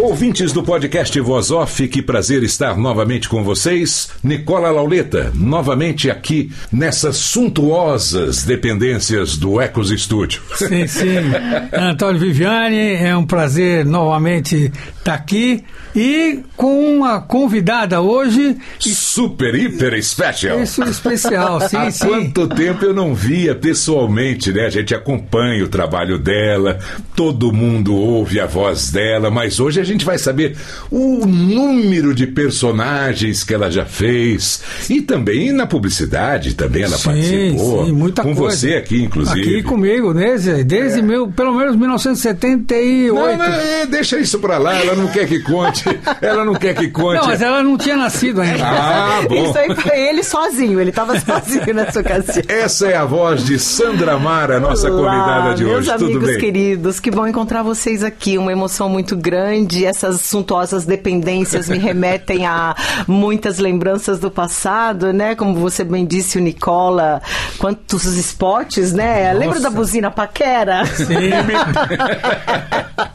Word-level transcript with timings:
Ouvintes 0.00 0.50
do 0.50 0.62
podcast 0.62 1.20
Voz 1.20 1.50
Off, 1.50 1.86
que 1.86 2.00
prazer 2.00 2.42
estar 2.42 2.74
novamente 2.74 3.28
com 3.28 3.44
vocês. 3.44 4.08
Nicola 4.24 4.70
Lauleta, 4.70 5.30
novamente 5.34 6.10
aqui 6.10 6.50
nessas 6.72 7.16
suntuosas 7.16 8.42
dependências 8.42 9.36
do 9.36 9.60
Ecos 9.60 9.90
Estúdio. 9.90 10.40
Sim, 10.54 10.86
sim. 10.86 11.18
Antônio 11.78 12.18
Viviane, 12.18 12.94
é 12.94 13.14
um 13.14 13.26
prazer 13.26 13.84
novamente 13.84 14.72
estar 15.00 15.14
aqui 15.14 15.62
e 15.94 16.40
com 16.56 16.96
uma 16.96 17.20
convidada 17.20 18.00
hoje. 18.00 18.56
Super, 18.78 19.54
hiper 19.54 20.02
special. 20.02 20.62
Isso, 20.62 20.82
especial, 20.84 21.60
sim, 21.68 21.76
Há 21.76 21.90
sim. 21.90 22.06
quanto 22.06 22.48
tempo 22.48 22.84
eu 22.86 22.94
não 22.94 23.14
via 23.14 23.54
pessoalmente, 23.54 24.50
né? 24.50 24.66
A 24.66 24.70
gente 24.70 24.94
acompanha 24.94 25.64
o 25.64 25.68
trabalho 25.68 26.18
dela, 26.18 26.78
todo 27.14 27.52
mundo 27.52 27.94
ouve 27.94 28.40
a 28.40 28.46
voz 28.46 28.90
dela, 28.90 29.30
mas 29.30 29.60
hoje 29.60 29.80
a 29.80 29.84
gente 29.84 29.89
vai 29.98 30.18
saber 30.18 30.56
o 30.90 31.26
número 31.26 32.14
de 32.14 32.26
personagens 32.26 33.44
que 33.44 33.54
ela 33.54 33.70
já 33.70 33.84
fez 33.84 34.60
e 34.88 35.00
também 35.02 35.52
na 35.52 35.66
publicidade 35.66 36.54
também 36.54 36.82
ela 36.82 36.96
Sim, 36.96 37.04
participou. 37.04 37.86
sim, 37.86 37.92
muita 37.92 38.22
com 38.22 38.34
coisa. 38.34 38.56
você 38.56 38.74
aqui, 38.74 39.02
inclusive. 39.02 39.40
Aqui 39.40 39.62
comigo, 39.62 40.12
né, 40.14 40.36
Zé? 40.36 40.62
Desde 40.64 41.02
meu, 41.02 41.28
pelo 41.28 41.54
menos 41.54 41.76
1978. 41.76 43.14
Não, 43.14 43.36
não, 43.36 43.44
é, 43.44 43.86
deixa 43.86 44.18
isso 44.18 44.38
pra 44.38 44.58
lá, 44.58 44.74
ela 44.76 44.94
não 44.94 45.08
quer 45.08 45.26
que 45.26 45.40
conte. 45.40 45.84
Ela 46.20 46.44
não 46.44 46.54
quer 46.54 46.74
que 46.74 46.88
conte. 46.88 47.18
Não, 47.18 47.26
mas 47.26 47.40
ela 47.40 47.62
não 47.62 47.78
tinha 47.78 47.96
nascido 47.96 48.40
ainda. 48.40 48.64
Ah, 48.66 49.22
bom. 49.28 49.44
Isso 49.48 49.58
aí 49.58 49.74
foi 49.74 49.98
ele 49.98 50.22
sozinho, 50.22 50.80
ele 50.80 50.90
estava 50.90 51.18
sozinho 51.20 51.74
nessa 51.74 52.00
ocasião. 52.00 52.42
Essa 52.48 52.88
é 52.88 52.96
a 52.96 53.04
voz 53.04 53.44
de 53.44 53.58
Sandra 53.58 54.18
Mara, 54.18 54.60
nossa 54.60 54.90
Olá, 54.90 55.10
convidada 55.10 55.54
de 55.54 55.64
meus 55.64 55.78
hoje. 55.78 55.92
Tudo 55.92 56.04
amigos 56.04 56.28
bem? 56.28 56.38
queridos, 56.38 57.00
que 57.00 57.10
bom 57.10 57.26
encontrar 57.26 57.62
vocês 57.62 58.02
aqui. 58.04 58.36
Uma 58.38 58.52
emoção 58.52 58.88
muito 58.88 59.16
grande. 59.16 59.69
Essas 59.84 60.20
suntuosas 60.20 60.84
dependências 60.84 61.68
me 61.68 61.78
remetem 61.78 62.46
a 62.46 62.74
muitas 63.06 63.58
lembranças 63.58 64.18
do 64.18 64.30
passado, 64.30 65.12
né? 65.12 65.34
Como 65.34 65.54
você 65.54 65.84
bem 65.84 66.04
disse, 66.04 66.38
o 66.38 66.40
Nicola, 66.40 67.22
quantos 67.58 68.04
spots, 68.04 68.92
né? 68.92 69.32
Lembra 69.32 69.60
da 69.60 69.70
buzina 69.70 70.10
Paquera? 70.10 70.84
Sim. 70.86 71.30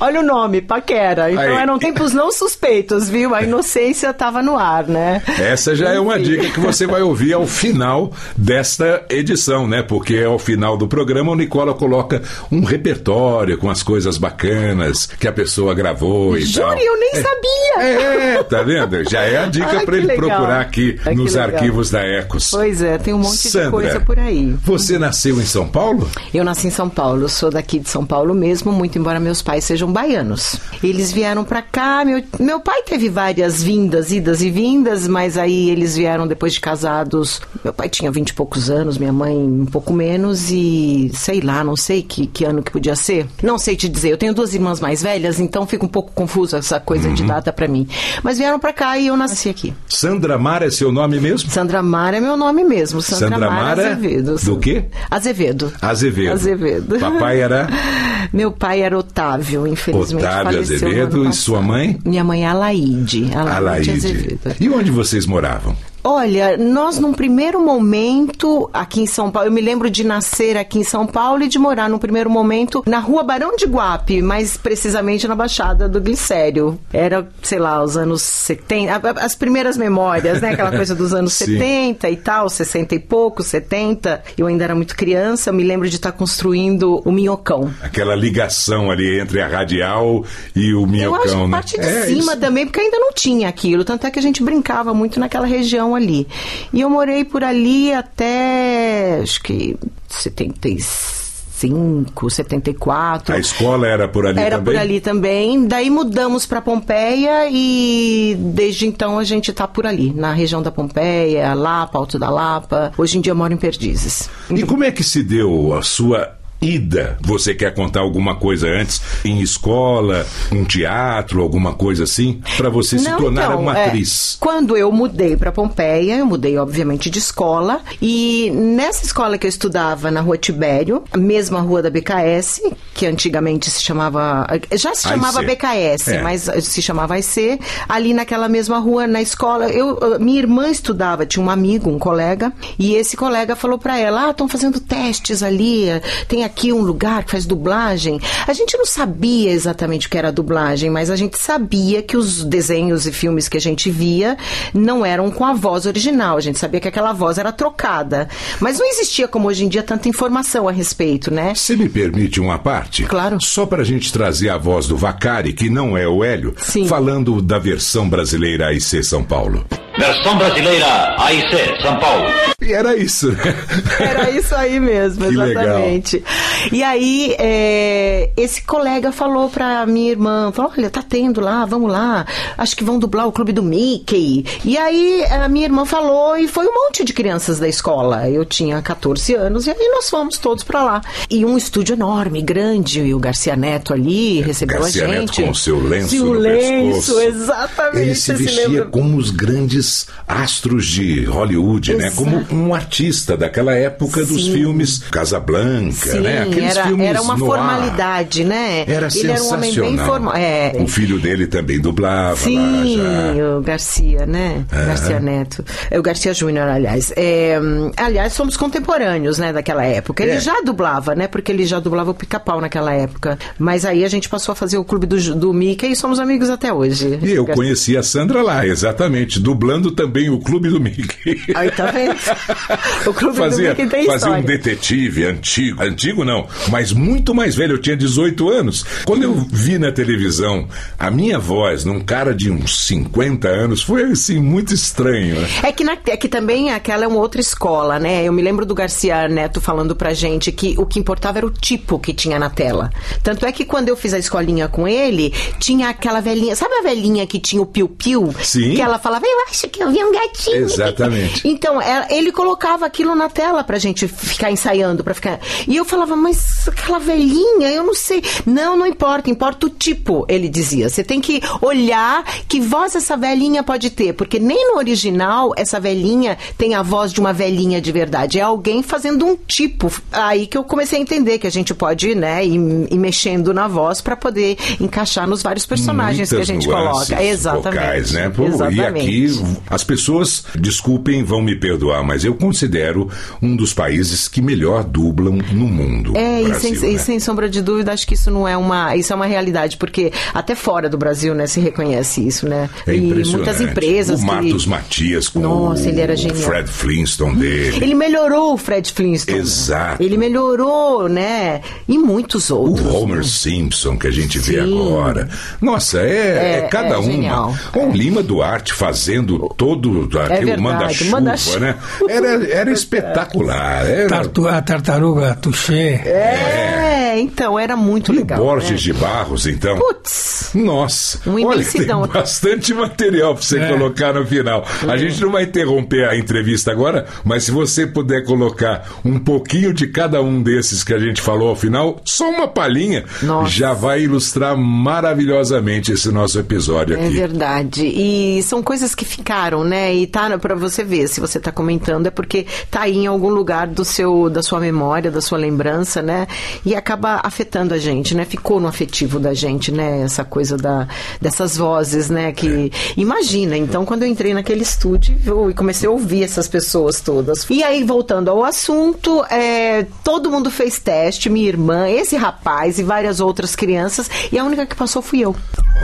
Olha 0.00 0.20
o 0.20 0.22
nome, 0.22 0.60
Paquera. 0.60 1.30
Então 1.30 1.56
Aí. 1.56 1.62
eram 1.62 1.78
tempos 1.78 2.12
não 2.12 2.30
suspeitos, 2.30 3.08
viu? 3.08 3.34
A 3.34 3.42
inocência 3.42 4.10
estava 4.10 4.42
no 4.42 4.56
ar, 4.56 4.86
né? 4.86 5.22
Essa 5.38 5.74
já 5.74 5.90
é 5.90 6.00
uma 6.00 6.18
Enfim. 6.18 6.30
dica 6.30 6.50
que 6.50 6.60
você 6.60 6.86
vai 6.86 7.02
ouvir 7.02 7.32
ao 7.32 7.46
final 7.46 8.12
desta 8.36 9.04
edição, 9.08 9.66
né? 9.66 9.82
Porque 9.82 10.22
ao 10.22 10.38
final 10.38 10.76
do 10.76 10.86
programa 10.86 11.32
o 11.32 11.34
Nicola 11.34 11.74
coloca 11.74 12.22
um 12.50 12.64
repertório 12.64 13.58
com 13.58 13.70
as 13.70 13.82
coisas 13.82 14.18
bacanas 14.18 15.06
que 15.06 15.26
a 15.26 15.32
pessoa 15.32 15.74
gravou 15.76 16.36
e 16.36 16.52
tal. 16.52 16.70
Júri, 16.70 16.84
eu 16.84 16.98
nem 16.98 17.12
sabia. 17.14 17.66
É, 17.78 18.42
tá 18.42 18.62
vendo? 18.62 19.08
Já 19.08 19.20
é 19.22 19.36
a 19.36 19.46
dica 19.48 19.80
para 19.84 19.96
ele 19.96 20.06
legal. 20.06 20.28
procurar 20.28 20.60
aqui 20.60 20.98
Ai, 21.04 21.14
nos 21.14 21.36
arquivos 21.36 21.90
da 21.90 22.00
Ecos. 22.00 22.50
Pois 22.50 22.80
é, 22.82 22.98
tem 22.98 23.14
um 23.14 23.18
monte 23.18 23.36
Sandra, 23.36 23.64
de 23.66 23.70
coisa 23.70 24.00
por 24.00 24.18
aí. 24.18 24.54
Você 24.64 24.98
nasceu 24.98 25.40
em 25.40 25.44
São 25.44 25.68
Paulo? 25.68 26.08
Eu 26.32 26.44
nasci 26.44 26.66
em 26.68 26.70
São 26.70 26.88
Paulo, 26.88 27.28
sou 27.28 27.50
daqui 27.50 27.78
de 27.78 27.88
São 27.88 28.04
Paulo 28.04 28.34
mesmo, 28.34 28.72
muito 28.72 28.98
embora 28.98 29.20
meus 29.20 29.42
pais 29.42 29.64
sejam 29.64 29.92
baianos. 29.92 30.56
Eles 30.82 31.12
vieram 31.12 31.44
pra 31.44 31.60
cá, 31.62 32.04
meu, 32.04 32.22
meu 32.40 32.60
pai 32.60 32.82
teve 32.82 33.08
várias 33.08 33.62
vindas, 33.62 34.10
idas 34.10 34.40
e 34.42 34.50
vindas, 34.50 35.06
mas 35.06 35.36
aí 35.36 35.70
eles 35.70 35.96
vieram 35.96 36.26
depois 36.26 36.54
de 36.54 36.60
casados. 36.60 37.40
Meu 37.62 37.72
pai 37.72 37.88
tinha 37.88 38.10
vinte 38.10 38.30
e 38.30 38.34
poucos 38.34 38.70
anos, 38.70 38.96
minha 38.98 39.12
mãe 39.12 39.36
um 39.36 39.66
pouco 39.66 39.92
menos 39.92 40.50
e 40.50 41.10
sei 41.14 41.40
lá, 41.40 41.62
não 41.62 41.76
sei 41.76 42.02
que, 42.02 42.26
que 42.26 42.44
ano 42.44 42.62
que 42.62 42.70
podia 42.70 42.96
ser. 42.96 43.26
Não 43.42 43.58
sei 43.58 43.76
te 43.76 43.88
dizer, 43.88 44.10
eu 44.10 44.16
tenho 44.16 44.32
duas 44.34 44.54
irmãs 44.54 44.80
mais 44.80 45.02
velhas, 45.02 45.38
então 45.40 45.65
fica 45.66 45.84
um 45.84 45.88
pouco 45.88 46.12
confusa 46.12 46.58
essa 46.58 46.80
coisa 46.80 47.10
de 47.12 47.22
data 47.24 47.52
pra 47.52 47.68
mim. 47.68 47.86
Mas 48.22 48.38
vieram 48.38 48.58
pra 48.58 48.72
cá 48.72 48.98
e 48.98 49.08
eu 49.08 49.16
nasci 49.16 49.48
aqui. 49.48 49.74
Sandra 49.88 50.38
Mara 50.38 50.66
é 50.66 50.70
seu 50.70 50.92
nome 50.92 51.20
mesmo? 51.20 51.50
Sandra 51.50 51.82
Mara 51.82 52.16
é 52.16 52.20
meu 52.20 52.36
nome 52.36 52.64
mesmo, 52.64 53.00
Sandra, 53.02 53.28
Sandra 53.30 53.50
Mara 53.50 53.90
Azevedo. 53.92 54.36
do 54.36 54.58
quê? 54.58 54.84
Azevedo. 55.10 55.72
Azevedo. 55.80 56.32
Azevedo. 56.32 56.98
Papai 56.98 57.40
era 57.40 57.68
Meu 58.32 58.50
pai 58.50 58.82
era 58.82 58.98
Otávio, 58.98 59.66
infelizmente. 59.66 60.24
Otávio 60.24 60.60
Azevedo 60.60 61.28
e 61.28 61.32
sua 61.32 61.60
mãe? 61.60 61.98
Minha 62.04 62.24
mãe 62.24 62.44
é 62.44 62.48
Alaide. 62.48 63.30
Alaide, 63.34 63.56
Alaide. 63.56 63.90
Azevedo. 63.92 64.56
E 64.60 64.68
onde 64.68 64.90
vocês 64.90 65.26
moravam? 65.26 65.76
Olha, 66.08 66.56
nós 66.56 67.00
num 67.00 67.12
primeiro 67.12 67.58
momento 67.60 68.70
aqui 68.72 69.00
em 69.00 69.06
São 69.06 69.28
Paulo, 69.28 69.48
eu 69.48 69.52
me 69.52 69.60
lembro 69.60 69.90
de 69.90 70.04
nascer 70.04 70.56
aqui 70.56 70.78
em 70.78 70.84
São 70.84 71.04
Paulo 71.04 71.42
e 71.42 71.48
de 71.48 71.58
morar 71.58 71.90
num 71.90 71.98
primeiro 71.98 72.30
momento 72.30 72.84
na 72.86 73.00
rua 73.00 73.24
Barão 73.24 73.56
de 73.56 73.66
Guape, 73.66 74.22
mais 74.22 74.56
precisamente 74.56 75.26
na 75.26 75.34
Baixada 75.34 75.88
do 75.88 76.00
Glicério. 76.00 76.78
Era, 76.92 77.28
sei 77.42 77.58
lá, 77.58 77.82
os 77.82 77.96
anos 77.96 78.22
70, 78.22 78.92
a- 78.92 79.10
a- 79.10 79.24
as 79.24 79.34
primeiras 79.34 79.76
memórias, 79.76 80.40
né? 80.40 80.50
Aquela 80.50 80.70
coisa 80.70 80.94
dos 80.94 81.12
anos 81.12 81.32
Sim. 81.34 81.46
70 81.58 82.08
e 82.08 82.16
tal, 82.16 82.48
60 82.48 82.94
e 82.94 83.00
pouco, 83.00 83.42
70. 83.42 84.22
Eu 84.38 84.46
ainda 84.46 84.62
era 84.62 84.76
muito 84.76 84.94
criança, 84.96 85.50
eu 85.50 85.54
me 85.54 85.64
lembro 85.64 85.88
de 85.88 85.96
estar 85.96 86.12
construindo 86.12 87.02
o 87.04 87.10
Minhocão. 87.10 87.68
Aquela 87.82 88.14
ligação 88.14 88.92
ali 88.92 89.18
entre 89.18 89.40
a 89.40 89.48
radial 89.48 90.24
e 90.54 90.72
o 90.72 90.86
minhocão, 90.86 91.16
Eu 91.18 91.24
acho 91.24 91.34
que 91.36 91.42
né? 91.46 91.50
parte 91.50 91.80
de 91.80 91.84
É, 91.84 92.02
cima 92.06 92.32
isso. 92.32 92.36
também, 92.40 92.64
porque 92.64 92.78
ainda 92.78 92.96
não 93.00 93.12
tinha 93.12 93.48
aquilo. 93.48 93.84
Tanto 93.84 94.06
é 94.06 94.10
que 94.12 94.20
a 94.20 94.22
gente 94.22 94.40
brincava 94.40 94.94
muito 94.94 95.18
naquela 95.18 95.46
região 95.46 95.95
ali. 95.96 96.26
E 96.72 96.80
eu 96.80 96.90
morei 96.90 97.24
por 97.24 97.42
ali 97.42 97.92
até, 97.92 99.20
acho 99.22 99.42
que 99.42 99.76
75, 100.08 102.30
74. 102.30 103.34
A 103.34 103.38
escola 103.38 103.86
era 103.86 104.06
por 104.06 104.26
ali 104.26 104.38
Era 104.38 104.56
também? 104.58 104.74
por 104.74 104.80
ali 104.80 105.00
também. 105.00 105.66
Daí 105.66 105.90
mudamos 105.90 106.46
para 106.46 106.60
Pompeia 106.60 107.48
e 107.50 108.36
desde 108.38 108.86
então 108.86 109.18
a 109.18 109.24
gente 109.24 109.52
tá 109.52 109.66
por 109.66 109.86
ali, 109.86 110.12
na 110.12 110.32
região 110.32 110.62
da 110.62 110.70
Pompeia, 110.70 111.54
Lapa, 111.54 111.98
Alto 111.98 112.18
da 112.18 112.30
Lapa. 112.30 112.92
Hoje 112.96 113.18
em 113.18 113.20
dia 113.20 113.32
eu 113.32 113.36
moro 113.36 113.52
em 113.52 113.56
Perdizes. 113.56 114.28
E 114.50 114.62
como 114.64 114.84
é 114.84 114.90
que 114.90 115.02
se 115.02 115.22
deu 115.22 115.74
a 115.74 115.82
sua 115.82 116.36
ida? 116.60 117.16
Você 117.22 117.54
quer 117.54 117.72
contar 117.74 118.00
alguma 118.00 118.36
coisa 118.36 118.66
antes? 118.68 119.00
Em 119.24 119.40
escola, 119.40 120.26
um 120.52 120.64
teatro, 120.64 121.42
alguma 121.42 121.74
coisa 121.74 122.04
assim? 122.04 122.40
Para 122.56 122.68
você 122.70 122.98
se 122.98 123.08
Não, 123.08 123.18
tornar 123.18 123.46
então, 123.46 123.60
uma 123.60 123.78
é, 123.78 123.86
atriz. 123.86 124.36
Quando 124.40 124.76
eu 124.76 124.90
mudei 124.90 125.36
para 125.36 125.52
Pompeia, 125.52 126.16
eu 126.16 126.26
mudei 126.26 126.56
obviamente 126.58 127.10
de 127.10 127.18
escola 127.18 127.80
e 128.00 128.50
nessa 128.54 129.04
escola 129.04 129.38
que 129.38 129.46
eu 129.46 129.48
estudava 129.48 130.10
na 130.10 130.20
Rua 130.20 130.38
Tibério, 130.38 131.02
a 131.12 131.18
mesma 131.18 131.60
rua 131.60 131.82
da 131.82 131.90
BKS, 131.90 132.62
que 132.94 133.06
antigamente 133.06 133.70
se 133.70 133.82
chamava, 133.82 134.46
já 134.74 134.94
se 134.94 135.08
chamava 135.08 135.40
AIC. 135.40 135.50
BKS, 135.56 136.08
É. 136.12 136.22
mas 136.22 136.48
se 136.62 136.80
chamava 136.82 137.14
AIC, 137.14 137.58
ali 137.88 138.14
naquela 138.14 138.48
mesma 138.48 138.78
rua 138.78 139.06
na 139.06 139.20
escola, 139.20 139.68
eu 139.68 140.18
minha 140.20 140.38
irmã 140.38 140.68
estudava, 140.68 141.26
tinha 141.26 141.44
um 141.44 141.50
amigo, 141.50 141.90
um 141.90 141.98
colega, 141.98 142.52
e 142.78 142.94
esse 142.94 143.16
colega 143.16 143.54
falou 143.56 143.78
para 143.78 143.98
ela: 143.98 144.26
"Ah, 144.28 144.30
estão 144.30 144.48
fazendo 144.48 144.80
testes 144.80 145.42
ali, 145.42 145.86
tem 146.28 146.44
aqui 146.46 146.72
um 146.72 146.80
lugar 146.80 147.24
que 147.24 147.30
faz 147.32 147.44
dublagem". 147.44 148.20
A 148.46 148.52
gente 148.52 148.76
não 148.76 148.86
sabia 148.86 149.50
exatamente 149.50 150.06
o 150.06 150.10
que 150.10 150.18
era 150.18 150.32
dublagem, 150.32 150.90
mas 150.90 151.10
a 151.10 151.16
gente 151.16 151.38
sabia 151.38 152.02
que 152.02 152.16
os 152.16 152.42
desenhos 152.44 153.06
e 153.06 153.12
filmes 153.12 153.48
que 153.48 153.56
a 153.56 153.60
gente 153.60 153.90
via 153.90 154.36
não 154.72 155.04
eram 155.04 155.30
com 155.30 155.44
a 155.44 155.52
voz 155.52 155.86
original. 155.86 156.36
A 156.36 156.40
gente 156.40 156.58
sabia 156.58 156.80
que 156.80 156.88
aquela 156.88 157.12
voz 157.12 157.38
era 157.38 157.52
trocada. 157.52 158.28
Mas 158.60 158.78
não 158.78 158.86
existia, 158.86 159.28
como 159.28 159.48
hoje 159.48 159.64
em 159.64 159.68
dia, 159.68 159.82
tanta 159.82 160.08
informação 160.08 160.68
a 160.68 160.72
respeito, 160.72 161.32
né? 161.32 161.54
Você 161.54 161.76
me 161.76 161.88
permite 161.88 162.40
uma 162.40 162.58
parte? 162.58 163.04
Claro. 163.04 163.38
Só 163.40 163.66
para 163.66 163.82
a 163.82 163.84
gente 163.84 164.12
trazer 164.12 164.48
a 164.48 164.58
voz 164.58 164.86
do 164.86 164.96
Vacari, 164.96 165.52
que 165.52 165.68
não 165.68 165.96
é 165.96 166.06
o 166.06 166.22
Hélio, 166.24 166.54
Sim. 166.58 166.86
falando 166.86 167.42
da 167.42 167.58
versão 167.58 168.08
brasileira 168.08 168.66
AIC 168.68 169.02
São 169.02 169.22
Paulo. 169.22 169.64
Versão 169.98 170.36
brasileira, 170.36 171.14
AIC, 171.18 171.82
São 171.82 171.98
Paulo. 171.98 172.26
E 172.60 172.72
era 172.72 172.96
isso, 172.96 173.32
né? 173.32 173.54
Era 173.98 174.30
isso 174.30 174.54
aí 174.54 174.78
mesmo, 174.78 175.24
Que 175.26 175.32
exatamente. 175.32 176.24
E 176.72 176.82
aí, 176.82 177.34
é, 177.38 178.30
esse 178.36 178.62
colega 178.62 179.12
falou 179.12 179.48
pra 179.48 179.86
minha 179.86 180.10
irmã, 180.10 180.50
falou, 180.52 180.72
olha, 180.76 180.90
tá 180.90 181.02
tendo 181.06 181.40
lá, 181.40 181.64
vamos 181.64 181.90
lá, 181.90 182.26
acho 182.58 182.76
que 182.76 182.82
vão 182.84 182.98
dublar 182.98 183.26
o 183.26 183.32
Clube 183.32 183.52
do 183.52 183.62
Mickey. 183.62 184.44
E 184.64 184.76
aí, 184.76 185.24
a 185.30 185.48
minha 185.48 185.66
irmã 185.66 185.84
falou, 185.84 186.36
e 186.36 186.48
foi 186.48 186.66
um 186.66 186.74
monte 186.74 187.04
de 187.04 187.12
crianças 187.12 187.58
da 187.58 187.68
escola. 187.68 188.28
Eu 188.28 188.44
tinha 188.44 188.80
14 188.82 189.34
anos, 189.34 189.66
e 189.66 189.70
aí 189.70 189.88
nós 189.94 190.10
fomos 190.10 190.38
todos 190.38 190.64
pra 190.64 190.82
lá. 190.82 191.02
E 191.30 191.44
um 191.44 191.56
estúdio 191.56 191.94
enorme, 191.94 192.42
grande, 192.42 193.00
e 193.00 193.14
o 193.14 193.18
Garcia 193.18 193.54
Neto 193.56 193.92
ali 193.92 194.40
recebeu 194.40 194.80
Garcia 194.80 195.04
a 195.04 195.08
Neto 195.08 195.20
gente. 195.34 195.42
com 195.42 195.50
o 195.50 195.54
seu 195.54 195.80
lenço 195.82 196.22
o 196.22 196.26
no 196.34 196.40
lenço, 196.40 197.14
pescoço. 197.14 197.20
exatamente. 197.20 197.98
Ele 198.02 198.14
se 198.14 198.34
vestia 198.34 198.68
lembra? 198.68 198.84
como 198.86 199.16
os 199.18 199.30
grandes 199.30 200.06
astros 200.26 200.86
de 200.86 201.24
Hollywood, 201.24 201.94
né? 201.94 202.06
Exato. 202.08 202.16
Como 202.16 202.46
um 202.50 202.74
artista 202.74 203.36
daquela 203.36 203.72
época 203.74 204.24
dos 204.24 204.44
Sim. 204.44 204.52
filmes 204.52 204.98
Casablanca, 205.10 205.92
Sim, 206.12 206.20
né? 206.26 206.42
Aqueles 206.42 206.70
era, 206.76 206.86
filmes 206.86 207.06
era 207.08 207.22
uma 207.22 207.36
no 207.36 207.44
ar. 207.44 207.58
formalidade, 207.58 208.44
né? 208.44 208.84
Era 208.86 209.08
Ele 209.14 209.30
era 209.30 209.42
um 209.42 209.48
homem 209.54 209.60
bem 209.74 209.90
sensacional. 209.90 210.06
formal. 210.06 210.34
É, 210.36 210.72
O 210.78 210.86
filho 210.88 211.18
dele 211.18 211.46
também 211.46 211.80
dublava 211.80 212.36
Sim, 212.36 213.36
o 213.58 213.60
Garcia, 213.60 214.26
né? 214.26 214.64
Garcia 214.70 215.20
Neto. 215.20 215.64
É 215.90 215.98
o 215.98 216.02
Garcia 216.02 216.32
Júnior, 216.34 216.68
aliás. 216.68 217.12
É, 217.16 217.58
aliás, 217.96 218.32
somos 218.32 218.56
contemporâneos, 218.56 219.38
né, 219.38 219.52
daquela 219.52 219.84
época. 219.84 220.22
Ele 220.22 220.32
É. 220.32 220.40
já 220.40 220.60
dublava, 220.62 221.14
né? 221.14 221.26
Porque 221.26 221.50
ele 221.52 221.64
já 221.64 221.78
dublava 221.80 222.10
o 222.10 222.14
pica-pau 222.14 222.60
naquela 222.60 222.92
época. 222.92 223.38
Mas 223.58 223.84
aí 223.84 224.04
a 224.04 224.08
gente 224.08 224.28
passou 224.28 224.52
a 224.52 224.56
fazer 224.56 224.78
o 224.78 224.84
clube 224.84 225.06
do, 225.06 225.34
do 225.34 225.52
Mickey 225.52 225.92
e 225.92 225.96
somos 225.96 226.18
amigos 226.18 226.50
até 226.50 226.72
hoje. 226.72 227.18
E 227.22 227.30
eu 227.32 227.44
Gar- 227.44 227.56
conheci 227.56 227.96
a 227.96 228.02
Sandra 228.02 228.42
lá, 228.42 228.66
exatamente, 228.66 229.38
dublando 229.40 229.90
também 229.90 230.28
o 230.30 230.38
Clube 230.38 230.68
do 230.68 230.80
Mickey. 230.80 231.40
Aí, 231.54 231.70
tá 231.70 231.86
vendo? 231.86 232.14
o 233.06 233.14
clube 233.14 233.36
fazia, 233.36 233.74
do 233.74 233.78
Mickey 233.82 233.86
tem 233.90 234.06
fazia 234.06 234.28
um 234.30 234.38
história. 234.38 234.42
detetive 234.58 235.24
antigo, 235.24 235.82
antigo 235.82 236.15
não, 236.24 236.46
mas 236.70 236.92
muito 236.92 237.34
mais 237.34 237.54
velho, 237.54 237.74
eu 237.74 237.80
tinha 237.80 237.96
18 237.96 238.48
anos. 238.48 238.84
Quando 239.04 239.22
eu 239.22 239.34
vi 239.34 239.78
na 239.78 239.90
televisão 239.92 240.66
a 240.98 241.10
minha 241.10 241.38
voz 241.38 241.84
num 241.84 242.00
cara 242.00 242.34
de 242.34 242.50
uns 242.50 242.86
50 242.86 243.48
anos, 243.48 243.82
foi 243.82 244.04
assim, 244.04 244.38
muito 244.38 244.72
estranho. 244.74 245.40
né? 245.40 245.48
É 245.64 245.72
que, 245.72 245.84
na- 245.84 245.96
é 246.06 246.16
que 246.16 246.28
também 246.28 246.70
aquela 246.70 247.04
é 247.04 247.08
uma 247.08 247.18
outra 247.18 247.40
escola, 247.40 247.98
né? 247.98 248.24
Eu 248.24 248.32
me 248.32 248.42
lembro 248.42 248.64
do 248.66 248.74
Garcia 248.74 249.28
Neto 249.28 249.60
falando 249.60 249.94
pra 249.96 250.12
gente 250.14 250.50
que 250.52 250.74
o 250.78 250.86
que 250.86 250.98
importava 250.98 251.38
era 251.38 251.46
o 251.46 251.50
tipo 251.50 251.98
que 251.98 252.12
tinha 252.14 252.38
na 252.38 252.50
tela. 252.50 252.90
Tanto 253.22 253.44
é 253.46 253.52
que 253.52 253.64
quando 253.64 253.88
eu 253.88 253.96
fiz 253.96 254.12
a 254.14 254.18
escolinha 254.18 254.68
com 254.68 254.86
ele, 254.86 255.32
tinha 255.58 255.88
aquela 255.88 256.20
velhinha. 256.20 256.54
Sabe 256.56 256.74
a 256.76 256.82
velhinha 256.82 257.26
que 257.26 257.38
tinha 257.38 257.60
o 257.62 257.66
piu-piu? 257.66 258.34
Sim. 258.42 258.74
Que 258.74 258.80
ela 258.82 258.98
falava, 258.98 259.24
eu 259.26 259.44
acho 259.50 259.68
que 259.68 259.82
eu 259.82 259.90
vi 259.90 260.02
um 260.02 260.12
gatinho. 260.12 260.56
Exatamente. 260.64 261.46
Então, 261.46 261.80
é- 261.80 262.06
ele 262.10 262.30
colocava 262.32 262.86
aquilo 262.86 263.14
na 263.14 263.28
tela 263.28 263.64
pra 263.64 263.78
gente 263.78 264.06
ficar 264.06 264.50
ensaiando, 264.50 265.02
pra 265.02 265.14
ficar. 265.14 265.40
E 265.66 265.76
eu 265.76 265.84
falava, 265.84 266.05
mas 266.14 266.68
aquela 266.68 266.98
velhinha, 266.98 267.68
eu 267.70 267.82
não 267.82 267.94
sei. 267.94 268.22
Não, 268.44 268.76
não 268.76 268.86
importa, 268.86 269.30
importa 269.30 269.66
o 269.66 269.70
tipo, 269.70 270.26
ele 270.28 270.48
dizia. 270.48 270.88
Você 270.88 271.02
tem 271.02 271.20
que 271.20 271.40
olhar 271.60 272.24
que 272.46 272.60
voz 272.60 272.94
essa 272.94 273.16
velhinha 273.16 273.62
pode 273.62 273.90
ter, 273.90 274.12
porque 274.12 274.38
nem 274.38 274.72
no 274.72 274.78
original 274.78 275.52
essa 275.56 275.80
velhinha 275.80 276.36
tem 276.58 276.74
a 276.74 276.82
voz 276.82 277.12
de 277.12 277.20
uma 277.20 277.32
velhinha 277.32 277.80
de 277.80 277.90
verdade. 277.90 278.38
É 278.38 278.42
alguém 278.42 278.82
fazendo 278.82 279.24
um 279.24 279.36
tipo. 279.36 279.90
Aí 280.12 280.46
que 280.46 280.56
eu 280.56 280.64
comecei 280.64 280.98
a 280.98 281.02
entender 281.02 281.38
que 281.38 281.46
a 281.46 281.50
gente 281.50 281.74
pode, 281.74 282.14
né, 282.14 282.44
ir, 282.44 282.60
ir 282.90 282.98
mexendo 282.98 283.54
na 283.54 283.66
voz 283.66 284.00
pra 284.00 284.16
poder 284.16 284.56
encaixar 284.80 285.26
nos 285.26 285.42
vários 285.42 285.64
personagens 285.64 286.28
que 286.28 286.34
a 286.34 286.38
Muitas 286.38 286.54
gente 286.54 286.66
coloca. 286.66 287.22
Exatamente. 287.22 287.80
Vocais, 287.80 288.12
né? 288.12 288.28
Pô, 288.28 288.44
Exatamente. 288.44 289.10
E 289.10 289.24
aqui, 289.24 289.60
as 289.68 289.82
pessoas, 289.82 290.44
desculpem, 290.58 291.22
vão 291.22 291.40
me 291.40 291.56
perdoar, 291.56 292.02
mas 292.02 292.24
eu 292.24 292.34
considero 292.34 293.10
um 293.40 293.56
dos 293.56 293.72
países 293.72 294.28
que 294.28 294.42
melhor 294.42 294.84
dublam 294.84 295.38
no 295.52 295.66
mundo. 295.66 295.95
É, 296.14 296.38
o 296.38 296.40
e, 296.40 296.48
Brasil, 296.48 296.74
sem, 296.76 296.90
e 296.90 296.92
né? 296.94 296.98
sem 296.98 297.20
sombra 297.20 297.48
de 297.48 297.60
dúvida, 297.62 297.92
acho 297.92 298.06
que 298.06 298.14
isso 298.14 298.30
não 298.30 298.46
é 298.46 298.56
uma. 298.56 298.94
Isso 298.96 299.12
é 299.12 299.16
uma 299.16 299.26
realidade, 299.26 299.76
porque 299.76 300.12
até 300.34 300.54
fora 300.54 300.88
do 300.88 300.96
Brasil, 300.98 301.34
né, 301.34 301.46
se 301.46 301.60
reconhece 301.60 302.26
isso, 302.26 302.48
né? 302.48 302.68
É 302.86 302.94
e 302.94 303.00
muitas 303.00 303.60
empresas. 303.60 304.20
O 304.20 304.26
que- 304.26 304.26
Marcos 304.26 304.66
Matias 304.66 305.28
com 305.28 305.40
Nossa, 305.40 305.84
o 305.84 305.88
ele 305.88 306.00
era 306.00 306.16
genial. 306.16 306.36
Fred 306.38 306.68
Flintstone 306.70 307.36
dele. 307.36 307.78
Ele 307.82 307.94
melhorou 307.94 308.54
o 308.54 308.56
Fred 308.56 308.92
Flintstone. 308.92 309.38
Exato. 309.38 310.02
Ele 310.02 310.16
melhorou, 310.16 311.08
né? 311.08 311.60
E 311.88 311.98
muitos 311.98 312.50
O 312.50 312.58
outros. 312.58 312.86
Homer 312.94 313.24
Simpson 313.24 313.96
que 313.96 314.06
a 314.06 314.10
gente 314.10 314.38
vê 314.38 314.62
Sim. 314.62 314.72
agora. 314.80 315.28
Nossa, 315.60 315.98
é, 316.00 316.06
É, 316.06 316.58
é 316.58 316.68
cada 316.68 316.94
é 316.94 316.98
uma. 316.98 317.10
genial. 317.10 317.54
O 317.74 317.90
Lima 317.90 318.22
Duarte 318.22 318.72
fazendo 318.72 319.48
todo 319.56 320.08
aquele 320.20 320.22
É 320.22 320.28
verdade, 320.56 320.60
manda-chuva, 320.60 321.10
manda-chuva. 321.12 321.58
né? 321.60 321.74
Era, 322.08 322.50
era 322.52 322.70
espetacular. 322.70 323.86
Era... 323.86 324.08
Tartu- 324.08 324.48
a 324.48 324.60
tartaruga 324.62 325.34
Touché. 325.40 325.85
É, 325.86 326.85
então, 327.18 327.58
era 327.58 327.76
muito 327.76 328.12
E 328.12 328.16
legal. 328.16 328.38
Borges 328.38 328.70
né? 328.70 328.76
de 328.76 328.92
Barros, 328.92 329.46
então. 329.46 329.76
Putz. 329.78 330.50
Nossa, 330.54 331.18
Um 331.28 331.44
olha, 331.44 331.64
tem 331.64 331.86
bastante 332.12 332.72
material 332.72 333.34
para 333.34 333.42
você 333.42 333.58
É. 333.58 333.68
colocar 333.72 334.12
no 334.14 334.26
final. 334.26 334.64
A 334.88 334.96
gente 334.96 335.20
não 335.20 335.30
vai 335.32 335.42
interromper 335.44 336.08
a 336.08 336.16
entrevista 336.16 336.70
agora, 336.70 337.06
mas 337.24 337.44
se 337.44 337.50
você 337.50 337.86
puder 337.86 338.24
colocar 338.24 338.84
um 339.04 339.18
pouquinho 339.18 339.72
de 339.74 339.86
cada 339.86 340.20
um 340.22 340.42
desses 340.42 340.82
que 340.84 340.94
a 340.94 340.98
gente 340.98 341.20
falou 341.20 341.48
ao 341.48 341.56
final, 341.56 342.00
só 342.04 342.28
uma 342.30 342.48
palhinha, 342.48 343.04
Nossa. 343.22 343.50
já 343.50 343.72
vai 343.72 344.02
ilustrar 344.02 344.56
maravilhosamente 344.56 345.92
esse 345.92 346.10
nosso 346.10 346.38
episódio 346.38 346.96
É 346.96 347.06
aqui. 347.06 347.16
verdade. 347.16 347.86
E 347.86 348.42
são 348.42 348.62
coisas 348.62 348.94
que 348.94 349.04
ficaram, 349.04 349.62
né? 349.64 349.94
E 349.94 350.06
tá 350.06 350.36
para 350.38 350.54
você 350.54 350.82
ver, 350.82 351.08
se 351.08 351.20
você 351.20 351.38
tá 351.38 351.52
comentando 351.52 352.06
é 352.06 352.10
porque 352.10 352.46
tá 352.70 352.82
aí 352.82 352.96
em 352.96 353.06
algum 353.06 353.28
lugar 353.30 353.66
do 353.66 353.84
seu 353.84 354.28
da 354.28 354.42
sua 354.42 354.58
memória, 354.60 355.10
da 355.10 355.20
sua 355.20 355.38
lembrança, 355.38 356.02
né? 356.02 356.26
E 356.64 356.74
acaba 356.86 357.20
afetando 357.24 357.74
a 357.74 357.78
gente, 357.78 358.14
né? 358.14 358.24
Ficou 358.24 358.60
no 358.60 358.68
afetivo 358.68 359.18
da 359.18 359.34
gente, 359.34 359.72
né? 359.72 360.02
Essa 360.02 360.24
coisa 360.24 360.56
da 360.56 360.86
dessas 361.20 361.56
vozes, 361.56 362.08
né, 362.08 362.30
que 362.32 362.70
imagina. 362.96 363.56
Então, 363.56 363.84
quando 363.84 364.04
eu 364.04 364.08
entrei 364.08 364.32
naquele 364.32 364.62
estúdio 364.62 365.18
eu, 365.26 365.50
e 365.50 365.54
comecei 365.54 365.88
a 365.88 365.90
ouvir 365.90 366.22
essas 366.22 366.46
pessoas 366.46 367.00
todas. 367.00 367.44
E 367.50 367.64
aí 367.64 367.82
voltando 367.82 368.30
ao 368.30 368.44
assunto, 368.44 369.24
é, 369.24 369.86
todo 370.04 370.30
mundo 370.30 370.50
fez 370.50 370.78
teste, 370.78 371.28
minha 371.28 371.48
irmã, 371.48 371.88
esse 371.88 372.14
rapaz 372.16 372.78
e 372.78 372.84
várias 372.84 373.18
outras 373.18 373.56
crianças, 373.56 374.08
e 374.30 374.38
a 374.38 374.44
única 374.44 374.64
que 374.64 374.76
passou 374.76 375.02
fui 375.02 375.20
eu. 375.20 375.34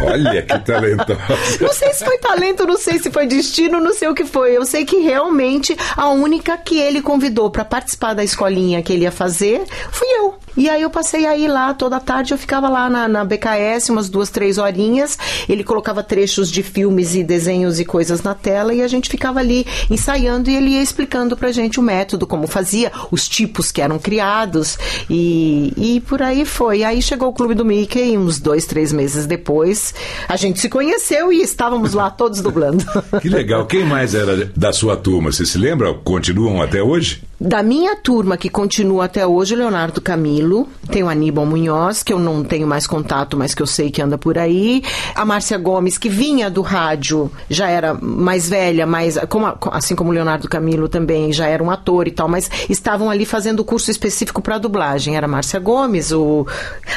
Olha 0.05 0.43
que 0.43 0.59
talentosa. 0.61 1.19
Não 1.61 1.73
sei 1.73 1.93
se 1.93 2.05
foi 2.05 2.19
talento, 2.19 2.67
não 2.67 2.77
sei 2.77 2.99
se 2.99 3.11
foi 3.11 3.27
destino, 3.27 3.81
não 3.81 3.93
sei 3.93 4.09
o 4.09 4.15
que 4.15 4.25
foi. 4.25 4.57
Eu 4.57 4.65
sei 4.65 4.85
que 4.85 4.99
realmente 4.99 5.77
a 5.97 6.09
única 6.11 6.57
que 6.57 6.79
ele 6.79 7.03
convidou 7.03 7.51
para 7.51 7.65
participar 7.65 8.15
da 8.15 8.23
escolinha 8.23 8.83
que 8.83 8.93
ele 8.93 9.03
ia 9.03 9.13
fazer 9.13 9.65
fui 9.91 10.09
eu. 10.09 10.42
E 10.57 10.69
aí 10.69 10.83
eu 10.83 10.91
passei 10.91 11.27
aí 11.27 11.49
lá 11.49 11.73
toda 11.73 11.99
tarde, 11.99 12.33
eu 12.33 12.39
ficava 12.39 12.69
lá 12.69 12.89
na, 12.91 13.09
na 13.09 13.25
BKS 13.25 13.91
umas 13.91 14.09
duas, 14.09 14.31
três 14.31 14.59
horinhas. 14.59 15.19
Ele 15.49 15.65
colocava 15.65 16.03
trechos 16.03 16.51
de 16.51 16.63
filmes 16.63 17.15
e 17.15 17.25
desenhos 17.25 17.81
e 17.81 17.85
coisas 17.85 18.23
na 18.23 18.35
tela 18.35 18.75
e 18.75 18.83
a 18.83 18.89
gente 18.89 19.09
ficava 19.09 19.41
ali 19.41 19.67
ensaiando 19.91 20.51
e 20.51 20.57
ele 20.57 20.71
ia 20.71 20.83
explicando 20.83 21.37
pra 21.37 21.53
gente 21.53 21.81
o 21.81 21.83
método, 21.83 22.27
como 22.27 22.47
fazia, 22.47 22.93
os 23.11 23.29
tipos 23.29 23.73
que 23.73 23.81
eram 23.81 23.99
criados 23.99 24.79
e, 25.09 25.73
e 25.77 26.01
por 26.01 26.23
aí 26.23 26.45
foi. 26.45 26.85
Aí 26.85 27.01
chegou 27.01 27.29
o 27.29 27.33
Clube 27.33 27.55
do 27.55 27.65
Mickey 27.65 28.17
uns 28.19 28.39
dois, 28.39 28.67
três 28.67 28.93
meses 28.93 29.27
depois. 29.27 29.95
A 30.29 30.37
gente 30.37 30.61
se 30.61 30.69
conheceu 30.69 31.33
e 31.33 31.43
estávamos 31.43 31.93
lá 31.95 32.11
todos 32.11 32.41
dublando. 32.41 32.85
Que 33.21 33.29
legal. 33.29 33.67
Quem 33.67 33.85
mais 33.85 34.15
era 34.15 34.51
da 34.57 34.73
sua 34.73 34.97
turma? 34.97 35.31
Você 35.31 35.47
se 35.47 35.57
lembra? 35.57 35.93
Continuam 35.95 36.61
até 36.61 36.83
hoje? 36.83 37.23
Da 37.41 37.61
minha 37.61 37.97
turma, 37.97 38.37
que 38.37 38.49
continua 38.49 39.07
até 39.07 39.27
hoje, 39.27 39.57
Leonardo 39.57 40.01
Camilo, 40.01 40.42
tem 40.91 41.03
o 41.03 41.09
Aníbal 41.09 41.47
Munhoz, 41.47 42.03
que 42.03 42.13
eu 42.13 42.19
não 42.19 42.43
tenho 42.45 42.67
mais 42.67 42.87
contato, 42.87 43.37
mas 43.37 43.55
que 43.55 43.63
eu 43.63 43.67
sei 43.67 43.91
que 43.91 44.01
anda 44.03 44.17
por 44.19 44.37
aí. 44.39 44.83
A 45.15 45.25
Márcia 45.25 45.57
Gomes, 45.59 45.99
que 45.99 46.09
vinha 46.09 46.51
do 46.51 46.63
rádio, 46.63 47.31
já 47.49 47.69
era 47.69 47.95
mais 47.95 48.49
velha, 48.49 48.87
mais, 48.87 49.19
como 49.29 49.47
a- 49.47 49.57
assim 49.73 49.95
como 49.95 50.11
o 50.11 50.13
Leonardo 50.13 50.49
Camilo 50.49 50.89
também, 50.89 51.33
já 51.33 51.47
era 51.47 51.63
um 51.63 51.71
ator 51.71 52.07
e 52.09 52.11
tal, 52.11 52.29
mas 52.29 52.51
estavam 52.69 53.11
ali 53.11 53.25
fazendo 53.25 53.61
o 53.61 53.65
curso 53.65 53.91
específico 53.91 54.41
para 54.43 54.59
dublagem. 54.59 55.17
Era 55.17 55.27
a 55.27 55.29
Márcia 55.29 55.61
Gomes, 55.61 56.13
o 56.13 56.47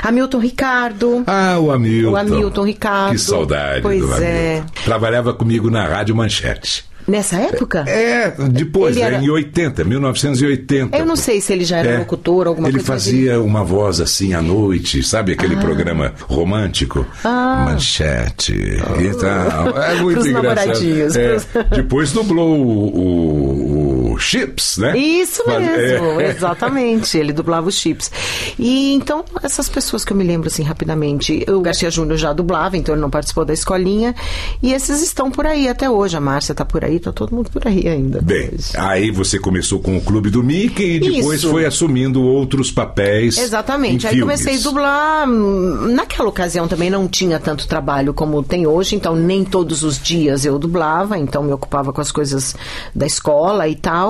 Hamilton 0.03 0.39
Ricardo. 0.39 1.23
Ah, 1.27 1.57
o 1.59 1.71
Hamilton. 1.71 2.11
O 2.11 2.15
Hamilton 2.17 2.63
Ricardo. 2.65 3.11
Que 3.11 3.19
saudade 3.19 3.81
Pois 3.81 3.99
do 3.99 4.05
Hamilton. 4.07 4.25
é. 4.25 4.63
Trabalhava 4.83 5.33
comigo 5.33 5.69
na 5.69 5.85
Rádio 5.85 6.15
Manchete. 6.15 6.85
Nessa 7.07 7.37
época? 7.37 7.83
É, 7.87 8.31
depois, 8.49 8.95
Ele 8.95 9.05
né, 9.05 9.13
era- 9.15 9.23
em 9.23 9.29
80, 9.29 9.83
1980. 9.83 10.97
Eu 10.97 11.05
não 11.05 11.15
sei 11.15 11.39
se 11.39 11.53
ele 11.53 11.63
já 11.63 11.77
era 11.77 11.89
É. 11.91 11.97
locutor, 11.99 12.47
alguma 12.47 12.67
ele 12.67 12.77
coisa. 12.77 12.93
mas 12.93 13.03
fazia 13.03 13.39
uma 13.41 13.63
voz 13.63 14.01
assim 14.01 14.33
à 14.33 14.41
noite, 14.41 15.03
sabe 15.03 15.33
aquele 15.33 15.55
programa 15.57 16.13
romântico? 16.21 17.05
Ah. 17.23 17.65
Manchete 17.65 18.53
e 18.53 19.15
tal. 19.19 19.77
É 19.83 19.95
muito 20.01 20.27
engraçado. 20.27 20.79
É. 21.15 21.75
Depois 21.75 22.11
dublou 22.11 22.57
o, 22.59 22.87
o- 22.87 23.74
o 24.15 24.19
Chips, 24.19 24.77
né? 24.77 24.97
Isso 24.97 25.43
Faz- 25.43 25.61
mesmo, 25.65 26.19
é. 26.21 26.29
exatamente. 26.31 27.17
Ele 27.17 27.33
dublava 27.33 27.67
os 27.69 27.75
chips. 27.75 28.11
E 28.57 28.93
então, 28.93 29.23
essas 29.43 29.69
pessoas 29.69 30.03
que 30.05 30.11
eu 30.13 30.17
me 30.17 30.23
lembro 30.23 30.47
assim 30.47 30.63
rapidamente, 30.63 31.45
o 31.49 31.59
Garcia 31.61 31.89
Júnior 31.91 32.17
já 32.17 32.33
dublava, 32.33 32.77
então 32.77 32.95
ele 32.95 33.01
não 33.01 33.09
participou 33.09 33.45
da 33.45 33.53
escolinha. 33.53 34.15
E 34.61 34.73
esses 34.73 35.01
estão 35.01 35.29
por 35.31 35.45
aí 35.45 35.67
até 35.67 35.89
hoje. 35.89 36.15
A 36.17 36.21
Márcia 36.21 36.55
tá 36.55 36.65
por 36.65 36.83
aí, 36.83 36.99
tá 36.99 37.11
todo 37.11 37.35
mundo 37.35 37.49
por 37.51 37.67
aí 37.67 37.87
ainda. 37.87 38.21
Bem, 38.21 38.51
aí 38.77 39.11
você 39.11 39.37
começou 39.39 39.79
com 39.79 39.97
o 39.97 40.01
Clube 40.01 40.29
do 40.29 40.43
Mickey 40.43 40.95
e 40.95 40.99
depois 40.99 41.39
Isso. 41.39 41.51
foi 41.51 41.65
assumindo 41.65 42.21
outros 42.23 42.71
papéis. 42.71 43.37
Exatamente. 43.37 44.07
Aí 44.07 44.19
comecei 44.19 44.45
a 44.53 44.57
filmes. 44.57 44.63
dublar. 44.63 45.27
hum, 45.29 45.93
Naquela 45.95 46.29
ocasião 46.29 46.67
também 46.67 46.89
não 46.89 47.07
tinha 47.07 47.39
tanto 47.39 47.67
trabalho 47.67 48.13
como 48.13 48.41
tem 48.43 48.65
hoje, 48.67 48.95
então 48.95 49.15
nem 49.15 49.43
todos 49.43 49.83
os 49.83 50.01
dias 50.01 50.45
eu 50.45 50.57
dublava, 50.59 51.17
então 51.17 51.43
me 51.43 51.51
ocupava 51.53 51.91
com 51.93 52.01
as 52.01 52.11
coisas 52.11 52.55
da 52.93 53.05
escola 53.05 53.67
e 53.67 53.75
tal. 53.75 54.04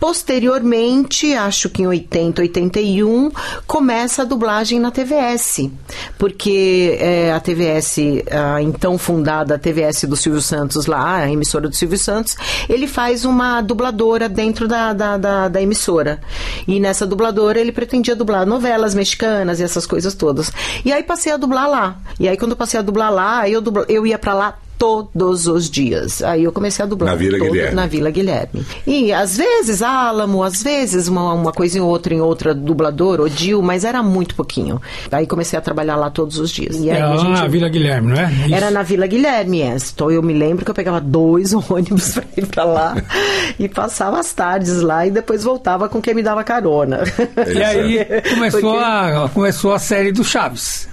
Posteriormente, 0.00 1.34
acho 1.34 1.68
que 1.68 1.82
em 1.82 1.86
80, 1.86 2.42
81, 2.42 3.30
começa 3.66 4.22
a 4.22 4.24
dublagem 4.24 4.80
na 4.80 4.90
TVS, 4.90 5.68
porque 6.18 6.96
é, 7.00 7.32
a 7.32 7.40
TVS, 7.40 7.98
a 8.30 8.60
então 8.62 8.96
fundada 8.98 9.54
a 9.54 9.58
TVS 9.58 10.04
do 10.04 10.16
Silvio 10.16 10.40
Santos 10.42 10.86
lá, 10.86 11.16
a 11.16 11.30
emissora 11.30 11.68
do 11.68 11.74
Silvio 11.76 11.98
Santos, 11.98 12.36
ele 12.68 12.86
faz 12.86 13.24
uma 13.24 13.60
dubladora 13.60 14.28
dentro 14.28 14.66
da, 14.66 14.92
da, 14.92 15.16
da, 15.16 15.48
da 15.48 15.62
emissora. 15.62 16.20
E 16.66 16.80
nessa 16.80 17.06
dubladora 17.06 17.60
ele 17.60 17.72
pretendia 17.72 18.16
dublar 18.16 18.44
novelas 18.46 18.94
mexicanas 18.94 19.60
e 19.60 19.62
essas 19.62 19.86
coisas 19.86 20.14
todas. 20.14 20.50
E 20.84 20.92
aí 20.92 21.02
passei 21.02 21.32
a 21.32 21.36
dublar 21.36 21.68
lá. 21.68 21.96
E 22.18 22.28
aí 22.28 22.36
quando 22.36 22.52
eu 22.52 22.56
passei 22.56 22.78
a 22.78 22.82
dublar 22.82 23.12
lá, 23.12 23.48
eu, 23.48 23.60
dubla- 23.60 23.86
eu 23.88 24.06
ia 24.06 24.18
pra 24.18 24.34
lá 24.34 24.58
todos 24.78 25.46
os 25.48 25.68
dias. 25.68 26.22
Aí 26.22 26.44
eu 26.44 26.52
comecei 26.52 26.84
a 26.84 26.88
dublar 26.88 27.10
Na 27.10 27.16
Vila 27.16 27.38
todo- 27.38 27.50
Guilherme. 27.50 27.74
na 27.74 27.86
Vila 27.86 28.10
Guilherme. 28.10 28.66
E 28.86 29.12
às 29.12 29.36
vezes 29.36 29.82
Álamo, 29.82 30.42
às 30.42 30.62
vezes 30.62 31.08
uma, 31.08 31.32
uma 31.34 31.52
coisa 31.52 31.76
em 31.78 31.80
outra 31.80 32.14
em 32.14 32.20
outra 32.20 32.54
dubladora, 32.54 33.22
Odil, 33.22 33.60
mas 33.60 33.84
era 33.84 34.02
muito 34.02 34.34
pouquinho. 34.34 34.80
Aí 35.10 35.26
comecei 35.26 35.58
a 35.58 35.62
trabalhar 35.62 35.96
lá 35.96 36.10
todos 36.10 36.38
os 36.38 36.50
dias. 36.50 36.76
E 36.76 36.90
aí 36.90 36.96
Era 36.96 37.16
gente- 37.16 37.30
na 37.30 37.46
Vila 37.48 37.68
Guilherme, 37.68 38.08
não 38.12 38.16
é? 38.20 38.30
Isso. 38.46 38.54
era 38.54 38.70
na 38.70 38.82
Vila 38.82 39.06
Guilherme, 39.06 39.62
é. 39.62 39.76
Então 39.92 40.10
eu 40.10 40.22
me 40.22 40.32
lembro 40.32 40.64
que 40.64 40.70
eu 40.70 40.74
pegava 40.74 41.00
dois 41.00 41.52
ônibus 41.68 42.14
pra 42.14 42.24
ir 42.36 42.46
pra 42.46 42.64
lá 42.64 42.96
e 43.58 43.68
passava 43.68 44.18
as 44.20 44.32
tardes 44.32 44.80
lá 44.80 45.06
e 45.06 45.10
depois 45.10 45.42
voltava 45.42 45.88
com 45.88 46.00
quem 46.00 46.14
me 46.14 46.22
dava 46.22 46.44
carona. 46.44 47.00
E 47.52 47.62
aí 47.62 48.06
começou, 48.34 48.60
Porque- 48.60 48.84
a, 48.84 49.30
começou 49.34 49.72
a 49.72 49.78
série 49.78 50.12
do 50.12 50.22
Chaves. 50.22 50.88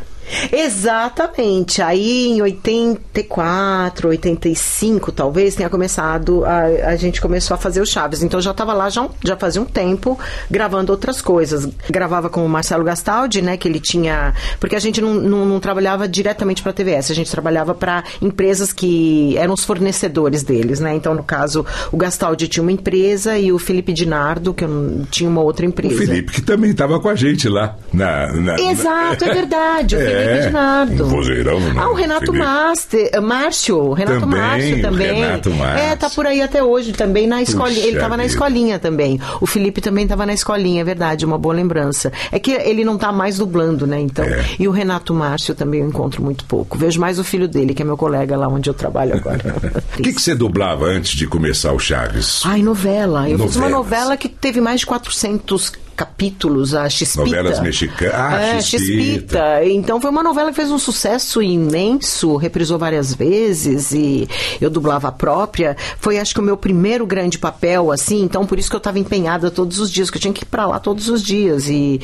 Exatamente. 0.52 1.82
Aí 1.82 2.28
em 2.28 2.42
84, 2.42 4.10
85, 4.10 5.12
talvez, 5.12 5.56
tenha 5.56 5.70
começado, 5.70 6.44
a, 6.46 6.90
a 6.92 6.96
gente 6.96 7.22
começou 7.22 7.56
a 7.56 7.58
fazer 7.58 7.82
o 7.82 7.86
Chaves. 7.86 8.24
Então 8.24 8.38
eu 8.40 8.42
já 8.44 8.52
estava 8.52 8.74
lá 8.74 8.90
já, 8.90 9.08
já 9.24 9.36
fazia 9.38 9.62
um 9.62 9.66
tempo 9.66 10.18
gravando 10.50 10.92
outras 10.92 11.22
coisas. 11.22 11.68
Gravava 11.90 12.30
com 12.30 12.46
o 12.46 12.50
Marcelo 12.50 12.84
Gastaldi, 12.84 13.42
né? 13.42 13.58
Que 13.58 13.68
ele 13.68 13.80
tinha. 13.80 14.34
Porque 14.60 14.76
a 14.76 14.80
gente 14.80 15.02
não, 15.02 15.14
não, 15.14 15.46
não 15.46 15.60
trabalhava 15.60 16.08
diretamente 16.08 16.62
para 16.62 16.72
a 16.72 16.74
TVS, 16.74 17.12
a 17.12 17.16
gente 17.16 17.32
trabalhava 17.32 17.74
para 17.74 18.04
empresas 18.22 18.72
que 18.74 19.38
eram 19.38 19.54
os 19.54 19.64
fornecedores 19.64 20.44
deles, 20.44 20.80
né? 20.80 20.96
Então, 20.96 21.14
no 21.14 21.24
caso, 21.24 21.66
o 21.92 21.98
Gastaldi 21.98 22.48
tinha 22.48 22.64
uma 22.64 22.72
empresa 22.72 23.38
e 23.38 23.52
o 23.52 23.60
Felipe 23.60 23.94
Dinardo, 23.94 24.54
que 24.54 24.66
tinha 25.12 25.30
uma 25.30 25.42
outra 25.42 25.66
O 25.66 25.70
empresa. 25.70 25.96
Felipe, 25.98 26.32
que 26.34 26.42
também 26.42 26.72
estava 26.72 27.00
com 27.00 27.10
a 27.10 27.16
gente 27.16 27.48
lá. 27.48 27.76
Na, 27.94 28.32
na- 28.34 28.56
Exato, 28.60 29.24
é 29.26 29.34
verdade. 29.34 29.96
O 29.96 30.00
É, 30.15 30.15
Felipe 30.24 30.46
Dinardo. 30.48 31.04
um 31.06 31.08
vozeirão, 31.08 31.60
né? 31.60 31.74
Ah, 31.78 31.90
o 31.90 31.94
Renato. 31.94 32.34
Master, 32.34 33.22
Márcio, 33.22 33.94
Renato 33.94 34.20
Também, 34.22 34.40
Márcio 34.40 34.78
o 34.78 34.82
também. 34.82 35.14
Renato 35.16 35.52
Márcio. 35.52 35.86
É, 35.86 35.96
tá 35.96 36.10
por 36.10 36.26
aí 36.26 36.42
até 36.42 36.64
hoje 36.64 36.92
também 36.94 37.28
na 37.28 37.42
escolinha. 37.42 37.76
Puxa 37.76 37.88
Ele 37.88 38.00
tava 38.00 38.18
na 38.18 38.24
vida. 38.24 38.34
escolinha 38.34 38.80
também. 38.80 39.20
O 39.40 39.46
Felipe 39.46 39.82
também 39.82 40.08
tava 40.08 40.26
na 40.26 40.34
escolinha, 40.34 40.82
é 40.82 40.84
verdade, 40.84 41.26
uma 41.26 41.38
boa 41.38 41.54
lembrança. 41.56 42.12
É 42.32 42.40
que 42.40 42.52
ele 42.52 42.84
não 42.84 42.98
tá 42.98 43.12
mais 43.12 43.38
dublando, 43.38 43.86
né? 43.88 44.00
Então. 44.00 44.26
É. 44.26 44.44
E 44.60 44.68
o 44.68 44.72
Renato 44.72 45.14
Márcio 45.14 45.54
também 45.56 45.82
eu 45.82 45.88
encontro 45.88 46.22
muito 46.24 46.46
pouco. 46.46 46.78
Vejo 46.78 47.00
mais 47.00 47.20
o 47.20 47.24
filho 47.24 47.48
dele, 47.48 47.74
que 47.74 47.82
é 47.82 47.86
meu 47.86 47.98
colega 47.98 48.36
lá 48.38 48.48
onde 48.48 48.70
eu 48.70 48.74
trabalho 48.74 49.16
agora. 49.16 49.44
O 49.98 50.02
que, 50.04 50.12
que 50.12 50.22
você 50.22 50.36
dublava 50.36 50.86
antes 50.88 51.16
de 51.16 51.26
começar 51.26 51.72
o 51.72 51.80
Chaves? 51.80 52.42
Ai, 52.46 52.62
novela. 52.62 53.30
Eu 53.30 53.40
fiz 53.40 53.56
uma 53.56 53.70
Novelas. 53.70 53.72
novela 53.72 54.18
que 54.18 54.28
teve 54.28 54.60
mais 54.60 54.82
de 54.82 54.86
400 54.86 55.72
capítulos, 55.96 56.76
a 56.76 56.90
Chispita. 56.90 57.26
Novelas 57.26 57.60
mexicanas. 57.60 58.16
Ah, 58.16 58.42
é. 58.42 58.62
Chispita. 58.62 59.66
Então 59.66 60.00
foi 60.02 60.10
uma 60.10 60.22
novela 60.24 60.50
que 60.50 60.56
fez 60.56 60.70
um 60.70 60.78
sucesso 60.78 61.42
imenso, 61.42 62.36
reprisou 62.36 62.78
várias 62.78 63.14
vezes 63.14 63.92
e 63.92 64.28
eu 64.60 64.70
dublava 64.70 65.08
a 65.08 65.12
própria. 65.12 65.76
Foi 66.00 66.20
acho 66.20 66.34
que 66.34 66.40
o 66.40 66.44
meu 66.44 66.58
primeiro 66.58 67.06
grande 67.06 67.38
papel, 67.38 67.92
assim, 67.92 68.22
então 68.22 68.46
por 68.46 68.60
isso 68.60 68.70
que 68.70 68.76
eu 68.76 68.80
estava 68.80 69.00
empenhada 69.00 69.50
todos 69.50 69.80
os 69.80 69.92
dias, 69.92 70.10
que 70.10 70.18
eu 70.18 70.22
tinha 70.22 70.34
que 70.34 70.44
ir 70.44 70.48
pra 70.48 70.66
lá 70.66 70.80
todos 70.80 71.10
os 71.10 71.24
dias 71.24 71.70
e, 71.70 72.00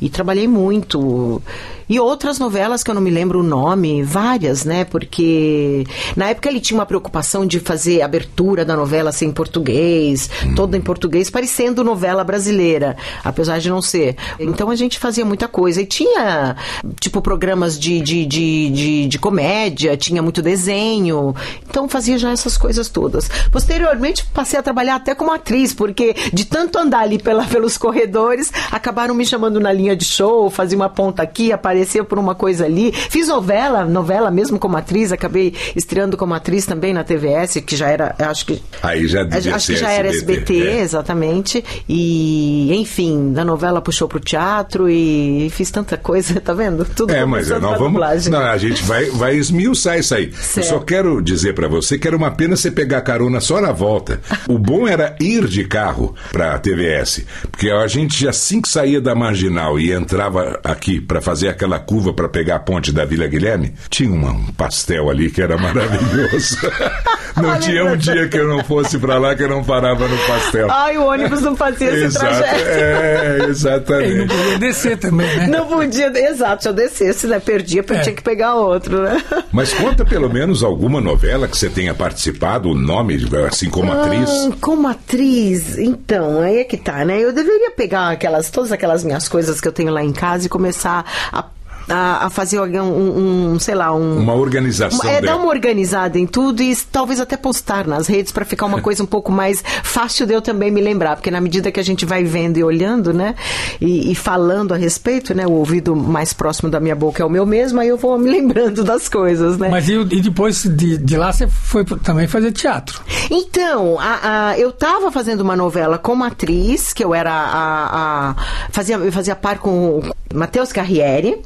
e 0.00 0.08
trabalhei 0.08 0.48
muito. 0.48 1.40
E 1.88 2.00
outras 2.00 2.38
novelas 2.38 2.82
que 2.82 2.90
eu 2.90 2.94
não 2.96 3.02
me 3.02 3.10
lembro 3.10 3.40
o 3.40 3.42
nome, 3.44 4.02
várias, 4.02 4.64
né? 4.64 4.84
Porque 4.84 5.84
na 6.16 6.30
época 6.30 6.48
ele 6.48 6.60
tinha 6.60 6.76
uma 6.76 6.86
preocupação 6.86 7.46
de 7.46 7.60
fazer 7.60 8.02
a 8.02 8.06
abertura 8.06 8.64
da 8.64 8.76
novela 8.76 9.12
ser 9.12 9.26
em 9.26 9.30
português, 9.30 10.28
toda 10.56 10.76
em 10.76 10.80
português, 10.80 11.30
parecendo 11.30 11.84
novela 11.84 12.24
brasileira, 12.24 12.96
apesar 13.36 13.58
de 13.58 13.68
não 13.68 13.82
ser. 13.82 14.16
Então 14.40 14.70
a 14.70 14.74
gente 14.74 14.98
fazia 14.98 15.24
muita 15.24 15.46
coisa. 15.46 15.82
E 15.82 15.86
tinha, 15.86 16.56
tipo, 16.98 17.20
programas 17.20 17.78
de, 17.78 18.00
de, 18.00 18.24
de, 18.24 18.70
de, 18.70 19.06
de 19.06 19.18
comédia, 19.18 19.94
tinha 19.96 20.22
muito 20.22 20.40
desenho. 20.40 21.34
Então 21.68 21.86
fazia 21.86 22.16
já 22.16 22.30
essas 22.30 22.56
coisas 22.56 22.88
todas. 22.88 23.28
Posteriormente 23.52 24.24
passei 24.32 24.58
a 24.58 24.62
trabalhar 24.62 24.96
até 24.96 25.14
como 25.14 25.32
atriz, 25.32 25.74
porque 25.74 26.14
de 26.32 26.46
tanto 26.46 26.78
andar 26.78 27.00
ali 27.00 27.18
pela, 27.18 27.44
pelos 27.44 27.76
corredores, 27.76 28.50
acabaram 28.72 29.14
me 29.14 29.26
chamando 29.26 29.60
na 29.60 29.70
linha 29.70 29.94
de 29.94 30.04
show, 30.04 30.48
fazia 30.48 30.78
uma 30.78 30.88
ponta 30.88 31.22
aqui, 31.22 31.52
aparecia 31.52 32.02
por 32.02 32.18
uma 32.18 32.34
coisa 32.34 32.64
ali. 32.64 32.90
Fiz 32.92 33.28
novela, 33.28 33.84
novela 33.84 34.30
mesmo 34.30 34.58
como 34.58 34.76
atriz, 34.78 35.12
acabei 35.12 35.54
estreando 35.74 36.16
como 36.16 36.32
atriz 36.32 36.64
também 36.64 36.94
na 36.94 37.04
TVS, 37.04 37.60
que 37.66 37.76
já 37.76 37.88
era, 37.90 38.14
acho 38.18 38.46
que 38.46 38.62
Aí 38.82 39.06
já 39.06 39.22
devia 39.24 39.56
Acho 39.56 39.66
que 39.72 39.76
já 39.76 39.90
era 39.90 40.08
SBT, 40.08 40.68
é. 40.68 40.80
exatamente. 40.80 41.64
E, 41.88 42.74
enfim, 42.74 43.25
da 43.32 43.44
novela 43.44 43.80
puxou 43.80 44.08
pro 44.08 44.20
teatro 44.20 44.88
e 44.88 45.48
fiz 45.50 45.70
tanta 45.70 45.96
coisa, 45.96 46.38
tá 46.40 46.52
vendo? 46.52 46.84
Tudo 46.84 47.12
É, 47.12 47.24
mas 47.24 47.48
nós 47.48 47.60
na 47.62 47.68
vamos. 47.70 47.92
dublagem. 47.92 48.30
Não, 48.32 48.40
a 48.40 48.56
gente 48.58 48.82
vai, 48.84 49.06
vai 49.10 49.36
esmiuçar 49.36 49.98
isso 49.98 50.14
aí. 50.14 50.26
Eu 50.26 50.42
Certo. 50.42 50.66
só 50.68 50.78
quero 50.80 51.20
dizer 51.22 51.54
pra 51.54 51.68
você 51.68 51.98
que 51.98 52.06
era 52.06 52.16
uma 52.16 52.30
pena 52.30 52.56
você 52.56 52.70
pegar 52.70 53.00
carona 53.02 53.40
só 53.40 53.60
na 53.60 53.72
volta. 53.72 54.20
O 54.48 54.58
bom 54.58 54.86
era 54.86 55.16
ir 55.20 55.46
de 55.46 55.64
carro 55.64 56.14
pra 56.32 56.56
TVS. 56.58 57.24
Porque 57.50 57.68
a 57.70 57.86
gente, 57.88 58.26
assim 58.28 58.60
que 58.60 58.68
saía 58.68 59.00
da 59.00 59.14
marginal 59.14 59.78
e 59.78 59.92
entrava 59.92 60.60
aqui 60.64 61.00
pra 61.00 61.20
fazer 61.20 61.48
aquela 61.48 61.78
curva 61.78 62.12
pra 62.12 62.28
pegar 62.28 62.56
a 62.56 62.60
ponte 62.60 62.92
da 62.92 63.04
Vila 63.04 63.26
Guilherme, 63.26 63.74
tinha 63.90 64.10
um 64.10 64.44
pastel 64.52 65.10
ali 65.10 65.30
que 65.30 65.42
era 65.42 65.56
maravilhoso. 65.58 66.58
não 67.36 67.58
tinha 67.58 67.84
um 67.84 67.96
dia 67.96 68.28
que 68.28 68.36
eu 68.38 68.48
não 68.48 68.62
fosse 68.64 68.98
pra 68.98 69.18
lá 69.18 69.34
que 69.34 69.42
eu 69.42 69.48
não 69.48 69.64
parava 69.64 70.06
no 70.06 70.16
pastel. 70.18 70.70
Ai, 70.70 70.96
o 70.96 71.06
ônibus 71.06 71.42
não 71.42 71.56
fazia 71.56 71.88
esse 71.88 72.04
Exato, 72.04 72.26
trajeto. 72.26 72.68
é, 72.68 73.15
E 73.24 73.38
não 73.38 73.48
exatamente. 73.48 74.26
podia 74.34 74.58
descer 74.58 74.96
também, 74.98 75.36
né? 75.36 75.46
Não 75.48 75.66
podia, 75.66 76.06
exato, 76.28 76.62
se 76.62 76.68
eu 76.68 76.72
descesse, 76.72 77.26
né? 77.26 77.38
Perdia, 77.40 77.82
porque 77.82 78.00
É. 78.00 78.02
tinha 78.02 78.14
que 78.14 78.22
pegar 78.22 78.54
outro, 78.54 79.02
né? 79.02 79.22
Mas 79.52 79.72
conta 79.72 80.04
pelo 80.04 80.28
menos 80.28 80.62
alguma 80.62 81.00
novela 81.00 81.46
que 81.48 81.56
você 81.56 81.68
tenha 81.68 81.94
participado, 81.94 82.68
o 82.70 82.74
nome, 82.74 83.16
assim 83.48 83.68
como 83.70 83.92
atriz. 83.92 84.30
Ah, 84.30 84.56
como 84.60 84.88
atriz, 84.88 85.78
então, 85.78 86.40
aí 86.40 86.58
é 86.58 86.64
que 86.64 86.76
tá, 86.76 87.04
né? 87.04 87.18
Eu 87.22 87.32
deveria 87.32 87.70
pegar 87.70 88.10
aquelas, 88.10 88.50
todas 88.50 88.72
aquelas 88.72 89.02
minhas 89.04 89.28
coisas 89.28 89.60
que 89.60 89.68
eu 89.68 89.72
tenho 89.72 89.90
lá 89.92 90.02
em 90.02 90.12
casa 90.12 90.46
e 90.46 90.48
começar 90.48 91.04
a, 91.32 91.44
a, 91.88 92.26
a 92.26 92.30
fazer 92.30 92.58
algum, 92.58 92.82
um, 92.82 93.52
um, 93.54 93.58
sei 93.58 93.74
lá, 93.74 93.94
um. 93.94 94.18
Uma 94.18 94.34
organização 94.34 95.08
É, 95.08 95.20
dela. 95.20 95.26
dar 95.26 95.36
uma 95.42 95.48
organizada 95.48 96.18
em 96.18 96.26
tudo 96.26 96.62
e 96.62 96.74
talvez 96.76 97.20
até 97.20 97.36
postar 97.36 97.86
nas 97.86 98.06
redes 98.06 98.32
para 98.32 98.44
ficar 98.44 98.66
uma 98.66 98.80
coisa 98.80 99.02
um 99.02 99.06
pouco 99.06 99.30
mais 99.32 99.62
fácil 99.82 100.26
de 100.26 100.32
eu 100.34 100.42
também 100.42 100.70
me 100.70 100.80
lembrar, 100.80 101.16
porque 101.16 101.30
na 101.30 101.40
medida 101.40 101.70
que 101.70 101.78
a 101.80 101.82
gente 101.82 102.04
vai 102.04 102.24
vendo 102.24 102.56
e 102.58 102.64
olhando, 102.64 103.12
né, 103.12 103.34
e, 103.80 104.10
e 104.10 104.14
falando 104.14 104.72
a 104.74 104.76
respeito, 104.76 105.34
né, 105.34 105.46
o 105.46 105.52
ouvido 105.52 105.94
mais 105.94 106.32
próximo 106.32 106.70
da 106.70 106.80
minha 106.80 106.94
boca 106.96 107.22
é 107.22 107.26
o 107.26 107.30
meu 107.30 107.46
mesmo, 107.46 107.80
aí 107.80 107.88
eu 107.88 107.96
vou 107.96 108.18
me 108.18 108.30
lembrando 108.30 108.82
das 108.84 109.08
coisas, 109.08 109.58
né. 109.58 109.68
Mas 109.68 109.88
e, 109.88 109.94
e 109.94 110.20
depois 110.20 110.62
de, 110.64 110.98
de 110.98 111.16
lá 111.16 111.32
você 111.32 111.46
foi 111.48 111.84
também 111.84 112.26
fazer 112.26 112.52
teatro. 112.52 113.00
Então, 113.30 113.98
a- 114.00 114.48
a- 114.50 114.58
eu 114.58 114.70
estava 114.70 115.10
fazendo 115.12 115.40
uma 115.40 115.56
novela 115.56 115.98
como 115.98 116.24
atriz, 116.24 116.92
que 116.92 117.04
eu 117.04 117.14
era 117.14 117.32
a, 117.32 118.30
a- 118.30 118.34
fazia 118.70 118.96
eu 118.96 119.12
fazia 119.12 119.34
par 119.36 119.58
com 119.58 119.98
o 119.98 120.02
Matheus 120.34 120.72
Carriere. 120.72 121.38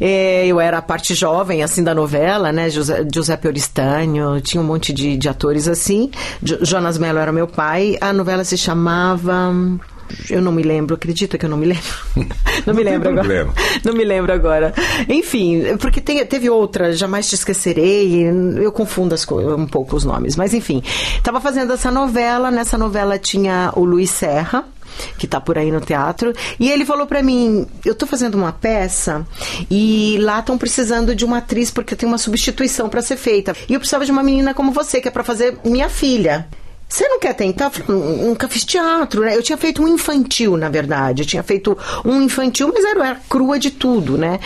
Eh, 0.00 0.46
eu 0.46 0.60
era 0.60 0.78
a 0.78 0.82
parte 0.82 1.14
jovem 1.14 1.62
assim 1.62 1.82
da 1.84 1.94
novela, 1.94 2.52
né? 2.52 2.68
José, 2.70 3.06
Giuseppe 3.12 3.48
Oristânio, 3.48 4.40
tinha 4.40 4.60
um 4.60 4.64
monte 4.66 4.92
de, 4.92 5.16
de 5.16 5.28
atores 5.28 5.68
assim. 5.68 6.10
Jo- 6.42 6.58
Jonas 6.62 6.98
Mello 6.98 7.18
era 7.18 7.32
meu 7.32 7.46
pai. 7.46 7.96
A 8.00 8.12
novela 8.12 8.44
se 8.44 8.56
chamava 8.56 9.52
Eu 10.28 10.42
não 10.42 10.50
me 10.52 10.62
lembro, 10.62 10.94
acredita 10.96 11.38
que 11.38 11.44
eu 11.46 11.50
não 11.50 11.56
me 11.56 11.66
lembro? 11.66 11.84
não 12.66 12.74
me 12.74 12.82
Não 12.82 12.84
tem 12.84 12.84
lembro 12.84 13.08
agora. 13.10 13.14
problema. 13.24 13.54
Não 13.84 13.92
me 13.94 14.04
lembro 14.04 14.32
agora. 14.32 14.74
Enfim, 15.08 15.62
porque 15.78 16.00
tem- 16.00 16.24
teve 16.26 16.50
outra, 16.50 16.92
Jamais 16.92 17.28
Te 17.28 17.34
Esquecerei, 17.34 18.24
eu 18.58 18.70
confundo 18.72 19.14
as 19.14 19.26
um 19.30 19.66
pouco 19.66 19.96
os 19.96 20.04
nomes, 20.04 20.36
mas 20.36 20.52
enfim. 20.52 20.82
Tava 21.22 21.40
fazendo 21.40 21.72
essa 21.72 21.90
novela, 21.90 22.50
nessa 22.50 22.76
novela 22.76 23.18
tinha 23.18 23.72
o 23.76 23.84
Luiz 23.84 24.10
Serra, 24.10 24.64
que 25.18 25.26
tá 25.26 25.40
por 25.40 25.58
aí 25.58 25.70
no 25.70 25.80
teatro, 25.80 26.32
e 26.58 26.70
ele 26.70 26.84
falou 26.84 27.06
pra 27.06 27.22
mim, 27.22 27.66
eu 27.84 27.94
tô 27.94 28.06
fazendo 28.06 28.34
uma 28.36 28.52
peça 28.52 29.26
e 29.70 30.18
lá 30.20 30.40
estão 30.40 30.56
precisando 30.58 31.14
de 31.14 31.24
uma 31.24 31.38
atriz 31.38 31.70
porque 31.70 31.96
tem 31.96 32.08
uma 32.08 32.18
substituição 32.18 32.88
pra 32.88 33.02
ser 33.02 33.16
feita. 33.16 33.54
E 33.68 33.74
eu 33.74 33.80
precisava 33.80 34.04
de 34.04 34.12
uma 34.12 34.22
menina 34.22 34.54
como 34.54 34.72
você, 34.72 35.00
que 35.00 35.08
é 35.08 35.10
pra 35.10 35.24
fazer 35.24 35.58
minha 35.64 35.88
filha. 35.88 36.46
Você 36.88 37.06
não 37.08 37.20
quer 37.20 37.34
tentar? 37.34 37.66
Eu 37.66 37.70
falei, 37.70 37.86
"Nun- 38.02 38.26
Nunca 38.30 38.48
fiz 38.48 38.64
teatro, 38.64 39.20
né? 39.22 39.36
Eu 39.36 39.42
tinha 39.44 39.56
feito 39.56 39.80
um 39.80 39.86
infantil, 39.86 40.56
na 40.56 40.68
verdade. 40.68 41.22
Eu 41.22 41.26
tinha 41.26 41.42
feito 41.42 41.78
um 42.04 42.20
infantil, 42.22 42.68
mas 42.74 42.84
era, 42.84 43.06
era 43.06 43.20
crua 43.28 43.60
de 43.60 43.70
tudo, 43.70 44.18
né? 44.18 44.40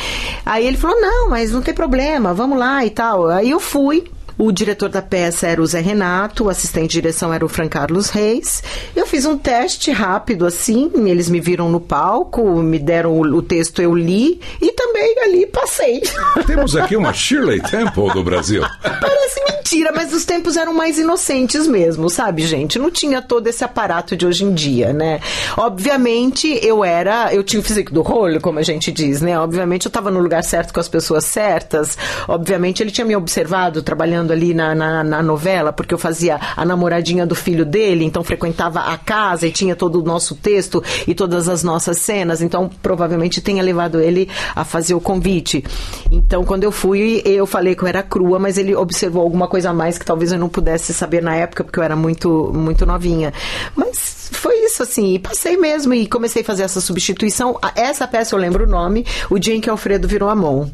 Aí 0.45 0.67
ele 0.67 0.77
falou, 0.77 1.01
não, 1.01 1.31
mas 1.31 1.53
não 1.53 1.63
tem 1.63 1.73
problema, 1.73 2.35
vamos 2.35 2.59
lá 2.59 2.85
e 2.85 2.91
tal. 2.91 3.29
Aí 3.31 3.49
eu 3.51 3.59
fui. 3.61 4.05
O 4.37 4.51
diretor 4.51 4.89
da 4.89 5.01
peça 5.01 5.47
era 5.47 5.63
o 5.63 5.67
Zé 5.67 5.81
Renato, 5.81 6.45
o 6.45 6.49
assistente 6.49 6.91
de 6.91 7.01
direção 7.01 7.33
era 7.33 7.45
o 7.45 7.49
Fran 7.49 7.69
Carlos 7.69 8.11
Reis. 8.11 8.63
Eu 8.95 9.07
fiz 9.07 9.25
um 9.25 9.39
teste 9.39 9.93
rápido 9.93 10.45
assim, 10.45 10.91
eles 11.09 11.31
me 11.31 11.41
viram 11.41 11.71
no 11.71 11.81
palco, 11.81 12.61
me 12.61 12.79
deram 12.79 13.13
o, 13.13 13.21
o 13.21 13.43
texto, 13.43 13.81
eu 13.81 13.95
li 13.95 14.41
e 14.61 14.73
também 14.85 15.15
ali 15.23 15.47
passei. 15.47 16.03
Temos 16.47 16.77
aqui 16.77 16.97
uma 16.97 17.13
Shirley 17.13 17.61
Temple 17.61 18.13
do 18.13 18.23
Brasil. 18.23 18.63
Parece 18.83 19.43
mentira, 19.45 19.93
mas 19.95 20.13
os 20.13 20.25
tempos 20.25 20.57
eram 20.57 20.75
mais 20.75 20.99
inocentes 20.99 21.67
mesmo, 21.67 22.11
sabe, 22.11 22.43
gente? 22.43 22.79
Não 22.79 22.91
tinha 22.91 23.23
todo 23.23 23.47
esse 23.47 23.65
aparato 23.65 24.17
de 24.17 24.27
hoje 24.27 24.45
em 24.45 24.53
dia, 24.53 24.93
né? 24.93 25.21
Obviamente, 25.57 26.59
eu 26.63 26.85
era. 26.85 27.33
Eu 27.33 27.43
tinha 27.43 27.61
o 27.61 27.63
físico 27.63 27.93
do 27.93 28.03
rolo, 28.03 28.41
como 28.41 28.59
a 28.59 28.63
gente 28.63 28.93
diz, 28.93 29.21
né? 29.21 29.39
Obviamente, 29.39 29.87
eu 29.87 29.89
estava 29.89 30.11
no 30.11 30.21
lugar 30.21 30.45
certo 30.45 30.73
com 30.75 30.81
as 30.81 30.89
pessoas 30.89 31.25
certas. 31.25 31.97
Obviamente, 32.29 32.83
ele 32.83 32.91
tinha 32.91 33.05
me 33.05 33.17
observado 33.17 33.83
trabalhando 33.83 34.33
ali 34.33 34.53
na, 34.53 34.75
na, 34.75 35.03
na 35.03 35.23
novela, 35.23 35.73
porque 35.73 35.95
eu 35.95 35.99
fazia 35.99 36.39
a 36.57 36.65
namoradinha 36.65 37.27
do 37.27 37.35
filho 37.35 37.65
dele, 37.65 38.05
então 38.05 38.23
frequentava 38.23 38.81
a 38.81 38.99
casa 38.99 39.47
e 39.47 39.53
tinha 39.53 39.75
todo 39.75 40.01
o 40.01 40.05
nosso 40.05 40.35
texto 40.35 40.83
e 41.07 41.15
todas 41.15 41.49
as 41.49 41.63
nossas 41.63 41.99
cenas. 41.99 42.43
Então, 42.43 42.71
provavelmente 42.83 43.41
tenha 43.41 43.63
levado 43.63 44.01
ele 44.01 44.29
a 44.55 44.65
fazer 44.75 44.95
o 44.95 45.01
convite. 45.01 45.65
Então, 46.11 46.45
quando 46.45 46.65
eu 46.65 46.73
fui, 46.73 47.23
eu 47.25 47.47
falei 47.47 47.77
que 47.77 47.85
eu 47.85 47.87
era 47.87 48.03
crua, 48.03 48.41
mas 48.41 48.59
ele 48.59 48.75
observou 48.75 49.23
alguma 49.23 49.47
coisa 49.47 49.71
a 49.71 49.73
mais 49.73 49.97
que 49.97 50.05
talvez 50.05 50.33
eu 50.33 50.39
não 50.39 50.49
pudesse 50.49 50.93
saber 50.93 51.23
na 51.23 51.37
época, 51.37 51.63
porque 51.63 51.79
eu 51.79 51.83
era 51.85 51.95
muito, 51.95 52.51
muito 52.53 52.85
novinha. 52.85 53.33
Mas 53.77 54.24
foi 54.35 54.65
isso, 54.65 54.83
assim, 54.83 55.15
e 55.15 55.19
passei 55.19 55.57
mesmo 55.57 55.95
e 55.95 56.07
comecei 56.07 56.43
a 56.43 56.45
fazer 56.45 56.63
essa 56.63 56.81
substituição. 56.81 57.59
Essa 57.75 58.07
peça 58.07 58.35
eu 58.35 58.39
lembro 58.39 58.65
o 58.65 58.69
nome, 58.69 59.07
O 59.31 59.39
Dia 59.39 59.55
em 59.55 59.61
que 59.61 59.71
Alfredo 59.71 60.09
Virou 60.09 60.29
a 60.29 60.35
Mão. 60.35 60.71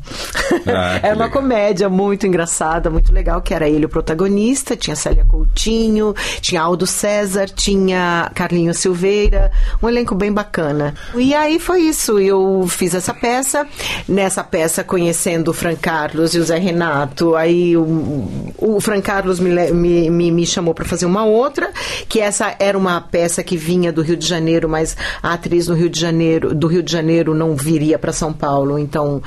Ah, 0.67 0.99
era 1.03 1.15
uma 1.15 1.27
legal. 1.27 1.31
comédia 1.31 1.89
muito 1.89 2.27
engraçada, 2.27 2.91
muito 2.91 3.13
legal, 3.13 3.41
que 3.43 3.55
era 3.55 3.69
ele 3.69 3.87
o 3.87 3.89
protagonista, 3.89 4.77
tinha 4.77 4.97
Célia 4.97 5.25
Coutinho, 5.25 6.15
tinha 6.41 6.63
Aldo 6.63 6.87
César, 6.87 7.47
tinha 7.47 8.31
Carlinhos 8.35 8.79
Silveira, 8.79 9.51
um 9.83 9.89
elenco 9.89 10.15
bem 10.15 10.33
bacana. 10.33 10.95
E 11.15 11.35
aí 11.35 11.59
foi 11.59 11.83
isso, 11.83 12.19
eu 12.19 12.67
fiz 12.69 12.95
essa 12.95 13.15
peça, 13.15 13.67
nessa 14.09 14.43
peça 14.43 14.83
conhecendo 14.85 15.51
o 15.51 15.55
Fran 15.55 15.77
Carlos 15.77 16.35
e 16.35 16.39
o 16.39 16.45
Zé 16.45 16.59
Renato, 16.59 17.37
aí 17.37 17.77
o, 17.77 18.53
o 18.59 18.81
Fran 18.81 19.01
Carlos 19.01 19.41
me, 19.41 19.73
me, 19.73 20.11
me, 20.11 20.31
me 20.31 20.47
chamou 20.47 20.75
para 20.75 20.85
fazer 20.85 21.07
uma 21.07 21.25
outra, 21.25 21.71
que 22.09 22.21
essa 22.21 22.55
era 22.59 22.77
uma 22.77 23.01
peça 23.01 23.43
que 23.43 23.50
vinha 23.57 23.93
do 23.93 24.03
Rio 24.03 24.17
de 24.17 24.27
Janeiro, 24.27 24.69
mas 24.69 24.97
a 25.23 25.33
atriz 25.35 25.67
do 25.67 25.75
Rio 25.75 25.89
de 25.91 25.99
Janeiro, 26.01 26.55
do 26.55 26.67
Rio 26.67 26.83
de 26.83 26.91
Janeiro 26.93 27.35
não 27.35 27.55
viria 27.57 27.99
para 27.99 28.13
São 28.13 28.33
Paulo, 28.33 28.79
então 28.79 29.23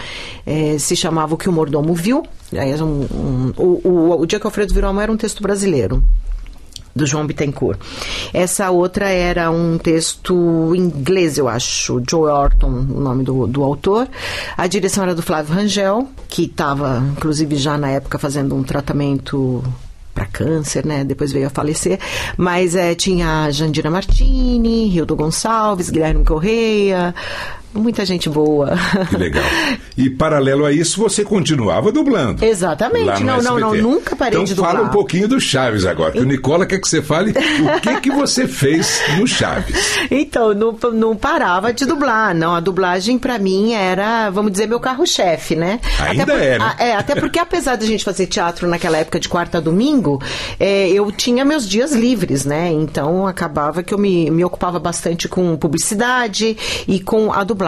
eh, 0.46 0.78
se 0.80 0.96
chamava 0.96 1.34
O 1.34 1.38
que 1.38 1.50
o 1.50 1.52
Mordomo 1.52 1.94
Viu. 1.94 2.24
Aí 2.56 2.74
um- 2.82 3.08
um- 3.12 3.54
o, 3.58 3.88
o, 3.88 4.22
o 4.22 4.26
Dia 4.26 4.40
que 4.40 4.46
Alfredo 4.48 4.74
virou 4.74 4.90
a 4.90 4.94
mão 4.94 5.02
era 5.02 5.12
um 5.12 5.18
texto 5.18 5.42
brasileiro 5.42 6.04
do 6.96 7.08
João 7.08 7.26
Bittencourt. 7.26 7.80
Essa 8.32 8.70
outra 8.70 9.10
era 9.10 9.50
um 9.50 9.80
texto 9.80 10.76
inglês, 10.76 11.40
eu 11.40 11.48
acho, 11.48 12.00
Joe 12.08 12.30
Orton, 12.30 12.68
o 12.70 13.00
nome 13.00 13.24
do, 13.24 13.48
do 13.48 13.64
autor. 13.64 14.08
A 14.56 14.68
direção 14.68 15.04
era 15.04 15.16
do 15.16 15.24
Flávio 15.24 15.56
Rangel, 15.56 16.08
que 16.30 16.44
estava, 16.44 17.04
inclusive, 17.18 17.56
já 17.56 17.80
na 17.80 17.90
época 17.90 18.20
fazendo 18.20 18.54
um 18.56 18.62
tratamento 18.62 19.64
para 20.14 20.26
câncer, 20.26 20.86
né? 20.86 21.04
Depois 21.04 21.32
veio 21.32 21.48
a 21.48 21.50
falecer. 21.50 22.00
Mas 22.38 22.76
é, 22.76 22.94
tinha 22.96 23.50
Jandira 23.52 23.90
Martini, 23.90 24.88
Rildo 24.88 25.16
Gonçalves, 25.16 25.90
Guilherme 25.90 26.24
Correia, 26.24 27.14
muita 27.74 28.06
gente 28.06 28.30
boa. 28.30 28.74
Que 29.10 29.18
legal. 29.18 29.44
E 29.98 30.10
paralelo 30.10 30.66
a 30.66 30.72
isso, 30.72 31.00
você 31.00 31.24
continuava 31.24 31.92
dublando. 31.92 32.44
Exatamente. 32.44 33.24
Não, 33.24 33.42
não, 33.42 33.60
não, 33.60 33.76
nunca 33.76 34.16
parei 34.16 34.34
então 34.34 34.44
de 34.44 34.54
dublar. 34.56 34.74
fala 34.76 34.88
um 34.88 34.90
pouquinho 34.92 35.28
do 35.28 35.40
Chaves 35.40 35.86
agora, 35.86 36.12
que 36.12 36.20
o 36.20 36.26
Nicola 36.26 36.66
quer 36.66 36.80
que 36.80 36.88
você 36.88 37.02
fale 37.02 37.32
o 37.32 37.82
que 37.82 38.02
que 38.02 38.12
você 38.12 38.48
fez 38.48 39.02
no 39.18 39.28
Chaves. 39.28 39.94
Então, 40.12 40.54
não, 40.54 40.78
não 40.94 41.16
parava 41.16 41.74
de 41.74 41.86
dublar. 41.86 42.34
Não, 42.36 42.54
a 42.56 42.60
dublagem 42.60 43.18
pra 43.18 43.38
mim 43.40 43.74
era, 43.74 44.30
vamos 44.30 44.52
dizer, 44.52 44.68
meu 44.68 44.80
carro-chefe, 44.80 45.56
né? 45.56 45.80
Ainda 46.00 46.24
até 46.24 46.34
por- 46.34 46.42
é, 46.42 46.60
né? 46.60 46.76
a- 46.78 46.84
é, 46.84 46.96
até 46.96 47.16
porque 47.16 47.40
apesar 47.40 47.76
da 47.76 47.86
gente 47.86 48.04
fazer 48.04 48.28
teatro 48.28 48.68
naquela 48.68 48.98
época 48.98 49.20
de 49.20 49.28
quarta 49.30 49.58
a 49.58 49.62
domingo, 49.62 50.22
é, 50.60 50.90
eu 50.90 51.12
tinha 51.12 51.44
meus 51.46 51.68
dias 51.68 51.94
livres, 51.94 52.46
né? 52.46 52.72
Então 52.72 53.26
acabava 53.28 53.82
que 53.84 53.94
eu 53.94 53.98
me, 53.98 54.30
me 54.30 54.44
ocupava 54.44 54.80
bastante 54.80 55.28
com 55.28 55.56
publicidade 55.58 56.58
e 56.88 57.00
com 57.00 57.32
a 57.32 57.44
dublagem. 57.44 57.63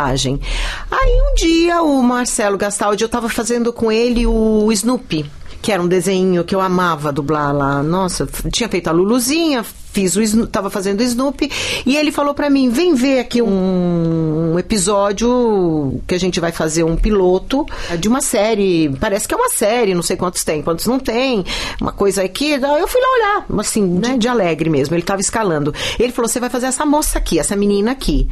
Aí 0.92 1.22
um 1.32 1.36
dia 1.36 1.82
o 1.82 2.02
Marcelo 2.04 2.58
Gastaldi, 2.58 3.04
eu 3.04 3.10
tava 3.10 3.30
fazendo 3.30 3.72
com 3.74 3.92
ele 3.92 4.26
o 4.28 4.72
Snoopy 4.72 5.26
que 5.62 5.72
era 5.72 5.82
um 5.82 5.88
desenho 5.88 6.44
que 6.44 6.54
eu 6.54 6.62
amava 6.62 7.12
dublar 7.12 7.52
lá. 7.52 7.82
Nossa, 7.82 8.28
tinha 8.52 8.70
feito 8.70 8.88
a 8.88 8.92
Luluzinha, 8.92 9.64
fiz 9.64 10.16
o 10.16 10.22
Sno- 10.22 10.46
tava 10.46 10.70
fazendo 10.70 11.00
o 11.00 11.04
Snoopy, 11.04 11.50
e 11.88 11.98
ele 11.98 12.12
falou 12.12 12.36
pra 12.36 12.52
mim: 12.52 12.70
"Vem 12.70 12.94
ver 12.94 13.18
aqui 13.18 13.42
um, 13.42 14.52
um 14.54 14.60
episódio 14.60 16.00
que 16.06 16.14
a 16.14 16.20
gente 16.20 16.40
vai 16.40 16.52
fazer 16.52 16.84
um 16.84 16.96
piloto 16.96 17.66
de 18.00 18.08
uma 18.08 18.22
série, 18.22 18.96
parece 19.00 19.28
que 19.28 19.34
é 19.34 19.38
uma 19.38 19.50
série, 19.50 19.96
não 19.96 20.04
sei 20.04 20.16
quantos 20.16 20.44
tem, 20.44 20.62
quantos 20.62 20.86
não 20.86 21.00
tem, 21.00 21.44
uma 21.82 21.92
coisa 21.92 22.22
aqui". 22.22 22.52
Eu 22.52 22.88
fui 22.88 23.02
lá 23.02 23.08
olhar, 23.14 23.46
assim, 23.60 23.82
né, 23.84 24.18
de 24.20 24.28
alegre 24.28 24.70
mesmo. 24.70 24.96
Ele 24.96 25.02
tava 25.02 25.22
escalando. 25.22 25.74
Ele 26.00 26.12
falou: 26.12 26.30
"Você 26.30 26.40
vai 26.40 26.50
fazer 26.52 26.68
essa 26.68 26.86
moça 26.86 27.18
aqui, 27.18 27.40
essa 27.40 27.56
menina 27.56 27.90
aqui". 27.92 28.28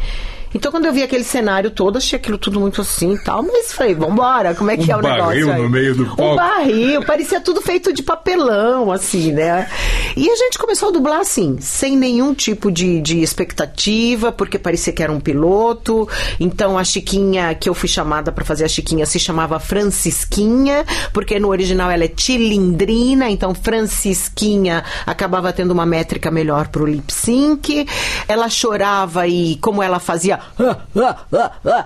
Então, 0.54 0.72
quando 0.72 0.86
eu 0.86 0.94
vi 0.94 1.04
aquele 1.04 1.24
cenário 1.24 1.72
todo, 1.72 1.98
achei 1.98 2.18
aquilo 2.18 2.38
tudo 2.38 2.60
muito 2.60 2.82
assim 2.82 3.14
e 3.14 3.20
tal, 3.20 3.42
mas 3.44 3.74
falei, 3.74 3.96
vambora, 3.96 4.54
como 4.54 4.70
é 4.72 4.78
que 4.78 4.92
Um 4.92 4.94
é 4.94 4.98
o 4.98 5.02
negócio? 5.02 5.26
barril 5.26 5.52
aí? 5.52 5.62
no 5.62 5.70
meio 5.70 5.96
do 5.96 6.06
palco. 6.06 6.24
Um 6.24 6.36
barril, 6.36 7.04
parecia 7.06 7.42
tudo 7.42 7.62
feito 7.62 7.92
de 7.94 8.04
papelão, 8.04 8.92
assim, 8.92 9.32
né? 9.32 9.68
E 10.16 10.30
a 10.30 10.36
gente 10.36 10.58
começou 10.58 10.90
a 10.90 10.92
dublar 10.92 11.20
assim, 11.20 11.58
sem 11.60 11.98
nenhum 11.98 12.34
tipo 12.34 12.72
de, 12.72 13.02
de 13.02 13.22
expectativa, 13.22 14.32
porque 14.32 14.60
parecia 14.60 14.94
que 14.94 15.02
era 15.02 15.12
um 15.12 15.20
piloto. 15.20 16.08
Então 16.40 16.78
a 16.78 16.84
Chiquinha, 16.84 17.56
que 17.56 17.68
eu 17.68 17.74
fui 17.74 17.90
chamada 17.90 18.32
para 18.32 18.46
fazer 18.46 18.66
a 18.66 18.68
Chiquinha, 18.68 19.06
se 19.06 19.20
chamava 19.20 19.60
Francisquinha, 19.60 20.86
porque 21.12 21.40
no 21.40 21.50
original 21.50 21.90
ela 21.90 22.04
é 22.04 22.08
Tilindrina, 22.08 23.30
então 23.30 23.56
Francisquinha 23.56 24.84
acabava 25.06 25.52
tendo 25.52 25.72
uma 25.72 25.86
métrica 25.86 26.30
melhor 26.30 26.68
pro 26.68 26.86
lip 26.86 27.12
sync. 27.12 27.88
Ela 28.28 28.50
chorava 28.50 29.28
e 29.28 29.56
como 29.58 29.82
ela 29.82 30.00
fazia, 30.00 30.40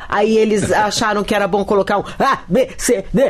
aí 0.10 0.38
eles 0.38 0.72
acharam 0.72 1.24
que 1.24 1.34
era 1.34 1.48
bom 1.48 1.64
colocar 1.66 1.98
um 2.00 2.04
A, 2.20 2.40
B, 2.48 2.70
C, 2.78 3.06
D, 3.14 3.22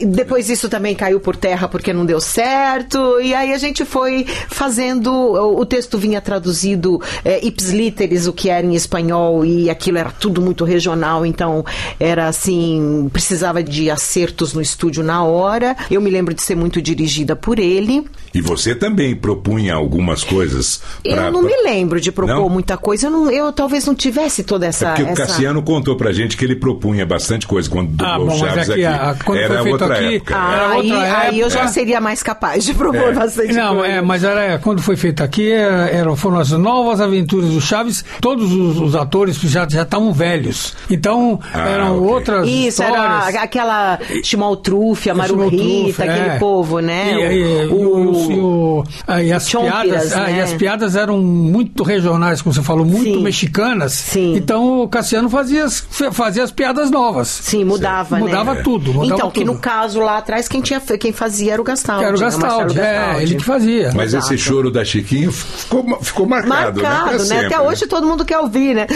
E, 0.00 0.06
depois 0.06 0.48
isso 0.48 0.68
também 0.68 0.94
caiu 0.94 1.20
por 1.20 1.36
terra 1.36 1.68
porque 1.68 1.92
não 1.92 2.04
deu 2.06 2.20
certo. 2.20 3.20
E 3.20 3.34
aí 3.34 3.52
a 3.52 3.58
gente 3.58 3.84
foi 3.84 4.24
fazendo. 4.48 5.12
O, 5.12 5.64
texto 5.66 5.98
vinha 5.98 6.20
traduzido 6.20 7.00
é, 7.24 7.44
ips 7.44 7.70
literis, 7.70 8.26
o 8.26 8.32
que 8.32 8.48
era 8.50 8.66
em 8.66 8.74
espanhol, 8.74 9.44
e 9.44 9.70
aquilo 9.70 9.98
era 9.98 10.10
tudo 10.10 10.40
muito 10.40 10.64
regional, 10.64 11.24
então 11.24 11.64
era 11.98 12.28
assim, 12.28 13.08
precisava 13.12 13.62
de 13.62 13.90
acertos 13.90 14.52
no 14.52 14.60
estúdio 14.60 15.02
na 15.02 15.22
hora. 15.24 15.76
Eu 15.90 16.00
me 16.00 16.10
lembro 16.10 16.34
de 16.34 16.42
ser 16.42 16.54
muito 16.54 16.80
dirigida 16.82 17.34
por 17.34 17.58
ele. 17.58 18.04
E 18.34 18.40
você 18.40 18.74
também 18.74 19.14
propunha 19.14 19.74
algumas 19.74 20.24
coisas 20.24 20.82
pra, 21.02 21.26
eu 21.26 21.32
não 21.32 21.40
pra- 21.44 21.50
me 21.56 21.62
lembro 21.62 22.00
de 22.00 22.10
propor 22.12 22.34
Não? 22.34 22.48
muita 22.48 22.76
coisa. 22.76 23.06
Eu, 23.06 23.10
não- 23.10 23.30
eu 23.30 23.52
talvez 23.52 23.86
não 23.86 23.94
tivesse 23.94 24.23
toda 24.44 24.66
É 24.66 24.68
essa. 24.70 24.86
porque 24.88 25.02
o 25.02 25.08
essa... 25.08 25.26
Cassiano 25.26 25.62
contou 25.62 25.96
pra 25.96 26.12
gente 26.12 26.36
que 26.36 26.44
ele 26.44 26.56
propunha 26.56 27.04
bastante 27.04 27.46
coisa 27.46 27.68
quando 27.68 27.88
dublou 27.90 28.08
Ah, 28.10 28.18
o 28.18 28.26
bom, 28.26 28.38
Chaves 28.38 28.70
aqui, 28.70 28.84
aqui. 28.84 28.86
a- 28.86 29.16
quando 29.24 29.38
Era 29.38 29.54
foi 29.54 29.62
feito 29.62 29.72
outra 29.82 29.94
aqui- 29.94 30.16
época. 30.16 30.34
Ah, 30.36 30.50
é. 30.50 30.54
Era 30.54 30.68
aí, 30.74 30.92
outra 30.92 31.18
aí 31.18 31.40
eu 31.40 31.50
já 31.50 31.58
época. 31.60 31.72
seria 31.72 32.00
mais 32.00 32.22
capaz 32.22 32.64
de 32.64 32.74
propor 32.74 33.08
É. 33.08 33.12
bastante 33.12 33.52
Não, 33.52 33.76
coisa. 33.76 33.92
é, 33.94 34.00
mas 34.00 34.24
era, 34.24 34.58
quando 34.58 34.82
foi 34.82 34.96
feito 34.96 35.22
aqui, 35.22 35.50
era, 35.50 35.88
eram- 35.90 36.16
foram 36.16 36.38
as 36.38 36.50
novas 36.52 37.00
aventuras 37.00 37.50
do 37.50 37.60
Chaves. 37.60 38.04
Todos 38.20 38.52
os, 38.52 38.78
os 38.80 38.94
atores 38.96 39.36
já 39.40 39.66
já 39.68 39.82
estavam 39.82 40.12
velhos. 40.12 40.74
Então, 40.90 41.40
Ah, 41.52 41.68
eram 41.68 41.96
ok. 41.98 42.08
outras 42.08 42.46
Isso, 42.48 42.82
histórias. 42.82 43.28
era 43.28 43.42
aquela 43.42 43.98
Chimaltrufia, 44.22 45.14
Marurita, 45.14 45.56
Maltruf, 45.62 46.02
aquele 46.02 46.28
é. 46.28 46.38
povo, 46.38 46.80
né? 46.80 47.34
E, 47.34 47.66
O- 47.66 47.74
o- 47.74 48.32
e 48.32 48.38
o- 48.40 48.84
ah, 49.06 49.36
as 49.36 49.48
Chompiras, 49.48 49.82
piadas, 49.82 50.12
ah, 50.12 50.30
e 50.30 50.34
né? 50.34 50.42
as 50.42 50.52
piadas 50.52 50.64
piadas 50.64 50.96
eram 50.96 51.18
muito 51.18 51.82
regionais, 51.84 52.40
como 52.42 52.52
você 52.54 52.62
falou, 52.62 52.84
muito 52.86 53.04
Sim. 53.04 53.22
mexicanas. 53.22 53.92
Sim. 54.14 54.36
Então 54.36 54.82
o 54.82 54.88
Cassiano 54.88 55.28
fazia 55.28 55.64
as, 55.64 55.80
fazia 56.12 56.44
as 56.44 56.52
piadas 56.52 56.88
novas. 56.88 57.26
Sim, 57.26 57.64
mudava, 57.64 58.14
né? 58.14 58.22
Mudava 58.22 58.54
tudo. 58.62 58.94
Mudava 58.94 59.14
então, 59.16 59.28
que 59.28 59.40
tudo. 59.40 59.54
no 59.54 59.58
caso 59.58 59.98
lá 59.98 60.18
atrás, 60.18 60.46
quem, 60.46 60.60
tinha, 60.60 60.80
quem 60.80 61.12
fazia 61.12 61.54
era 61.54 61.60
o 61.60 61.64
Gastaldi. 61.64 62.04
Era 62.04 62.16
o 62.16 62.20
né? 62.20 62.24
Gastaldi, 62.24 62.78
é, 62.78 62.94
Gastaldi. 62.94 63.22
ele 63.24 63.34
que 63.34 63.44
fazia. 63.44 63.90
Mas 63.92 64.14
Exato. 64.14 64.32
esse 64.32 64.38
choro 64.38 64.70
da 64.70 64.84
Chiquinho 64.84 65.32
ficou, 65.32 65.98
ficou 66.00 66.26
marcado, 66.26 66.80
né? 66.80 66.88
Marcado, 66.88 67.18
né? 67.18 67.24
sempre, 67.24 67.46
Até 67.46 67.60
hoje 67.60 67.88
todo 67.88 68.06
mundo 68.06 68.24
quer 68.24 68.38
ouvir, 68.38 68.76
né? 68.76 68.86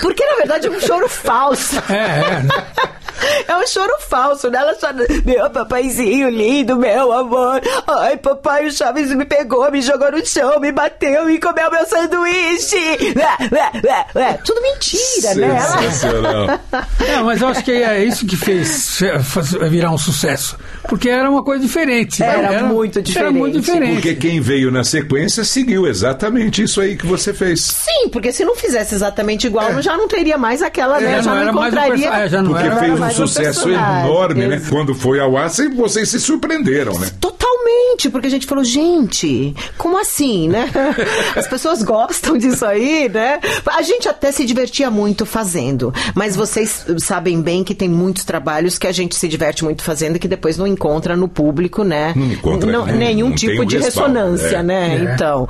Porque 0.00 0.24
na 0.24 0.36
verdade 0.36 0.68
é 0.68 0.70
um 0.70 0.80
choro 0.80 1.10
falso. 1.10 1.76
É, 1.90 1.94
é. 1.94 2.96
É 3.48 3.56
um 3.56 3.66
choro 3.66 3.92
falso, 4.08 4.50
né? 4.50 4.58
Ela 4.58 4.74
só. 4.74 4.88
Meu 5.24 5.48
papaizinho 5.50 6.28
lindo, 6.28 6.76
meu 6.76 7.12
amor. 7.12 7.60
Ai, 7.86 8.16
papai, 8.16 8.66
o 8.66 8.70
Chaves 8.72 9.10
me 9.14 9.24
pegou, 9.24 9.70
me 9.70 9.80
jogou 9.80 10.10
no 10.12 10.24
chão, 10.26 10.58
me 10.60 10.72
bateu 10.72 11.30
e 11.30 11.38
comeu 11.38 11.70
meu 11.70 11.86
sanduíche. 11.86 12.76
Tudo 14.44 14.60
mentira, 14.62 15.34
né? 15.34 15.60
Sensacional. 15.60 16.60
É, 17.06 17.22
mas 17.22 17.40
eu 17.40 17.48
acho 17.48 17.62
que 17.64 17.70
é 17.70 18.04
isso 18.04 18.26
que 18.26 18.36
fez 18.36 18.98
virar 19.70 19.90
um 19.92 19.98
sucesso. 19.98 20.56
Porque 20.88 21.08
era 21.08 21.30
uma 21.30 21.42
coisa 21.42 21.62
diferente. 21.62 22.20
né? 22.20 22.26
Era 22.26 22.62
muito 22.64 22.98
Era 22.98 23.30
muito 23.30 23.60
diferente. 23.60 23.60
diferente. 23.60 23.94
Porque 23.94 24.14
quem 24.14 24.40
veio 24.40 24.70
na 24.70 24.82
sequência 24.84 25.44
seguiu 25.44 25.86
exatamente 25.86 26.62
isso 26.62 26.80
aí 26.80 26.96
que 26.96 27.06
você 27.06 27.32
fez. 27.32 27.62
Sim, 27.62 28.08
porque 28.10 28.32
se 28.32 28.44
não 28.44 28.56
fizesse 28.56 28.94
exatamente 28.94 29.46
igual, 29.46 29.80
já 29.82 29.96
não 29.96 30.08
teria 30.08 30.36
mais 30.36 30.62
aquela, 30.62 30.98
né? 31.00 31.18
É, 31.18 31.22
já 31.22 31.30
não 31.30 31.36
não, 31.36 31.42
era 31.42 31.52
mais 31.52 31.72
um 31.74 31.76
encontraria. 31.76 32.10
perso- 32.10 32.24
é, 32.24 32.28
já 32.28 32.42
não 32.42 32.50
Porque 32.52 32.66
era 32.66 32.76
fez 32.76 32.98
um 33.06 33.10
um 33.10 33.26
sucesso 33.26 33.68
enorme, 33.70 34.46
né? 34.46 34.56
Ex- 34.56 34.68
Quando 34.68 34.94
foi 34.94 35.20
ao 35.20 35.36
ar, 35.36 35.48
vocês 35.76 36.08
se 36.08 36.20
surpreenderam, 36.20 36.98
né? 36.98 37.08
Totalmente, 37.20 38.08
porque 38.10 38.26
a 38.26 38.30
gente 38.30 38.46
falou, 38.46 38.64
gente, 38.64 39.54
como 39.78 39.98
assim, 40.00 40.48
né? 40.48 40.70
As 41.36 41.46
pessoas 41.46 41.82
gostam 41.82 42.36
disso 42.36 42.64
aí, 42.64 43.08
né? 43.08 43.40
A 43.66 43.82
gente 43.82 44.08
até 44.08 44.30
se 44.32 44.44
divertia 44.44 44.90
muito 44.90 45.24
fazendo, 45.26 45.92
mas 46.14 46.36
vocês 46.36 46.84
sabem 46.98 47.40
bem 47.40 47.64
que 47.64 47.74
tem 47.74 47.88
muitos 47.88 48.24
trabalhos 48.24 48.78
que 48.78 48.86
a 48.86 48.92
gente 48.92 49.14
se 49.16 49.28
diverte 49.28 49.64
muito 49.64 49.82
fazendo 49.82 50.16
e 50.16 50.18
que 50.18 50.28
depois 50.28 50.56
não 50.58 50.66
encontra 50.66 51.16
no 51.16 51.28
público, 51.28 51.82
né? 51.84 52.12
Não 52.16 52.26
encontra, 52.32 52.70
Não- 52.70 52.86
não- 52.86 52.94
nenhum 52.94 53.28
não 53.30 53.36
tem 53.36 53.48
tipo 53.50 53.62
um 53.62 53.64
de 53.66 53.78
respaldo, 53.78 54.12
ressonância, 54.14 54.56
é. 54.58 54.62
né? 54.62 54.96
É. 54.96 55.14
Então, 55.14 55.48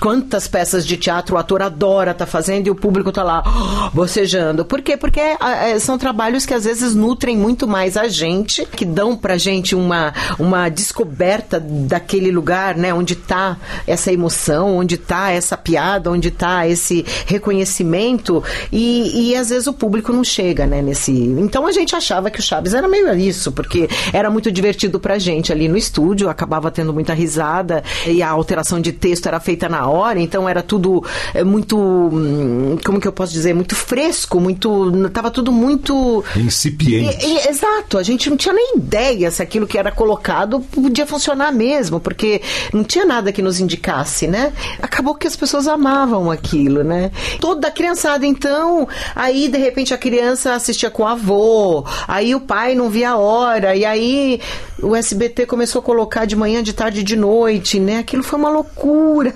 quantas 0.00 0.46
peças 0.48 0.86
de 0.86 0.96
teatro 0.96 1.36
o 1.36 1.38
ator 1.38 1.62
adora 1.62 2.12
tá 2.14 2.26
fazendo 2.26 2.66
e 2.66 2.70
o 2.70 2.74
público 2.74 3.10
tá 3.12 3.22
lá 3.22 3.42
"Oh", 3.46 3.90
bocejando. 3.94 4.64
Por 4.64 4.82
quê? 4.82 4.96
Porque 4.96 5.20
ah, 5.40 5.68
eh, 5.68 5.78
são 5.78 5.96
trabalhos 5.98 6.44
que 6.46 6.54
às 6.54 6.64
vezes 6.64 6.93
nutrem 6.94 7.36
muito 7.36 7.66
mais 7.66 7.96
a 7.96 8.08
gente, 8.08 8.64
que 8.64 8.84
dão 8.84 9.16
pra 9.16 9.36
gente 9.36 9.74
uma, 9.74 10.12
uma 10.38 10.68
descoberta 10.68 11.60
daquele 11.60 12.30
lugar, 12.30 12.76
né? 12.76 12.92
Onde 12.94 13.14
tá 13.16 13.56
essa 13.86 14.12
emoção, 14.12 14.76
onde 14.76 14.96
tá 14.96 15.30
essa 15.30 15.56
piada, 15.56 16.10
onde 16.10 16.30
tá 16.30 16.66
esse 16.66 17.04
reconhecimento 17.26 18.42
e, 18.72 19.30
e 19.30 19.36
às 19.36 19.50
vezes 19.50 19.66
o 19.66 19.72
público 19.72 20.12
não 20.12 20.24
chega, 20.24 20.66
né? 20.66 20.80
Nesse... 20.80 21.12
Então 21.12 21.66
a 21.66 21.72
gente 21.72 21.94
achava 21.94 22.30
que 22.30 22.40
o 22.40 22.42
Chaves 22.42 22.74
era 22.74 22.88
meio 22.88 23.04
isso, 23.14 23.52
porque 23.52 23.88
era 24.12 24.30
muito 24.30 24.50
divertido 24.50 24.98
pra 24.98 25.18
gente 25.18 25.52
ali 25.52 25.68
no 25.68 25.76
estúdio, 25.76 26.28
acabava 26.28 26.70
tendo 26.70 26.92
muita 26.92 27.12
risada 27.12 27.82
e 28.06 28.22
a 28.22 28.30
alteração 28.30 28.80
de 28.80 28.92
texto 28.92 29.26
era 29.26 29.38
feita 29.40 29.68
na 29.68 29.88
hora, 29.88 30.20
então 30.20 30.48
era 30.48 30.62
tudo 30.62 31.04
é, 31.32 31.44
muito, 31.44 31.76
hum, 31.78 32.78
como 32.84 33.00
que 33.00 33.06
eu 33.06 33.12
posso 33.12 33.32
dizer, 33.32 33.54
muito 33.54 33.74
fresco, 33.74 34.40
muito, 34.40 34.90
tava 35.10 35.30
tudo 35.30 35.52
muito 35.52 36.24
Incipiente. 36.36 36.83
E- 36.90 37.26
e- 37.26 37.48
exato, 37.48 37.98
a 37.98 38.02
gente 38.02 38.28
não 38.30 38.36
tinha 38.36 38.54
nem 38.54 38.76
ideia 38.76 39.30
se 39.30 39.42
aquilo 39.42 39.66
que 39.66 39.78
era 39.78 39.90
colocado 39.92 40.60
podia 40.60 41.06
funcionar 41.06 41.52
mesmo, 41.52 42.00
porque 42.00 42.40
não 42.72 42.84
tinha 42.84 43.04
nada 43.04 43.32
que 43.32 43.42
nos 43.42 43.60
indicasse, 43.60 44.26
né? 44.26 44.52
Acabou 44.80 45.14
que 45.14 45.26
as 45.26 45.36
pessoas 45.36 45.66
amavam 45.68 46.30
aquilo, 46.30 46.82
né? 46.84 47.10
Toda 47.40 47.68
a 47.68 47.70
criançada, 47.70 48.26
então, 48.26 48.86
aí 49.14 49.48
de 49.48 49.58
repente 49.58 49.92
a 49.94 49.98
criança 49.98 50.54
assistia 50.54 50.90
com 50.90 51.02
o 51.02 51.06
avô, 51.06 51.84
aí 52.08 52.34
o 52.34 52.40
pai 52.40 52.74
não 52.74 52.88
via 52.90 53.10
a 53.10 53.16
hora, 53.16 53.74
e 53.76 53.84
aí 53.84 54.40
o 54.82 54.94
SBT 54.94 55.46
começou 55.46 55.80
a 55.80 55.82
colocar 55.82 56.24
de 56.24 56.36
manhã, 56.36 56.62
de 56.62 56.72
tarde, 56.72 57.02
de 57.02 57.16
noite, 57.16 57.78
né? 57.80 57.98
Aquilo 57.98 58.22
foi 58.22 58.38
uma 58.38 58.50
loucura. 58.50 59.32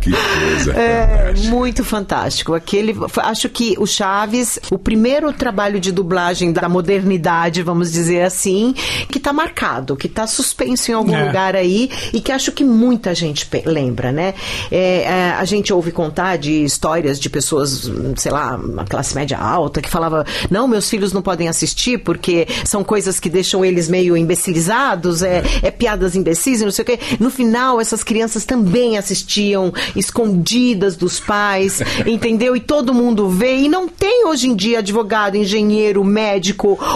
Que 0.00 0.10
coisa 0.10 0.72
É, 0.84 1.06
fantástica. 1.06 1.50
muito 1.50 1.84
fantástico. 1.84 2.54
Aquele, 2.54 2.94
acho 3.18 3.48
que 3.48 3.74
o 3.78 3.86
Chaves, 3.86 4.58
o 4.70 4.78
primeiro 4.78 5.32
trabalho 5.32 5.80
de 5.80 5.90
dublagem 5.92 6.43
da 6.52 6.68
modernidade, 6.68 7.62
vamos 7.62 7.90
dizer 7.92 8.22
assim, 8.22 8.74
que 9.08 9.18
tá 9.20 9.32
marcado, 9.32 9.96
que 9.96 10.08
tá 10.08 10.26
suspenso 10.26 10.90
em 10.90 10.94
algum 10.94 11.14
É. 11.14 11.26
lugar 11.26 11.56
aí 11.56 11.90
e 12.12 12.20
que 12.20 12.32
acho 12.32 12.52
que 12.52 12.64
muita 12.64 13.14
gente 13.14 13.48
lembra, 13.64 14.10
né? 14.12 14.34
É, 14.70 15.02
é, 15.02 15.30
a 15.38 15.44
gente 15.44 15.72
ouve 15.72 15.92
contar 15.92 16.36
de 16.36 16.64
histórias 16.64 17.18
de 17.20 17.28
pessoas, 17.30 17.90
sei 18.16 18.32
lá, 18.32 18.56
uma 18.56 18.84
classe 18.84 19.14
média 19.14 19.38
alta, 19.38 19.80
que 19.80 19.88
falava: 19.90 20.24
não, 20.50 20.66
meus 20.68 20.88
filhos 20.88 21.12
não 21.12 21.22
podem 21.22 21.48
assistir 21.48 21.98
porque 21.98 22.46
são 22.64 22.82
coisas 22.84 23.20
que 23.20 23.28
deixam 23.30 23.64
eles 23.64 23.88
meio 23.88 24.16
imbecilizados, 24.16 25.22
é, 25.22 25.42
é 25.62 25.70
piadas 25.70 26.16
imbecis 26.16 26.60
e 26.60 26.64
não 26.64 26.70
sei 26.72 26.82
o 26.82 26.86
quê. 26.86 26.98
No 27.20 27.30
final, 27.30 27.80
essas 27.80 28.02
crianças 28.02 28.44
também 28.44 28.96
assistiam 28.98 29.72
escondidas 29.94 30.96
dos 30.96 31.20
pais, 31.20 31.80
entendeu? 32.06 32.56
E 32.56 32.60
todo 32.60 32.94
mundo 32.94 33.28
vê. 33.28 33.56
E 33.56 33.68
não 33.68 33.88
tem 33.88 34.26
hoje 34.26 34.48
em 34.48 34.54
dia 34.54 34.78
advogado, 34.78 35.36
engenheiro, 35.36 36.02
médico 36.04 36.33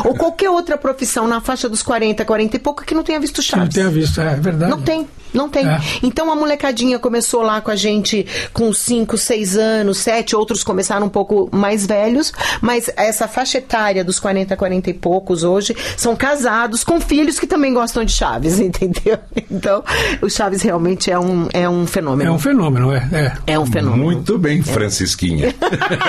ou 0.04 0.14
qualquer 0.14 0.50
outra 0.50 0.76
profissão 0.76 1.26
na 1.28 1.40
faixa 1.40 1.68
dos 1.68 1.82
40, 1.82 2.24
40 2.24 2.56
e 2.56 2.58
pouco 2.58 2.84
que 2.84 2.94
não 2.94 3.02
tenha 3.02 3.20
visto 3.20 3.42
Que 3.42 3.52
não 3.52 3.62
Chaves. 3.62 3.74
tenha 3.74 3.88
visto, 3.88 4.20
é 4.20 4.34
verdade. 4.36 4.70
Não 4.70 4.80
tem, 4.80 5.06
não 5.32 5.48
tem. 5.48 5.66
É. 5.66 5.80
Então 6.02 6.30
a 6.30 6.36
molecadinha 6.36 6.98
começou 6.98 7.42
lá 7.42 7.60
com 7.60 7.70
a 7.70 7.76
gente 7.76 8.26
com 8.52 8.72
5, 8.72 9.16
6 9.16 9.56
anos, 9.56 9.98
7, 9.98 10.36
outros 10.36 10.62
começaram 10.64 11.06
um 11.06 11.10
pouco 11.10 11.48
mais 11.52 11.86
velhos, 11.86 12.32
mas 12.60 12.90
essa 12.96 13.28
faixa 13.28 13.58
etária 13.58 14.04
dos 14.04 14.18
40, 14.18 14.56
40 14.56 14.90
e 14.90 14.94
poucos 14.94 15.42
hoje 15.44 15.76
são 15.96 16.14
casados 16.16 16.84
com 16.84 17.00
filhos 17.00 17.38
que 17.38 17.46
também 17.46 17.72
gostam 17.72 18.04
de 18.04 18.12
Chaves, 18.12 18.58
entendeu? 18.60 19.18
Então, 19.50 19.82
o 20.20 20.28
Chaves 20.28 20.62
realmente 20.62 21.10
é 21.10 21.18
um, 21.18 21.48
é 21.52 21.68
um 21.68 21.86
fenômeno. 21.86 22.30
É 22.30 22.32
um 22.32 22.38
fenômeno, 22.38 22.92
é. 22.92 23.08
é. 23.12 23.52
É 23.54 23.58
um 23.58 23.66
fenômeno. 23.66 24.04
Muito 24.04 24.38
bem, 24.38 24.62
Francisquinha. 24.62 25.54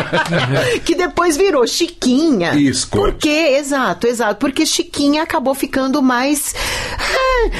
que 0.86 0.96
depois 0.96 1.38
virou 1.38 1.66
Chiquinha. 1.68 2.56
Isso, 2.56 2.88
Por 2.90 3.12
conte. 3.12 3.22
quê? 3.24 3.56
Exato, 3.58 4.08
exato. 4.08 4.36
Porque 4.40 4.66
Chiquinha 4.66 5.24
acabou 5.24 5.54
ficando 5.54 6.02
mais. 6.02 6.54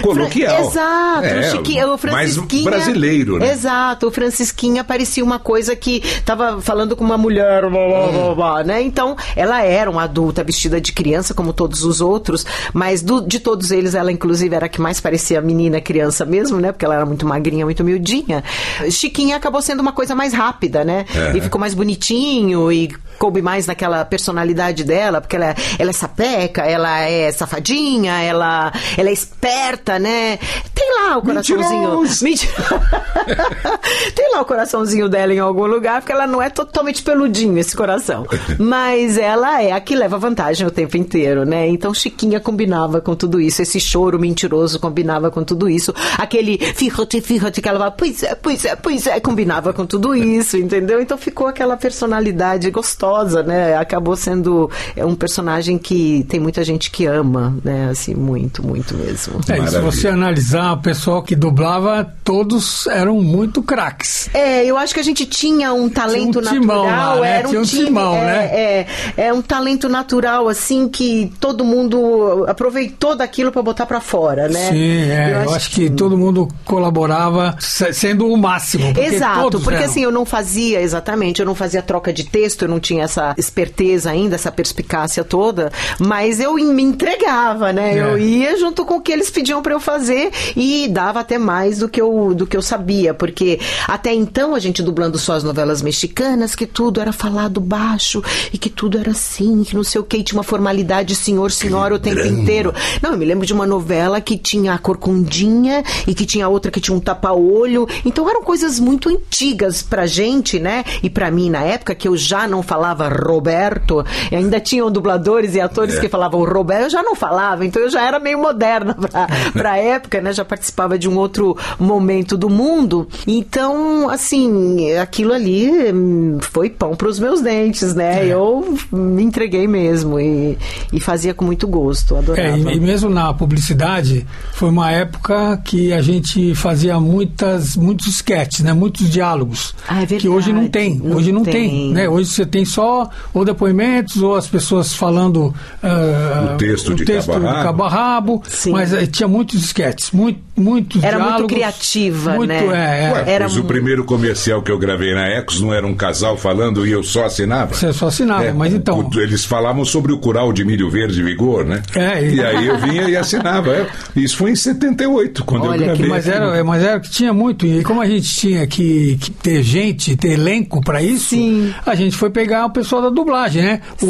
Coloquial. 0.02 0.66
Exato. 0.68 1.26
É, 1.26 1.40
o 1.40 1.44
Chiquinha, 1.52 1.86
o 1.88 1.90
mais 1.90 2.02
Francisquinha. 2.02 2.64
brasileiro, 2.64 3.38
né? 3.40 3.52
Exato. 3.52 4.08
O 4.08 4.12
Francisquinha 4.12 4.84
parecia 4.84 5.24
uma 5.24 5.40
coisa 5.40 5.76
que 5.76 6.02
tava 6.26 6.62
falando 6.62 6.96
com 6.96 7.04
uma 7.04 7.18
mulher, 7.18 7.62
blá, 7.70 7.88
blá, 7.88 8.08
blá, 8.08 8.36
blá, 8.36 8.64
né? 8.64 8.82
Então, 8.82 9.16
ela 9.36 9.62
era 9.64 9.90
uma 9.90 10.04
adulta 10.04 10.44
vestida 10.44 10.80
de 10.80 10.92
criança, 10.92 11.34
como 11.34 11.54
todos 11.54 11.84
os 11.84 12.02
outros, 12.02 12.46
mas 12.74 13.02
do- 13.02 13.22
de 13.22 13.40
todos 13.40 13.72
eles, 13.72 13.94
ela 13.96 14.12
inclusive 14.12 14.56
era 14.56 14.66
a 14.66 14.70
que 14.70 14.82
mais 14.82 15.00
parecia 15.00 15.42
menina, 15.42 15.80
criança 15.82 16.26
mesmo, 16.26 16.60
né? 16.60 16.72
Porque 16.72 16.86
ela 16.86 16.96
era 16.96 17.06
muito 17.06 17.26
magrinha, 17.26 17.66
muito 17.66 17.84
miudinha. 17.84 18.44
Chiquinha 18.90 19.36
acabou 19.36 19.62
sendo 19.62 19.80
uma 19.82 19.92
coisa 19.92 20.16
mais 20.16 20.34
rápida, 20.34 20.84
né? 20.84 21.06
É. 21.16 21.38
E 21.38 21.42
ficou 21.42 21.60
mais 21.60 21.74
bonitinho 21.74 22.72
e 22.72 22.90
coube 23.20 23.42
mais 23.42 23.68
naquela 23.68 24.04
personalidade 24.06 24.84
dela, 24.86 25.20
porque 25.20 25.36
ela, 25.36 25.54
ela 25.78 25.90
é 25.90 25.94
sapeca, 25.94 26.62
ela 26.64 27.02
é 27.02 27.32
safadinha, 27.32 28.22
ela, 28.22 28.72
ela 28.98 29.10
é 29.10 29.14
esperta, 29.14 30.00
né? 30.00 30.40
Tem 30.74 30.90
lá 30.96 31.18
o 31.18 31.22
coraçãozinho. 31.22 32.04
Mentira. 32.22 32.54
Tem 34.16 34.32
lá 34.32 34.42
o 34.42 34.46
coraçãozinho 34.46 35.10
dela 35.10 35.34
em 35.34 35.40
algum 35.40 35.66
lugar, 35.66 36.02
porque 36.02 36.14
ela 36.14 36.26
não 36.26 36.42
é 36.42 36.50
totalmente 36.50 37.04
peludinho, 37.04 37.58
esse 37.58 37.76
coração. 37.76 38.26
Mas 38.58 39.18
ela 39.18 39.62
é 39.62 39.74
a 39.74 39.82
que 39.82 39.96
leva 39.96 40.18
vantagem 40.18 40.66
o 40.66 40.72
tempo 40.72 40.96
inteiro, 40.96 41.46
né? 41.46 41.68
Então 41.68 41.94
Chiquinha 41.94 42.40
combinava 42.40 43.02
com 43.02 43.16
tudo 43.16 43.42
isso, 43.42 43.62
esse 43.62 43.80
choro 43.80 44.18
mentiroso 44.18 44.80
combinava 44.80 45.30
com 45.30 45.44
tudo 45.44 45.70
isso. 45.70 45.94
Aquele 46.18 46.58
firrote, 46.58 47.20
firrote 47.20 47.62
que 47.62 47.68
ela 47.68 47.80
fala, 47.80 47.92
pois 47.92 48.24
é, 48.24 48.36
pois 48.36 48.64
é, 48.64 48.76
pois 48.76 49.08
é, 49.08 49.20
combinava 49.20 49.74
com 49.74 49.86
tudo 49.86 50.16
isso, 50.16 50.58
entendeu? 50.58 51.02
Então 51.02 51.18
ficou 51.18 51.48
aquela 51.48 51.76
personalidade 51.76 52.70
gostosa, 52.72 53.09
né? 53.44 53.76
Acabou 53.78 54.16
sendo 54.16 54.70
é, 54.96 55.06
um 55.06 55.16
personagem 55.16 55.78
que 55.78 56.26
tem 56.30 56.40
muita 56.40 56.64
gente 56.64 56.90
que 56.92 57.06
ama, 57.06 57.56
né? 57.64 57.90
Assim, 57.92 58.14
muito, 58.14 58.66
muito 58.66 58.94
mesmo. 58.96 59.40
É, 59.50 59.58
e 59.60 59.68
se 59.68 59.80
você 59.80 60.08
analisar 60.08 60.74
o 60.74 60.78
pessoal 60.78 61.22
que 61.24 61.36
dublava, 61.36 62.08
todos 62.24 62.88
eram 62.88 63.16
muito 63.22 63.62
craques. 63.62 64.30
É, 64.34 64.66
eu 64.66 64.78
acho 64.78 64.94
que 64.94 65.00
a 65.00 65.04
gente 65.04 65.26
tinha 65.26 65.74
um 65.74 65.90
talento 65.90 66.42
Tinha 66.42 66.54
um 66.58 66.62
timão 66.62 66.84
natural. 66.86 67.16
lá, 67.16 67.22
né? 67.22 67.38
Era 67.38 67.48
um 67.48 67.50
Tinha 67.52 67.62
um 67.62 67.66
time, 67.66 67.86
timão, 67.86 68.16
é, 68.16 68.26
né? 68.26 68.46
É, 68.52 68.88
é 69.18 69.34
um 69.34 69.42
talento 69.42 69.90
natural, 69.90 70.48
assim, 70.48 70.88
que 70.88 71.32
todo 71.40 71.64
mundo 71.64 72.46
aproveitou 72.48 73.16
daquilo 73.16 73.52
pra 73.52 73.62
botar 73.62 73.86
pra 73.86 74.00
fora, 74.00 74.48
né? 74.48 74.70
Sim, 74.70 75.02
é, 75.12 75.44
eu, 75.46 75.54
acho 75.54 75.70
que, 75.72 75.90
todo 75.90 76.18
mundo 76.18 76.48
colaborava 76.66 77.56
se- 77.60 77.92
sendo 77.94 78.28
o 78.28 78.38
máximo. 78.38 78.94
porque 78.94 79.16
Exato, 79.16 79.42
todos 79.42 79.64
porque 79.64 79.78
eram. 79.78 79.90
assim, 79.90 80.04
eu 80.04 80.12
não 80.12 80.26
fazia 80.26 80.82
exatamente, 80.82 81.40
eu 81.40 81.46
não 81.46 81.56
fazia 81.56 81.82
troca 81.82 82.12
de 82.14 82.24
texto, 82.24 82.64
eu 82.64 82.70
não 82.70 82.80
tinha 82.80 82.99
essa 83.00 83.34
esperteza 83.38 84.12
ainda, 84.12 84.36
essa 84.36 84.52
perspicácia 84.52 85.24
toda, 85.24 85.72
mas 86.00 86.40
eu 86.40 86.54
me 86.56 86.84
entregava, 86.84 87.72
né? 87.72 87.98
É. 87.98 88.02
Eu 88.02 88.18
ia 88.18 88.58
junto 88.58 88.86
com 88.86 88.96
o 88.96 89.02
que 89.02 89.12
eles 89.12 89.30
pediam 89.30 89.62
pra 89.62 89.74
eu 89.74 89.80
fazer 89.80 90.32
e 90.56 90.90
intimidava 90.90 91.20
até 91.20 91.38
mais 91.38 91.80
do 91.80 91.88
que 91.88 92.02
eu, 92.02 92.34
do 92.34 92.48
que 92.48 92.58
eu 92.58 92.62
sabia, 92.62 93.14
porque 93.14 93.60
até 93.88 94.14
então 94.14 94.56
a 94.56 94.60
gente 94.60 94.82
dublando 94.82 95.18
só 95.18 95.34
as 95.34 95.44
novelas 95.44 95.82
mexicanas, 95.82 96.56
que 96.56 96.66
tudo 96.66 97.00
era 97.00 97.14
falado 97.14 97.62
baixo 97.62 98.24
e 98.52 98.58
que 98.58 98.70
tudo 98.70 98.98
era 98.98 99.12
assim, 99.12 99.64
que 99.64 99.76
não 99.76 99.84
sei 99.84 100.02
o 100.02 100.04
que, 100.04 100.24
tinha 100.24 100.38
uma 100.38 100.44
formalidade 100.44 101.16
senhor, 101.16 101.52
senhora 101.52 101.96
o 101.96 102.00
tempo 102.00 102.26
inteiro. 102.26 102.74
Não, 103.02 103.12
eu 103.12 103.18
me 103.18 103.26
lembro 103.26 103.46
de 103.46 103.54
uma 103.54 103.68
novela 103.68 104.20
que 104.20 104.38
tinha 104.38 104.74
a 104.74 104.78
corcundinha 104.78 105.84
e 106.08 106.16
que 106.16 106.26
tinha 106.26 106.50
outra 106.50 106.72
que 106.72 106.82
tinha 106.82 106.96
um 106.96 107.00
tapa-olho. 107.00 107.88
Então 108.04 108.30
eram 108.30 108.44
coisas 108.44 108.80
muito 108.80 109.10
antigas 109.10 109.82
pra 109.82 110.06
gente, 110.06 110.60
né? 110.60 110.84
E 111.04 111.10
pra 111.10 111.30
mim 111.30 111.50
na 111.50 111.62
época 111.62 111.96
que 111.96 112.08
eu 112.08 112.18
já 112.18 112.48
não 112.48 112.64
falava 112.64 112.89
Roberto, 112.94 114.06
e 114.32 114.36
ainda 114.36 114.60
tinham 114.60 114.92
dubladores 114.92 115.56
e 115.56 115.62
atores 115.62 115.96
É. 115.98 116.00
que 116.00 116.10
falavam 116.10 116.44
Roberto, 116.44 116.84
eu 116.84 116.90
já 116.90 117.04
não 117.04 117.16
falava, 117.16 117.66
então 117.66 117.82
eu 117.82 117.90
já 117.90 118.06
era 118.06 118.20
meio 118.20 118.40
moderna 118.40 118.94
pra, 118.96 119.28
pra 119.54 119.78
época, 119.78 120.22
né? 120.22 120.34
Já 120.34 120.44
participava 120.46 120.98
de 120.98 121.08
um 121.08 121.18
outro 121.18 121.56
momento 121.80 122.38
do 122.38 122.50
mundo. 122.50 123.08
Então, 123.28 124.10
assim, 124.10 124.94
aquilo 124.98 125.34
ali 125.34 125.70
hum, 125.94 126.38
foi 126.42 126.70
pão 126.70 126.96
pros 126.96 127.20
meus 127.20 127.42
dentes, 127.42 127.94
né? 127.96 128.26
Eu 128.26 128.78
me 128.92 129.24
entreguei 129.24 129.68
mesmo 129.68 130.20
e, 130.20 130.58
e 130.92 131.00
fazia 131.00 131.34
com 131.34 131.46
muito 131.46 131.68
gosto, 131.68 132.16
adorava. 132.16 132.48
É, 132.48 132.58
e, 132.58 132.78
e 132.78 132.80
mesmo 132.80 133.10
na 133.10 133.34
publicidade, 133.34 134.26
foi 134.54 134.70
uma 134.70 134.92
época 134.92 135.58
que 135.64 135.94
a 135.94 136.02
gente 136.02 136.54
fazia 136.56 137.00
muitas, 137.00 137.76
muitos 137.76 138.08
sketches, 138.08 138.62
né? 138.64 138.74
muitos 138.74 139.10
diálogos. 139.10 139.74
Ah, 139.88 140.04
é 140.04 140.06
que 140.06 140.28
hoje 140.30 140.52
não 140.54 140.68
tem. 140.68 140.92
verdade, 140.92 141.10
não 141.10 141.18
hoje 141.18 141.32
não 141.32 141.44
tem. 141.44 141.54
tem. 141.54 141.94
né? 141.94 142.10
Hoje 142.10 142.30
você 142.30 142.46
tem 142.46 142.66
só 142.70 143.10
ou 143.34 143.44
depoimentos 143.46 144.22
ou 144.22 144.36
as 144.36 144.48
pessoas 144.48 144.94
falando 144.94 145.54
ah, 145.84 146.52
O 146.54 146.58
texto 146.58 146.94
de 146.94 147.06
texto 147.06 147.32
cabo 147.32 147.48
a 147.48 147.52
rabo. 147.52 147.64
cabo 147.64 147.84
a 147.84 147.90
rabo, 147.90 148.44
Sim. 148.48 148.72
mas 148.72 148.94
eh, 148.94 149.06
tinha 149.06 149.28
muitos 149.28 149.64
sketches, 149.64 150.12
muito, 150.12 150.40
muitos 150.56 151.04
Era 151.04 151.18
muito 151.18 151.28
diálogos. 151.30 151.54
criativa, 151.54 152.34
muito, 152.34 152.50
né? 152.50 152.58
É, 152.60 153.06
é. 153.10 153.14
Ué, 153.14 153.24
Era 153.32 153.46
pois 153.46 153.58
o 153.58 153.62
mu- 153.62 153.68
primeiro 153.68 154.04
comercial 154.06 154.62
que 154.62 154.72
eu 154.72 154.78
gravei 154.78 155.14
na 155.14 155.28
Ecos 155.28 155.62
não 155.62 155.74
era 155.74 155.86
um 155.86 155.94
casal 155.96 156.38
falando 156.38 156.86
e 156.86 156.92
eu 156.92 157.04
só 157.04 157.26
assinava? 157.26 157.74
Você 157.74 157.92
só 157.94 158.08
assinava, 158.08 158.46
É, 158.46 158.52
mas 158.54 158.74
então. 158.74 159.00
o- 159.00 159.20
Eles 159.20 159.44
falavam 159.46 159.84
sobre 159.86 160.12
o 160.14 160.18
curau 160.20 160.52
de 160.54 160.64
milho 160.64 160.90
verde 160.90 161.20
e 161.20 161.24
vigor, 161.24 161.66
né? 161.66 161.82
É, 161.96 162.24
e- 162.26 162.36
e 162.36 162.44
aí 162.44 162.68
eu 162.68 162.78
vinha 162.78 163.04
e 163.10 163.16
assinava. 163.18 163.88
Isso 164.16 164.38
foi 164.38 164.52
em 164.52 164.56
78, 164.56 165.44
quando 165.44 165.64
Olha 165.66 165.76
eu 165.76 165.80
que 165.80 165.86
gravei. 166.04 166.08
Mas 166.10 166.28
aquilo. 166.30 166.46
era, 166.52 166.64
mas 166.64 166.84
era 166.84 167.00
que 167.00 167.10
tinha 167.10 167.34
muito. 167.34 167.66
E 167.66 167.84
como 167.84 168.02
a 168.02 168.06
gente 168.08 168.30
tinha 168.34 168.66
que, 168.68 169.18
que 169.20 169.32
ter 169.32 169.62
gente, 169.64 170.16
ter 170.16 170.32
elenco 170.34 170.82
para 170.84 171.02
isso, 171.02 171.30
Sim. 171.30 171.74
a 171.86 171.96
gente 171.96 172.16
foi 172.16 172.30
pegar 172.30 172.59
o 172.66 172.70
pessoal 172.70 173.02
da 173.02 173.10
dublagem, 173.10 173.62
né? 173.64 173.82
O, 174.02 174.06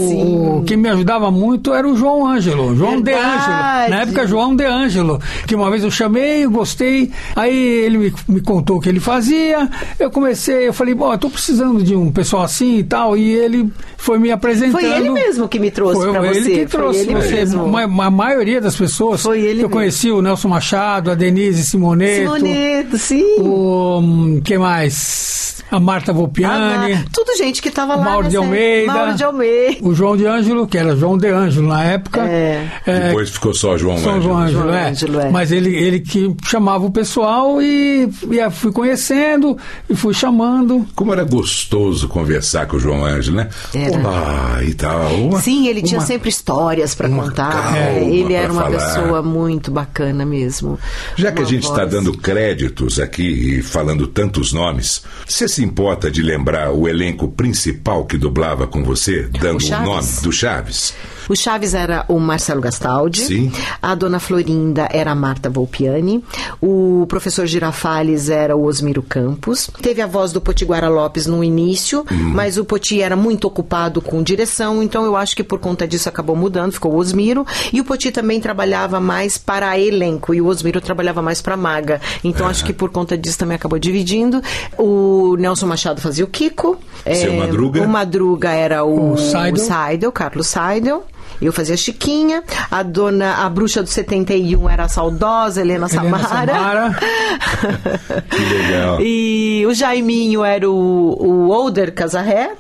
o- 0.60 0.64
quem 0.66 0.78
me 0.78 0.90
ajudava 0.90 1.30
muito 1.32 1.74
era 1.74 1.88
o 1.88 1.96
João 1.96 2.28
Ângelo, 2.28 2.76
João 2.76 2.98
De 3.02 3.12
Verdade. 3.12 3.36
Ângelo. 3.36 3.90
Na 3.90 4.02
época, 4.04 4.28
João 4.28 4.56
De 4.56 4.66
Ângelo, 4.66 5.20
que 5.48 5.56
uma 5.56 5.70
vez 5.70 5.84
eu 5.84 5.92
chamei, 5.92 6.46
gostei, 6.48 7.12
aí 7.36 7.56
ele 7.56 7.98
me, 7.98 8.14
me 8.28 8.42
contou 8.42 8.78
o 8.78 8.80
que 8.82 8.90
ele 8.90 9.00
fazia, 9.00 9.70
eu 10.00 10.10
comecei, 10.12 10.68
eu 10.68 10.74
falei, 10.74 10.94
bom, 10.94 11.12
eu 11.12 11.18
tô 11.18 11.30
precisando 11.30 11.82
de 11.84 11.96
um 11.96 12.12
pessoal 12.12 12.44
assim 12.44 12.78
e 12.78 12.84
tal, 12.84 13.16
e 13.18 13.30
ele 13.32 13.72
foi 13.98 14.18
me 14.20 14.32
apresentando. 14.32 14.80
Foi 14.82 14.86
ele 14.92 15.10
mesmo 15.10 15.48
que 15.48 15.60
me 15.60 15.72
trouxe 15.72 16.02
Foi 16.02 16.12
pra 16.12 16.28
ele 16.28 16.40
você. 16.42 16.50
que 16.52 16.56
Foi 16.68 16.80
trouxe 16.82 17.00
ele 17.02 17.14
você. 17.16 17.32
mesmo. 17.36 17.68
Ma- 17.68 18.06
A, 18.06 18.12
maioria 18.12 18.60
das 18.62 18.76
pessoas 18.76 19.22
Foi 19.22 19.40
ele 19.40 19.46
que 19.46 19.66
eu 19.66 19.70
mesmo. 19.70 19.70
conheci, 19.72 20.12
o 20.12 20.22
Nelson 20.22 20.48
Machado, 20.48 21.12
a 21.12 21.16
Denise 21.16 21.64
Simoneto, 21.64 22.22
Simoneto, 22.36 22.98
sim. 22.98 23.36
o 23.40 24.00
hum, 24.00 24.42
que 24.44 24.58
mais? 24.58 25.50
A 25.72 25.80
Marta 25.80 26.12
Volpiani, 26.12 26.94
Ah, 26.94 27.04
tudo 27.14 27.38
gente 27.38 27.62
que 27.62 27.70
tava 27.70 27.96
lá. 27.96 28.04
Mauro 28.04 28.28
de 28.28 28.36
Almeida. 28.40 28.94
Mauro 28.94 29.14
de 29.16 29.24
Almeida. 29.24 29.78
o 29.88 29.94
João 29.94 30.18
de 30.18 30.26
Ângelo, 30.26 30.68
que 30.68 30.78
era 30.78 30.96
João 30.96 31.18
de 31.18 31.28
Ângelo 31.28 31.68
na 31.68 31.84
época. 31.84 32.22
É. 32.28 32.68
É, 32.86 33.00
Depois 33.08 33.30
ficou 33.30 33.54
só 33.54 33.78
João 33.78 33.98
São 33.98 34.12
Ângelo. 34.16 34.24
João 34.24 34.38
Ângelo, 34.44 34.64
João 34.64 34.76
é. 34.76 34.90
Ângelo, 34.90 35.20
é. 35.20 35.30
Mas 35.30 35.52
ele, 35.52 35.76
ele 35.76 36.00
que 36.00 36.36
chamava 36.46 36.86
o 36.86 36.92
pessoal 36.92 37.62
e, 37.62 38.10
e 38.32 38.38
eu 38.38 38.52
fui 38.52 38.72
conhecendo 38.72 39.58
e 39.90 39.96
fui 39.96 40.14
chamando. 40.14 40.86
Como 40.96 41.14
era 41.14 41.24
gostoso 41.24 42.08
conversar 42.08 42.68
com 42.68 42.78
o 42.78 42.80
João 42.80 43.04
Ângelo, 43.06 43.38
né? 43.38 43.50
Era. 43.74 44.00
Ah, 44.06 44.64
e 44.64 44.74
tal. 44.74 45.14
Uma- 45.16 45.42
Sim, 45.42 45.68
ele 45.68 45.82
tinha 45.82 46.00
uma- 46.00 46.06
sempre 46.06 46.30
histórias 46.30 46.96
para 46.96 47.10
contar. 47.10 47.52
calma 47.52 47.78
É, 47.78 48.04
ele 48.04 48.34
era 48.34 48.52
uma 48.52 48.64
falar. 48.64 48.78
pessoa 48.78 49.22
muito 49.22 49.72
bacana 49.72 50.26
mesmo. 50.26 50.78
Já 51.16 51.32
que 51.32 51.42
a 51.42 51.46
gente 51.46 51.64
está 51.64 51.86
dando 51.86 52.12
créditos 52.18 53.00
aqui 53.00 53.24
e 53.58 53.62
falando 53.62 54.08
tantos 54.08 54.52
nomes, 54.54 55.04
você 55.28 55.48
se 55.48 55.64
importa 55.64 56.10
de 56.10 56.22
lembrar 56.22 56.72
o 56.72 56.88
elenco 56.88 57.28
principal 57.28 58.06
que 58.06 58.18
dublava 58.30 58.68
com 58.68 58.84
você, 58.84 59.24
dando 59.24 59.58
o, 59.58 59.60
Chaves? 59.60 59.86
nome 59.88 60.22
do 60.22 60.32
Chaves? 60.32 60.94
O 61.30 61.36
Chaves 61.36 61.74
era 61.76 62.04
o 62.08 62.20
Marcelo 62.20 62.60
Gastaldi. 62.60 63.22
Sim. 63.22 63.52
A 63.82 63.94
dona 63.96 64.20
Florinda 64.20 64.90
era 64.92 65.12
a 65.12 65.16
Marta 65.16 65.50
Volpiani. 65.50 66.24
O 66.62 67.06
professor 67.08 67.46
Girafales 67.46 68.30
era 68.30 68.56
o 68.58 68.66
Osmiro 68.66 69.04
Campos. 69.04 69.70
Teve 69.82 70.02
a 70.02 70.08
voz 70.08 70.34
do 70.34 70.42
Potiguara 70.42 70.90
Lopes 70.90 71.26
no 71.28 71.44
início, 71.44 72.04
Uhum. 72.12 72.32
mas 72.34 72.58
o 72.58 72.66
Poti 72.66 73.02
era 73.02 73.16
muito 73.16 73.46
ocupado 73.46 74.02
com 74.02 74.22
direção, 74.24 74.82
então 74.82 75.06
eu 75.06 75.16
acho 75.16 75.36
que 75.36 75.44
por 75.44 75.60
conta 75.60 75.88
disso 75.88 76.10
acabou 76.10 76.36
mudando, 76.36 76.72
ficou 76.74 76.94
o 76.94 76.98
Osmiro. 76.98 77.46
E 77.72 77.80
o 77.80 77.84
Poti 77.86 78.12
também 78.12 78.40
trabalhava 78.42 79.00
mais 79.00 79.38
para 79.38 79.78
elenco 79.78 80.34
e 80.34 80.42
o 80.42 80.48
Osmiro 80.48 80.82
trabalhava 80.82 81.22
mais 81.22 81.42
para 81.42 81.56
Maga. 81.56 82.02
Então 82.24 82.48
acho 82.48 82.66
que 82.66 82.74
por 82.74 82.90
conta 82.90 83.18
disso 83.18 83.38
também 83.38 83.56
acabou 83.56 83.78
dividindo. 83.78 84.42
O 84.78 85.36
Nelson 85.38 85.68
Machado 85.68 86.02
fazia 86.02 86.26
o 86.26 86.28
Kiko. 86.28 86.78
Seu 87.14 87.34
Madruga. 87.34 87.82
O 87.82 87.88
Madruga 87.88 88.50
era 88.52 88.84
o, 88.84 89.14
O 89.14 89.18
Seidel. 89.18 89.54
o 89.54 89.58
Seidel, 89.58 90.12
Carlos 90.12 90.48
Seidel. 90.48 91.04
Eu 91.42 91.54
fazia 91.54 91.78
Chiquinha, 91.78 92.44
a 92.70 92.84
dona, 92.84 93.46
a 93.46 93.50
bruxa 93.50 93.82
do 93.82 93.90
71 93.90 94.70
era 94.70 94.84
a 94.84 94.90
saudosa 94.90 95.62
Helena, 95.62 95.88
Helena 95.88 96.18
Samara. 96.18 96.28
Samara. 96.28 97.00
Que 98.30 98.44
legal. 98.44 99.02
E 99.02 99.66
o 99.68 99.74
Jaiminho 99.74 100.44
era 100.44 100.70
o, 100.70 101.16
o 101.20 101.50
Older 101.50 101.94
Casarré. 101.94 102.52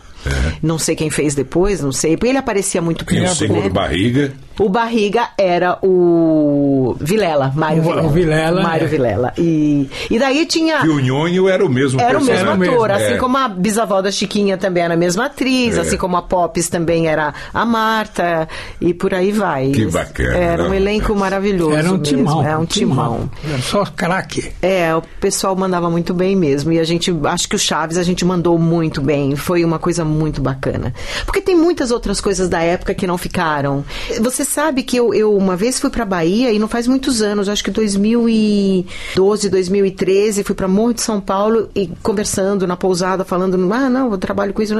Não 0.61 0.77
sei 0.77 0.95
quem 0.95 1.09
fez 1.09 1.33
depois, 1.33 1.81
não 1.81 1.91
sei. 1.91 2.17
Porque 2.17 2.27
ele 2.29 2.37
aparecia 2.37 2.81
muito 2.81 3.05
E 3.09 3.19
o 3.19 3.23
pouco, 3.23 3.35
senhor 3.35 3.63
né? 3.63 3.69
Barriga. 3.69 4.33
O 4.59 4.67
Barriga 4.67 5.29
era 5.37 5.77
o 5.81 6.58
Vilela, 6.99 7.51
Mário 7.55 7.81
O- 7.81 7.85
Vilela. 7.85 8.03
o 8.03 8.09
Vilela, 8.09 8.63
Mário 8.63 8.85
é. 8.85 8.87
Vilela. 8.87 9.33
E, 9.37 9.89
e 10.09 10.19
daí 10.19 10.45
tinha... 10.45 10.81
E 10.85 10.89
o 10.89 10.99
Nhonho 10.99 11.47
era 11.49 11.65
o 11.65 11.69
mesmo 11.69 11.99
Era 11.99 12.17
o 12.17 12.23
mesmo 12.23 12.49
ator, 12.51 12.57
mesmo, 12.57 12.83
assim 12.85 13.13
É. 13.13 13.17
como 13.17 13.37
a 13.37 13.47
bisavó 13.47 14.01
da 14.01 14.11
Chiquinha 14.11 14.57
também 14.57 14.83
era 14.83 14.93
a 14.93 14.97
mesma 14.97 15.25
atriz, 15.25 15.77
É. 15.77 15.81
assim 15.81 15.97
como 15.97 16.17
a 16.17 16.21
Popes 16.21 16.69
também 16.69 17.07
era 17.07 17.33
a 17.53 17.65
Marta, 17.65 18.47
e 18.79 18.93
por 18.93 19.13
aí 19.13 19.31
vai. 19.31 19.71
Que 19.71 19.85
bacana, 19.85 20.35
Era 20.37 20.63
um 20.63 20.67
não? 20.67 20.73
elenco 20.73 21.15
maravilhoso. 21.15 21.75
Era 21.75 21.87
um 21.89 21.97
mesmo, 21.97 22.03
timão. 22.03 22.47
É 22.47 22.57
um 22.57 22.65
timão. 22.65 23.29
Era 23.47 23.61
só 23.61 23.85
craque. 23.85 24.51
É, 24.61 24.93
o 24.95 25.01
pessoal 25.19 25.55
mandava 25.55 25.89
muito 25.89 26.13
bem 26.13 26.35
mesmo. 26.35 26.71
E 26.71 26.79
a 26.79 26.83
gente, 26.83 27.13
acho 27.25 27.47
que 27.49 27.55
o 27.55 27.59
Chaves 27.59 27.97
a 27.97 28.03
gente 28.03 28.23
mandou 28.25 28.57
muito 28.59 29.01
bem. 29.01 29.35
Foi 29.35 29.63
uma 29.63 29.79
coisa 29.79 30.03
muito 30.05 30.41
bacana. 30.41 30.93
Porque 31.25 31.41
tem 31.41 31.55
muitas 31.55 31.91
outras 31.91 32.19
coisas 32.21 32.47
da 32.49 32.61
época 32.61 32.93
que 32.93 33.07
não 33.07 33.17
ficaram. 33.17 33.83
Você 34.21 34.43
sabe 34.45 34.83
que 34.83 34.97
eu, 34.97 35.13
eu 35.13 35.35
uma 35.35 35.55
vez 35.55 35.79
fui 35.79 35.89
pra 35.89 36.05
Bahia 36.05 36.51
e 36.51 36.58
não 36.59 36.67
faz 36.67 36.87
muitos 36.87 37.21
anos, 37.21 37.49
acho 37.49 37.63
que 37.63 37.71
2012, 37.71 39.49
2013, 39.49 40.43
fui 40.43 40.55
pra 40.55 40.67
Morro 40.67 40.93
de 40.93 41.01
São 41.01 41.19
Paulo 41.19 41.69
e 41.75 41.87
conversando 42.03 42.67
na 42.67 42.75
pousada, 42.77 43.23
falando, 43.25 43.55
ah, 43.73 43.89
não, 43.89 44.11
eu 44.11 44.17
trabalho 44.17 44.53
com 44.53 44.61
isso. 44.61 44.73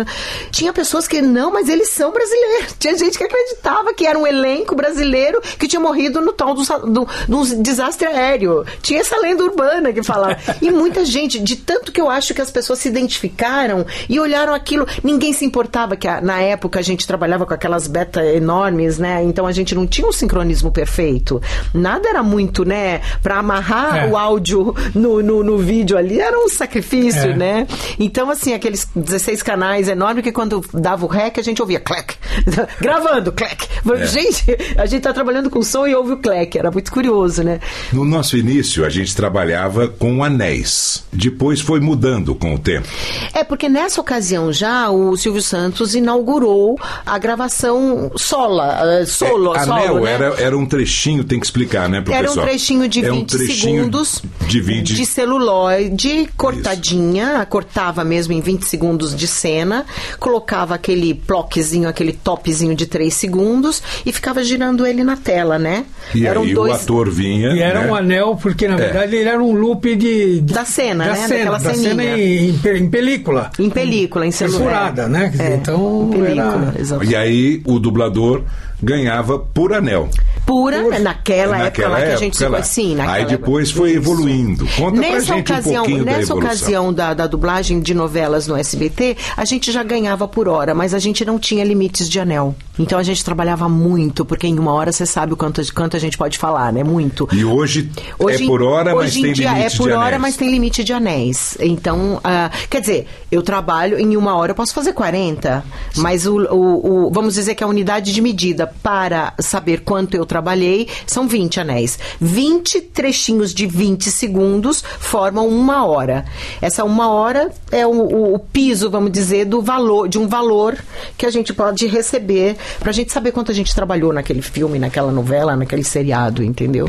Tinha 0.52 0.72
pessoas 0.74 1.08
que, 1.08 1.22
não, 1.22 1.52
mas 1.52 1.68
eles 1.70 1.90
são 1.90 2.12
brasileiros. 2.12 2.76
Tinha 2.80 2.98
gente 2.98 3.18
que 3.18 3.24
acreditava 3.24 3.94
que 3.94 4.06
era 4.06 4.18
um 4.18 4.26
elenco 4.28 4.76
brasileiro 4.76 5.42
que 5.58 5.68
tinha 5.68 5.80
morrido 5.80 6.22
no 6.22 6.34
tal 6.34 6.54
do, 6.54 6.64
do, 6.64 7.08
um 7.30 7.62
desastre 7.62 8.08
aéreo. 8.08 8.66
Tinha 8.82 9.00
essa 9.02 9.18
lenda 9.18 9.44
urbana 9.44 9.92
que 9.94 10.04
falava. 10.04 10.38
E 10.62 10.70
muita 10.72 11.06
gente, 11.06 11.40
de 11.40 11.56
tanto 11.56 11.92
que 11.92 12.00
eu 12.02 12.10
acho 12.10 12.34
que 12.34 12.42
as 12.42 12.52
pessoas 12.52 12.80
se 12.80 12.88
identificaram 12.90 13.86
e 14.08 14.20
olharam 14.20 14.54
aquilo. 14.54 14.86
Ninguém 15.04 15.34
se 15.34 15.46
importava 15.46 15.96
que 15.96 16.08
a- 16.08 16.22
na 16.22 16.40
época 16.42 16.80
a 16.80 16.82
gente 16.82 17.08
trabalhava 17.08 17.46
com 17.46 17.54
aquelas 17.54 17.88
beta 17.88 18.24
enormes, 18.26 18.98
né? 18.98 19.24
Então 19.24 19.46
a 19.46 19.52
gente 19.52 19.74
não 19.76 19.88
tinha 19.88 20.08
um 20.08 20.12
sincronismo 20.12 20.72
perfeito. 20.72 21.42
Nada 21.74 22.10
era 22.10 22.24
muito, 22.24 22.64
né? 22.66 23.02
Pra 23.22 23.38
amarrar 23.40 23.98
É. 24.06 24.08
o 24.08 24.18
áudio 24.18 24.76
no, 24.96 25.22
no, 25.22 25.44
no 25.44 25.58
vídeo 25.58 25.98
ali 25.98 26.20
era 26.20 26.38
um 26.38 26.50
sacrifício, 26.50 27.32
É. 27.32 27.36
né? 27.36 27.68
Então, 28.00 28.30
assim, 28.30 28.54
aqueles 28.54 28.88
16 28.96 29.42
canais 29.44 29.88
enormes 29.88 30.24
que 30.24 30.32
quando 30.32 30.64
dava 30.74 31.06
o 31.06 31.10
rec 31.10 31.38
a 31.38 31.42
gente 31.44 31.62
ouvia 31.62 31.80
clec. 31.80 32.16
Gravando, 32.80 33.32
clec. 33.32 33.68
É. 34.00 34.06
Gente, 34.06 34.46
a 34.78 34.86
gente 34.86 35.02
tá 35.02 35.14
trabalhando 35.14 35.50
com 35.50 35.62
som 35.62 35.86
e 35.88 35.96
ouve 35.96 36.14
o 36.14 36.18
clec. 36.18 36.58
Era 36.58 36.72
muito 36.72 36.92
curioso, 36.92 37.44
né? 37.44 37.60
No 37.94 38.06
nosso 38.06 38.38
início, 38.38 38.86
a 38.86 38.90
gente 38.90 39.16
trabalhava 39.16 39.88
com 39.88 40.24
anéis. 40.24 41.04
Depois 41.12 41.60
foi 41.62 41.80
mudando 41.80 42.34
com 42.36 42.56
o 42.56 42.60
tempo. 42.60 42.88
É, 43.34 43.44
porque 43.44 43.68
nessa 43.70 44.00
ocasião 44.02 44.52
já 44.52 44.90
o 44.90 45.16
Silvio 45.18 45.42
Santos 45.42 45.96
inaugurou 45.96 46.78
a 47.06 47.18
gravação 47.18 48.12
sola, 48.16 49.00
eh, 49.02 49.06
solo, 49.06 49.56
É, 49.56 49.60
solo, 49.66 49.74
anel 49.76 50.00
né? 50.02 50.12
era, 50.12 50.26
era 50.42 50.58
um 50.58 50.66
trechinho, 50.66 51.24
tem 51.24 51.40
que 51.40 51.46
explicar, 51.50 51.90
né, 51.90 52.02
pro 52.02 52.14
Era 52.14 52.32
um 52.32 52.36
trechinho 52.36 52.88
de 52.88 53.04
É 53.06 53.10
20 53.12 53.22
um 53.22 53.26
trechinho 53.26 53.76
segundos 53.78 54.22
de 54.48 54.62
20 54.62 54.94
de 54.94 55.06
celuloide 55.06 56.30
cortadinha, 56.38 57.46
cortava 57.50 58.04
mesmo 58.04 58.34
em 58.34 58.42
20 58.42 58.64
segundos 58.66 59.16
de 59.16 59.28
cena, 59.28 59.86
colocava 60.20 60.76
aquele 60.76 61.14
bloquezinho, 61.14 61.88
aquele 61.90 62.14
topzinho 62.14 62.76
de 62.76 62.86
3 62.86 63.14
segundos 63.14 63.82
e 64.06 64.12
ficava 64.12 64.44
girando 64.44 64.86
ele 64.86 65.04
na 65.04 65.16
tela, 65.18 65.58
né? 65.60 65.86
E 66.14 66.26
Eram 66.26 66.44
aí 66.44 66.56
o 66.56 66.72
ator 66.72 67.10
vinha. 67.10 67.50
E 67.50 67.60
era 67.60 67.82
né? 67.82 67.92
um 67.92 67.96
anel, 67.96 68.36
porque 68.42 68.68
na 68.68 68.76
verdade 68.76 69.16
ele 69.16 69.30
era 69.30 69.42
um 69.42 69.52
loop 69.52 69.96
de, 69.96 70.42
de- 70.42 70.54
Da 70.54 70.66
cena, 70.66 71.06
da 71.06 71.12
né? 71.14 71.18
Cena, 71.28 71.38
Daquela 71.40 71.60
da 71.60 71.74
cena 71.74 71.96
ceninha. 72.04 72.18
em, 72.18 72.50
em 72.50 72.78
em 72.80 72.90
película. 72.90 73.52
Em 73.60 73.70
película, 73.70 74.26
em 74.26 74.32
celular. 74.32 74.60
Furada, 74.64 75.08
né? 75.08 75.34
É, 75.40 75.56
então 75.56 76.10
em 76.14 76.20
película, 76.20 76.72
era- 76.72 76.82
exatamente. 76.82 77.12
E 77.12 77.16
aí 77.16 77.62
o 77.66 77.80
dublador 77.80 78.44
ganhava 78.82 79.40
por 79.40 79.74
anel. 79.74 80.10
Pura, 80.46 81.00
naquela, 81.00 81.66
época 81.66 81.88
lá 81.88 82.02
que 82.02 82.12
a 82.12 82.16
gente 82.16 82.38
se 82.38 82.44
época 82.44 82.58
conhecia. 82.60 82.96
Naquela 82.96 83.16
Aí 83.16 83.26
depois 83.26 83.70
época. 83.70 83.82
foi 83.82 83.90
Isso. 83.90 83.98
evoluindo. 83.98 84.68
Conta 84.76 85.00
pra 85.00 85.10
nessa 85.12 85.34
gente 85.34 85.52
ocasião, 85.52 85.74
um 85.74 85.86
pouquinho 85.86 86.06
da 86.06 86.12
nessa 86.12 86.24
evolução. 86.24 86.38
ocasião 86.38 86.94
da, 86.94 87.14
da 87.14 87.28
dublagem 87.28 87.80
de 87.80 87.94
novelas 87.94 88.48
no 88.48 88.56
SBT, 88.56 89.18
a 89.38 89.46
gente 89.46 89.72
já 89.72 89.84
ganhava 89.84 90.28
por 90.28 90.48
hora, 90.48 90.74
mas 90.74 90.94
a 90.94 91.00
gente 91.00 91.24
não 91.24 91.38
tinha 91.38 91.64
limites 91.64 92.10
de 92.10 92.20
anel. 92.20 92.56
Então 92.80 92.98
a 92.98 93.04
gente 93.04 93.24
trabalhava 93.24 93.68
muito, 93.68 94.26
porque 94.26 94.48
em 94.48 94.58
uma 94.58 94.74
hora 94.74 94.92
você 94.92 95.06
sabe 95.06 95.34
o 95.34 95.38
quanto, 95.38 95.62
quanto 95.74 95.98
a 95.98 96.00
gente 96.00 96.18
pode 96.18 96.38
falar, 96.38 96.72
né? 96.74 96.84
Muito. 96.84 97.28
E 97.34 97.44
hoje, 97.44 97.92
Hoje, 98.18 98.46
é 98.46 98.48
por 98.48 98.64
hora, 98.64 98.96
mas 98.96 99.14
tem 99.14 99.34
dia 99.34 99.50
limite 99.54 99.74
é 99.74 99.78
por 99.78 99.90
de 99.90 99.94
hora, 99.94 100.08
anéis. 100.08 100.22
mas 100.22 100.38
tem 100.38 100.50
limite 100.50 100.84
de 100.84 100.94
anéis. 100.94 101.58
Então, 101.60 102.20
ah, 102.24 102.50
quer 102.70 102.80
dizer, 102.82 103.08
eu 103.32 103.42
trabalho 103.44 104.00
em 104.00 104.16
uma 104.16 104.36
hora, 104.36 104.52
eu 104.52 104.56
posso 104.56 104.74
fazer 104.74 104.94
40, 104.94 105.64
mas 105.98 106.26
o, 106.26 106.38
o- 106.38 107.08
o- 107.08 107.12
vamos 107.12 107.34
dizer 107.36 107.54
que 107.56 107.64
a 107.64 107.68
unidade 107.68 108.14
de 108.14 108.22
medida 108.22 108.66
para 108.82 109.34
saber 109.40 109.82
quanto 109.82 110.16
eu 110.16 110.26
trabalhei 110.26 110.88
são 111.06 111.28
20 111.28 111.60
anéis. 111.60 112.00
20 112.22 112.80
trechinhos 112.82 113.54
de 113.54 113.68
20 113.68 114.10
segundos 114.10 114.82
formam 115.00 115.48
uma 115.48 115.86
hora. 115.86 116.26
Essa 116.62 116.84
uma 116.86 117.10
hora 117.12 117.52
é 117.72 117.86
o, 117.86 117.92
o- 117.92 118.34
o 118.36 118.40
piso, 118.40 118.90
vamos 118.90 119.12
dizer, 119.12 119.46
do 119.46 119.62
valor, 119.62 120.08
de 120.08 120.18
um 120.18 120.28
valor 120.28 120.78
que 121.18 121.26
a 121.26 121.32
gente 121.32 121.54
pode 121.54 121.86
receber 121.88 122.56
pra 122.80 122.92
gente 122.92 123.12
saber 123.12 123.32
quanto 123.32 123.52
a 123.52 123.56
gente 123.56 123.74
trabalhou 123.74 124.14
naquele 124.14 124.42
filme, 124.42 124.80
naquela 124.80 125.12
novela, 125.12 125.56
naquele 125.56 125.84
seriado, 125.84 126.44
entendeu? 126.44 126.88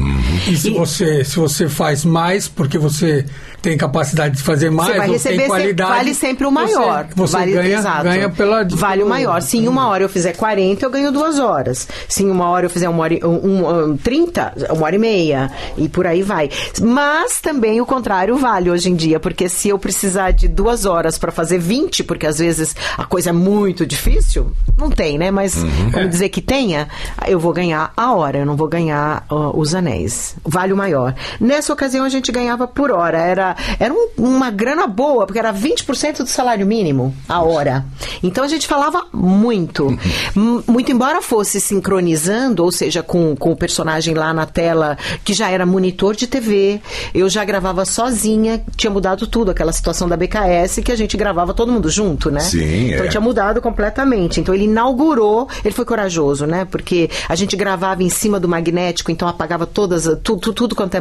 E 0.49 0.57
se 0.57 0.71
você, 0.71 1.25
se 1.25 1.37
você 1.37 1.69
faz 1.69 2.05
mais, 2.05 2.49
porque 2.49 2.79
você 2.79 3.25
tem 3.63 3.77
capacidade 3.77 4.37
de 4.37 4.43
fazer 4.43 4.71
mais, 4.71 4.91
Você 4.91 4.99
vai 4.99 5.11
receber 5.11 5.47
qualidade, 5.47 5.91
vale 5.91 6.15
sempre 6.15 6.47
o 6.47 6.51
maior. 6.51 7.07
Você, 7.07 7.15
você 7.15 7.37
vale, 7.37 7.53
ganha, 7.53 7.79
exato. 7.79 8.05
ganha 8.05 8.29
pela... 8.31 8.65
Vale 8.65 9.03
o 9.03 9.09
maior. 9.09 9.41
Se 9.43 9.59
em 9.59 9.69
uma 9.69 9.89
hora 9.89 10.05
eu 10.05 10.09
fizer 10.09 10.35
40, 10.35 10.85
eu 10.85 10.91
ganho 10.91 11.13
duas 11.13 11.39
horas. 11.39 11.87
Se 12.09 12.23
em 12.23 12.31
uma 12.31 12.49
hora 12.49 12.67
eu 12.67 12.71
fizer 12.71 12.89
uma 12.89 13.03
hora, 13.03 13.15
um, 13.27 13.91
um, 13.91 13.97
30, 13.97 14.55
uma 14.71 14.85
hora 14.85 14.97
e 14.97 14.99
meia. 14.99 15.51
E 15.77 15.89
por 15.89 16.07
aí 16.07 16.23
vai. 16.23 16.49
Mas 16.81 17.41
também 17.41 17.81
o 17.81 17.87
contrário 17.87 18.37
vale 18.37 18.71
hoje 18.71 18.91
em 18.91 18.95
dia, 18.95 19.21
porque 19.21 19.49
se 19.49 19.69
eu 19.69 19.79
precisar 19.79 20.31
de 20.31 20.49
duas 20.49 20.85
horas 20.85 21.19
para 21.19 21.31
fazer 21.31 21.59
20, 21.59 22.05
porque 22.05 22.27
às 22.27 22.39
vezes 22.39 22.75
a 22.97 23.05
coisa 23.05 23.31
é 23.31 23.33
muito 23.33 23.87
difícil, 23.87 24.53
não 24.77 24.91
tem, 24.91 25.19
né? 25.19 25.31
Mas 25.31 25.55
vamos 25.91 26.11
dizer 26.11 26.29
que 26.31 26.41
tenha, 26.41 26.89
eu 27.27 27.39
vou 27.39 27.53
ganhar 27.53 27.93
a 27.97 28.13
hora, 28.15 28.39
eu 28.39 28.47
não 28.47 28.57
vou 28.57 28.69
ganhar 28.69 29.25
ó, 29.29 29.53
os 29.55 29.75
anéis. 29.75 30.37
Vale 30.45 30.73
o 30.73 30.77
maior. 30.77 31.15
Nessa 31.41 31.73
ocasião 31.73 32.05
a 32.05 32.09
gente 32.09 32.33
ganhava 32.33 32.67
por 32.67 32.91
hora. 32.91 33.19
Era, 33.19 33.50
era 33.79 33.93
um- 33.93 34.09
uma 34.19 34.51
grana 34.51 34.87
boa, 34.87 35.27
porque 35.27 35.39
era 35.39 35.53
20% 35.53 36.19
do 36.23 36.29
salário 36.29 36.67
mínimo 36.67 37.15
a 37.29 37.41
hora. 37.43 37.85
Então 38.23 38.45
a 38.45 38.49
gente 38.49 38.67
falava 38.67 39.07
muito. 39.13 39.89
M- 40.37 40.63
muito 40.67 40.91
embora 40.93 41.21
fosse 41.23 41.61
sincronizando, 41.61 42.65
ou 42.65 42.73
seja, 42.73 43.03
com, 43.03 43.35
com 43.37 43.53
o 43.53 43.57
personagem 43.57 44.15
lá 44.15 44.33
na 44.33 44.47
tela, 44.47 44.97
que 45.25 45.33
já 45.33 45.51
era 45.51 45.67
monitor 45.67 46.15
de 46.15 46.27
TV, 46.27 46.81
eu 47.15 47.29
já 47.29 47.45
gravava 47.45 47.85
sozinha, 47.85 48.63
tinha 48.77 48.91
mudado 48.91 49.27
tudo, 49.27 49.51
aquela 49.51 49.73
situação 49.73 50.09
da 50.09 50.17
BKS, 50.17 50.83
que 50.83 50.93
a 50.93 50.97
gente 50.97 51.17
gravava 51.17 51.53
todo 51.55 51.73
mundo 51.73 51.89
junto, 51.91 52.31
né? 52.31 52.41
Sim, 52.41 52.93
então 52.93 53.05
é. 53.05 53.09
tinha 53.09 53.21
mudado 53.21 53.61
completamente. 53.61 54.41
Então 54.41 54.55
ele 54.55 54.65
inaugurou, 54.65 55.49
ele 55.65 55.75
foi 55.75 55.85
corajoso, 55.85 56.47
né? 56.47 56.65
Porque 56.65 57.11
a 57.29 57.35
gente 57.35 57.57
gravava 57.57 58.03
em 58.03 58.09
cima 58.09 58.39
do 58.41 58.49
magnético, 58.49 59.11
então 59.11 59.29
apagava 59.29 59.67
todas, 59.67 60.05
tudo, 60.23 60.53
tudo 60.53 60.75
quanto 60.75 60.95
é, 60.97 61.01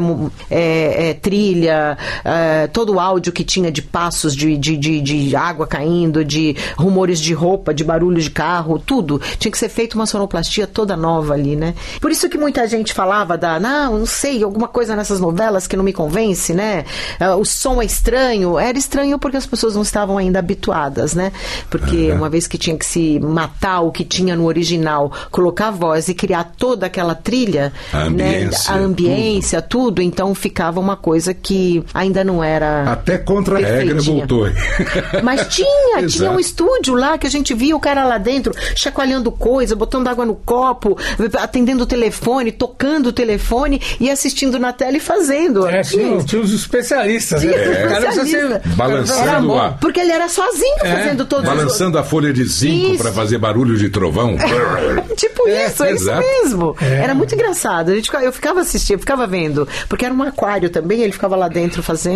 é- 0.49 1.09
é 1.09 1.13
trilha, 1.13 1.97
é, 2.39 2.67
todo 2.67 2.93
o 2.93 2.99
áudio 2.99 3.32
que 3.34 3.43
tinha 3.43 3.71
de 3.71 3.82
passos, 3.82 4.36
de, 4.36 4.58
de, 4.58 4.78
de, 4.78 5.02
de 5.02 5.36
água 5.36 5.67
caindo, 5.67 6.23
de 6.23 6.56
rumores 6.78 7.19
de 7.19 7.34
roupa, 7.34 7.73
de 7.73 7.84
barulho 7.84 8.21
de 8.21 8.30
carro, 8.30 8.80
tudo. 8.80 9.19
Tinha 9.38 9.52
que 9.52 9.58
ser 9.58 9.69
feita 9.69 9.95
uma 9.95 10.06
sonoplastia 10.06 10.65
toda 10.67 10.95
nova 10.95 11.34
ali, 11.34 11.56
né? 11.56 11.73
Por 11.99 12.12
isso 12.12 12.30
que 12.30 12.38
muita 12.38 12.67
gente 12.67 12.93
falava 12.93 13.38
da, 13.38 13.60
não, 13.60 13.99
não 13.99 14.06
sei, 14.06 14.43
alguma 14.43 14.67
coisa 14.67 14.95
nessas 14.95 15.19
novelas 15.19 15.67
que 15.67 15.75
não 15.75 15.84
me 15.84 15.93
convence, 15.93 16.54
né? 16.54 16.86
Ah, 17.19 17.36
o 17.36 17.43
som 17.45 17.82
é 17.82 17.86
estranho. 17.86 18.58
Era 18.58 18.78
estranho 18.78 19.17
porque 19.19 19.38
as 19.38 19.45
pessoas 19.45 19.75
não 19.75 19.82
estavam 19.82 20.17
ainda 20.17 20.39
habituadas, 20.39 21.13
né? 21.13 21.32
Porque 21.69 22.12
uma 22.12 22.30
vez 22.30 22.47
que 22.47 22.58
tinha 22.58 22.78
que 22.78 22.86
se 22.86 23.19
matar 23.19 23.82
o 23.82 23.91
que 23.91 24.04
tinha 24.06 24.36
no 24.36 24.45
original, 24.45 25.12
colocar 25.32 25.67
a 25.67 25.71
voz 25.71 26.08
e 26.08 26.13
criar 26.13 26.43
toda 26.58 26.86
aquela 26.86 27.15
trilha, 27.15 27.73
A 27.91 28.10
né? 28.10 28.38
ambiência, 28.38 28.73
A 28.73 28.78
ambiência, 28.78 29.62
tudo. 29.62 30.02
então 30.02 30.34
ficava 30.36 30.80
uma 30.80 30.95
coisa 30.95 31.34
que 31.34 31.84
ainda 31.93 32.23
não 32.23 32.28
era. 32.43 32.83
Até 32.91 33.17
contra 33.17 33.57
a 33.57 33.59
regra 33.59 34.01
voltou. 34.01 34.47
Mas 35.23 35.47
tinha, 35.47 36.05
tinha 36.07 36.31
um 36.31 36.39
estúdio 36.39 36.93
lá 36.95 37.17
que 37.17 37.25
a 37.27 37.29
gente 37.29 37.53
via 37.53 37.75
o 37.75 37.79
cara 37.79 38.03
lá 38.05 38.17
dentro, 38.17 38.53
chacoalhando 38.75 39.31
coisa, 39.31 39.75
botando 39.75 40.07
água 40.07 40.25
no 40.25 40.35
copo, 40.35 40.97
atendendo 41.39 41.83
o 41.83 41.87
telefone, 41.87 42.51
tocando 42.51 43.07
o 43.07 43.11
telefone 43.11 43.81
e 43.99 44.09
assistindo 44.09 44.59
na 44.59 44.71
tela 44.73 44.97
e 44.97 44.99
fazendo. 44.99 45.67
É, 45.67 45.81
tinha, 45.81 46.17
Isso. 46.17 46.25
tinha 46.25 46.41
os 46.41 46.53
especialistas. 46.53 47.41
Tinha 47.41 47.57
né? 47.57 47.61
os 47.61 47.77
precisa 47.77 48.11
ser- 48.13 48.21
especialistas. 48.21 48.75
Balançando 48.75 49.57
a- 49.57 49.71
porque 49.71 49.99
ele 49.99 50.11
era 50.11 50.27
sozinho 50.29 50.77
É, 50.83 50.95
fazendo 50.95 51.25
todos 51.25 51.49
os 51.49 51.55
Balançando 51.55 51.97
a 51.97 52.03
folha 52.03 52.31
de 52.33 52.43
zinco 52.45 52.93
Isso. 52.93 53.03
para 53.03 53.11
fazer 53.11 53.37
barulho 53.37 53.77
de 53.77 53.89
trovão. 53.89 54.35
Tipo 55.15 55.47
É, 55.47 55.65
isso, 55.67 55.83
é 55.83 55.93
isso 55.93 56.03
exato. 56.03 56.21
mesmo. 56.21 56.75
Era 56.79 57.13
muito 57.13 57.33
engraçado. 57.33 57.91
A 57.91 57.95
gente, 57.95 58.05
ficava- 58.05 58.23
eu 58.23 58.31
ficava 58.31 58.61
assistindo, 58.61 58.95
eu 58.95 58.99
ficava 58.99 59.25
vendo. 59.27 59.67
Porque 59.87 60.05
era 60.05 60.13
um 60.13 60.23
aquário 60.23 60.69
também, 60.69 61.01
ele 61.01 61.11
ficava 61.11 61.35
lá 61.35 61.47
dentro 61.47 61.81
fazendo 61.83 62.09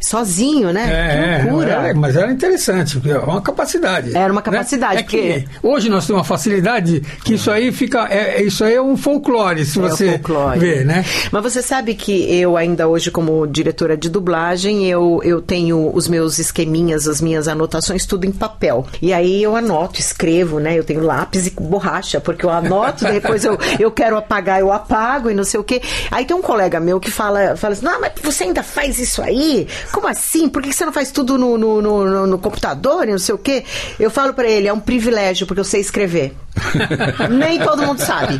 sozinho, 0.00 0.72
né? 0.72 1.38
É, 1.38 1.40
que 1.44 1.50
loucura. 1.50 1.70
é, 1.88 1.94
mas 1.94 2.16
era 2.16 2.30
interessante, 2.32 2.94
porque 2.94 3.10
é 3.10 3.18
uma 3.18 3.40
capacidade. 3.40 4.16
Era 4.16 4.32
uma 4.32 4.42
capacidade, 4.42 4.94
né? 4.96 5.00
É 5.00 5.02
que 5.02 5.16
porque- 5.16 5.44
hoje 5.62 5.88
nós 5.88 6.06
temos 6.06 6.20
uma 6.20 6.24
facilidade 6.24 7.00
que 7.24 7.34
isso 7.34 7.50
aí 7.50 7.72
fica. 7.72 8.06
É, 8.08 8.42
isso 8.42 8.64
aí 8.64 8.74
é 8.74 8.82
um 8.82 8.96
folclore, 8.96 9.64
se 9.64 9.78
É 9.78 9.82
você 9.82 10.10
folclore. 10.12 10.58
ver, 10.58 10.84
né? 10.84 11.04
Mas 11.30 11.42
você 11.42 11.62
sabe 11.62 11.94
que 11.94 12.12
eu 12.40 12.56
ainda 12.56 12.88
hoje, 12.88 13.10
como 13.10 13.46
diretora 13.46 13.96
de 13.96 14.08
dublagem, 14.08 14.86
eu, 14.88 15.20
eu 15.24 15.40
tenho 15.40 15.90
os 15.94 16.08
meus 16.08 16.38
esqueminhas, 16.38 17.06
as 17.08 17.20
minhas 17.20 17.48
anotações, 17.48 18.06
tudo 18.06 18.24
em 18.26 18.32
papel. 18.32 18.86
E 19.00 19.12
aí 19.12 19.42
eu 19.42 19.56
anoto, 19.56 20.00
escrevo, 20.00 20.58
né? 20.60 20.78
Eu 20.78 20.84
tenho 20.84 21.02
lápis 21.02 21.46
e 21.46 21.50
borracha, 21.50 22.20
porque 22.20 22.44
eu 22.44 22.50
anoto, 22.50 23.04
depois 23.10 23.44
eu, 23.44 23.58
eu 23.78 23.90
quero 23.90 24.16
apagar, 24.16 24.60
eu 24.60 24.72
apago 24.72 25.30
e 25.30 25.34
não 25.34 25.44
sei 25.44 25.60
o 25.60 25.64
quê. 25.64 25.80
Aí 26.10 26.24
tem 26.24 26.36
um 26.36 26.42
colega 26.42 26.78
meu 26.80 27.00
que 27.00 27.10
fala, 27.10 27.56
fala 27.56 27.72
assim, 27.74 27.84
não, 27.84 28.00
mas 28.00 28.12
você 28.22 28.44
ainda 28.44 28.62
faz 28.62 28.98
isso 28.98 29.22
aí? 29.26 29.66
Como 29.92 30.06
assim? 30.08 30.48
Por 30.48 30.62
que 30.62 30.72
você 30.72 30.84
não 30.84 30.92
faz 30.92 31.10
tudo 31.10 31.36
no, 31.38 31.56
no, 31.58 31.82
no, 31.82 32.26
no- 32.26 32.38
computador 32.38 33.08
e 33.08 33.12
não 33.12 33.18
sei 33.18 33.34
o 33.34 33.38
quê? 33.38 33.64
Eu 33.98 34.10
falo 34.10 34.32
pra 34.34 34.48
ele, 34.48 34.68
é 34.68 34.72
um 34.72 34.80
privilégio, 34.80 35.46
porque 35.46 35.60
eu 35.60 35.64
sei 35.64 35.80
escrever. 35.80 36.34
Nem 37.30 37.58
todo 37.58 37.82
mundo 37.82 38.00
sabe. 38.00 38.38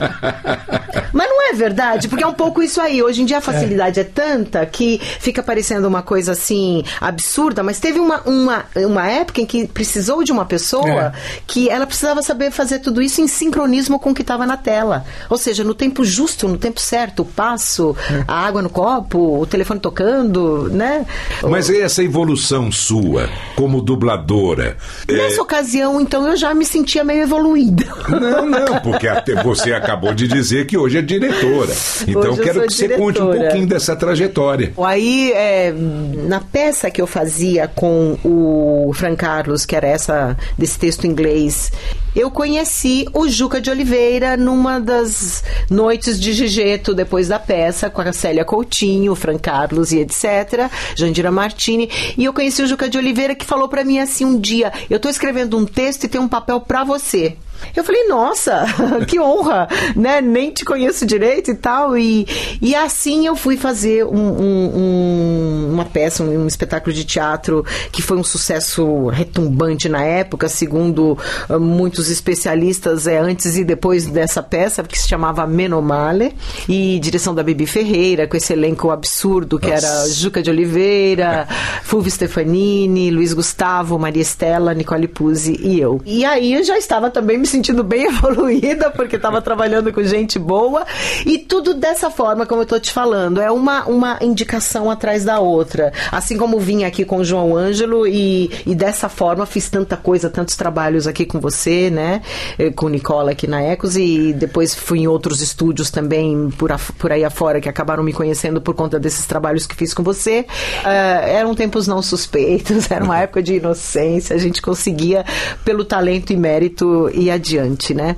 Mas 1.12 1.28
não 1.28 1.50
é 1.50 1.52
verdade, 1.52 2.08
porque 2.08 2.24
é 2.24 2.26
um 2.26 2.32
pouco 2.34 2.62
isso 2.62 2.80
aí. 2.80 3.02
Hoje 3.02 3.22
em 3.22 3.24
dia 3.24 3.38
a 3.38 3.40
facilidade 3.40 4.00
é, 4.00 4.04
tanta 4.04 4.64
que 4.66 4.98
fica 5.20 5.42
parecendo 5.42 5.86
uma 5.88 6.02
coisa 6.02 6.32
assim 6.32 6.82
absurda, 7.00 7.62
mas 7.62 7.78
teve 7.78 7.98
uma, 7.98 8.20
uma, 8.22 8.64
uma 8.76 9.06
época 9.06 9.40
em 9.40 9.46
que 9.46 9.66
precisou 9.66 10.22
de 10.24 10.32
uma 10.32 10.44
pessoa 10.44 10.86
É. 10.86 11.12
que 11.46 11.68
ela 11.68 11.86
precisava 11.86 12.22
saber 12.22 12.50
fazer 12.50 12.78
tudo 12.80 13.00
isso 13.02 13.20
em 13.20 13.26
sincronismo 13.28 13.98
com 13.98 14.10
o 14.10 14.14
que 14.14 14.22
estava 14.22 14.46
na 14.46 14.56
tela. 14.56 15.04
Ou 15.28 15.36
seja, 15.38 15.62
no 15.64 15.74
tempo 15.74 16.04
justo, 16.04 16.48
no 16.48 16.58
tempo 16.58 16.80
certo, 16.80 17.20
o 17.22 17.24
passo, 17.24 17.96
a 18.26 18.46
água 18.46 18.62
no 18.62 18.70
copo, 18.70 19.40
o 19.40 19.46
telefone 19.46 19.80
tocando, 19.80 20.65
né? 20.68 21.06
Mas 21.42 21.70
essa 21.70 22.02
evolução 22.02 22.70
sua 22.70 23.28
como 23.54 23.80
dubladora? 23.80 24.76
É, 25.08 25.12
Nessa 25.12 25.42
ocasião, 25.42 26.00
então, 26.00 26.26
eu 26.26 26.36
já 26.36 26.54
me 26.54 26.64
sentia 26.64 27.04
meio 27.04 27.22
evoluída. 27.22 27.86
Não, 28.08 28.46
não, 28.46 28.80
porque 28.80 29.08
até 29.08 29.42
você 29.42 29.72
acabou 29.72 30.14
de 30.14 30.28
dizer 30.28 30.66
que 30.66 30.76
hoje 30.76 30.98
é 30.98 31.02
diretora. 31.02 31.72
Então 32.06 32.32
Hoje 32.32 32.40
eu 32.40 32.44
quero 32.44 32.66
que 32.66 32.72
você 32.72 32.88
conte 32.90 33.20
um 33.20 33.30
pouquinho 33.30 33.66
dessa 33.66 33.96
trajetória. 33.96 34.72
Aí, 34.78 35.32
é, 35.32 35.72
na 35.72 36.40
peça 36.40 36.90
que 36.90 37.00
eu 37.00 37.06
fazia 37.06 37.68
com 37.68 38.18
o 38.24 38.92
Fran 38.94 39.16
Carlos, 39.16 39.66
que 39.66 39.74
era 39.74 39.86
essa 39.86 40.36
desse 40.56 40.78
texto 40.78 41.06
inglês, 41.06 41.70
eu 42.16 42.30
conheci 42.30 43.06
o 43.12 43.28
Juca 43.28 43.60
de 43.60 43.70
Oliveira 43.70 44.38
numa 44.38 44.80
das 44.80 45.44
noites 45.68 46.18
de 46.18 46.32
Gigeto, 46.32 46.94
depois 46.94 47.28
da 47.28 47.38
peça, 47.38 47.90
com 47.90 48.00
a 48.00 48.10
Célia 48.10 48.42
Coutinho, 48.42 49.14
Fran 49.14 49.36
Carlos 49.36 49.92
e 49.92 49.98
etc., 49.98 50.70
Jandira 50.96 51.30
Martini. 51.30 51.90
E 52.16 52.24
eu 52.24 52.32
conheci 52.32 52.62
o 52.62 52.66
Juca 52.66 52.88
de 52.88 52.96
Oliveira 52.96 53.34
que 53.34 53.44
falou 53.44 53.68
pra 53.68 53.84
mim 53.84 53.98
assim 53.98 54.24
um 54.24 54.40
dia: 54.40 54.72
eu 54.88 54.98
tô 54.98 55.10
escrevendo 55.10 55.58
um 55.58 55.66
texto 55.66 56.04
e 56.04 56.08
tem 56.08 56.18
um 56.18 56.28
papel 56.28 56.58
pra 56.58 56.84
você. 56.84 57.36
Eu 57.74 57.84
falei, 57.84 58.06
nossa, 58.08 58.64
que 59.06 59.20
honra, 59.20 59.68
né? 59.94 60.20
Nem 60.20 60.50
te 60.50 60.64
conheço 60.64 61.06
direito 61.06 61.50
e 61.50 61.54
tal. 61.54 61.96
E, 61.96 62.26
e 62.60 62.74
assim 62.74 63.26
eu 63.26 63.36
fui 63.36 63.56
fazer 63.56 64.04
um, 64.04 64.16
um, 64.16 64.72
um, 64.76 65.70
uma 65.72 65.84
peça, 65.84 66.22
um, 66.22 66.44
um, 66.44 66.46
espetáculo 66.46 66.94
de 66.94 67.04
teatro 67.04 67.64
que 67.92 68.02
foi 68.02 68.16
um 68.16 68.24
sucesso 68.24 69.08
retumbante 69.08 69.88
na 69.88 70.02
época, 70.02 70.48
segundo 70.48 71.18
uh, 71.48 71.60
muitos 71.60 72.10
especialistas, 72.10 73.06
é 73.06 73.18
antes 73.18 73.56
e 73.56 73.64
depois 73.64 74.06
dessa 74.06 74.42
peça, 74.42 74.82
que 74.82 74.98
se 74.98 75.08
chamava 75.08 75.46
Menomale, 75.46 76.34
e 76.68 76.98
direção 77.00 77.34
da 77.34 77.42
Bibi 77.42 77.66
Ferreira, 77.66 78.26
com 78.26 78.36
esse 78.36 78.52
elenco 78.52 78.90
absurdo 78.90 79.58
que 79.58 79.70
nossa. 79.70 79.86
era 79.86 80.08
Juca 80.08 80.42
de 80.42 80.50
Oliveira, 80.50 81.46
Fulvio 81.82 82.10
Stefanini, 82.10 83.10
Luiz 83.10 83.32
Gustavo, 83.32 83.98
Maria 83.98 84.22
Estela, 84.22 84.74
Nicole 84.74 85.08
Puzzi 85.08 85.58
e 85.62 85.80
eu. 85.80 86.00
E 86.04 86.24
aí 86.24 86.54
eu 86.54 86.64
já 86.64 86.78
estava 86.78 87.10
também 87.10 87.38
me 87.38 87.45
sentindo 87.46 87.82
bem 87.82 88.06
evoluída, 88.08 88.90
porque 88.90 89.16
estava 89.16 89.40
trabalhando 89.40 89.92
com 89.92 90.02
gente 90.02 90.38
boa, 90.38 90.84
e 91.24 91.38
tudo 91.38 91.74
dessa 91.74 92.10
forma, 92.10 92.46
como 92.46 92.60
eu 92.60 92.64
estou 92.64 92.80
te 92.80 92.92
falando, 92.92 93.40
é 93.40 93.50
uma, 93.50 93.84
uma 93.86 94.18
indicação 94.20 94.90
atrás 94.90 95.24
da 95.24 95.38
outra. 95.38 95.92
Assim 96.10 96.36
como 96.36 96.58
vim 96.58 96.84
aqui 96.84 97.04
com 97.04 97.18
o 97.18 97.24
João 97.24 97.56
Ângelo 97.56 98.06
e, 98.06 98.50
e 98.66 98.74
dessa 98.74 99.08
forma 99.08 99.46
fiz 99.46 99.68
tanta 99.68 99.96
coisa, 99.96 100.28
tantos 100.28 100.56
trabalhos 100.56 101.06
aqui 101.06 101.24
com 101.24 101.40
você, 101.40 101.90
né? 101.90 102.22
Eh, 102.58 102.70
com 102.70 102.88
Nicola 102.88 103.32
aqui 103.32 103.46
na 103.46 103.62
Ecos 103.62 103.96
e 103.96 104.32
depois 104.32 104.74
fui 104.74 105.00
em 105.00 105.06
outros 105.06 105.40
estúdios 105.40 105.90
também 105.90 106.50
por, 106.50 106.72
a, 106.72 106.78
por 106.98 107.12
aí 107.12 107.24
afora 107.24 107.60
que 107.60 107.68
acabaram 107.68 108.02
me 108.02 108.12
conhecendo 108.12 108.60
por 108.60 108.74
conta 108.74 108.98
desses 108.98 109.26
trabalhos 109.26 109.66
que 109.66 109.74
fiz 109.74 109.94
com 109.94 110.02
você. 110.02 110.46
Uh, 110.82 111.26
eram 111.28 111.54
tempos 111.54 111.86
não 111.86 112.02
suspeitos, 112.02 112.88
era 112.90 113.04
uma 113.04 113.18
época 113.18 113.42
de 113.42 113.54
inocência, 113.54 114.34
a 114.34 114.38
gente 114.38 114.60
conseguia, 114.60 115.24
pelo 115.64 115.84
talento 115.84 116.32
e 116.32 116.36
mérito, 116.36 117.10
ir 117.14 117.30
adiante, 117.36 117.94
né? 117.94 118.16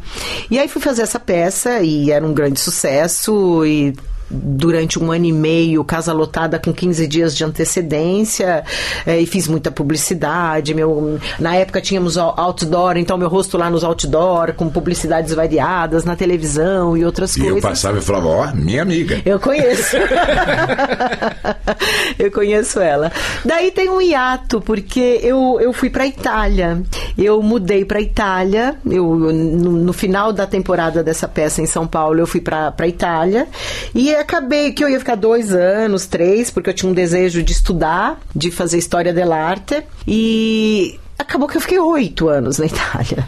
E 0.51 0.59
aí 0.59 0.69
fui 0.69 0.81
fazer 0.81 1.03
essa 1.03 1.21
peça 1.21 1.81
e 1.81 2.11
era 2.11 2.25
um 2.27 2.33
grande 2.33 2.59
sucesso 2.59 3.65
e 3.65 3.95
durante 4.31 4.99
um 4.99 5.11
ano 5.11 5.27
e 5.27 5.33
meio, 5.33 5.85
casa 5.85 6.13
lotada 6.13 6.59
com 6.59 6.73
15 6.73 7.07
dias 7.07 7.37
de 7.37 7.45
antecedência, 7.45 8.65
é, 9.07 9.21
e 9.21 9.27
fiz 9.27 9.49
muita 9.49 9.71
publicidade. 9.71 10.75
Meu, 10.75 11.19
na 11.39 11.57
época 11.57 11.81
tínhamos 11.81 12.17
outdoor, 12.19 12.97
então 12.97 13.17
meu 13.17 13.29
rosto 13.29 13.57
lá 13.57 13.71
nos 13.71 13.85
outdoor, 13.85 14.55
com 14.55 14.69
publicidades 14.69 15.35
variadas, 15.35 16.05
na 16.05 16.17
televisão 16.17 16.97
e 16.97 17.05
outras 17.05 17.37
e 17.37 17.41
coisas. 17.41 17.57
E 17.57 17.59
eu 17.59 17.63
passava 17.63 17.99
e 17.99 18.03
falava, 18.03 18.29
ó, 18.29 18.49
oh, 18.49 18.57
minha 18.57 18.83
amiga. 18.83 19.21
Eu 19.25 19.41
conheço. 19.41 19.97
eu 22.19 22.31
conheço 22.31 22.81
ela. 22.81 23.11
Daí 23.45 23.71
tem 23.71 23.89
um 23.89 24.01
hiato, 24.01 24.61
porque 24.61 25.21
eu, 25.23 25.59
eu 25.61 25.73
fui 25.73 25.91
pra 25.91 26.07
Itália. 26.07 26.83
Eu 27.17 27.43
mudei 27.43 27.85
pra 27.85 28.01
Itália, 28.01 28.77
eu, 28.87 29.15
no, 29.15 29.73
no 29.73 29.93
final 29.93 30.33
da 30.33 30.47
temporada 30.47 31.03
dessa 31.03 31.27
peça 31.27 31.61
em 31.61 31.67
São 31.67 31.87
Paulo, 31.87 32.21
eu 32.21 32.27
fui 32.27 32.41
pra 32.41 32.87
Itália, 32.87 33.49
e 33.95 34.11
acabei 34.19 34.73
que 34.73 34.83
eu 34.83 34.89
ia 34.89 34.99
ficar 34.99 35.15
dois 35.15 35.53
anos, 35.53 36.07
três, 36.07 36.51
porque 36.51 36.71
eu 36.71 36.75
tinha 36.75 36.91
um 36.91 36.95
desejo 36.95 37.43
de 37.43 37.53
estudar, 37.53 38.21
de 38.35 38.51
fazer 38.51 38.79
história 38.79 39.13
dell'arte. 39.13 39.83
E 40.07 40.99
acabou 41.19 41.49
que 41.49 41.57
eu 41.57 41.61
fiquei 41.61 41.79
oito 41.79 42.29
anos 42.29 42.59
na 42.59 42.67
Itália. 42.67 43.27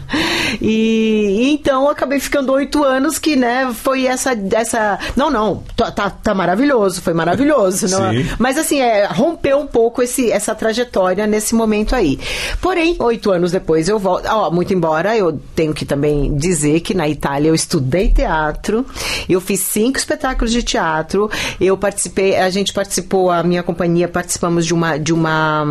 E, 0.61 1.41
e, 1.41 1.53
então 1.53 1.89
acabei 1.89 2.19
ficando 2.19 2.51
oito 2.53 2.83
anos 2.83 3.19
que, 3.19 3.35
né, 3.35 3.71
foi 3.73 4.05
essa. 4.05 4.31
essa 4.53 4.97
não, 5.15 5.29
não, 5.29 5.63
tá, 5.75 5.91
tá, 5.91 6.09
tá 6.09 6.33
maravilhoso, 6.33 7.01
foi 7.01 7.13
maravilhoso. 7.13 7.87
não, 7.89 8.11
mas 8.39 8.57
assim, 8.57 8.79
é, 8.79 9.05
rompeu 9.05 9.59
um 9.59 9.67
pouco 9.67 10.01
esse, 10.01 10.31
essa 10.31 10.55
trajetória 10.55 11.27
nesse 11.27 11.53
momento 11.53 11.95
aí. 11.95 12.19
Porém, 12.61 12.95
oito 12.99 13.29
anos 13.31 13.51
depois 13.51 13.89
eu 13.89 13.99
volto. 13.99 14.25
Ó, 14.25 14.49
muito 14.49 14.73
embora 14.73 15.15
eu 15.17 15.39
tenho 15.55 15.73
que 15.73 15.85
também 15.85 16.33
dizer 16.35 16.79
que 16.79 16.93
na 16.93 17.09
Itália 17.09 17.49
eu 17.49 17.55
estudei 17.55 18.09
teatro, 18.09 18.85
eu 19.27 19.41
fiz 19.41 19.59
cinco 19.59 19.97
espetáculos 19.97 20.51
de 20.51 20.63
teatro, 20.63 21.29
eu 21.59 21.77
participei, 21.77 22.37
a 22.37 22.49
gente 22.49 22.73
participou, 22.73 23.29
a 23.29 23.43
minha 23.43 23.63
companhia 23.63 24.07
participamos 24.07 24.65
de 24.65 24.73
uma 24.73 24.97
de 24.97 25.13
uma 25.13 25.65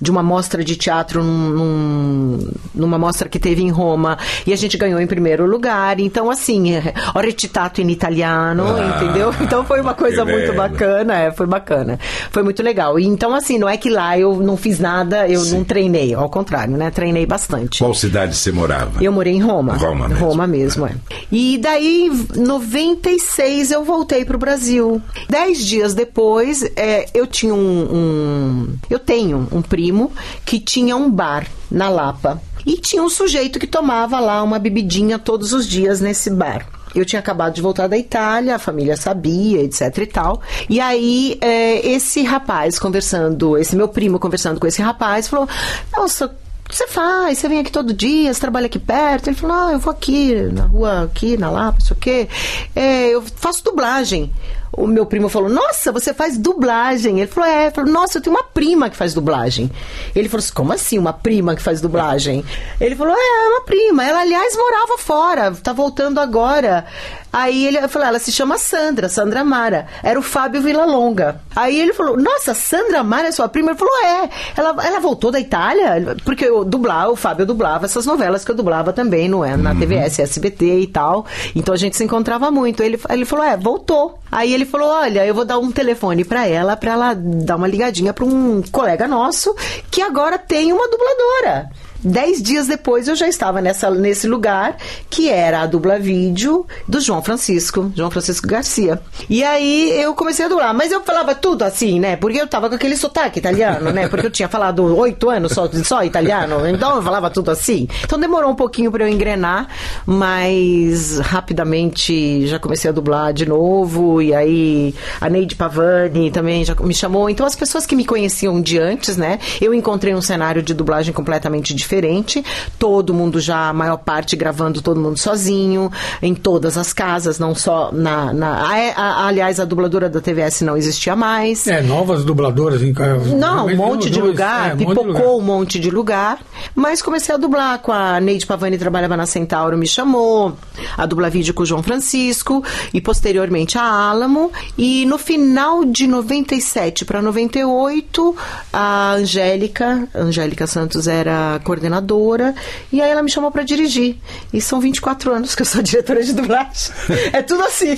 de 0.00 0.10
uma 0.10 0.22
mostra 0.22 0.64
de 0.64 0.76
teatro 0.76 1.11
teatro 1.12 1.22
num, 1.22 2.38
numa 2.74 2.98
mostra 2.98 3.28
que 3.28 3.38
teve 3.38 3.62
em 3.62 3.70
Roma 3.70 4.18
e 4.46 4.52
a 4.52 4.56
gente 4.56 4.78
ganhou 4.78 5.00
em 5.00 5.06
primeiro 5.06 5.46
lugar. 5.46 6.00
Então, 6.00 6.30
assim, 6.30 6.78
ho 7.14 7.20
recitato 7.20 7.80
in 7.80 7.90
italiano, 7.90 8.64
ah, 8.66 8.96
entendeu? 8.96 9.34
Então 9.42 9.64
foi 9.64 9.80
uma 9.80 9.92
coisa 9.92 10.24
muito 10.24 10.52
bacana, 10.54 11.14
é, 11.14 11.30
foi 11.30 11.46
bacana. 11.46 11.98
Foi 12.30 12.42
muito 12.42 12.62
legal. 12.62 12.98
E, 12.98 13.04
então, 13.04 13.34
assim, 13.34 13.58
não 13.58 13.68
é 13.68 13.76
que 13.76 13.90
lá 13.90 14.16
eu 14.18 14.36
não 14.36 14.56
fiz 14.56 14.78
nada, 14.78 15.28
eu 15.28 15.40
Sim. 15.40 15.58
não 15.58 15.64
treinei, 15.64 16.14
ao 16.14 16.30
contrário, 16.30 16.76
né? 16.76 16.90
Treinei 16.90 17.26
bastante. 17.26 17.80
Qual 17.80 17.92
cidade 17.92 18.36
você 18.36 18.52
morava? 18.52 19.02
Eu 19.02 19.12
morei 19.12 19.34
em 19.34 19.40
Roma. 19.40 19.74
Roma 19.74 20.08
mesmo. 20.08 20.24
Roma 20.24 20.46
mesmo, 20.46 20.86
é. 20.86 20.92
E 21.30 21.58
daí, 21.58 22.08
em 22.34 22.40
96, 22.40 23.72
eu 23.72 23.84
voltei 23.84 24.24
para 24.24 24.36
o 24.36 24.38
Brasil. 24.38 25.02
Dez 25.28 25.66
dias 25.66 25.92
depois, 25.92 26.62
é, 26.76 27.06
eu 27.12 27.26
tinha 27.26 27.52
um, 27.52 27.58
um. 27.58 28.68
Eu 28.88 28.98
tenho 28.98 29.48
um 29.52 29.60
primo 29.60 30.12
que 30.46 30.60
tinha 30.60 30.96
um 30.96 31.01
um 31.02 31.10
bar 31.10 31.46
na 31.70 31.88
Lapa. 31.88 32.40
E 32.64 32.76
tinha 32.76 33.02
um 33.02 33.08
sujeito 33.08 33.58
que 33.58 33.66
tomava 33.66 34.20
lá 34.20 34.42
uma 34.42 34.58
bebidinha 34.58 35.18
todos 35.18 35.52
os 35.52 35.66
dias 35.66 36.00
nesse 36.00 36.30
bar. 36.30 36.66
Eu 36.94 37.04
tinha 37.04 37.20
acabado 37.20 37.54
de 37.54 37.62
voltar 37.62 37.88
da 37.88 37.96
Itália, 37.96 38.54
a 38.54 38.58
família 38.58 38.96
sabia, 38.96 39.62
etc 39.62 39.98
e 39.98 40.06
tal. 40.06 40.42
E 40.68 40.78
aí, 40.78 41.38
é, 41.40 41.86
esse 41.86 42.22
rapaz 42.22 42.78
conversando, 42.78 43.56
esse 43.56 43.74
meu 43.74 43.88
primo 43.88 44.18
conversando 44.18 44.60
com 44.60 44.66
esse 44.66 44.82
rapaz, 44.82 45.26
falou: 45.26 45.48
Nossa, 45.96 46.34
você 46.70 46.86
faz? 46.86 47.38
Você 47.38 47.48
vem 47.48 47.60
aqui 47.60 47.72
todo 47.72 47.94
dia, 47.94 48.32
você 48.32 48.40
trabalha 48.40 48.66
aqui 48.66 48.78
perto? 48.78 49.28
Ele 49.28 49.36
falou: 49.36 49.56
Não, 49.56 49.72
eu 49.72 49.78
vou 49.78 49.90
aqui, 49.90 50.34
na 50.52 50.64
rua, 50.64 51.02
aqui, 51.04 51.36
na 51.36 51.50
Lapa, 51.50 51.78
isso 51.80 51.94
o 51.94 51.96
quê. 51.96 52.28
É, 52.76 53.08
eu 53.08 53.22
faço 53.36 53.64
dublagem 53.64 54.30
o 54.74 54.86
meu 54.86 55.04
primo 55.04 55.28
falou: 55.28 55.48
Nossa, 55.48 55.92
você 55.92 56.14
faz 56.14 56.38
dublagem. 56.38 57.20
Ele 57.20 57.30
falou: 57.30 57.48
É. 57.48 57.70
Falou, 57.70 57.90
Nossa, 57.90 58.18
eu 58.18 58.22
tenho 58.22 58.34
uma 58.34 58.42
prima 58.42 58.88
que 58.88 58.96
faz 58.96 59.12
dublagem. 59.12 59.70
Ele 60.14 60.28
falou 60.28 60.42
assim: 60.42 60.54
Como 60.54 60.72
assim, 60.72 60.98
uma 60.98 61.12
prima 61.12 61.54
que 61.54 61.62
faz 61.62 61.80
dublagem? 61.80 62.44
Ele 62.80 62.96
falou: 62.96 63.14
É, 63.14 63.48
uma 63.48 63.60
prima. 63.62 64.04
Ela, 64.04 64.20
aliás, 64.20 64.56
morava 64.56 64.98
fora, 64.98 65.52
tá 65.52 65.72
voltando 65.72 66.18
agora. 66.18 66.86
Aí 67.32 67.66
ele 67.66 67.88
falou: 67.88 68.08
Ela 68.08 68.18
se 68.18 68.30
chama 68.30 68.58
Sandra, 68.58 69.08
Sandra 69.08 69.42
Mara. 69.42 69.86
Era 70.02 70.18
o 70.18 70.22
Fábio 70.22 70.60
Villalonga. 70.60 71.40
Aí 71.56 71.80
ele 71.80 71.94
falou: 71.94 72.16
Nossa, 72.16 72.52
Sandra 72.52 73.02
Mara 73.02 73.28
é 73.28 73.32
sua 73.32 73.48
prima? 73.48 73.70
Ele 73.70 73.78
falou: 73.78 73.94
É. 74.04 74.28
Ela, 74.54 74.86
ela 74.86 75.00
voltou 75.00 75.30
da 75.30 75.40
Itália? 75.40 76.16
Porque 76.24 76.44
eu 76.44 76.62
dublava, 76.64 77.10
o 77.10 77.16
Fábio 77.16 77.46
dublava 77.46 77.86
essas 77.86 78.04
novelas 78.04 78.44
que 78.44 78.50
eu 78.50 78.54
dublava 78.54 78.92
também, 78.92 79.28
não 79.28 79.42
é? 79.42 79.56
Na 79.56 79.72
uhum. 79.72 79.78
TVS, 79.78 80.18
SBT 80.18 80.80
e 80.80 80.86
tal. 80.86 81.24
Então 81.54 81.72
a 81.72 81.76
gente 81.78 81.96
se 81.96 82.04
encontrava 82.04 82.50
muito. 82.50 82.82
Ele, 82.82 83.00
ele 83.08 83.24
falou: 83.24 83.44
É, 83.44 83.56
voltou. 83.56 84.18
Aí 84.30 84.52
ele 84.52 84.61
ele 84.62 84.70
falou: 84.70 84.88
Olha, 84.88 85.26
eu 85.26 85.34
vou 85.34 85.44
dar 85.44 85.58
um 85.58 85.70
telefone 85.70 86.24
para 86.24 86.46
ela, 86.46 86.76
para 86.76 86.92
ela 86.92 87.14
dar 87.14 87.56
uma 87.56 87.68
ligadinha 87.68 88.12
para 88.12 88.24
um 88.24 88.62
colega 88.62 89.06
nosso 89.06 89.54
que 89.90 90.00
agora 90.00 90.38
tem 90.38 90.72
uma 90.72 90.88
dubladora. 90.88 91.70
Dez 92.04 92.42
dias 92.42 92.66
depois 92.66 93.06
eu 93.06 93.14
já 93.14 93.28
estava 93.28 93.60
nessa, 93.60 93.88
nesse 93.90 94.26
lugar, 94.26 94.76
que 95.08 95.30
era 95.30 95.60
a 95.60 95.66
dubla 95.66 96.00
vídeo 96.00 96.66
do 96.88 97.00
João 97.00 97.22
Francisco, 97.22 97.92
João 97.94 98.10
Francisco 98.10 98.48
Garcia. 98.48 99.00
E 99.30 99.44
aí 99.44 99.92
eu 100.00 100.12
comecei 100.12 100.44
a 100.44 100.48
dublar, 100.48 100.74
mas 100.74 100.90
eu 100.90 101.00
falava 101.02 101.32
tudo 101.32 101.62
assim, 101.62 102.00
né? 102.00 102.16
Porque 102.16 102.40
eu 102.40 102.46
tava 102.48 102.68
com 102.68 102.74
aquele 102.74 102.96
sotaque 102.96 103.38
italiano, 103.38 103.92
né? 103.92 104.08
Porque 104.08 104.26
eu 104.26 104.30
tinha 104.30 104.48
falado 104.48 104.84
oito 104.96 105.30
anos 105.30 105.52
só, 105.52 105.70
só 105.84 106.02
italiano, 106.02 106.66
então 106.66 106.96
eu 106.96 107.02
falava 107.02 107.30
tudo 107.30 107.52
assim. 107.52 107.86
Então 108.04 108.18
demorou 108.18 108.50
um 108.50 108.56
pouquinho 108.56 108.90
para 108.90 109.04
eu 109.04 109.08
engrenar, 109.08 109.68
mas 110.04 111.18
rapidamente 111.20 112.48
já 112.48 112.58
comecei 112.58 112.90
a 112.90 112.92
dublar 112.92 113.32
de 113.32 113.46
novo, 113.46 114.20
e 114.20 114.34
aí 114.34 114.92
a 115.20 115.30
Neide 115.30 115.54
Pavani 115.54 116.32
também 116.32 116.64
já 116.64 116.74
me 116.74 116.94
chamou. 116.94 117.30
Então 117.30 117.46
as 117.46 117.54
pessoas 117.54 117.86
que 117.86 117.94
me 117.94 118.04
conheciam 118.04 118.60
de 118.60 118.76
antes, 118.76 119.16
né? 119.16 119.38
Eu 119.60 119.72
encontrei 119.72 120.12
um 120.14 120.20
cenário 120.20 120.62
de 120.62 120.74
dublagem 120.74 121.14
completamente 121.14 121.72
diferente 121.72 121.91
diferente. 121.92 122.42
Todo 122.78 123.12
mundo 123.12 123.38
já, 123.38 123.68
a 123.68 123.72
maior 123.72 123.98
parte, 123.98 124.34
gravando 124.34 124.80
todo 124.80 124.98
mundo 124.98 125.18
sozinho, 125.18 125.90
em 126.22 126.34
todas 126.34 126.78
as 126.78 126.92
casas, 126.92 127.38
não 127.38 127.54
só 127.54 127.90
na. 127.92 128.32
na 128.32 128.62
a, 128.62 129.02
a, 129.02 129.26
aliás, 129.26 129.60
a 129.60 129.64
dubladora 129.64 130.08
da 130.08 130.20
TVS 130.20 130.62
não 130.62 130.76
existia 130.76 131.14
mais. 131.14 131.66
É, 131.66 131.82
novas 131.82 132.24
dubladoras 132.24 132.82
em 132.82 132.94
Não, 133.36 133.66
um 133.66 133.76
monte 133.76 134.08
de 134.08 134.20
lugar, 134.20 134.72
é, 134.72 134.76
pipocou 134.76 135.04
um 135.04 135.04
monte 135.04 135.10
de 135.10 135.10
lugar. 135.10 135.38
um 135.38 135.42
monte 135.42 135.80
de 135.80 135.90
lugar. 135.90 136.38
Mas 136.74 137.02
comecei 137.02 137.34
a 137.34 137.38
dublar 137.38 137.78
com 137.80 137.92
a 137.92 138.20
Neide 138.20 138.46
Pavani, 138.46 138.78
trabalhava 138.78 139.16
na 139.16 139.26
Centauro, 139.26 139.76
me 139.76 139.86
chamou. 139.86 140.56
A 140.96 141.04
dubla 141.04 141.28
vídeo 141.28 141.52
com 141.52 141.62
o 141.62 141.66
João 141.66 141.82
Francisco 141.82 142.64
e 142.94 143.00
posteriormente 143.00 143.76
a 143.76 143.84
Álamo. 143.84 144.50
E 144.78 145.04
no 145.06 145.18
final 145.18 145.84
de 145.84 146.06
97 146.06 147.04
para 147.04 147.20
98, 147.20 148.36
a 148.72 149.12
Angélica, 149.14 150.08
Angélica 150.14 150.66
Santos 150.66 151.06
era 151.06 151.60
coordenadora 151.64 151.81
coordenadora, 151.82 152.54
e 152.92 153.00
aí 153.00 153.10
ela 153.10 153.22
me 153.22 153.30
chamou 153.30 153.50
para 153.50 153.62
dirigir. 153.62 154.16
E 154.52 154.60
são 154.60 154.80
24 154.80 155.32
anos 155.32 155.54
que 155.54 155.62
eu 155.62 155.66
sou 155.66 155.82
diretora 155.82 156.22
de 156.22 156.32
dublagem. 156.32 156.92
É 157.32 157.42
tudo 157.42 157.62
assim. 157.64 157.96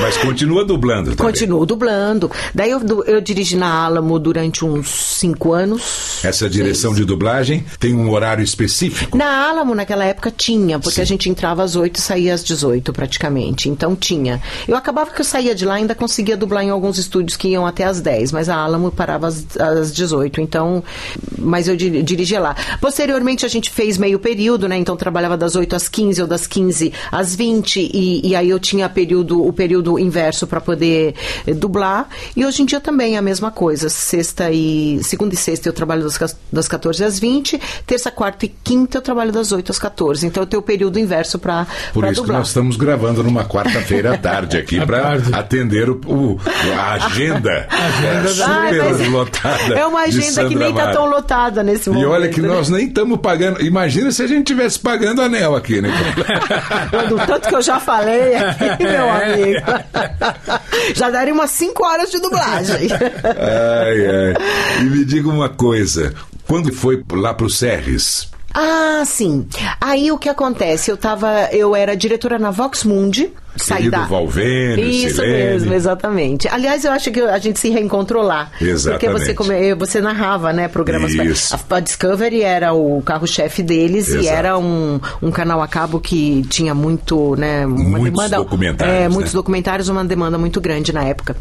Mas 0.00 0.16
continua 0.16 0.64
dublando 0.64 1.14
também. 1.14 1.32
Continuo 1.32 1.64
dublando. 1.64 2.30
Daí 2.54 2.70
eu, 2.70 2.80
eu 3.06 3.20
dirigi 3.20 3.56
na 3.56 3.84
Alamo 3.84 4.18
durante 4.18 4.64
uns 4.64 4.88
cinco 4.88 5.52
anos 5.52 6.13
essa 6.26 6.48
direção 6.48 6.94
de 6.94 7.04
dublagem 7.04 7.64
tem 7.78 7.94
um 7.94 8.10
horário 8.10 8.42
específico? 8.42 9.16
Na 9.16 9.48
Alamo, 9.48 9.74
naquela 9.74 10.04
época, 10.04 10.30
tinha, 10.30 10.78
porque 10.78 10.96
Sim. 10.96 11.02
a 11.02 11.04
gente 11.04 11.28
entrava 11.28 11.62
às 11.62 11.76
8 11.76 11.96
e 11.96 12.00
saía 12.00 12.34
às 12.34 12.42
18, 12.44 12.92
praticamente. 12.92 13.68
Então 13.68 13.94
tinha. 13.94 14.40
Eu 14.66 14.76
acabava 14.76 15.10
que 15.10 15.20
eu 15.20 15.24
saía 15.24 15.54
de 15.54 15.64
lá 15.64 15.74
ainda 15.74 15.94
conseguia 15.94 16.36
dublar 16.36 16.64
em 16.64 16.70
alguns 16.70 16.98
estúdios 16.98 17.36
que 17.36 17.48
iam 17.48 17.66
até 17.66 17.84
às 17.84 18.00
10, 18.00 18.32
mas 18.32 18.48
a 18.48 18.56
Alamo 18.56 18.90
parava 18.90 19.28
às, 19.28 19.44
às 19.58 19.92
18. 19.92 20.40
Então, 20.40 20.82
mas 21.38 21.68
eu 21.68 21.76
di- 21.76 22.02
dirigia 22.02 22.40
lá. 22.40 22.54
Posteriormente, 22.80 23.44
a 23.44 23.48
gente 23.48 23.70
fez 23.70 23.98
meio 23.98 24.18
período, 24.18 24.68
né? 24.68 24.76
Então 24.76 24.96
trabalhava 24.96 25.36
das 25.36 25.56
8 25.56 25.74
às 25.76 25.88
15 25.88 26.22
ou 26.22 26.28
das 26.28 26.46
15 26.46 26.92
às 27.10 27.34
20, 27.34 27.90
e, 27.92 28.28
e 28.28 28.36
aí 28.36 28.50
eu 28.50 28.58
tinha 28.58 28.88
período, 28.88 29.44
o 29.44 29.52
período 29.52 29.98
inverso 29.98 30.46
para 30.46 30.60
poder 30.60 31.14
eh, 31.46 31.52
dublar. 31.54 32.08
E 32.36 32.44
hoje 32.44 32.62
em 32.62 32.66
dia 32.66 32.80
também 32.80 33.14
é 33.14 33.18
a 33.18 33.22
mesma 33.22 33.50
coisa. 33.50 33.88
Sexta 33.88 34.50
e. 34.50 35.00
Segunda 35.02 35.34
e 35.34 35.36
sexta 35.36 35.68
eu 35.68 35.72
trabalho 35.72 36.02
das, 36.02 36.13
cas- 36.18 36.36
das 36.52 36.68
14 36.68 37.04
às 37.04 37.18
20, 37.18 37.60
terça, 37.86 38.10
quarta 38.10 38.44
e 38.46 38.48
quinta 38.48 38.98
eu 38.98 39.02
trabalho 39.02 39.32
das 39.32 39.52
8 39.52 39.70
às 39.72 39.78
14. 39.78 40.26
Então 40.26 40.42
eu 40.42 40.46
tenho 40.46 40.60
o 40.60 40.64
período 40.64 40.98
inverso 40.98 41.38
para 41.38 41.66
Por 41.92 42.04
isso 42.04 42.14
que 42.14 42.20
dublar. 42.20 42.38
nós 42.38 42.48
estamos 42.48 42.76
gravando 42.76 43.22
numa 43.22 43.44
quarta-feira 43.44 44.14
à 44.14 44.18
tarde 44.18 44.56
aqui 44.56 44.80
para 44.84 45.14
atender 45.32 45.88
o, 45.90 46.00
o- 46.06 46.40
a 46.78 46.92
agenda, 46.94 47.50
é, 47.68 47.68
Ai, 48.46 48.74
super 48.74 49.10
lotada. 49.10 49.74
É 49.74 49.86
uma 49.86 50.02
agenda 50.02 50.48
que 50.48 50.54
nem 50.54 50.72
tá 50.74 50.80
Mara. 50.82 50.92
tão 50.92 51.06
lotada 51.06 51.62
nesse 51.62 51.88
E 51.88 51.92
momento. 51.92 52.10
olha 52.10 52.28
que 52.28 52.40
né? 52.40 52.48
nós 52.48 52.68
nem 52.68 52.86
estamos 52.86 53.18
pagando. 53.20 53.62
Imagina 53.62 54.10
se 54.10 54.22
a 54.22 54.26
gente 54.26 54.46
tivesse 54.46 54.78
pagando 54.78 55.22
anel 55.22 55.54
aqui, 55.56 55.80
né? 55.80 55.90
Do 57.08 57.16
tanto 57.26 57.48
que 57.48 57.54
eu 57.54 57.62
já 57.62 57.78
falei 57.80 58.34
aqui, 58.36 58.82
meu 58.84 59.10
amigo. 59.10 59.60
Já 60.94 61.10
daria 61.10 61.32
umas 61.32 61.50
5 61.50 61.84
horas 61.84 62.10
de 62.10 62.20
dublagem. 62.20 62.88
ai, 62.92 64.06
ai. 64.06 64.34
E 64.80 64.84
me 64.84 65.04
diga 65.04 65.28
uma 65.28 65.48
coisa: 65.48 65.93
quando 66.46 66.72
foi 66.72 67.02
lá 67.12 67.34
pro 67.34 67.48
Serres? 67.50 68.28
Ah, 68.52 69.02
sim. 69.04 69.48
Aí 69.80 70.12
o 70.12 70.18
que 70.18 70.28
acontece? 70.28 70.90
Eu 70.90 70.96
tava. 70.96 71.48
Eu 71.52 71.74
era 71.74 71.96
diretora 71.96 72.38
na 72.38 72.50
Vox 72.50 72.84
Mundi. 72.84 73.32
Querido 73.56 73.90
da... 73.92 74.04
Valvênio, 74.04 74.84
Isso 74.86 75.20
mesmo, 75.22 75.72
exatamente. 75.74 76.48
Aliás, 76.48 76.84
eu 76.84 76.90
acho 76.92 77.10
que 77.10 77.20
a 77.20 77.38
gente 77.38 77.58
se 77.60 77.70
reencontrou 77.70 78.22
lá. 78.22 78.46
Porque 78.50 78.64
Exatamente. 78.70 79.12
você, 79.20 79.34
come- 79.34 79.74
você 79.74 80.00
narrava, 80.00 80.52
né, 80.52 80.66
programas. 80.68 81.12
Isso. 81.12 81.54
A, 81.70 81.76
a 81.76 81.80
Discovery 81.80 82.42
era 82.42 82.72
o 82.72 83.00
carro-chefe 83.02 83.62
deles 83.62 84.08
e 84.08 84.18
Exato. 84.18 84.28
era 84.36 84.58
um, 84.58 85.00
um 85.22 85.30
canal 85.30 85.62
a 85.62 85.68
cabo 85.68 86.00
que 86.00 86.44
tinha 86.48 86.74
muito, 86.74 87.36
né, 87.36 87.64
uma 87.66 87.76
Muitos 87.98 88.04
demanda. 88.04 88.36
documentários, 88.38 88.94
É, 88.96 89.00
né? 89.02 89.08
muitos 89.08 89.32
documentários, 89.32 89.88
uma 89.88 90.04
demanda 90.04 90.36
muito 90.36 90.60
grande 90.60 90.92
na 90.92 91.04
época. 91.04 91.36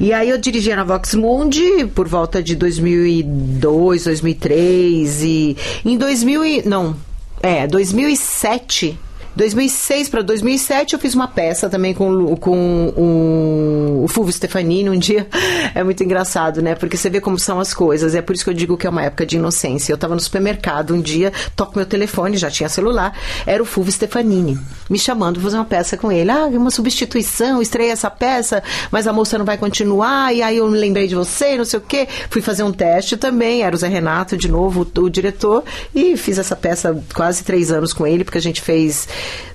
E 0.00 0.12
aí 0.12 0.30
eu 0.30 0.38
dirigia 0.38 0.74
na 0.76 0.84
Vox 0.84 1.14
Mundi 1.14 1.86
por 1.94 2.08
volta 2.08 2.42
de 2.42 2.56
2002, 2.56 4.04
2003 4.04 5.22
e 5.22 5.56
em 5.84 5.98
2000 5.98 6.44
e, 6.44 6.62
não, 6.66 6.96
é, 7.42 7.66
2007 7.66 8.98
2006 9.38 10.08
para 10.08 10.20
2007 10.20 10.94
eu 10.94 10.98
fiz 10.98 11.14
uma 11.14 11.28
peça 11.28 11.70
também 11.70 11.94
com, 11.94 12.36
com 12.36 12.88
o, 12.88 14.04
o 14.04 14.08
Fulvio 14.08 14.32
Stefanini 14.32 14.90
um 14.90 14.98
dia. 14.98 15.26
É 15.74 15.84
muito 15.84 16.02
engraçado, 16.02 16.62
né? 16.62 16.74
Porque 16.74 16.96
você 16.96 17.10
vê 17.10 17.20
como 17.20 17.38
são 17.38 17.60
as 17.60 17.74
coisas. 17.74 18.14
É 18.14 18.22
por 18.22 18.34
isso 18.34 18.42
que 18.42 18.50
eu 18.50 18.54
digo 18.54 18.76
que 18.76 18.86
é 18.86 18.90
uma 18.90 19.02
época 19.02 19.26
de 19.26 19.36
inocência. 19.36 19.92
Eu 19.92 19.96
estava 19.96 20.14
no 20.14 20.20
supermercado 20.20 20.94
um 20.94 21.00
dia, 21.00 21.32
toco 21.54 21.76
meu 21.76 21.84
telefone, 21.86 22.36
já 22.36 22.50
tinha 22.50 22.68
celular. 22.68 23.16
Era 23.46 23.62
o 23.62 23.66
Fulvio 23.66 23.92
Stefanini 23.92 24.58
me 24.88 24.98
chamando 24.98 25.34
para 25.34 25.42
fazer 25.42 25.56
uma 25.56 25.64
peça 25.64 25.96
com 25.96 26.10
ele. 26.10 26.30
Ah, 26.30 26.46
uma 26.46 26.70
substituição, 26.70 27.60
estreia 27.60 27.92
essa 27.92 28.10
peça, 28.10 28.62
mas 28.90 29.06
a 29.06 29.12
moça 29.12 29.36
não 29.38 29.44
vai 29.44 29.58
continuar. 29.58 30.34
E 30.34 30.42
aí 30.42 30.56
eu 30.56 30.68
me 30.68 30.78
lembrei 30.78 31.06
de 31.06 31.14
você, 31.14 31.56
não 31.56 31.64
sei 31.64 31.78
o 31.78 31.82
quê. 31.82 32.08
Fui 32.30 32.40
fazer 32.40 32.62
um 32.62 32.72
teste 32.72 33.16
também. 33.16 33.62
Era 33.62 33.76
o 33.76 33.78
Zé 33.78 33.88
Renato, 33.88 34.36
de 34.36 34.48
novo, 34.48 34.86
o, 34.96 35.00
o 35.00 35.10
diretor. 35.10 35.62
E 35.94 36.16
fiz 36.16 36.38
essa 36.38 36.56
peça 36.56 36.98
quase 37.14 37.44
três 37.44 37.70
anos 37.70 37.92
com 37.92 38.06
ele, 38.06 38.24
porque 38.24 38.38
a 38.38 38.42
gente 38.42 38.60
fez 38.60 39.06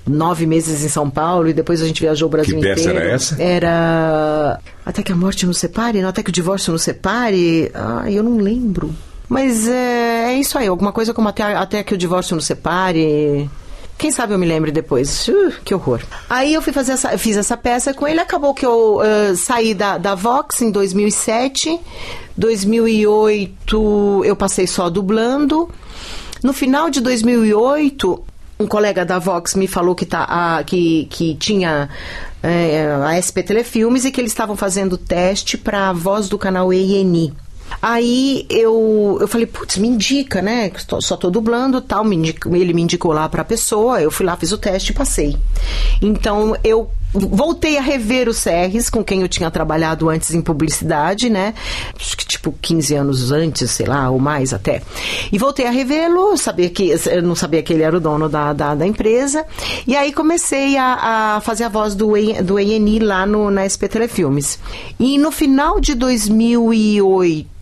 nove 0.06 0.46
meses 0.46 0.84
em 0.84 0.88
São 0.88 1.08
Paulo 1.08 1.48
e 1.48 1.52
depois 1.52 1.80
a 1.82 1.86
gente 1.86 2.00
viajou 2.00 2.28
o 2.28 2.30
Brasil 2.30 2.56
Que 2.56 2.62
peça 2.62 2.80
inteiro. 2.82 2.98
era 2.98 3.10
essa? 3.14 3.42
Era 3.42 4.60
Até 4.84 5.02
que 5.02 5.12
a 5.12 5.16
morte 5.16 5.46
nos 5.46 5.58
separe, 5.58 6.00
não, 6.02 6.08
até 6.08 6.22
que 6.22 6.30
o 6.30 6.32
divórcio 6.32 6.72
nos 6.72 6.82
separe. 6.82 7.70
Ah, 7.74 8.10
eu 8.10 8.22
não 8.22 8.36
lembro. 8.38 8.94
Mas 9.28 9.66
é, 9.66 10.32
é 10.32 10.34
isso 10.34 10.58
aí, 10.58 10.66
alguma 10.66 10.92
coisa 10.92 11.14
como 11.14 11.28
até, 11.28 11.42
até 11.54 11.82
que 11.82 11.94
o 11.94 11.98
divórcio 11.98 12.36
nos 12.36 12.44
separe. 12.44 13.48
Quem 13.96 14.10
sabe 14.10 14.34
eu 14.34 14.38
me 14.38 14.46
lembre 14.46 14.72
depois. 14.72 15.28
Uh, 15.28 15.52
que 15.64 15.72
horror. 15.74 16.00
Aí 16.28 16.52
eu 16.52 16.60
fui 16.60 16.72
fazer 16.72 16.92
essa, 16.92 17.16
fiz 17.16 17.36
essa 17.36 17.56
peça 17.56 17.94
com 17.94 18.06
ele. 18.06 18.20
Acabou 18.20 18.52
que 18.52 18.66
eu 18.66 19.00
eh, 19.02 19.34
saí 19.36 19.72
da, 19.72 19.98
da 19.98 20.16
Vox 20.16 20.60
em 20.60 20.70
2007. 20.70 21.78
2008 22.36 24.22
eu 24.24 24.36
passei 24.36 24.66
só 24.66 24.90
dublando. 24.90 25.68
No 26.42 26.52
final 26.52 26.90
de 26.90 27.00
2008, 27.00 28.24
um 28.58 28.66
colega 28.66 29.04
da 29.04 29.18
Vox 29.18 29.54
me 29.54 29.66
falou 29.66 29.94
que, 29.94 30.06
tá, 30.06 30.26
ah, 30.28 30.62
que, 30.64 31.06
que 31.10 31.34
tinha 31.34 31.88
eh, 32.42 32.86
a 33.04 33.20
SP 33.20 33.42
Telefilmes 33.42 34.04
e 34.04 34.10
que 34.12 34.20
eles 34.20 34.30
estavam 34.32 34.56
fazendo 34.56 34.96
teste 34.96 35.56
para 35.58 35.88
a 35.88 35.92
voz 35.92 36.28
do 36.28 36.38
canal 36.38 36.72
ENI. 36.72 37.32
Aí 37.82 38.46
eu, 38.48 39.18
eu 39.20 39.26
falei, 39.26 39.46
putz, 39.46 39.76
me 39.78 39.88
indica, 39.88 40.40
né? 40.40 40.70
Só 41.00 41.16
tô 41.16 41.30
dublando 41.30 41.80
tal. 41.80 42.04
Me 42.04 42.14
indica- 42.14 42.48
ele 42.56 42.72
me 42.72 42.82
indicou 42.82 43.12
lá 43.12 43.28
pra 43.28 43.42
pessoa, 43.44 44.00
eu 44.00 44.10
fui 44.10 44.24
lá, 44.24 44.36
fiz 44.36 44.52
o 44.52 44.58
teste 44.58 44.92
e 44.92 44.94
passei. 44.94 45.36
Então 46.00 46.56
eu 46.62 46.90
voltei 47.14 47.78
a 47.78 47.80
rever 47.80 48.28
o 48.28 48.34
Serres, 48.34 48.90
com 48.90 49.04
quem 49.04 49.22
eu 49.22 49.28
tinha 49.28 49.50
trabalhado 49.50 50.10
antes 50.10 50.34
em 50.34 50.42
publicidade, 50.42 51.30
né? 51.30 51.54
Acho 51.98 52.16
que 52.16 52.26
tipo 52.26 52.54
15 52.60 52.94
anos 52.94 53.32
antes, 53.32 53.70
sei 53.70 53.86
lá, 53.86 54.10
ou 54.10 54.18
mais 54.18 54.52
até. 54.52 54.82
E 55.32 55.38
voltei 55.38 55.66
a 55.66 55.70
revê-lo, 55.70 56.36
sabia 56.36 56.68
que 56.68 56.94
eu 57.06 57.22
não 57.22 57.34
sabia 57.34 57.62
que 57.62 57.72
ele 57.72 57.82
era 57.82 57.96
o 57.96 58.00
dono 58.00 58.28
da, 58.28 58.52
da, 58.52 58.74
da 58.74 58.86
empresa. 58.86 59.46
E 59.86 59.96
aí 59.96 60.12
comecei 60.12 60.76
a, 60.76 61.36
a 61.36 61.40
fazer 61.40 61.64
a 61.64 61.68
voz 61.68 61.94
do, 61.94 62.12
do 62.42 62.58
ENI 62.58 62.98
lá 62.98 63.24
no, 63.24 63.50
na 63.50 63.68
SP 63.68 63.86
Telefilmes. 63.88 64.58
E 64.98 65.16
no 65.18 65.30
final 65.30 65.80
de 65.80 65.94
2008 65.94 67.53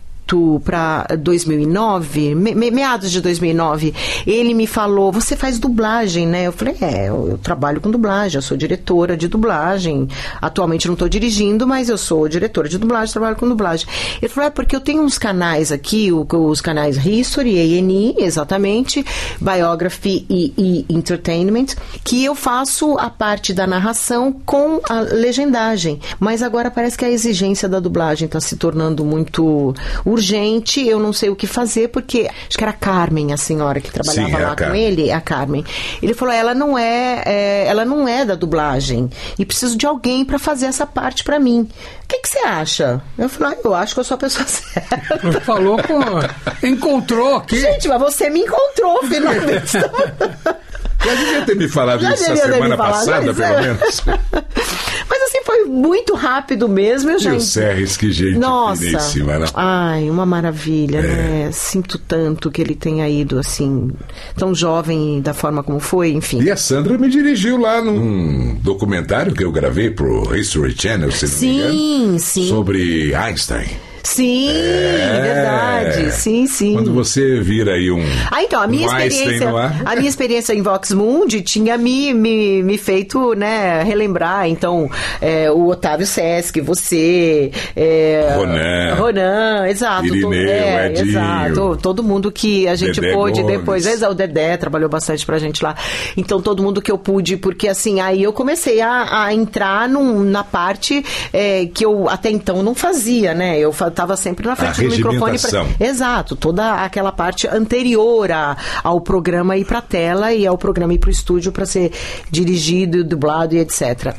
para 0.63 1.05
2009, 1.19 2.33
me- 2.35 2.55
me- 2.55 2.71
meados 2.71 3.11
de 3.11 3.21
2009, 3.21 3.93
ele 4.25 4.53
me 4.53 4.65
falou: 4.65 5.11
Você 5.11 5.35
faz 5.35 5.59
dublagem, 5.59 6.25
né? 6.27 6.47
Eu 6.47 6.51
falei: 6.51 6.75
É, 6.81 7.09
eu, 7.09 7.27
eu 7.31 7.37
trabalho 7.37 7.79
com 7.81 7.91
dublagem, 7.91 8.37
eu 8.37 8.41
sou 8.41 8.55
diretora 8.57 9.15
de 9.17 9.27
dublagem. 9.27 10.07
Atualmente 10.41 10.87
não 10.87 10.93
estou 10.93 11.09
dirigindo, 11.09 11.67
mas 11.67 11.89
eu 11.89 11.97
sou 11.97 12.27
diretora 12.27 12.67
de 12.69 12.77
dublagem, 12.77 13.13
trabalho 13.13 13.35
com 13.35 13.47
dublagem. 13.47 13.87
Ele 14.21 14.29
falou: 14.29 14.47
É 14.47 14.51
porque 14.51 14.75
eu 14.75 14.79
tenho 14.81 15.03
uns 15.03 15.17
canais 15.17 15.71
aqui, 15.71 16.11
o- 16.11 16.25
os 16.31 16.61
canais 16.61 16.97
History, 17.05 17.59
A&E, 17.59 18.15
exatamente, 18.17 19.05
Biography 19.39 20.25
e, 20.29 20.53
e 20.57 20.85
Entertainment, 20.89 21.67
que 22.03 22.23
eu 22.23 22.33
faço 22.35 22.97
a 22.97 23.09
parte 23.09 23.53
da 23.53 23.67
narração 23.67 24.31
com 24.45 24.79
a 24.89 25.01
legendagem. 25.01 25.99
Mas 26.19 26.41
agora 26.41 26.71
parece 26.71 26.97
que 26.97 27.05
a 27.05 27.09
exigência 27.09 27.67
da 27.69 27.79
dublagem 27.79 28.25
está 28.25 28.39
se 28.39 28.55
tornando 28.55 29.03
muito 29.05 29.73
urgente. 30.13 30.85
Eu 30.85 30.99
não 30.99 31.11
sei 31.13 31.29
o 31.29 31.35
que 31.35 31.47
fazer, 31.47 31.89
porque 31.89 32.29
acho 32.47 32.57
que 32.57 32.63
era 32.63 32.71
a 32.71 32.75
Carmen, 32.75 33.33
a 33.33 33.37
senhora 33.37 33.81
que 33.81 33.91
trabalhava 33.91 34.27
Sim, 34.27 34.35
é 34.35 34.39
lá 34.39 34.49
com 34.49 34.55
Carmen. 34.55 34.81
ele, 34.83 35.11
a 35.11 35.21
Carmen. 35.21 35.65
Ele 36.01 36.13
falou: 36.13 36.33
ela 36.33 36.53
não 36.53 36.77
é, 36.77 37.23
é, 37.25 37.65
ela 37.67 37.85
não 37.85 38.07
é 38.07 38.25
da 38.25 38.35
dublagem 38.35 39.09
e 39.37 39.45
preciso 39.45 39.77
de 39.77 39.85
alguém 39.85 40.23
para 40.23 40.39
fazer 40.39 40.67
essa 40.67 40.85
parte 40.85 41.23
para 41.23 41.39
mim. 41.39 41.61
O 42.03 42.07
que 42.07 42.19
que 42.19 42.29
você 42.29 42.39
acha? 42.39 43.01
Eu 43.17 43.27
falei: 43.29 43.57
ah, 43.57 43.61
eu 43.63 43.73
acho 43.73 43.93
que 43.93 43.99
eu 43.99 44.03
sou 44.03 44.15
a 44.15 44.17
pessoa 44.17 44.45
certa. 44.47 45.41
Falou 45.41 45.77
com. 45.83 46.65
Encontrou 46.67 47.37
aqui. 47.37 47.59
Gente, 47.59 47.87
mas 47.87 47.99
você 47.99 48.29
me 48.29 48.41
encontrou 48.41 49.01
finalmente. 49.07 49.77
Já 51.03 51.15
devia 51.15 51.41
ter 51.41 51.55
me 51.55 51.67
falado 51.67 52.01
Já 52.01 52.13
isso 52.13 52.23
a 52.23 52.27
devia 52.27 52.41
ter 52.43 52.47
me 52.47 52.53
semana 52.55 52.77
passada, 52.77 53.33
pelo 53.33 53.53
é. 53.53 53.61
menos. 53.61 54.03
Mas 55.09 55.21
assim, 55.23 55.39
foi 55.45 55.65
muito 55.65 56.13
rápido 56.15 56.67
mesmo. 56.69 57.09
Eu 57.11 57.17
E 57.17 57.19
já 57.19 57.33
o 57.33 57.39
Serres, 57.39 57.97
que 57.97 58.11
gente 58.11 58.37
Nossa. 58.39 58.81
finíssima, 58.81 59.37
né? 59.39 59.45
Ai, 59.53 60.09
uma 60.09 60.25
maravilha, 60.25 61.01
né? 61.01 61.49
Sinto 61.51 61.97
tanto 61.97 62.49
que 62.49 62.61
ele 62.61 62.75
tenha 62.75 63.07
ido 63.09 63.37
assim, 63.37 63.89
tão 64.35 64.55
jovem 64.55 65.21
da 65.21 65.33
forma 65.33 65.61
como 65.61 65.79
foi, 65.79 66.11
enfim. 66.11 66.41
E 66.41 66.49
a 66.49 66.57
Sandra 66.57 66.97
me 66.97 67.09
dirigiu 67.09 67.57
lá 67.57 67.81
num 67.81 68.55
documentário 68.61 69.33
que 69.33 69.43
eu 69.43 69.51
gravei 69.51 69.89
pro 69.89 70.35
History 70.35 70.73
Channel, 70.77 71.11
se 71.11 71.25
não 71.27 71.39
me 71.39 71.47
engano. 71.47 71.73
Sim, 71.73 72.17
sim. 72.19 72.47
Sobre 72.47 73.13
Einstein. 73.13 73.67
Sim, 74.03 74.49
É. 74.49 75.21
verdade. 75.21 76.11
Sim, 76.11 76.45
sim. 76.47 76.73
Quando 76.73 76.93
você 76.93 77.39
vira 77.39 77.73
aí 77.73 77.89
um. 77.89 78.03
Ah, 78.31 78.43
então, 78.43 78.61
a 78.61 78.67
minha 78.67 78.87
um 78.89 78.97
experiência, 78.97 79.49
a 79.85 79.95
minha 79.95 80.09
experiência 80.09 80.53
em 80.53 80.61
Vox 80.61 80.91
Mundi 80.91 81.41
tinha 81.41 81.77
me, 81.77 82.13
me, 82.13 82.61
me 82.63 82.77
feito, 82.77 83.33
né, 83.33 83.81
relembrar, 83.83 84.47
então, 84.49 84.89
é, 85.21 85.49
o 85.49 85.67
Otávio 85.69 86.05
Sesc, 86.05 86.59
você, 86.61 87.51
é, 87.75 88.33
Ronan. 88.35 88.95
Ronan, 88.95 89.67
exato. 89.67 90.05
Irineu, 90.07 90.29
to- 90.29 90.33
é, 90.35 90.87
Edinho. 90.87 91.07
exato, 91.09 91.77
todo 91.81 92.03
mundo 92.03 92.31
que 92.31 92.67
a 92.67 92.75
gente 92.75 92.99
Dedé 92.99 93.13
pôde 93.13 93.41
Gomes. 93.41 93.57
depois, 93.57 93.85
é, 94.01 94.07
o 94.09 94.13
Dedé 94.13 94.57
trabalhou 94.57 94.89
bastante 94.89 95.25
pra 95.25 95.39
gente 95.39 95.63
lá, 95.63 95.75
então 96.17 96.41
todo 96.41 96.61
mundo 96.61 96.81
que 96.81 96.91
eu 96.91 96.97
pude, 96.97 97.37
porque 97.37 97.67
assim, 97.67 98.01
aí 98.01 98.21
eu 98.23 98.33
comecei 98.33 98.81
a, 98.81 99.25
a 99.25 99.33
entrar 99.33 99.87
num- 99.87 100.23
na 100.23 100.43
parte 100.43 101.03
é, 101.31 101.67
que 101.73 101.85
eu 101.85 102.09
até 102.09 102.29
então 102.29 102.61
não 102.61 102.75
fazia, 102.75 103.33
né, 103.33 103.57
eu 103.59 103.71
estava 103.93 104.17
sempre 104.17 104.45
na 104.47 104.55
frente 104.55 104.81
A 104.81 104.83
do 104.83 104.89
microfone. 104.95 105.31
regimentação. 105.31 105.67
Exato, 105.79 106.35
toda 106.35 106.83
aquela 106.83 107.11
parte 107.11 107.47
anterior 107.47 108.31
a- 108.31 108.57
ao 108.83 108.99
programa 109.01 109.55
ir 109.57 109.65
para 109.65 109.81
tela 109.81 110.33
e 110.33 110.45
ao 110.45 110.57
programa 110.57 110.93
ir 110.93 110.97
para 110.99 111.07
o 111.07 111.11
estúdio 111.11 111.51
para 111.51 111.65
ser 111.65 111.91
dirigido, 112.29 113.03
dublado 113.03 113.55
e 113.55 113.59
etc. 113.59 114.15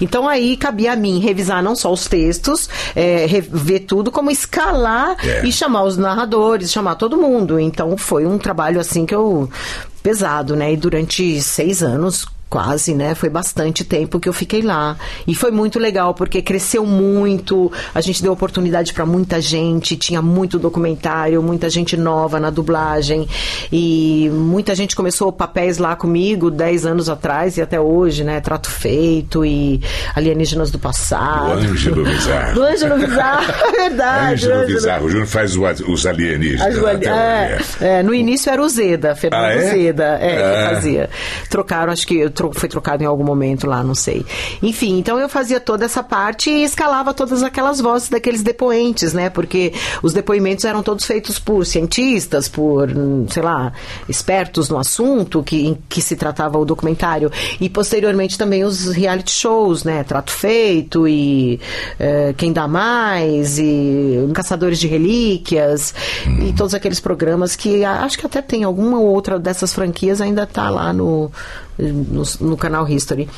Então 0.00 0.28
aí 0.28 0.56
cabia 0.56 0.92
a 0.92 0.96
mim 0.96 1.18
revisar 1.20 1.62
não 1.62 1.76
só 1.76 1.92
os 1.92 2.06
textos, 2.06 2.68
é, 2.96 3.26
rever 3.26 3.84
tudo, 3.86 4.10
como 4.10 4.30
escalar 4.30 5.16
É. 5.24 5.46
e 5.46 5.52
chamar 5.52 5.84
os 5.84 5.96
narradores, 5.96 6.72
chamar 6.72 6.94
todo 6.96 7.16
mundo. 7.16 7.58
Então 7.60 7.96
foi 7.96 8.26
um 8.26 8.38
trabalho 8.38 8.80
assim 8.80 9.04
que 9.06 9.14
eu 9.14 9.48
pesado, 10.02 10.56
né? 10.56 10.72
E 10.72 10.76
durante 10.76 11.40
seis 11.42 11.82
anos 11.82 12.26
quase, 12.48 12.94
né? 12.94 13.14
Foi 13.14 13.28
bastante 13.28 13.84
tempo 13.84 14.18
que 14.18 14.28
eu 14.28 14.32
fiquei 14.32 14.62
lá. 14.62 14.96
E 15.26 15.34
foi 15.34 15.50
muito 15.50 15.78
legal, 15.78 16.14
porque 16.14 16.40
cresceu 16.40 16.84
muito, 16.86 17.70
a 17.94 18.00
gente 18.00 18.22
deu 18.22 18.32
oportunidade 18.32 18.92
para 18.92 19.04
muita 19.04 19.40
gente, 19.40 19.96
tinha 19.96 20.22
muito 20.22 20.58
documentário, 20.58 21.42
muita 21.42 21.68
gente 21.68 21.96
nova 21.96 22.40
na 22.40 22.50
dublagem. 22.50 23.28
E 23.72 24.30
muita 24.32 24.74
gente 24.74 24.96
começou 24.96 25.30
papéis 25.32 25.78
lá 25.78 25.94
comigo 25.94 26.50
10 26.50 26.86
anos 26.86 27.08
atrás 27.08 27.56
e 27.56 27.62
até 27.62 27.78
hoje, 27.80 28.24
né? 28.24 28.40
Trato 28.40 28.70
Feito 28.70 29.44
e 29.44 29.80
Alienígenas 30.14 30.70
do 30.70 30.76
O 30.76 30.80
Passado. 30.80 31.52
Ângelo 31.52 32.04
Bizarro. 32.04 32.54
Do 32.54 32.62
Ângelo 32.64 32.98
Bizarro, 32.98 33.52
é 33.68 33.72
verdade. 33.88 34.32
Ângelo 34.34 34.54
Ângelo 34.54 34.66
Bizarro. 34.74 35.04
O 35.06 35.10
Júnior 35.10 35.26
faz 35.26 35.56
o- 35.56 35.64
os 35.92 36.06
alienígenas. 36.06 36.66
as 36.66 36.74
Joali- 36.74 37.06
até 37.06 37.52
é, 37.52 37.56
hoje. 37.56 37.64
é, 37.80 38.02
no 38.02 38.14
início 38.14 38.50
era 38.50 38.62
o 38.62 38.68
Zeda, 38.68 39.14
Fernando 39.14 39.42
Ah, 39.44 39.52
é? 39.52 39.70
Zeda, 39.70 40.04
é, 40.20 40.36
Ah. 40.38 40.68
que 40.68 40.74
fazia. 40.74 41.10
Trocaram, 41.50 41.92
acho 41.92 42.06
que 42.06 42.28
tro- 42.38 42.52
foi 42.54 42.68
trocado 42.68 43.02
em 43.02 43.06
algum 43.06 43.24
momento 43.24 43.66
lá, 43.66 43.82
não 43.82 43.94
sei. 43.94 44.24
Enfim, 44.62 44.98
então 44.98 45.18
eu 45.18 45.28
fazia 45.28 45.58
toda 45.60 45.84
essa 45.84 46.02
parte 46.02 46.48
e 46.48 46.62
escalava 46.62 47.12
todas 47.12 47.42
aquelas 47.42 47.80
vozes 47.80 48.08
daqueles 48.08 48.42
depoentes, 48.42 49.12
né? 49.12 49.28
Porque 49.28 49.72
os 50.02 50.12
depoimentos 50.12 50.64
eram 50.64 50.82
todos 50.82 51.04
feitos 51.04 51.38
por 51.38 51.66
cientistas, 51.66 52.48
por, 52.48 52.88
hum, 52.90 53.26
sei 53.28 53.42
lá, 53.42 53.72
espertos 54.08 54.68
no 54.68 54.78
assunto 54.78 55.42
que, 55.42 55.66
em 55.66 55.78
que 55.88 56.00
se 56.00 56.14
tratava 56.16 56.56
o 56.58 56.64
documentário. 56.64 57.30
E 57.60 57.68
posteriormente 57.68 58.38
também 58.38 58.62
os 58.64 58.86
reality 58.92 59.32
shows, 59.32 59.82
né? 59.84 60.04
Trato 60.04 60.30
Feito 60.30 61.08
e 61.08 61.60
eh, 61.98 62.32
Quem 62.36 62.52
Dá 62.52 62.68
Mais 62.68 63.58
e 63.58 64.28
Caçadores 64.32 64.78
de 64.78 64.86
Relíquias 64.86 65.92
e 66.46 66.52
todos 66.52 66.74
aqueles 66.74 67.00
programas 67.00 67.56
que 67.56 67.84
acho 67.84 68.16
que 68.18 68.26
até 68.26 68.40
tem 68.40 68.62
alguma 68.62 69.00
outra 69.00 69.38
dessas 69.38 69.72
franquias 69.72 70.20
ainda 70.20 70.46
tá 70.46 70.70
lá 70.70 70.92
no, 70.92 71.30
no, 71.78 72.22
no 72.40 72.56
canal 72.56 72.88
History. 72.88 73.28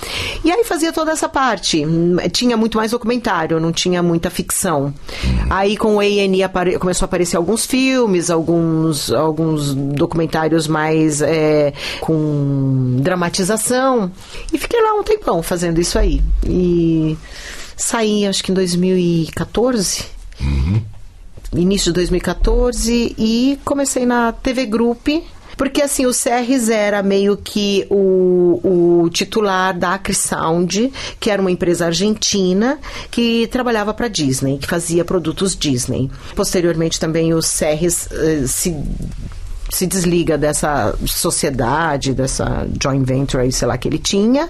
E 0.45 0.51
aí 0.51 0.64
fazia 0.64 0.93
toda 0.93 1.12
essa 1.12 1.28
parte. 1.28 1.84
Tinha 2.32 2.57
muito 2.57 2.78
mais 2.78 2.91
documentário, 2.93 3.61
não 3.61 3.70
tinha 3.72 4.03
muita 4.03 4.30
ficção. 4.30 4.93
Aí 5.51 5.76
com 5.76 5.97
o 5.97 6.01
A&E 6.01 6.43
apare- 6.43 6.78
começou 6.78 7.05
a 7.05 7.09
aparecer 7.09 7.36
alguns 7.36 7.66
filmes, 7.66 8.30
alguns, 8.30 9.11
alguns 9.12 9.74
documentários 9.74 10.66
mais 10.66 11.20
é, 11.20 11.72
com 12.01 12.97
dramatização. 13.01 14.11
E 14.53 14.59
fiquei 14.59 14.80
lá 14.80 14.95
um 14.95 15.03
tempão 15.03 15.43
fazendo 15.43 15.80
isso 15.80 15.99
aí. 15.99 16.22
E 16.47 17.16
saí, 17.76 18.26
acho 18.26 18.43
que 18.43 18.51
em 18.53 18.55
2014 18.55 20.05
início 21.53 21.86
de 21.86 21.95
2014 21.95 23.14
e 23.18 23.59
comecei 23.64 24.07
na 24.07 24.32
TV 24.32 24.66
Group. 24.66 25.09
Porque 25.61 25.82
assim, 25.82 26.06
o 26.06 26.12
Serres 26.14 26.70
era 26.70 27.02
meio 27.02 27.36
que 27.36 27.86
o, 27.90 29.02
o 29.04 29.11
titular 29.11 29.78
da 29.78 29.92
Acre 29.92 30.14
Sound, 30.14 30.90
que 31.20 31.30
era 31.30 31.38
uma 31.38 31.50
empresa 31.50 31.84
argentina 31.84 32.78
que 33.11 33.46
trabalhava 33.48 33.92
para 33.92 34.08
Disney, 34.08 34.56
que 34.56 34.66
fazia 34.66 35.04
produtos 35.04 35.54
Disney. 35.54 36.11
Posteriormente 36.34 36.98
também 36.98 37.34
o 37.34 37.42
Serres 37.42 38.08
eh, 38.11 38.44
se 38.46 38.74
se 39.68 39.86
desliga 39.86 40.38
dessa 40.38 40.96
sociedade, 41.06 42.14
dessa 42.14 42.66
joint 42.82 43.04
venture, 43.04 43.52
sei 43.52 43.68
lá, 43.68 43.76
que 43.76 43.86
ele 43.86 43.98
tinha, 43.98 44.48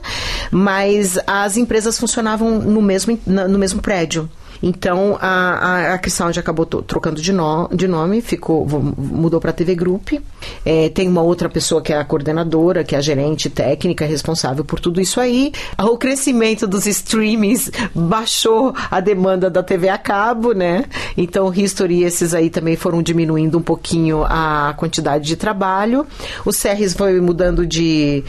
mas 0.50 1.18
as 1.26 1.56
empresas 1.56 1.98
funcionavam 1.98 2.58
no 2.60 2.80
mesmo, 2.80 3.18
no 3.26 3.58
mesmo 3.58 3.82
prédio. 3.82 4.30
Então 4.62 5.16
a, 5.20 5.28
a, 5.90 5.94
a 5.94 5.98
acabou 6.40 6.66
trocando 6.66 7.20
de, 7.20 7.32
no- 7.32 7.68
de 7.72 7.88
nome, 7.88 8.20
ficou, 8.20 8.66
mudou 8.66 9.40
para 9.40 9.50
a 9.50 9.52
TV 9.52 9.74
Group. 9.74 10.12
É, 10.64 10.88
tem 10.90 11.08
uma 11.08 11.22
outra 11.22 11.48
pessoa 11.48 11.80
que 11.82 11.92
é 11.92 11.96
a 11.98 12.04
coordenadora, 12.04 12.84
que 12.84 12.94
é 12.94 12.98
a 12.98 13.00
gerente 13.00 13.48
técnica 13.48 14.04
responsável 14.04 14.64
por 14.64 14.80
tudo 14.80 15.00
isso 15.00 15.20
aí. 15.20 15.52
O 15.78 15.96
crescimento 15.96 16.66
dos 16.66 16.86
streamings 16.86 17.70
baixou 17.94 18.74
a 18.90 19.00
demanda 19.00 19.48
da 19.50 19.62
TV 19.62 19.88
a 19.88 19.98
cabo, 19.98 20.52
né? 20.52 20.84
Então 21.16 21.52
History 21.52 22.02
esses 22.04 22.34
aí 22.34 22.50
também 22.50 22.76
foram 22.76 23.02
diminuindo 23.02 23.58
um 23.58 23.62
pouquinho 23.62 24.24
a 24.24 24.74
quantidade 24.76 25.24
de 25.26 25.36
trabalho. 25.36 26.06
O 26.44 26.52
Serres 26.52 26.94
foi 26.94 27.20
mudando 27.20 27.66
de, 27.66 28.22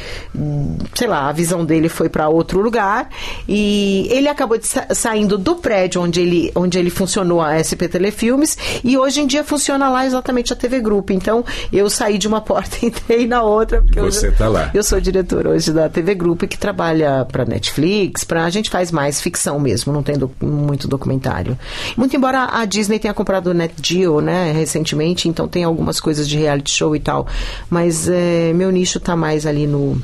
sei 0.95 1.07
lá, 1.07 1.27
a 1.29 1.31
visão 1.31 1.65
dele 1.65 1.89
foi 1.89 2.09
para 2.09 2.29
outro 2.29 2.61
lugar 2.61 3.09
e 3.47 4.07
ele 4.11 4.27
acabou 4.27 4.57
sa- 4.61 4.87
saindo 4.93 5.37
do 5.37 5.55
prédio 5.55 6.01
onde 6.01 6.20
ele, 6.21 6.51
onde 6.55 6.77
ele 6.79 6.89
funcionou 6.89 7.41
a 7.41 7.57
SP 7.61 7.87
Telefilmes 7.89 8.57
e 8.83 8.97
hoje 8.97 9.21
em 9.21 9.27
dia 9.27 9.43
funciona 9.43 9.89
lá 9.89 10.05
exatamente 10.05 10.53
a 10.53 10.55
TV 10.55 10.79
Group. 10.79 11.09
Então 11.11 11.43
eu 11.71 11.89
saí 11.89 12.17
de 12.17 12.27
uma 12.27 12.39
porta 12.41 12.77
e 12.81 12.87
entrei 12.87 13.27
na 13.27 13.41
outra. 13.43 13.81
Porque 13.81 13.99
Você 13.99 14.27
eu, 14.27 14.35
tá 14.35 14.47
lá. 14.47 14.71
Eu 14.73 14.83
sou 14.83 14.99
diretora 15.01 15.49
hoje 15.49 15.71
da 15.71 15.89
TV 15.89 16.15
Group 16.15 16.43
que 16.43 16.57
trabalha 16.57 17.25
para 17.31 17.45
Netflix, 17.45 18.23
para 18.23 18.45
a 18.45 18.49
gente 18.49 18.69
faz 18.69 18.91
mais 18.91 19.19
ficção 19.21 19.59
mesmo, 19.59 19.91
não 19.91 20.03
tem 20.03 20.17
do- 20.17 20.31
muito 20.41 20.87
documentário. 20.87 21.57
Muito 21.97 22.15
embora 22.15 22.49
a 22.51 22.65
Disney 22.65 22.99
tenha 22.99 23.13
comprado 23.13 23.47
o 23.47 23.53
Net 23.53 23.73
Geo, 23.81 24.21
né, 24.21 24.51
recentemente, 24.51 25.27
então 25.27 25.47
tem 25.47 25.63
algumas 25.63 25.99
coisas 25.99 26.27
de 26.27 26.37
reality 26.37 26.71
show 26.71 26.95
e 26.95 26.99
tal, 26.99 27.27
mas 27.69 28.07
é, 28.09 28.53
meu 28.53 28.71
nicho 28.71 28.99
tá 28.99 29.15
mais 29.15 29.45
ali 29.45 29.65
no 29.67 30.01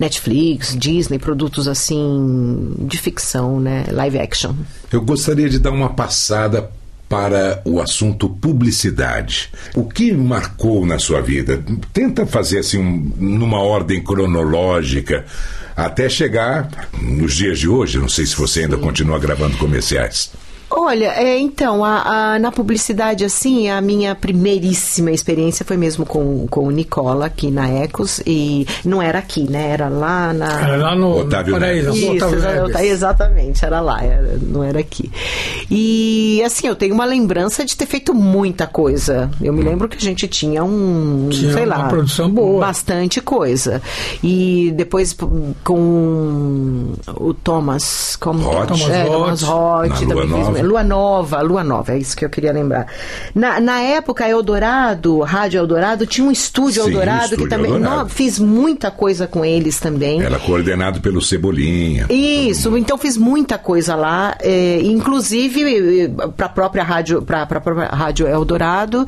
Netflix, 0.00 0.74
Disney, 0.76 1.18
produtos 1.18 1.68
assim 1.68 2.74
de 2.80 2.96
ficção, 2.98 3.60
né, 3.60 3.84
live 3.92 4.18
action. 4.18 4.54
Eu 4.90 5.02
gostaria 5.02 5.48
de 5.48 5.58
dar 5.58 5.70
uma 5.70 5.90
passada 5.90 6.70
para 7.08 7.60
o 7.64 7.80
assunto 7.80 8.28
publicidade. 8.28 9.50
O 9.74 9.84
que 9.84 10.12
marcou 10.12 10.86
na 10.86 10.98
sua 10.98 11.20
vida? 11.20 11.62
Tenta 11.92 12.24
fazer 12.24 12.60
assim 12.60 12.78
um- 12.78 13.12
numa 13.18 13.58
ordem 13.60 14.02
cronológica 14.02 15.24
até 15.76 16.08
chegar 16.08 16.68
nos 17.02 17.34
dias 17.34 17.58
de 17.58 17.68
hoje. 17.68 17.98
Não 17.98 18.08
sei 18.08 18.24
se 18.26 18.36
você 18.36 18.60
ainda 18.60 18.76
continua 18.76 19.18
gravando 19.18 19.56
comerciais. 19.58 20.30
Olha, 20.82 21.12
é, 21.14 21.38
então, 21.38 21.84
a- 21.84 22.34
a- 22.34 22.38
na 22.38 22.50
publicidade, 22.50 23.24
assim, 23.24 23.68
a 23.68 23.80
minha 23.80 24.14
primeiríssima 24.14 25.10
experiência 25.10 25.64
foi 25.64 25.76
mesmo 25.76 26.04
com, 26.06 26.46
com 26.48 26.66
o 26.66 26.70
Nicola, 26.70 27.26
aqui 27.26 27.50
na 27.50 27.68
Ecos, 27.68 28.20
e 28.26 28.66
não 28.84 29.00
era 29.02 29.18
aqui, 29.18 29.48
né? 29.50 29.68
Era 29.70 29.88
lá 29.88 30.32
na... 30.32 30.60
Era 30.62 30.76
lá 30.76 30.94
no 30.96 31.18
Otávio 31.20 31.54
Paraíso, 31.54 31.90
Neves. 31.90 32.02
Isso, 32.02 32.26
Otávio 32.26 32.66
Neves. 32.68 32.80
exatamente, 32.90 33.64
era 33.64 33.80
lá, 33.80 34.02
era- 34.02 34.38
não 34.42 34.64
era 34.64 34.80
aqui. 34.80 35.10
E 35.70 36.42
assim, 36.44 36.66
eu 36.66 36.74
tenho 36.74 36.94
uma 36.94 37.04
lembrança 37.04 37.64
de 37.64 37.76
ter 37.76 37.86
feito 37.86 38.14
muita 38.14 38.66
coisa. 38.66 39.30
Eu 39.40 39.52
me 39.52 39.62
lembro 39.62 39.88
que 39.88 39.96
a 39.96 40.00
gente 40.00 40.26
tinha 40.28 40.64
um, 40.64 41.28
Tinha 41.30 41.52
sei 41.52 41.64
uma 41.66 41.76
lá, 41.76 41.88
produção 41.88 42.30
boa. 42.30 42.60
bastante 42.66 43.20
coisa. 43.20 43.80
E 44.22 44.72
depois 44.76 45.12
com 45.64 46.92
o 47.16 47.34
Thomas, 47.34 48.16
como. 48.16 48.42
Thomas 48.66 48.80
é, 48.90 49.02
Roth. 49.04 49.12
Thomas 49.12 49.42
Roth, 49.42 49.88
Na 49.88 49.94
também 49.96 50.14
Lua 50.14 50.22
fiz- 50.22 50.30
Nova. 50.46 50.62
Lua 50.70 50.84
Nova, 50.84 51.40
Lua 51.42 51.64
Nova, 51.64 51.92
é 51.92 51.98
isso 51.98 52.16
que 52.16 52.24
eu 52.24 52.30
queria 52.30 52.52
lembrar. 52.52 52.86
Na, 53.34 53.58
na 53.58 53.80
época, 53.80 54.28
Eldorado, 54.28 55.18
Rádio 55.20 55.58
Eldorado, 55.58 56.06
tinha 56.06 56.26
um 56.26 56.30
estúdio 56.30 56.84
Sim, 56.84 56.90
Eldorado 56.90 57.24
Estúdio 57.24 57.44
que 57.44 57.50
também. 57.50 57.72
Eldorado. 57.72 57.96
Não, 57.96 58.08
fiz 58.08 58.38
muita 58.38 58.90
coisa 58.90 59.26
com 59.26 59.44
eles 59.44 59.80
também. 59.80 60.22
Era 60.22 60.38
coordenado 60.38 61.00
pelo 61.00 61.20
Cebolinha. 61.20 62.06
Isso, 62.08 62.76
então 62.76 62.96
fiz 62.96 63.16
muita 63.16 63.58
coisa 63.58 63.96
lá, 63.96 64.36
eh, 64.40 64.80
inclusive 64.84 66.08
para 66.36 66.46
a 66.46 66.48
própria 66.48 66.84
rádio, 66.84 67.22
para 67.22 67.42
a 67.42 67.46
própria 67.46 67.86
rádio 67.86 68.28
Eldorado. 68.28 69.06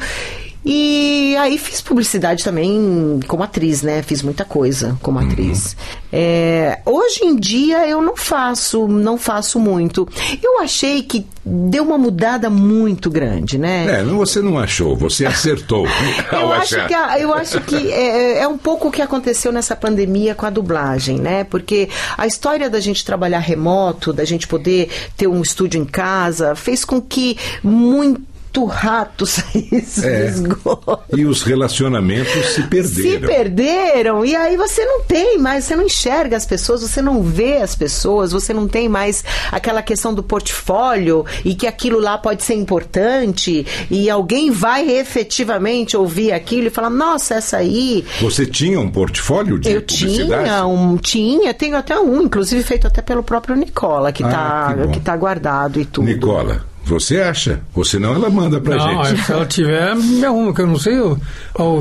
E 0.64 1.36
aí 1.38 1.58
fiz 1.58 1.80
publicidade 1.80 2.44
também 2.44 3.18
como 3.26 3.42
atriz, 3.42 3.82
né? 3.82 4.02
Fiz 4.02 4.22
muita 4.22 4.44
coisa 4.44 4.96
como 5.02 5.18
atriz. 5.18 5.76
Eh, 6.12 6.78
hoje 6.86 7.24
em 7.24 7.34
dia 7.34 7.88
eu 7.88 8.00
não 8.00 8.16
faço, 8.16 8.86
não 8.86 9.18
faço 9.18 9.58
muito. 9.58 10.08
Eu 10.42 10.60
achei 10.60 11.02
que 11.02 11.26
deu 11.44 11.82
uma 11.82 11.98
mudada 11.98 12.48
muito 12.48 13.10
grande, 13.10 13.58
né? 13.58 14.00
É, 14.00 14.02
não, 14.04 14.18
você 14.18 14.40
não 14.40 14.56
achou, 14.56 14.94
você 14.94 15.26
acertou. 15.26 15.86
Eu 16.30 16.52
acho 16.52 16.86
que, 16.86 16.94
eu 17.20 17.34
acho 17.34 17.60
que 17.62 17.92
é, 17.92 18.38
é 18.38 18.48
um 18.48 18.56
pouco 18.56 18.88
o 18.88 18.90
que 18.90 19.02
aconteceu 19.02 19.52
nessa 19.52 19.74
pandemia 19.76 20.34
com 20.34 20.46
a 20.46 20.50
dublagem, 20.50 21.18
né? 21.18 21.44
Porque 21.44 21.88
a 22.16 22.26
história 22.26 22.70
da 22.70 22.80
gente 22.80 23.04
trabalhar 23.04 23.38
remoto, 23.38 24.12
da 24.12 24.24
gente 24.24 24.46
poder 24.46 24.88
ter 25.16 25.26
um 25.26 25.42
estúdio 25.42 25.80
em 25.80 25.84
casa, 25.84 26.54
fez 26.54 26.84
com 26.84 27.00
que 27.00 27.36
muito 27.62 28.31
muito 28.54 28.64
rato 28.66 29.24
saísse 29.26 30.06
É. 30.06 30.18
do 30.18 30.24
esgoto. 30.26 30.98
E 31.16 31.24
os 31.24 31.42
relacionamentos 31.42 32.32
se 32.46 32.54
Se 32.54 32.62
perderam. 32.64 33.28
perderam, 33.28 34.24
e 34.24 34.36
aí 34.36 34.56
você 34.56 34.84
não 34.84 35.02
tem 35.02 35.38
mais, 35.38 35.64
você 35.64 35.74
não 35.76 35.84
enxerga 35.86 36.36
as 36.36 36.44
pessoas, 36.44 36.82
você 36.82 37.00
não 37.00 37.22
vê 37.22 37.56
as 37.56 37.74
pessoas, 37.74 38.32
você 38.32 38.52
não 38.52 38.68
tem 38.68 38.88
mais 38.88 39.24
aquela 39.50 39.82
questão 39.82 40.12
do 40.12 40.22
portfólio 40.22 41.24
e 41.44 41.54
que 41.54 41.66
aquilo 41.66 41.98
lá 41.98 42.18
pode 42.18 42.42
ser 42.42 42.54
importante 42.54 43.66
e 43.90 44.10
alguém 44.10 44.50
vai 44.50 44.88
efetivamente 44.90 45.96
ouvir 45.96 46.32
aquilo 46.32 46.66
e 46.66 46.70
falar: 46.70 46.90
nossa, 46.90 47.34
essa 47.36 47.56
aí. 47.58 48.04
Você 48.20 48.44
tinha 48.46 48.78
um 48.78 48.90
portfólio 48.90 49.58
de 49.58 49.70
Eu 49.70 49.82
tinha 49.82 50.66
um, 50.66 50.96
tinha, 50.98 51.54
tenho 51.54 51.76
até 51.76 51.98
um, 51.98 52.22
inclusive 52.22 52.62
feito 52.62 52.86
até 52.86 53.00
pelo 53.00 53.22
próprio 53.22 53.56
Nicola, 53.56 54.12
que, 54.12 54.22
Ah, 54.22 54.28
tá, 54.28 54.74
que 54.86 54.92
que 54.92 55.00
tá 55.00 55.16
guardado 55.16 55.80
e 55.80 55.84
tudo. 55.84 56.04
Nicola, 56.06 56.64
você 56.84 57.20
acha? 57.20 57.60
Ou 57.74 57.84
senão 57.84 58.14
ela 58.14 58.28
manda 58.30 58.60
pra 58.60 58.76
Não, 58.76 59.04
gente. 59.04 59.22
se 59.24 59.32
ela 59.32 59.46
tiver, 59.46 59.94
me 59.96 60.24
arruma, 60.24 60.52
que 60.54 60.60
eu 60.60 60.66
não 60.66 60.78
sei 60.78 60.98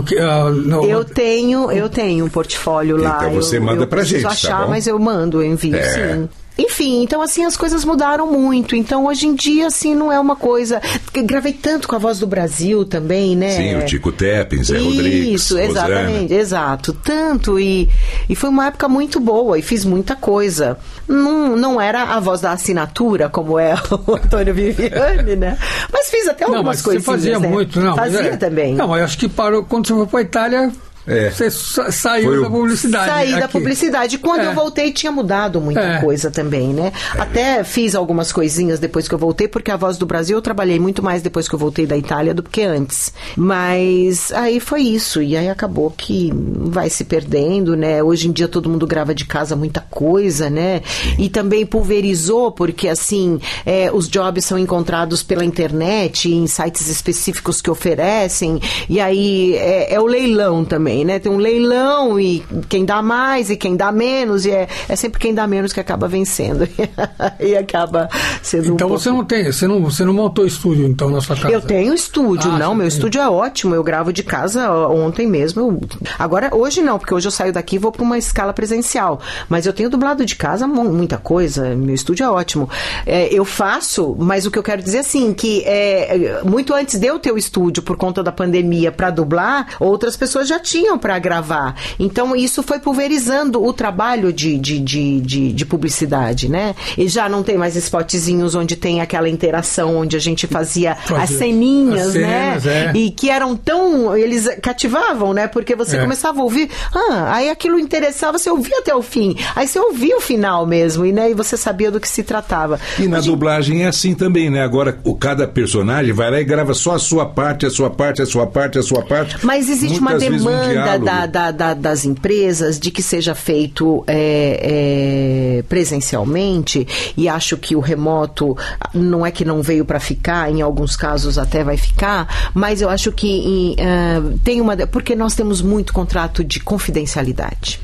que. 0.05 0.17
ah, 0.19 0.49
não, 0.51 0.83
Eu 0.85 1.03
tenho, 1.03 1.71
eu 1.71 1.89
tenho 1.89 2.25
um 2.25 2.29
portfólio 2.29 2.97
lá. 2.97 3.17
Então 3.19 3.31
você 3.33 3.57
eu, 3.57 3.61
manda 3.63 3.83
eu 3.83 3.87
pra 3.87 3.99
preciso 3.99 4.21
gente, 4.21 4.27
tá 4.27 4.31
achar, 4.33 4.63
bom? 4.63 4.69
mas 4.69 4.87
eu 4.87 4.97
mando, 4.99 5.41
eu 5.41 5.51
envio, 5.51 5.75
É. 5.75 6.15
sim. 6.15 6.29
Enfim, 6.57 7.01
então 7.01 7.21
assim, 7.21 7.45
as 7.45 7.55
coisas 7.57 7.83
mudaram 7.85 8.29
muito. 8.29 8.75
Então, 8.75 9.05
hoje 9.07 9.25
em 9.25 9.33
dia, 9.33 9.67
assim, 9.67 9.95
não 9.95 10.11
é 10.11 10.19
uma 10.19 10.35
coisa... 10.35 10.81
Eu 11.13 11.23
gravei 11.23 11.53
tanto 11.53 11.87
com 11.87 11.95
a 11.95 11.97
Voz 11.97 12.19
do 12.19 12.27
Brasil 12.27 12.83
também, 12.85 13.35
né? 13.37 13.49
Sim, 13.55 13.75
o 13.77 13.85
Tico 13.85 14.11
Teppin, 14.11 14.61
Zé 14.61 14.77
Rodrigues, 14.77 15.41
Isso, 15.41 15.57
Rosana. 15.57 15.71
exatamente, 15.71 16.33
exato. 16.33 16.93
Tanto, 16.93 17.57
e, 17.57 17.89
e 18.29 18.35
foi 18.35 18.49
uma 18.49 18.67
época 18.67 18.87
muito 18.89 19.19
boa, 19.19 19.57
e 19.57 19.61
fiz 19.61 19.85
muita 19.85 20.13
coisa. 20.15 20.77
Não, 21.07 21.55
não 21.55 21.81
era 21.81 22.03
a 22.03 22.19
voz 22.19 22.41
da 22.41 22.51
assinatura, 22.51 23.29
como 23.29 23.59
é 23.59 23.73
o 24.07 24.15
Antônio 24.15 24.53
Viviane, 24.53 25.35
né? 25.35 25.57
Mas 25.91 26.09
fiz 26.09 26.27
até 26.27 26.45
algumas 26.45 26.65
mas 26.65 26.81
você 26.81 26.99
fazia 26.99 27.39
né? 27.39 27.47
muito, 27.47 27.79
não. 27.79 27.95
mas 27.95 28.13
Fazia 28.13 28.33
é. 28.33 28.37
também. 28.37 28.75
Não, 28.75 28.87
mas 28.87 28.99
eu 28.99 29.05
acho 29.05 29.17
que 29.17 29.29
parou 29.29 29.63
quando 29.63 29.87
você 29.87 29.93
foi 29.93 30.07
para 30.07 30.21
Itália. 30.21 30.71
É. 31.07 31.29
Você 31.31 31.49
sa- 31.49 31.91
saiu 31.91 32.31
Foi 32.33 32.41
da 32.41 32.49
publicidade. 32.49 33.05
Saí 33.11 33.31
da 33.31 33.37
aqui. 33.45 33.51
publicidade. 33.53 34.17
Quando 34.19 34.41
É. 34.41 34.47
eu 34.47 34.53
voltei, 34.53 34.91
tinha 34.91 35.11
mudado 35.11 35.59
muita 35.59 35.79
É. 35.81 35.99
coisa 36.01 36.29
também, 36.29 36.67
né? 36.73 36.91
Até 37.17 37.63
fiz 37.63 37.95
algumas 37.95 38.31
coisinhas 38.31 38.79
depois 38.79 39.07
que 39.07 39.13
eu 39.15 39.17
voltei, 39.19 39.47
porque 39.47 39.71
a 39.71 39.77
Voz 39.77 39.97
do 39.97 40.05
Brasil 40.05 40.37
eu 40.37 40.41
trabalhei 40.41 40.79
muito 40.79 41.01
mais 41.03 41.21
depois 41.21 41.47
que 41.49 41.55
eu 41.55 41.59
voltei 41.59 41.85
da 41.85 41.97
Itália 41.97 42.33
do 42.33 42.43
que 42.43 42.61
antes. 42.63 43.11
Mas 43.35 44.31
aí 44.33 44.59
foi 44.59 44.81
isso. 44.81 45.21
E 45.21 45.35
aí 45.35 45.49
acabou 45.49 45.91
que 45.95 46.31
vai 46.35 46.89
se 46.89 47.03
perdendo, 47.03 47.75
né? 47.75 48.01
Hoje 48.03 48.27
em 48.27 48.31
dia 48.31 48.47
todo 48.47 48.69
mundo 48.69 48.85
grava 48.85 49.13
de 49.15 49.25
casa 49.25 49.55
muita 49.55 49.81
coisa, 49.81 50.49
né? 50.49 50.81
E 51.17 51.29
também 51.29 51.65
pulverizou, 51.65 52.51
porque 52.51 52.87
assim, 52.87 53.39
é, 53.65 53.89
os 53.91 54.07
jobs 54.07 54.45
são 54.45 54.57
encontrados 54.57 55.23
pela 55.23 55.43
internet, 55.45 56.29
em 56.31 56.45
sites 56.47 56.87
específicos 56.87 57.61
que 57.61 57.69
oferecem. 57.71 58.59
E 58.89 58.99
aí 58.99 59.55
é, 59.55 59.93
é 59.95 59.99
o 59.99 60.05
leilão 60.05 60.63
também, 60.65 60.90
né? 61.05 61.19
Tem 61.19 61.31
um 61.31 61.37
leilão 61.37 62.19
e 62.19 62.43
quem 62.69 62.85
dá 62.85 63.01
mais 63.01 63.49
e 63.49 63.55
quem 63.55 63.75
dá 63.75 63.91
menos, 63.91 64.45
e 64.45 64.51
é, 64.51 64.67
é 64.89 64.95
sempre 64.95 65.19
quem 65.19 65.33
dá 65.33 65.47
menos 65.47 65.71
que 65.73 65.79
acaba 65.79 66.07
vencendo. 66.07 66.67
e 67.39 67.55
acaba 67.55 68.09
sendo 68.41 68.71
um 68.71 68.73
Então 68.75 68.87
pouco... 68.89 69.01
você 69.03 69.09
não 69.09 69.23
tem, 69.23 69.45
você 69.51 69.67
não, 69.67 69.81
você 69.83 70.03
não 70.05 70.13
montou 70.13 70.45
estúdio 70.45 70.85
então 70.87 71.09
na 71.09 71.21
sua 71.21 71.35
casa? 71.35 71.51
Eu 71.53 71.61
tenho 71.61 71.93
estúdio, 71.93 72.51
Ah, 72.51 72.57
não, 72.59 72.73
meu 72.75 72.87
tem. 72.87 72.95
estúdio 72.95 73.21
é 73.21 73.29
ótimo, 73.29 73.73
eu 73.75 73.83
gravo 73.83 74.11
de 74.13 74.23
casa 74.23 74.69
ontem 74.71 75.27
mesmo. 75.27 75.61
eu- 75.61 75.79
Agora, 76.19 76.49
hoje 76.55 76.81
não, 76.81 76.97
porque 76.99 77.13
hoje 77.13 77.27
eu 77.27 77.31
saio 77.31 77.53
daqui 77.53 77.75
e 77.75 77.79
vou 77.79 77.91
para 77.91 78.03
uma 78.03 78.17
escala 78.17 78.53
presencial. 78.53 79.19
Mas 79.49 79.65
eu 79.65 79.73
tenho 79.73 79.89
dublado 79.89 80.25
de 80.25 80.35
casa 80.35 80.67
mu- 80.67 80.91
muita 80.91 81.17
coisa, 81.17 81.75
meu 81.75 81.95
estúdio 81.95 82.23
é 82.25 82.29
ótimo. 82.29 82.69
É, 83.05 83.27
eu 83.33 83.45
faço, 83.45 84.15
mas 84.19 84.45
o 84.45 84.51
que 84.51 84.57
eu 84.59 84.63
quero 84.63 84.81
dizer 84.81 84.99
assim, 84.99 85.33
que 85.33 85.63
é, 85.65 86.41
muito 86.43 86.73
antes 86.73 86.99
de 86.99 87.07
eu 87.07 87.19
ter 87.19 87.31
o 87.31 87.37
estúdio 87.37 87.83
por 87.83 87.95
conta 87.97 88.21
da 88.23 88.31
pandemia 88.31 88.91
para 88.91 89.09
dublar, 89.09 89.67
outras 89.79 90.15
pessoas 90.17 90.47
já 90.47 90.59
tinham 90.59 90.80
para 90.97 91.17
gravar. 91.19 91.75
Então 91.99 92.35
isso 92.35 92.61
foi 92.63 92.79
pulverizando 92.79 93.63
o 93.63 93.73
trabalho 93.73 94.31
de, 94.33 94.57
de, 94.57 94.79
de, 94.79 95.21
de, 95.21 95.53
de 95.53 95.65
publicidade, 95.65 96.49
né? 96.49 96.75
E 96.97 97.07
já 97.07 97.27
não 97.29 97.43
tem 97.43 97.57
mais 97.57 97.75
spotzinhos 97.75 98.55
onde 98.55 98.75
tem 98.75 99.01
aquela 99.01 99.29
interação, 99.29 99.97
onde 99.97 100.15
a 100.15 100.19
gente 100.19 100.47
fazia 100.47 100.95
Fazia 100.95 101.23
as 101.23 101.29
ceninhas, 101.31 102.07
as 102.07 102.13
né? 102.15 102.59
cenas, 102.59 102.65
é. 102.65 102.91
E 102.95 103.11
que 103.11 103.29
eram 103.29 103.55
tão. 103.55 104.15
Eles 104.15 104.47
cativavam, 104.61 105.33
né? 105.33 105.47
Porque 105.47 105.75
você 105.75 105.97
É. 105.97 106.01
começava 106.01 106.39
a 106.39 106.43
ouvir, 106.43 106.69
ah, 106.93 107.35
aí 107.35 107.49
aquilo 107.49 107.79
interessava, 107.79 108.37
você 108.37 108.49
ouvia 108.49 108.79
até 108.79 108.93
o 108.95 109.01
fim. 109.01 109.35
Aí 109.55 109.67
você 109.67 109.79
ouvia 109.79 110.17
o 110.17 110.21
final 110.21 110.65
mesmo, 110.65 111.05
e, 111.05 111.11
né, 111.11 111.31
e 111.31 111.33
você 111.33 111.57
sabia 111.57 111.91
do 111.91 111.99
que 111.99 112.07
se 112.07 112.23
tratava. 112.23 112.79
E 112.97 113.07
na 113.07 113.19
dublagem 113.19 113.83
é 113.83 113.87
assim 113.87 114.13
também, 114.13 114.49
né? 114.49 114.63
Agora, 114.63 114.97
o, 115.03 115.15
cada 115.15 115.47
personagem 115.47 116.13
vai 116.13 116.31
lá 116.31 116.39
e 116.39 116.43
grava 116.43 116.73
só 116.73 116.95
a 116.95 116.99
sua 116.99 117.25
parte, 117.25 117.65
a 117.65 117.69
sua 117.69 117.89
parte, 117.89 118.21
a 118.21 118.25
sua 118.25 118.47
parte, 118.47 118.79
a 118.79 118.83
sua 118.83 119.03
parte. 119.03 119.37
Mas 119.43 119.69
existe 119.69 119.99
uma 119.99 120.11
Muitas 120.11 120.29
vezes 120.29 120.45
um 120.45 120.49
demanda 120.73 120.99
da- 120.99 121.25
da- 121.25 121.51
da- 121.51 121.73
das 121.73 122.05
empresas 122.05 122.79
de 122.79 122.91
que 122.91 123.01
seja 123.03 123.35
feito 123.35 124.03
é, 124.07 125.57
é, 125.59 125.63
presencialmente, 125.63 126.87
e 127.17 127.27
acho 127.29 127.57
que 127.57 127.75
o 127.75 127.79
remoto 127.79 128.55
não 128.93 129.25
é 129.25 129.31
que 129.31 129.45
não 129.45 129.61
veio 129.61 129.85
para 129.85 129.99
ficar, 129.99 130.51
em 130.51 130.61
alguns 130.61 130.95
casos 130.95 131.37
até 131.37 131.63
vai 131.63 131.77
ficar, 131.77 132.51
mas 132.53 132.81
eu 132.81 132.89
acho 132.89 133.11
que 133.11 133.27
em, 133.27 133.75
ah, 133.79 134.21
tem 134.43 134.59
uma. 134.61 134.75
Porque 134.87 135.15
nós 135.15 135.35
temos 135.35 135.61
muito 135.61 135.93
contrato 135.93 136.43
de 136.43 136.59
confidencialidade. 136.59 137.79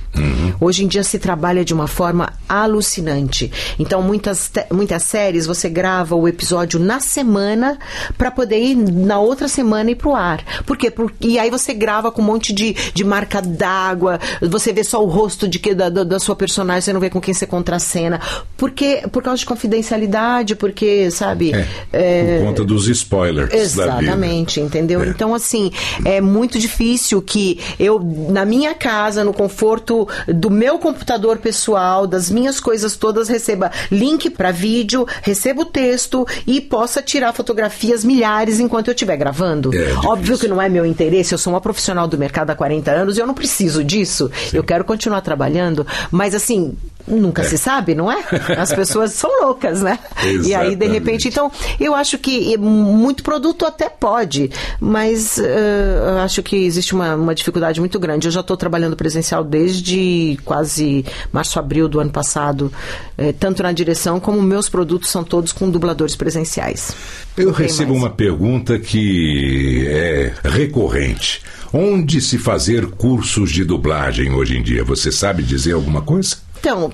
Hoje 0.60 0.84
em 0.84 0.88
dia 0.88 1.04
se 1.04 1.20
trabalha 1.20 1.64
de 1.64 1.74
uma 1.74 1.88
forma 1.88 2.34
alucinante. 2.50 3.52
Então, 3.78 4.02
muitas, 4.02 4.52
muitas 4.72 5.04
séries 5.04 5.46
você 5.46 5.70
grava 5.70 6.16
o 6.16 6.28
episódio 6.28 6.80
na 6.80 7.00
semana 7.00 7.78
para 8.18 8.32
poder 8.32 8.60
ir 8.60 8.76
na 8.76 9.20
outra 9.20 9.48
semana 9.48 9.92
ir 9.92 9.96
pro 9.96 10.16
ar. 10.16 10.44
Por 10.66 10.78
quê? 10.78 10.90
Por- 10.90 11.12
e 11.22 11.38
aí 11.38 11.50
você 11.50 11.74
grava 11.74 12.12
com 12.12 12.22
um 12.22 12.26
monte 12.26 12.54
de, 12.54 12.74
de 12.94 13.04
marca 13.04 13.42
d'água, 13.42 14.20
você 14.42 14.74
vê 14.74 14.84
só 14.84 15.04
o 15.04 15.08
rosto 15.08 15.48
de 15.48 15.60
que, 15.60 15.74
da, 15.74 15.90
da, 15.90 16.20
sua 16.20 16.36
personagem, 16.36 16.82
você 16.82 16.94
não 16.94 17.00
vê 17.00 17.10
com 17.10 17.22
quem 17.22 17.34
você 17.34 17.46
contracena. 17.46 18.20
Porque, 18.58 19.04
por 19.12 19.22
causa 19.22 19.40
de 19.40 19.46
confidencialidade, 19.46 20.56
porque, 20.56 21.12
sabe? 21.12 21.54
É, 21.54 21.68
é, 21.94 22.40
Por 22.40 22.48
conta 22.48 22.64
dos 22.64 22.88
spoilers. 22.88 23.54
Exatamente, 23.54 24.60
entendeu? 24.60 25.02
É. 25.04 25.08
Então, 25.08 25.34
assim, 25.34 25.72
é 26.04 26.20
muito 26.20 26.58
difícil 26.60 27.22
que 27.22 27.60
eu, 27.80 28.00
na 28.30 28.46
minha 28.46 28.74
casa, 28.74 29.24
no 29.24 29.34
conforto 29.34 29.97
do 30.28 30.50
meu 30.50 30.78
computador 30.78 31.38
pessoal, 31.38 32.06
das 32.06 32.30
minhas 32.30 32.60
coisas 32.60 32.96
todas, 32.98 33.30
receba 33.30 33.72
link 33.90 34.30
para 34.30 34.52
vídeo, 34.52 35.08
receba 35.22 35.62
o 35.62 35.66
texto 35.66 36.28
e 36.46 36.60
possa 36.60 37.02
tirar 37.02 37.34
fotografias 37.34 38.04
milhares 38.04 38.60
enquanto 38.60 38.90
eu 38.90 38.94
estiver 38.94 39.16
gravando. 39.16 39.74
É. 39.74 39.94
Óbvio 40.06 40.38
que 40.38 40.48
não 40.48 40.62
é 40.62 40.68
meu 40.68 40.86
interesse, 40.86 41.34
eu 41.34 41.38
sou 41.38 41.54
uma 41.54 41.62
profissional 41.62 42.08
do 42.08 42.18
mercado 42.18 42.50
há 42.50 42.56
40 42.56 42.92
anos 42.92 43.18
e 43.18 43.22
eu 43.22 43.28
não 43.28 43.34
preciso 43.34 43.84
disso. 43.84 44.30
Eu 44.54 44.64
quero 44.64 44.84
continuar 44.84 45.22
trabalhando, 45.22 45.86
mas 46.12 46.36
assim. 46.36 46.76
Nunca 47.08 47.44
se 47.44 47.58
sabe, 47.58 47.96
não 47.96 48.12
é? 48.12 48.24
As 48.58 48.74
pessoas 48.74 49.14
são 49.14 49.30
loucas, 49.42 49.82
né? 49.82 49.98
E 50.24 50.28
aí, 50.28 50.76
de 50.76 50.86
Exatamente. 50.86 50.88
repente, 50.88 51.28
então, 51.30 51.52
eu 51.80 51.96
acho 51.96 52.18
que 52.18 52.54
eh, 52.54 52.58
muito 52.58 53.24
produto 53.24 53.66
até 53.66 53.90
pode, 53.90 54.52
mas 54.80 55.38
eu 55.38 56.18
acho 56.20 56.44
que 56.44 56.56
existe 56.56 56.94
uma, 56.94 57.16
uma 57.16 57.34
dificuldade 57.34 57.80
muito 57.80 58.00
grande. 58.00 58.28
Eu 58.28 58.32
já 58.32 58.42
estou 58.42 58.58
trabalhando 58.58 58.96
presencial 58.96 59.44
desde 59.44 60.38
quase 60.44 61.06
março, 61.32 61.60
abril 61.60 61.88
do 61.88 62.00
ano 62.00 62.12
passado, 62.12 62.72
eh, 63.18 63.34
tanto 63.34 63.64
na 63.64 63.72
direção 63.72 64.20
como 64.20 64.42
meus 64.42 64.68
produtos 64.70 65.10
são 65.10 65.24
todos 65.24 65.52
com 65.52 65.70
dubladores 65.70 66.16
presenciais. 66.16 66.94
Eu 67.36 67.52
recebo 67.52 67.92
mais. 67.92 68.04
uma 68.04 68.10
pergunta 68.10 68.78
que 68.80 69.86
é 69.88 70.34
recorrente. 70.44 71.42
Onde 71.74 72.22
se 72.22 72.38
fazer 72.38 72.88
cursos 72.88 73.52
de 73.52 73.64
dublagem 73.64 74.34
hoje 74.34 74.58
em 74.58 74.64
dia? 74.64 74.84
Você 74.84 75.12
sabe 75.12 75.44
dizer 75.44 75.74
alguma 75.74 76.02
coisa? 76.02 76.38
Então, 76.60 76.92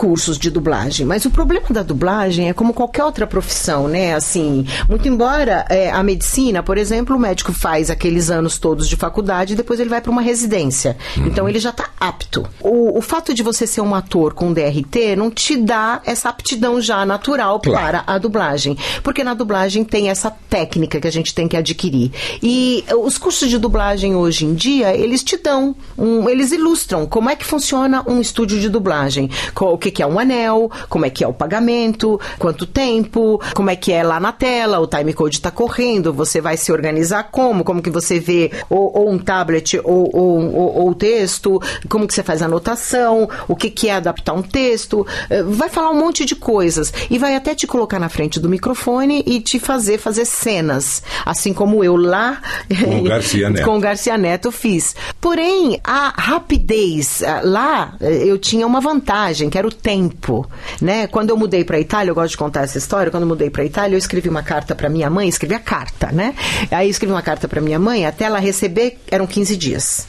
cursos 0.00 0.38
de 0.38 0.48
dublagem, 0.50 1.04
mas 1.04 1.26
o 1.26 1.30
problema 1.30 1.66
da 1.68 1.82
dublagem 1.82 2.48
é 2.48 2.54
como 2.54 2.72
qualquer 2.72 3.04
outra 3.04 3.26
profissão, 3.26 3.86
né? 3.86 4.14
Assim, 4.14 4.64
muito 4.88 5.06
embora 5.06 5.66
é, 5.68 5.90
a 5.90 6.02
medicina, 6.02 6.62
por 6.62 6.78
exemplo, 6.78 7.14
o 7.14 7.18
médico 7.18 7.52
faz 7.52 7.90
aqueles 7.90 8.30
anos 8.30 8.56
todos 8.56 8.88
de 8.88 8.96
faculdade 8.96 9.52
e 9.52 9.56
depois 9.56 9.78
ele 9.78 9.90
vai 9.90 10.00
para 10.00 10.10
uma 10.10 10.22
residência. 10.22 10.96
Então 11.18 11.46
ele 11.46 11.58
já 11.58 11.68
está 11.68 11.90
apto. 12.00 12.46
O, 12.62 12.96
o 12.98 13.02
fato 13.02 13.34
de 13.34 13.42
você 13.42 13.66
ser 13.66 13.82
um 13.82 13.94
ator 13.94 14.32
com 14.32 14.54
DRT 14.54 15.16
não 15.18 15.30
te 15.30 15.54
dá 15.58 16.00
essa 16.06 16.30
aptidão 16.30 16.80
já 16.80 17.04
natural 17.04 17.60
Claro. 17.60 17.78
para 17.78 18.04
a 18.06 18.16
dublagem, 18.16 18.78
porque 19.02 19.22
na 19.22 19.34
dublagem 19.34 19.84
tem 19.84 20.08
essa 20.08 20.30
técnica 20.30 20.98
que 20.98 21.08
a 21.08 21.12
gente 21.12 21.34
tem 21.34 21.46
que 21.46 21.58
adquirir. 21.58 22.10
E 22.42 22.82
os 23.04 23.18
cursos 23.18 23.50
de 23.50 23.58
dublagem 23.58 24.16
hoje 24.16 24.46
em 24.46 24.54
dia, 24.54 24.96
eles 24.96 25.22
te 25.22 25.36
dão, 25.36 25.76
um- 25.98 26.26
eles 26.26 26.52
ilustram 26.52 27.04
como 27.04 27.28
é 27.28 27.36
que 27.36 27.44
funciona 27.44 28.02
um 28.08 28.18
estúdio 28.18 28.58
de 28.58 28.70
dublagem, 28.70 29.28
qual- 29.54 29.74
o 29.74 29.78
que, 29.78 29.89
que, 29.90 30.00
que 30.00 30.02
é 30.02 30.06
um 30.06 30.18
anel, 30.18 30.70
como 30.88 31.04
é 31.04 31.10
que 31.10 31.22
é 31.22 31.28
o 31.28 31.32
pagamento, 31.32 32.18
quanto 32.38 32.66
tempo, 32.66 33.40
como 33.54 33.70
é 33.70 33.76
que 33.76 33.92
é 33.92 34.02
lá 34.02 34.18
na 34.18 34.32
tela, 34.32 34.78
o 34.80 34.86
time 34.86 35.12
code 35.12 35.36
está 35.36 35.50
correndo, 35.50 36.12
você 36.12 36.40
vai 36.40 36.56
se 36.56 36.72
organizar 36.72 37.24
como, 37.24 37.64
como 37.64 37.82
que 37.82 37.90
você 37.90 38.18
vê 38.18 38.50
ou, 38.68 38.96
ou 38.96 39.10
um 39.10 39.18
tablet 39.18 39.78
ou, 39.84 40.10
ou, 40.14 40.84
ou, 40.86 40.94
texto, 40.94 41.60
como 41.88 42.06
que 42.06 42.14
você 42.14 42.22
faz 42.22 42.42
a 42.42 42.46
anotação, 42.46 43.28
o 43.48 43.56
que, 43.56 43.70
que 43.70 43.88
é 43.88 43.94
adaptar 43.94 44.32
um 44.32 44.42
texto, 44.42 45.06
eh, 45.28 45.42
vai 45.42 45.68
falar 45.68 45.90
um 45.90 45.98
monte 45.98 46.24
de 46.24 46.34
coisas 46.34 46.92
e 47.10 47.18
vai 47.18 47.34
até 47.34 47.54
te 47.54 47.66
colocar 47.66 47.98
na 47.98 48.08
frente 48.08 48.40
do 48.40 48.48
microfone 48.48 49.22
e 49.26 49.40
te 49.40 49.58
fazer 49.58 49.98
fazer 49.98 50.24
cenas, 50.24 51.02
assim 51.24 51.52
como 51.52 51.84
eu 51.84 51.96
lá 51.96 52.40
Com 52.84 53.00
o 53.00 53.02
Garcia 53.04 53.50
Neto. 53.50 53.64
com 53.66 53.76
o 53.76 53.80
Garcia 53.80 54.18
Neto 54.18 54.52
fiz. 54.52 54.94
Porém, 55.20 55.80
a 55.84 56.12
rapidez 56.16 57.22
ah, 57.22 57.40
lá 57.44 57.94
eh, 58.00 58.24
eu 58.24 58.38
tinha 58.38 58.66
uma 58.66 58.80
vantagem, 58.80 59.50
que 59.50 59.58
era 59.58 59.66
o 59.70 59.74
tempo, 59.74 60.48
né? 60.80 61.06
Quando 61.06 61.30
eu 61.30 61.36
mudei 61.36 61.64
para 61.64 61.80
Itália, 61.80 62.10
eu 62.10 62.14
gosto 62.14 62.32
de 62.32 62.36
contar 62.36 62.62
essa 62.62 62.78
história. 62.78 63.10
Quando 63.10 63.22
eu 63.22 63.28
mudei 63.28 63.50
para 63.50 63.64
Itália, 63.64 63.94
eu 63.94 63.98
escrevi 63.98 64.28
uma 64.28 64.42
carta 64.42 64.74
para 64.74 64.88
minha 64.88 65.08
mãe, 65.08 65.28
escrevi 65.28 65.54
a 65.54 65.60
carta, 65.60 66.10
né? 66.12 66.34
Aí 66.70 66.86
eu 66.86 66.90
escrevi 66.90 67.12
uma 67.12 67.22
carta 67.22 67.48
para 67.48 67.60
minha 67.60 67.78
mãe, 67.78 68.04
até 68.06 68.24
ela 68.24 68.38
receber 68.38 68.98
eram 69.10 69.26
15 69.26 69.56
dias. 69.56 70.06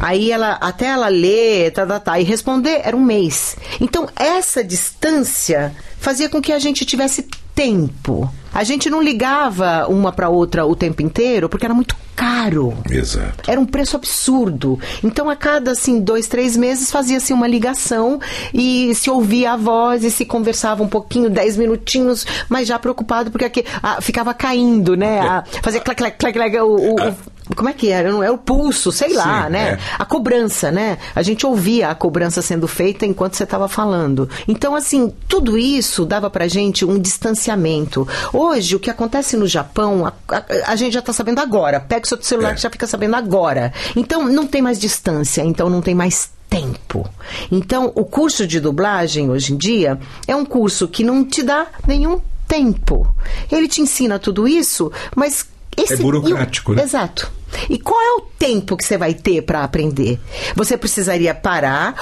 Aí 0.00 0.30
ela, 0.30 0.52
até 0.60 0.86
ela 0.86 1.08
ler, 1.08 1.72
tá, 1.72 1.84
tá, 1.84 2.00
tá, 2.00 2.20
e 2.20 2.24
responder, 2.24 2.80
era 2.84 2.96
um 2.96 3.04
mês. 3.04 3.56
Então, 3.80 4.08
essa 4.16 4.62
distância 4.62 5.74
fazia 5.98 6.28
com 6.28 6.40
que 6.40 6.52
a 6.52 6.58
gente 6.58 6.84
tivesse 6.84 7.28
tempo. 7.54 8.30
A 8.54 8.62
gente 8.64 8.88
não 8.88 9.02
ligava 9.02 9.86
uma 9.88 10.12
para 10.12 10.28
outra 10.28 10.64
o 10.64 10.76
tempo 10.76 11.02
inteiro, 11.02 11.48
porque 11.48 11.64
era 11.66 11.74
muito 11.74 11.96
caro. 12.14 12.72
Exato. 12.88 13.50
Era 13.50 13.60
um 13.60 13.66
preço 13.66 13.96
absurdo. 13.96 14.78
Então, 15.02 15.28
a 15.28 15.34
cada 15.34 15.72
assim, 15.72 16.00
dois, 16.00 16.28
três 16.28 16.56
meses, 16.56 16.90
fazia-se 16.90 17.32
uma 17.32 17.46
ligação 17.48 18.20
e 18.52 18.94
se 18.94 19.10
ouvia 19.10 19.52
a 19.52 19.56
voz 19.56 20.04
e 20.04 20.10
se 20.10 20.24
conversava 20.24 20.82
um 20.82 20.88
pouquinho, 20.88 21.28
dez 21.28 21.56
minutinhos, 21.56 22.24
mas 22.48 22.68
já 22.68 22.78
preocupado, 22.78 23.30
porque 23.32 23.44
aqui, 23.44 23.64
ah, 23.82 24.00
ficava 24.00 24.32
caindo, 24.32 24.96
né? 24.96 25.18
Ah, 25.20 25.42
fazia 25.62 25.80
clac, 25.80 25.98
clac, 25.98 26.16
clac, 26.18 26.32
clac, 26.32 26.56
o, 26.60 26.66
o- 26.76 26.94
o- 27.10 27.14
como 27.54 27.68
é 27.68 27.72
que 27.72 27.90
era? 27.90 28.10
Não 28.10 28.22
é 28.22 28.30
o 28.30 28.38
pulso, 28.38 28.90
sei 28.90 29.12
lá, 29.12 29.44
Sim, 29.46 29.50
né? 29.52 29.68
é. 29.72 29.78
A 29.98 30.04
cobrança, 30.04 30.70
né? 30.72 30.98
A 31.14 31.22
gente 31.22 31.44
ouvia 31.46 31.90
a 31.90 31.94
cobrança 31.94 32.40
sendo 32.40 32.66
feita 32.66 33.04
enquanto 33.04 33.34
você 33.34 33.44
estava 33.44 33.68
falando. 33.68 34.28
Então, 34.48 34.74
assim, 34.74 35.12
tudo 35.28 35.58
isso 35.58 36.04
dava 36.06 36.30
pra 36.30 36.48
gente 36.48 36.84
um 36.84 36.98
distanciamento. 36.98 38.06
Hoje, 38.32 38.76
o 38.76 38.80
que 38.80 38.90
acontece 38.90 39.36
no 39.36 39.46
Japão, 39.46 40.06
a, 40.06 40.12
a- 40.36 40.44
a 40.68 40.76
gente 40.76 40.94
já 40.94 41.02
tá 41.02 41.12
sabendo 41.12 41.40
agora. 41.40 41.80
Pega 41.80 42.04
o 42.04 42.08
seu 42.08 42.22
celular 42.22 42.52
É. 42.52 42.54
que 42.54 42.62
já 42.62 42.70
fica 42.70 42.86
sabendo 42.86 43.14
agora. 43.16 43.72
Então, 43.94 44.26
não 44.26 44.46
tem 44.46 44.62
mais 44.62 44.78
distância, 44.78 45.42
então 45.42 45.68
não 45.68 45.82
tem 45.82 45.94
mais 45.94 46.30
tempo. 46.48 47.08
Então, 47.50 47.92
o 47.94 48.04
curso 48.04 48.46
de 48.46 48.60
dublagem 48.60 49.30
hoje 49.30 49.52
em 49.52 49.56
dia 49.56 49.98
é 50.26 50.34
um 50.36 50.44
curso 50.44 50.86
que 50.88 51.02
não 51.04 51.24
te 51.24 51.42
dá 51.42 51.66
nenhum 51.86 52.20
tempo. 52.46 53.06
Ele 53.50 53.66
te 53.66 53.80
ensina 53.80 54.18
tudo 54.18 54.46
isso, 54.46 54.92
mas 55.16 55.46
esse 55.76 55.94
É 55.94 55.96
burocrático, 55.96 56.72
e 56.72 56.76
né? 56.76 56.82
Exato. 56.82 57.30
E 57.70 57.78
qual 57.78 58.00
é 58.00 58.12
o 58.14 58.20
tempo 58.38 58.76
que 58.76 58.84
você 58.84 58.98
vai 58.98 59.14
ter 59.14 59.42
para 59.42 59.62
aprender? 59.62 60.18
Você 60.56 60.76
precisaria 60.76 61.34
parar, 61.34 61.94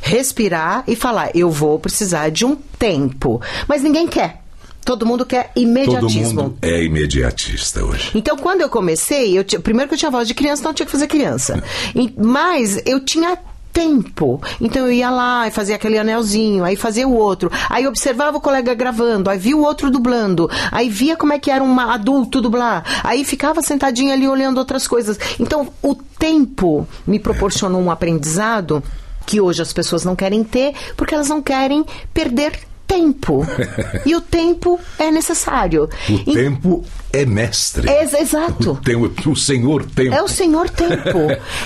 respirar 0.00 0.84
e 0.86 0.96
falar: 0.96 1.30
eu 1.34 1.50
vou 1.50 1.78
precisar 1.78 2.30
de 2.30 2.44
um 2.44 2.56
tempo. 2.56 3.40
Mas 3.68 3.82
ninguém 3.82 4.06
quer. 4.06 4.40
Todo 4.84 5.06
mundo 5.06 5.24
quer 5.24 5.52
Todo 5.54 5.62
imediatismo. 5.62 6.42
mundo 6.42 6.58
é 6.60 6.82
imediatista 6.82 7.84
hoje. 7.84 8.10
Então, 8.16 8.36
quando 8.36 8.62
eu 8.62 8.68
comecei, 8.68 9.38
eu 9.38 9.44
primeiro 9.60 9.88
que 9.88 9.94
eu 9.94 9.98
tinha 9.98 10.10
voz 10.10 10.26
de 10.26 10.34
criança, 10.34 10.60
então 10.60 10.72
eu 10.72 10.74
tinha 10.74 10.86
que 10.86 10.90
fazer 10.92 11.06
criança. 11.06 11.62
E- 11.94 12.12
mas 12.18 12.82
eu 12.84 12.98
tinha 12.98 13.38
tempo. 13.72 14.40
Então 14.60 14.86
eu 14.86 14.92
ia 14.92 15.10
lá 15.10 15.48
e 15.48 15.50
fazia 15.50 15.76
aquele 15.76 15.98
anelzinho, 15.98 16.64
aí 16.64 16.76
fazia 16.76 17.06
o 17.08 17.14
outro. 17.14 17.50
Aí 17.70 17.86
observava 17.86 18.36
o 18.36 18.40
colega 18.40 18.74
gravando, 18.74 19.30
aí 19.30 19.38
via 19.38 19.56
o 19.56 19.62
outro 19.62 19.90
dublando, 19.90 20.48
aí 20.70 20.88
via 20.88 21.16
como 21.16 21.32
é 21.32 21.38
que 21.38 21.50
era 21.50 21.62
um 21.64 21.80
adulto 21.80 22.40
dublar. 22.40 22.84
Aí 23.02 23.24
ficava 23.24 23.62
sentadinho 23.62 24.12
ali 24.12 24.28
olhando 24.28 24.58
outras 24.58 24.86
coisas. 24.86 25.18
Então, 25.40 25.68
o 25.82 25.94
tempo 25.94 26.86
me 27.06 27.18
proporcionou 27.18 27.80
um 27.80 27.90
aprendizado 27.90 28.82
que 29.26 29.40
hoje 29.40 29.62
as 29.62 29.72
pessoas 29.72 30.04
não 30.04 30.14
querem 30.16 30.42
ter, 30.44 30.74
porque 30.96 31.14
elas 31.14 31.28
não 31.28 31.40
querem 31.40 31.84
perder 32.12 32.58
tempo. 32.86 33.46
e 34.04 34.14
o 34.14 34.20
tempo 34.20 34.78
é 34.98 35.10
necessário. 35.10 35.84
O 36.08 36.12
E- 36.30 36.34
tempo 36.34 36.84
é 37.12 37.24
mestre. 37.26 37.88
Ex- 37.90 38.14
exato. 38.14 38.72
O, 38.72 38.76
tem- 38.76 38.96
o 38.96 39.36
senhor 39.36 39.84
tempo. 39.84 40.14
É 40.14 40.22
o 40.22 40.28
Senhor 40.28 40.68
Tempo. 40.70 41.18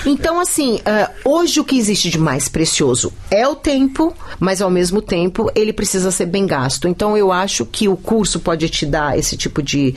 Então, 0.05 0.39
assim, 0.39 0.79
ah, 0.85 1.09
hoje 1.23 1.59
o 1.59 1.63
que 1.63 1.77
existe 1.77 2.09
de 2.09 2.17
mais 2.17 2.49
precioso 2.49 3.11
é 3.31 3.47
o 3.47 3.55
tempo, 3.55 4.13
mas 4.39 4.61
ao 4.61 4.69
mesmo 4.69 5.01
tempo 5.01 5.49
ele 5.55 5.71
precisa 5.71 6.11
ser 6.11 6.25
bem 6.25 6.45
gasto. 6.45 6.87
Então, 6.87 7.15
eu 7.17 7.31
acho 7.31 7.65
que 7.65 7.87
o 7.87 7.95
curso 7.95 8.39
pode 8.39 8.67
te 8.69 8.85
dar 8.85 9.17
esse 9.17 9.37
tipo 9.37 9.61
de. 9.63 9.95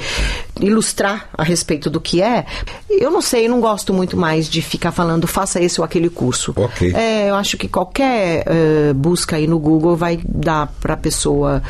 ilustrar 0.60 1.28
a 1.36 1.42
respeito 1.42 1.88
do 1.90 2.00
que 2.00 2.22
é. 2.22 2.44
Eu 2.88 3.10
não 3.10 3.20
sei, 3.20 3.46
eu 3.46 3.50
não 3.50 3.60
gosto 3.60 3.92
muito 3.92 4.16
mais 4.16 4.48
de 4.48 4.60
ficar 4.62 4.92
falando 4.92 5.26
faça 5.26 5.60
esse 5.60 5.80
ou 5.80 5.84
aquele 5.84 6.08
curso. 6.10 6.52
Ok. 6.56 6.92
É, 6.94 7.30
eu 7.30 7.34
acho 7.34 7.56
que 7.56 7.66
qualquer 7.68 8.44
eh, 8.46 8.92
busca 8.94 9.36
aí 9.36 9.46
no 9.46 9.58
Google 9.58 9.96
vai 9.96 10.18
dar 10.24 10.66
para 10.80 10.94
a 10.94 10.96
pessoa 10.96 11.62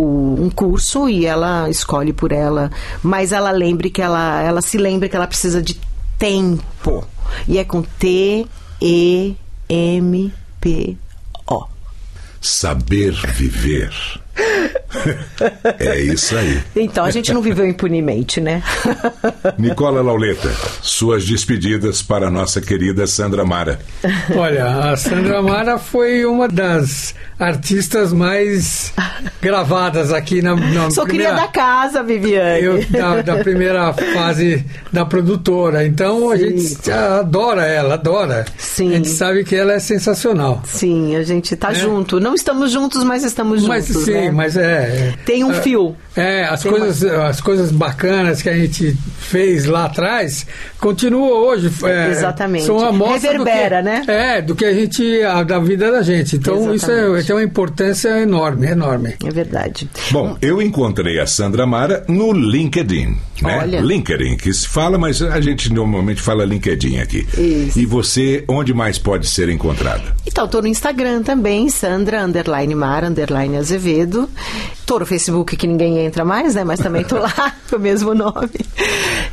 o- 0.00 0.36
um 0.40 0.50
curso 0.50 1.08
e 1.08 1.26
ela 1.26 1.68
escolhe 1.68 2.12
por 2.12 2.30
ela, 2.32 2.70
mas 3.02 3.32
ela 3.32 3.50
lembre 3.50 3.90
que 3.90 4.00
ela, 4.00 4.40
ela 4.42 4.62
se 4.62 4.78
lembre 4.78 5.08
que 5.08 5.16
ela 5.16 5.26
precisa 5.26 5.60
de 5.60 5.78
tempo. 6.18 7.04
E 7.46 7.58
é 7.58 7.64
com 7.64 7.82
T 7.82 8.46
E 8.80 9.36
M 9.68 10.32
P 10.60 10.96
O. 11.46 11.66
Saber 12.40 13.12
viver. 13.34 13.92
é 15.78 16.00
isso 16.00 16.36
aí. 16.36 16.60
Então 16.76 17.04
a 17.04 17.10
gente 17.10 17.32
não 17.32 17.42
viveu 17.42 17.66
impunemente, 17.66 18.40
né? 18.40 18.62
Nicola 19.58 20.02
Lauleta, 20.02 20.50
suas 20.82 21.24
despedidas 21.24 22.02
para 22.02 22.28
a 22.28 22.30
nossa 22.30 22.60
querida 22.60 23.06
Sandra 23.06 23.44
Mara. 23.44 23.78
Olha, 24.36 24.66
a 24.92 24.96
Sandra 24.96 25.42
Mara 25.42 25.78
foi 25.78 26.24
uma 26.24 26.48
das 26.48 27.14
artistas 27.38 28.12
mais 28.12 28.92
gravadas 29.40 30.12
aqui 30.12 30.42
na, 30.42 30.56
na 30.56 30.90
Sou 30.90 31.04
primeira... 31.04 31.32
cria 31.34 31.46
da 31.46 31.48
casa, 31.52 32.02
Viviane. 32.02 32.62
eu, 32.64 32.84
da, 32.86 33.22
da 33.22 33.36
primeira 33.36 33.92
fase 33.92 34.64
da 34.92 35.04
produtora. 35.04 35.86
Então 35.86 36.30
a 36.30 36.36
Sim. 36.36 36.58
gente 36.58 36.90
adora 36.90 37.64
ela, 37.66 37.94
adora. 37.94 38.44
Sim. 38.56 38.90
A 38.90 38.96
gente 38.96 39.08
sabe 39.10 39.44
que 39.44 39.54
ela 39.54 39.72
é 39.74 39.78
sensacional. 39.78 40.62
Sim, 40.64 41.14
a 41.16 41.22
gente 41.22 41.54
tá 41.54 41.70
É. 41.70 41.74
junto. 41.74 42.18
Não 42.18 42.34
estamos 42.34 42.72
juntos, 42.72 43.04
mas 43.04 43.22
estamos 43.24 43.64
Mas 43.66 43.86
juntos, 43.86 44.04
sim, 44.04 44.12
né? 44.12 44.27
Mas 44.30 44.56
é. 44.56 45.14
Tem 45.24 45.44
um 45.44 45.50
é, 45.52 45.62
fio. 45.62 45.96
É, 46.16 46.44
as 46.44 46.62
Tem 46.62 46.70
coisas, 46.72 47.04
as 47.04 47.40
coisas 47.40 47.70
bacanas 47.70 48.42
que 48.42 48.48
a 48.48 48.56
gente 48.56 48.96
fez 49.20 49.66
lá 49.66 49.84
atrás 49.84 50.46
continuam 50.80 51.30
hoje. 51.30 51.70
é, 51.84 52.10
Exatamente. 52.10 52.64
São 52.64 52.78
a 52.80 52.88
amostra 52.88 53.32
Reverbera, 53.32 53.82
do 53.82 53.84
que, 53.84 53.90
né? 53.90 54.04
É, 54.08 54.42
do 54.42 54.54
que 54.54 54.64
a 54.64 54.72
gente. 54.72 55.22
a- 55.22 55.42
da 55.42 55.58
vida 55.58 55.90
da 55.92 56.02
gente. 56.02 56.36
Então 56.36 56.74
isso 56.74 56.90
é, 56.90 56.94
Exatamente. 56.98 57.26
tem 57.26 57.36
uma 57.36 57.42
importância 57.42 58.08
enorme, 58.20 58.66
enorme. 58.66 59.14
É 59.24 59.30
verdade. 59.30 59.88
Bom, 60.10 60.36
eu 60.42 60.60
encontrei 60.60 61.20
a 61.20 61.26
Sandra 61.26 61.66
Mara 61.66 62.04
no 62.08 62.32
LinkedIn. 62.32 63.16
Né? 63.42 63.58
Olha. 63.60 63.80
LinkedIn, 63.80 64.36
que 64.36 64.52
se 64.52 64.66
fala, 64.66 64.98
mas 64.98 65.22
a 65.22 65.40
gente 65.40 65.72
normalmente 65.72 66.20
fala 66.20 66.44
LinkedIn 66.44 66.98
aqui. 66.98 67.26
Isso. 67.38 67.78
E 67.78 67.86
você, 67.86 68.44
onde 68.48 68.74
mais 68.74 68.98
pode 68.98 69.28
ser 69.28 69.48
encontrada? 69.48 70.02
Então, 70.26 70.48
tô 70.48 70.60
no 70.60 70.66
Instagram 70.66 71.22
também, 71.22 71.68
Sandra, 71.68 72.24
underline 72.24 72.74
Mara, 72.74 73.06
underline 73.06 73.56
Azevedo. 73.56 74.17
Tô 74.86 74.98
no 74.98 75.04
Facebook 75.04 75.56
que 75.56 75.66
ninguém 75.66 75.98
entra 75.98 76.24
mais, 76.24 76.54
né? 76.54 76.64
Mas 76.64 76.80
também 76.80 77.04
tô 77.04 77.18
lá 77.18 77.52
com 77.68 77.76
o 77.76 77.78
mesmo 77.78 78.14
nome. 78.14 78.50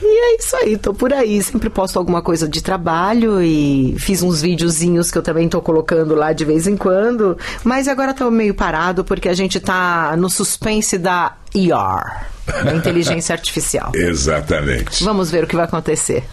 E 0.02 0.06
é 0.06 0.38
isso 0.38 0.56
aí, 0.58 0.78
tô 0.78 0.94
por 0.94 1.14
aí. 1.14 1.42
Sempre 1.42 1.70
posto 1.70 1.98
alguma 1.98 2.22
coisa 2.22 2.48
de 2.48 2.62
trabalho 2.62 3.42
e 3.42 3.96
fiz 3.98 4.22
uns 4.22 4.42
videozinhos 4.42 5.10
que 5.10 5.18
eu 5.18 5.24
também 5.24 5.48
tô 5.48 5.62
colocando 5.62 6.14
lá 6.14 6.34
de 6.34 6.44
vez 6.44 6.68
em 6.68 6.76
quando. 6.76 7.38
Mas 7.64 7.88
agora 7.88 8.14
tô 8.14 8.30
meio 8.30 8.54
parado 8.54 9.06
porque 9.06 9.30
a 9.30 9.34
gente 9.34 9.60
tá 9.60 10.16
no 10.18 10.30
suspense 10.30 10.98
da 10.98 11.38
ER, 11.56 12.28
da 12.64 12.74
inteligência 12.74 13.34
artificial. 13.34 13.92
Exatamente. 13.96 15.04
Vamos 15.04 15.32
ver 15.32 15.44
o 15.44 15.48
que 15.48 15.56
vai 15.56 15.66
acontecer. 15.66 16.24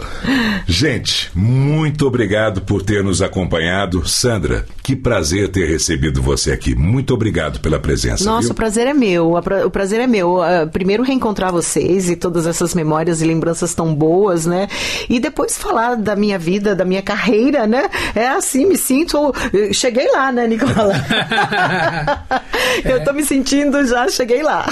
Gente, 0.67 1.31
muito 1.35 2.07
obrigado 2.07 2.63
por 2.63 2.83
ter 2.83 3.03
nos 3.03 3.23
acompanhado. 3.23 4.07
Sandra, 4.09 4.67
que 4.83 4.95
prazer 4.95 5.49
ter 5.49 5.67
recebido 5.69 6.23
você 6.23 6.53
aqui. 6.53 6.75
Muito 6.75 7.15
obrigado 7.15 7.61
pela 7.61 7.79
presença. 7.79 8.25
Nossa, 8.25 8.49
viu? 8.49 8.53
o 8.53 8.55
prazer 8.55 8.87
é 8.87 8.95
meu. 8.95 9.35
O 9.67 9.71
prazer 9.71 10.01
é 10.01 10.07
meu. 10.07 10.43
Ah, 10.43 10.67
primeiro 10.71 11.03
reencontrar 11.03 11.53
vocês 11.53 12.11
e 12.11 12.17
todas 12.17 12.47
essas 12.47 12.75
memórias 12.75 13.23
e 13.23 13.25
lembranças 13.25 13.75
tão 13.75 13.95
boas, 13.95 14.47
né? 14.47 14.69
E 15.09 15.19
depois 15.19 15.57
falar 15.57 15.95
da 15.97 16.15
minha 16.17 16.39
vida, 16.39 16.75
da 16.75 16.85
minha 16.85 17.03
carreira, 17.03 17.67
né? 17.67 17.89
É 18.15 18.29
assim, 18.29 18.67
me 18.67 18.77
sinto. 18.77 19.35
eh, 19.53 19.73
Cheguei 19.73 20.11
lá, 20.13 20.31
né, 20.33 20.47
Nicola? 20.47 20.93
Eu 22.85 23.05
tô 23.05 23.13
me 23.13 23.25
sentindo 23.25 23.85
já, 23.87 24.09
cheguei 24.09 24.43
lá. 24.43 24.67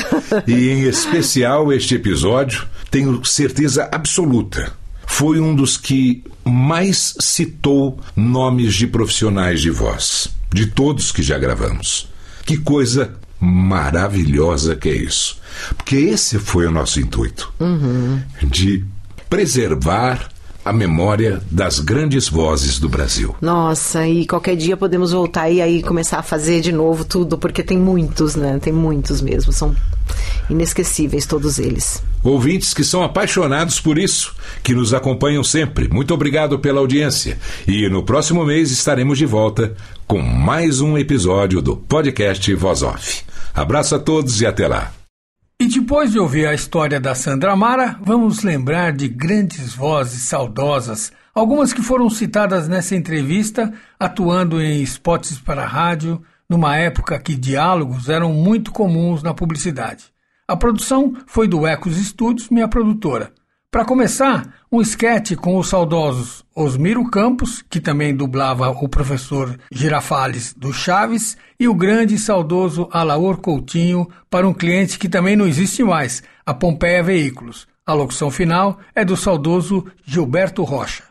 E 0.47 0.69
em 0.71 0.83
especial 0.83 1.30
este 1.73 1.95
episódio, 1.95 2.67
tenho 2.91 3.25
certeza 3.25 3.89
absoluta. 3.93 4.73
Foi 5.07 5.41
um 5.41 5.55
dos 5.55 5.77
que 5.77 6.23
mais 6.45 7.15
citou 7.21 7.99
nomes 8.17 8.75
de 8.75 8.87
profissionais 8.87 9.61
de 9.61 9.71
voz, 9.71 10.29
de 10.53 10.67
todos 10.67 11.13
que 11.13 11.23
já 11.23 11.39
gravamos. 11.39 12.09
Que 12.45 12.57
coisa 12.59 13.15
maravilhosa 13.41 14.77
que 14.77 14.89
é 14.89 14.95
isso. 14.95 15.39
Porque 15.77 15.97
esse 15.97 16.39
foi 16.39 16.67
o 16.67 16.71
nosso 16.71 17.01
intuito 17.01 17.53
Uhum. 17.61 18.21
de 18.43 18.85
preservar 19.29 20.29
a 20.71 20.73
memória 20.73 21.43
das 21.51 21.81
grandes 21.81 22.29
vozes 22.29 22.79
do 22.79 22.89
Brasil. 22.89 23.35
Nossa, 23.41 24.07
e 24.07 24.25
qualquer 24.25 24.55
dia 24.55 24.77
podemos 24.77 25.11
voltar 25.11 25.51
e 25.51 25.61
aí 25.61 25.83
começar 25.83 26.19
a 26.19 26.23
fazer 26.23 26.61
de 26.61 26.71
novo 26.71 27.05
tudo, 27.05 27.37
porque 27.37 27.61
tem 27.61 27.77
muitos, 27.77 28.37
né? 28.37 28.57
Tem 28.63 28.73
muitos 28.73 29.21
mesmo. 29.21 29.53
São 29.53 29.75
inesquecíveis 30.49 31.27
todos 31.27 31.59
eles. 31.59 32.01
Ouvintes 32.23 32.73
que 32.73 32.85
são 32.85 33.03
apaixonados 33.03 33.81
por 33.81 33.99
isso, 33.99 34.33
que 34.63 34.73
nos 34.73 34.95
acompanham 34.95 35.43
sempre. 35.43 35.89
Muito 35.89 36.15
obrigado 36.15 36.57
pela 36.61 36.79
audiência. 36.79 37.37
E 37.67 37.89
no 37.89 38.05
próximo 38.05 38.45
mês 38.45 38.71
estaremos 38.71 39.19
de 39.19 39.27
volta 39.27 39.75
com 40.07 40.23
mais 40.23 40.81
um 40.81 40.97
episódio 40.97 41.61
do 41.61 41.77
podcast 41.77 42.55
Voz 42.55 42.83
Off. 42.83 43.25
Abraço 43.53 43.97
a 43.97 43.99
todos 43.99 44.41
e 44.41 44.47
até 44.47 44.69
lá. 44.69 45.00
E 45.61 45.69
depois 45.69 46.11
de 46.11 46.19
ouvir 46.19 46.47
a 46.47 46.55
história 46.55 46.99
da 46.99 47.15
Sandra 47.15 47.55
Mara, 47.55 47.99
vamos 48.01 48.43
lembrar 48.43 48.95
de 48.95 49.07
grandes 49.07 49.75
vozes 49.75 50.23
saudosas, 50.23 51.13
algumas 51.35 51.71
que 51.71 51.83
foram 51.83 52.09
citadas 52.09 52.67
nessa 52.67 52.97
entrevista, 52.97 53.71
atuando 53.99 54.59
em 54.59 54.81
spots 54.81 55.39
para 55.39 55.67
rádio, 55.67 56.23
numa 56.49 56.79
época 56.79 57.19
que 57.19 57.37
diálogos 57.37 58.09
eram 58.09 58.33
muito 58.33 58.73
comuns 58.73 59.23
na 59.23 59.35
publicidade. 59.35 60.07
A 60.49 60.57
produção 60.57 61.15
foi 61.27 61.47
do 61.47 61.67
Ecos 61.67 61.95
Studios, 61.99 62.49
minha 62.49 62.67
produtora. 62.67 63.31
Para 63.73 63.85
começar, 63.85 64.53
um 64.73 64.81
esquete 64.81 65.37
com 65.37 65.57
os 65.57 65.69
saudosos 65.69 66.45
Osmiro 66.53 67.09
Campos, 67.09 67.63
que 67.71 67.81
também 67.81 68.13
dublava 68.13 68.69
o 68.69 68.89
professor 68.89 69.57
Girafales 69.71 70.53
do 70.53 70.73
Chaves, 70.73 71.37
e 71.59 71.69
o 71.69 71.75
grande 71.75 72.17
e 72.17 72.19
saudoso 72.19 72.89
Alaor 72.91 73.37
Coutinho 73.37 74.09
para 74.29 74.49
um 74.49 74.53
cliente 74.53 74.99
que 74.99 75.09
também 75.09 75.37
não 75.37 75.47
existe 75.47 75.85
mais, 75.85 76.21
a 76.45 76.53
Pompeia 76.53 77.01
Veículos. 77.01 77.69
A 77.87 77.95
locução 77.95 78.29
final 78.29 78.81
é 78.93 79.05
do 79.05 79.17
saudoso 79.17 79.87
Gilberto 80.05 80.65
Rocha. 80.65 81.05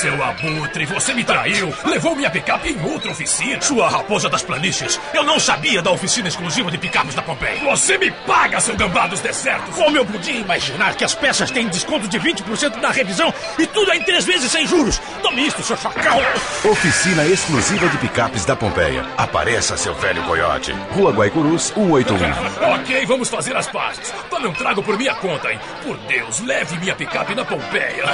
Seu 0.00 0.24
abutre, 0.24 0.86
você 0.86 1.12
me 1.12 1.22
traiu! 1.22 1.74
Levou 1.84 2.16
minha 2.16 2.30
picape 2.30 2.70
em 2.70 2.90
outra 2.90 3.10
oficina! 3.10 3.60
Sua 3.60 3.86
raposa 3.86 4.30
das 4.30 4.42
planícies! 4.42 4.98
Eu 5.12 5.22
não 5.24 5.38
sabia 5.38 5.82
da 5.82 5.90
oficina 5.90 6.26
exclusiva 6.26 6.70
de 6.70 6.78
picapes 6.78 7.14
da 7.14 7.20
Pompeia! 7.20 7.62
Você 7.64 7.98
me 7.98 8.10
paga, 8.10 8.58
seu 8.60 8.74
gambá 8.74 9.06
dos 9.08 9.20
desertos! 9.20 9.74
Como 9.74 9.94
eu 9.94 10.06
podia 10.06 10.40
imaginar 10.40 10.94
que 10.94 11.04
as 11.04 11.14
peças 11.14 11.50
têm 11.50 11.68
desconto 11.68 12.08
de 12.08 12.18
20% 12.18 12.76
na 12.76 12.90
revisão 12.90 13.30
e 13.58 13.66
tudo 13.66 13.92
em 13.92 14.02
três 14.02 14.24
vezes 14.24 14.50
sem 14.50 14.66
juros? 14.66 14.98
Tome 15.20 15.46
isto, 15.46 15.62
seu 15.62 15.76
chacal! 15.76 16.18
Oficina 16.64 17.26
exclusiva 17.26 17.86
de 17.90 17.98
picapes 17.98 18.46
da 18.46 18.56
Pompeia. 18.56 19.04
Apareça, 19.18 19.76
seu 19.76 19.94
velho 19.96 20.22
coiote. 20.22 20.72
Rua 20.92 21.12
Guaicurus, 21.12 21.74
181. 21.74 22.72
ok, 22.72 23.04
vamos 23.04 23.28
fazer 23.28 23.54
as 23.54 23.66
pazes. 23.66 24.14
Tome 24.30 24.46
um 24.46 24.54
trago 24.54 24.82
por 24.82 24.96
minha 24.96 25.14
conta, 25.16 25.52
hein? 25.52 25.60
Por 25.82 25.98
Deus, 25.98 26.40
leve 26.40 26.78
minha 26.78 26.96
picape 26.96 27.34
na 27.34 27.44
Pompeia! 27.44 28.06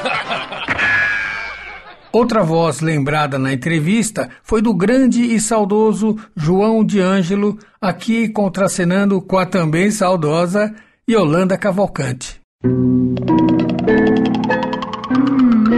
Outra 2.19 2.43
voz 2.43 2.81
lembrada 2.81 3.39
na 3.39 3.53
entrevista 3.53 4.31
foi 4.43 4.62
do 4.62 4.73
grande 4.73 5.21
e 5.23 5.39
saudoso 5.39 6.17
João 6.35 6.83
de 6.83 6.99
Ângelo, 6.99 7.59
aqui 7.79 8.27
contracenando 8.27 9.21
com 9.21 9.37
a 9.37 9.45
também 9.45 9.91
saudosa 9.91 10.75
Yolanda 11.07 11.59
Cavalcante. 11.59 12.41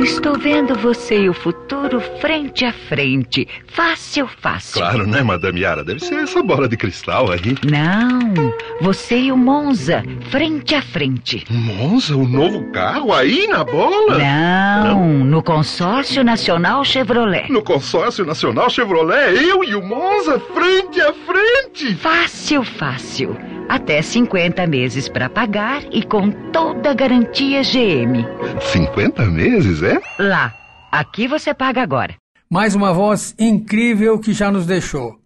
Estou 0.08 0.38
vendo 0.38 0.74
você 0.74 1.20
e 1.20 1.28
o 1.28 1.34
futuro 1.34 2.00
frente 2.18 2.64
a 2.64 2.72
frente. 2.72 3.46
Fácil, 3.66 4.26
fácil. 4.26 4.80
Claro, 4.80 5.06
né, 5.06 5.22
Madame 5.22 5.60
Yara? 5.60 5.84
Deve 5.84 6.00
ser 6.00 6.14
essa 6.14 6.42
bola 6.42 6.66
de 6.66 6.78
cristal 6.78 7.30
aí. 7.30 7.54
Não, 7.70 8.52
você 8.80 9.18
e 9.18 9.30
o 9.30 9.36
Monza, 9.36 10.02
frente 10.30 10.74
a 10.74 10.80
frente. 10.80 11.44
Monza, 11.50 12.16
o 12.16 12.26
novo 12.26 12.72
carro 12.72 13.12
aí 13.12 13.46
na 13.48 13.62
bola? 13.62 14.18
Não, 14.18 15.04
no 15.24 15.42
Consórcio 15.42 16.24
Nacional 16.24 16.82
Chevrolet. 16.86 17.52
No 17.52 17.62
consórcio 17.62 18.24
nacional 18.24 18.70
Chevrolet, 18.70 19.34
eu 19.34 19.62
e 19.62 19.74
o 19.74 19.82
Monza 19.82 20.40
frente 20.40 21.02
a 21.02 21.12
frente. 21.12 21.94
Fácil, 21.96 22.64
fácil. 22.64 23.36
Até 23.68 24.00
50 24.00 24.66
meses 24.66 25.08
para 25.08 25.28
pagar 25.28 25.82
e 25.92 26.02
com 26.02 26.30
toda 26.50 26.90
a 26.90 26.94
garantia 26.94 27.62
GM. 27.62 28.24
50 28.72 29.26
meses, 29.26 29.82
é? 29.82 30.00
Lá. 30.18 30.54
Aqui 30.90 31.28
você 31.28 31.52
paga 31.52 31.82
agora. 31.82 32.14
Mais 32.50 32.74
uma 32.74 32.94
voz 32.94 33.34
incrível 33.38 34.18
que 34.18 34.32
já 34.32 34.50
nos 34.50 34.64
deixou. 34.64 35.16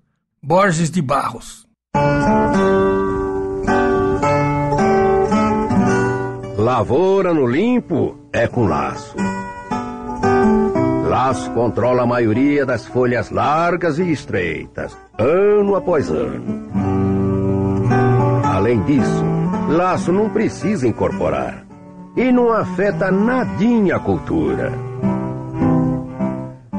Borges 0.43 0.91
de 0.91 1.01
Barros. 1.01 1.65
Lavoura 6.59 7.33
no 7.33 7.47
limpo 7.47 8.19
é 8.33 8.49
com 8.49 8.67
laço. 8.67 9.15
Laço 11.09 11.51
controla 11.53 12.03
a 12.03 12.07
maioria 12.07 12.67
das 12.67 12.87
folhas 12.87 13.31
largas 13.31 13.99
e 13.99 14.11
estreitas, 14.11 14.97
ano 15.19 15.77
após 15.77 16.09
ano. 16.09 17.02
Além 18.63 18.81
disso, 18.83 19.25
laço 19.71 20.13
não 20.13 20.29
precisa 20.31 20.87
incorporar 20.87 21.65
e 22.17 22.31
não 22.31 22.53
afeta 22.53 23.11
nadinha 23.11 23.97
a 23.97 23.99
cultura. 23.99 24.71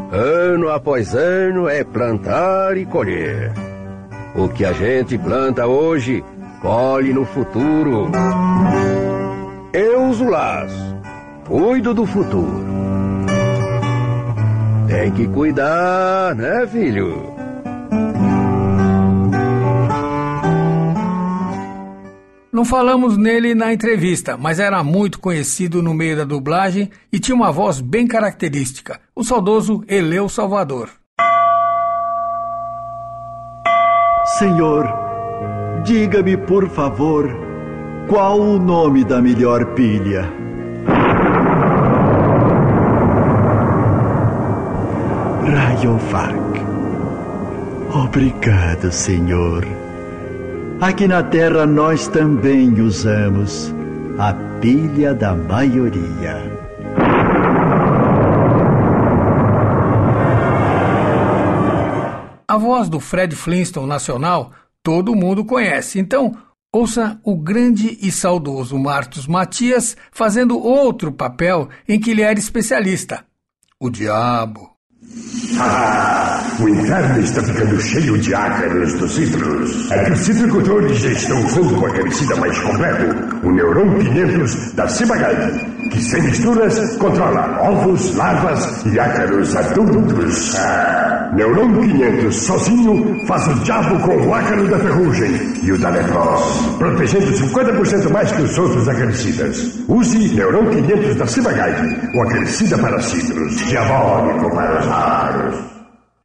Ano 0.10 0.70
após 0.70 1.14
ano 1.14 1.68
é 1.68 1.84
plantar 1.84 2.78
e 2.78 2.86
colher. 2.86 3.52
O 4.34 4.48
que 4.48 4.64
a 4.64 4.72
gente 4.72 5.18
planta 5.18 5.68
hoje, 5.68 6.24
colhe 6.62 7.12
no 7.12 7.26
futuro. 7.26 8.10
Eu 9.74 10.04
uso 10.06 10.24
laço, 10.24 10.96
cuido 11.46 11.94
do 11.94 12.06
futuro. 12.06 12.64
Tem 14.88 15.12
que 15.12 15.28
cuidar, 15.28 16.34
né, 16.34 16.66
filho? 16.66 17.34
Não 22.54 22.64
falamos 22.64 23.18
nele 23.18 23.56
na 23.56 23.74
entrevista, 23.74 24.38
mas 24.38 24.60
era 24.60 24.84
muito 24.84 25.20
conhecido 25.20 25.82
no 25.82 25.92
meio 25.92 26.16
da 26.16 26.24
dublagem 26.24 26.92
e 27.12 27.20
tinha 27.20 27.34
uma 27.34 27.52
voz 27.52 27.82
bem 27.82 28.06
característica, 28.06 29.00
o 29.16 29.24
saudoso 29.24 29.84
Eleu 29.88 30.30
Salvador. 30.30 30.92
Senhor, 34.38 34.88
diga-me, 35.84 36.38
por 36.38 36.70
favor, 36.70 37.28
qual 38.08 38.40
o 38.40 38.60
nome 38.60 39.04
da 39.04 39.20
melhor 39.20 39.74
pilha? 39.74 40.32
Rayovac. 45.44 46.36
Obrigado, 47.96 48.92
Senhor. 48.92 49.83
Aqui 50.84 51.08
na 51.08 51.24
Terra 51.24 51.66
nós 51.66 52.10
também 52.10 52.82
usamos 52.82 53.74
a 54.20 54.34
pilha 54.60 55.14
da 55.14 55.34
maioria. 55.34 56.36
A 62.46 62.58
voz 62.58 62.90
do 62.90 63.00
Fred 63.00 63.34
Flintstone 63.34 63.88
nacional 63.88 64.52
todo 64.84 65.16
mundo 65.16 65.46
conhece, 65.46 66.00
então 66.00 66.36
ouça 66.70 67.18
o 67.24 67.38
grande 67.38 67.98
e 68.02 68.12
saudoso 68.12 68.78
Marcos 68.78 69.26
Matias 69.26 69.96
fazendo 70.12 70.60
outro 70.60 71.14
papel 71.14 71.70
em 71.88 71.98
que 71.98 72.12
ele 72.12 72.24
era 72.24 72.38
especialista: 72.38 73.26
o 73.80 73.90
Diabo. 73.90 74.73
Ah, 75.60 76.42
o 76.60 76.68
inverno 76.68 77.20
está 77.20 77.44
ficando 77.44 77.80
cheio 77.82 78.18
de 78.18 78.34
ácaros 78.34 78.94
dos 78.94 79.14
citros. 79.14 79.92
É 79.92 80.06
que 80.06 80.12
os 80.14 80.20
citricultores 80.20 81.04
estão 81.04 81.46
usando 81.46 81.80
o 81.80 81.88
herbicida 81.88 82.36
mais 82.38 82.58
completo, 82.60 83.16
o 83.44 83.52
Neuron 83.52 84.00
500 84.00 84.72
da 84.74 84.88
Cibagai, 84.88 85.73
que 85.90 86.02
sem 86.02 86.22
misturas 86.24 86.98
controla 86.98 87.60
ovos, 87.62 88.16
larvas 88.16 88.86
e 88.86 89.00
ácaros 89.00 89.56
adultos. 89.56 90.56
Neuron 91.34 91.74
500 91.74 92.36
sozinho 92.36 93.26
faz 93.26 93.48
o 93.48 93.56
diabo 93.64 94.00
com 94.02 94.28
o 94.28 94.34
ácaro 94.34 94.68
da 94.68 94.80
ferrugem 94.80 95.32
e 95.64 95.72
o 95.72 95.80
da 95.80 95.90
leprose, 95.90 96.78
protegendo 96.78 97.32
50% 97.32 98.10
mais 98.12 98.32
que 98.32 98.42
os 98.42 98.58
outros 98.58 98.88
acaricidas. 98.88 99.80
Use 99.88 100.36
Neuron 100.36 100.70
500 100.70 101.16
da 101.16 101.28
Cibagai, 101.28 102.12
o 102.14 102.22
acaricida 102.22 102.78
para 102.78 103.02
citros, 103.02 103.56
diabólico 103.68 104.56
para 104.56 104.80
os 104.80 104.86
raros. 104.86 105.74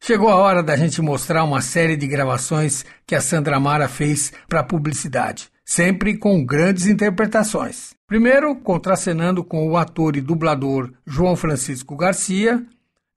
Chegou 0.01 0.29
a 0.29 0.37
hora 0.37 0.63
da 0.63 0.77
gente 0.77 1.03
mostrar 1.03 1.45
uma 1.45 1.61
série 1.61 1.97
de 1.97 2.07
gravações 2.07 2.85
que 3.07 3.15
a 3.15 3.21
Sandra 3.21 3.59
Mara 3.59 3.89
fez 3.89 4.33
para 4.49 4.63
publicidade, 4.63 5.51
sempre 5.69 6.17
com 6.17 6.43
grandes 6.43 6.87
interpretações. 6.87 7.95
Primeiro, 8.07 8.57
contracenando 8.57 9.45
com 9.45 9.69
o 9.69 9.77
ator 9.77 10.17
e 10.17 10.21
dublador 10.23 10.91
João 11.07 11.37
Francisco 11.37 11.95
Garcia, 11.95 12.65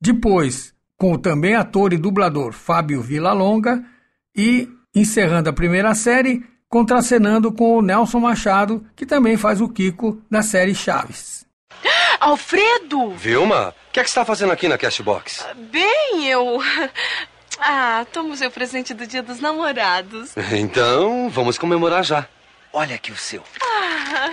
depois 0.02 0.74
com 0.98 1.14
o 1.14 1.18
também 1.18 1.56
ator 1.56 1.94
e 1.94 1.98
dublador 1.98 2.52
Fábio 2.52 3.02
Villalonga 3.02 3.82
E, 4.36 4.68
encerrando 4.94 5.50
a 5.50 5.54
primeira 5.54 5.96
série, 5.96 6.44
contracenando 6.68 7.54
com 7.54 7.78
o 7.78 7.82
Nelson 7.82 8.20
Machado, 8.20 8.86
que 8.98 9.06
também 9.06 9.38
faz 9.38 9.62
o 9.62 9.70
Kiko 9.70 10.22
da 10.30 10.42
série 10.42 10.76
Chaves. 10.76 11.46
Alfredo! 12.20 13.12
Vilma, 13.12 13.70
o 13.70 13.94
que 13.94 14.00
é 14.02 14.04
que 14.04 14.10
você 14.10 14.20
está 14.20 14.26
fazendo 14.26 14.52
aqui 14.52 14.68
na 14.68 14.78
Castbox? 14.78 15.46
Bem, 15.72 16.28
eu. 16.28 16.60
Ah, 17.64 18.06
toma 18.12 18.34
o 18.34 18.38
seu 18.38 18.50
presente 18.50 18.94
do 18.94 19.06
Dia 19.06 19.22
dos 19.22 19.40
Namorados. 19.40 20.34
Então, 20.52 21.30
vamos 21.30 21.58
comemorar 21.58 22.04
já. 22.04 22.28
Olha 22.74 22.96
aqui 22.96 23.12
o 23.12 23.18
seu. 23.18 23.44
Ah. 23.62 24.30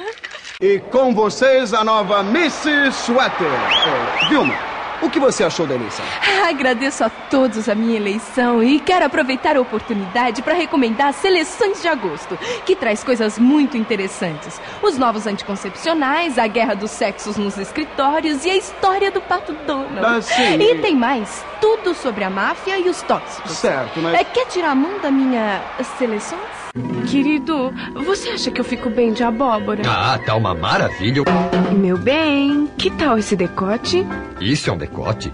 E 0.60 0.78
com 0.78 1.12
vocês 1.12 1.74
a 1.74 1.82
nova 1.82 2.20
Mrs. 2.20 2.92
Sweater. 2.92 3.48
É, 3.48 4.28
Vilma, 4.28 4.54
o 5.02 5.10
que 5.10 5.18
você 5.18 5.42
achou 5.42 5.66
da 5.66 5.74
eleição? 5.74 6.04
Agradeço 6.48 7.02
a 7.02 7.10
todos 7.10 7.68
a 7.68 7.74
minha 7.74 7.96
eleição 7.96 8.62
e 8.62 8.78
quero 8.78 9.04
aproveitar 9.04 9.56
a 9.56 9.60
oportunidade 9.60 10.40
para 10.42 10.54
recomendar 10.54 11.08
as 11.08 11.16
Seleções 11.16 11.82
de 11.82 11.88
Agosto, 11.88 12.38
que 12.64 12.76
traz 12.76 13.02
coisas 13.02 13.40
muito 13.40 13.76
interessantes. 13.76 14.60
Os 14.82 14.96
novos 14.96 15.26
anticoncepcionais, 15.26 16.38
a 16.38 16.46
guerra 16.46 16.74
dos 16.74 16.92
sexos 16.92 17.36
nos 17.36 17.58
escritórios 17.58 18.44
e 18.44 18.50
a 18.50 18.56
história 18.56 19.10
do 19.10 19.20
Pato 19.20 19.52
Donald. 19.66 19.98
Ah, 20.04 20.22
sim. 20.22 20.60
E 20.60 20.78
tem 20.80 20.94
mais, 20.94 21.44
tudo 21.60 21.92
sobre 21.92 22.22
a 22.22 22.30
máfia 22.30 22.78
e 22.78 22.88
os 22.88 23.02
tóxicos. 23.02 23.50
Certo, 23.50 23.98
mas... 24.00 24.14
É, 24.14 24.22
quer 24.22 24.46
tirar 24.46 24.70
a 24.70 24.74
mão 24.76 24.98
da 25.00 25.10
minha 25.10 25.60
Seleções? 25.98 26.57
Querido, 27.08 27.72
você 28.04 28.30
acha 28.30 28.50
que 28.50 28.60
eu 28.60 28.64
fico 28.64 28.90
bem 28.90 29.12
de 29.12 29.22
abóbora? 29.22 29.82
Ah, 29.86 30.18
tá 30.18 30.36
uma 30.36 30.54
maravilha. 30.54 31.22
Meu 31.76 31.96
bem, 31.98 32.66
que 32.78 32.90
tal 32.90 33.18
esse 33.18 33.34
decote? 33.34 34.06
Isso 34.40 34.70
é 34.70 34.72
um 34.72 34.78
decote? 34.78 35.32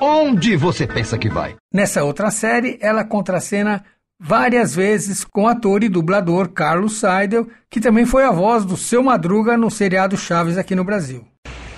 Onde 0.00 0.56
você 0.56 0.86
pensa 0.86 1.18
que 1.18 1.28
vai? 1.28 1.56
Nessa 1.72 2.04
outra 2.04 2.30
série, 2.30 2.78
ela 2.80 3.04
contracena 3.04 3.84
várias 4.20 4.74
vezes 4.74 5.24
com 5.24 5.44
o 5.44 5.48
ator 5.48 5.82
e 5.82 5.88
dublador 5.88 6.48
Carlos 6.48 6.98
Seidel, 6.98 7.48
que 7.70 7.80
também 7.80 8.04
foi 8.04 8.24
a 8.24 8.32
voz 8.32 8.64
do 8.64 8.76
Seu 8.76 9.02
Madruga 9.02 9.56
no 9.56 9.70
seriado 9.70 10.16
Chaves 10.16 10.58
aqui 10.58 10.74
no 10.74 10.84
Brasil. 10.84 11.24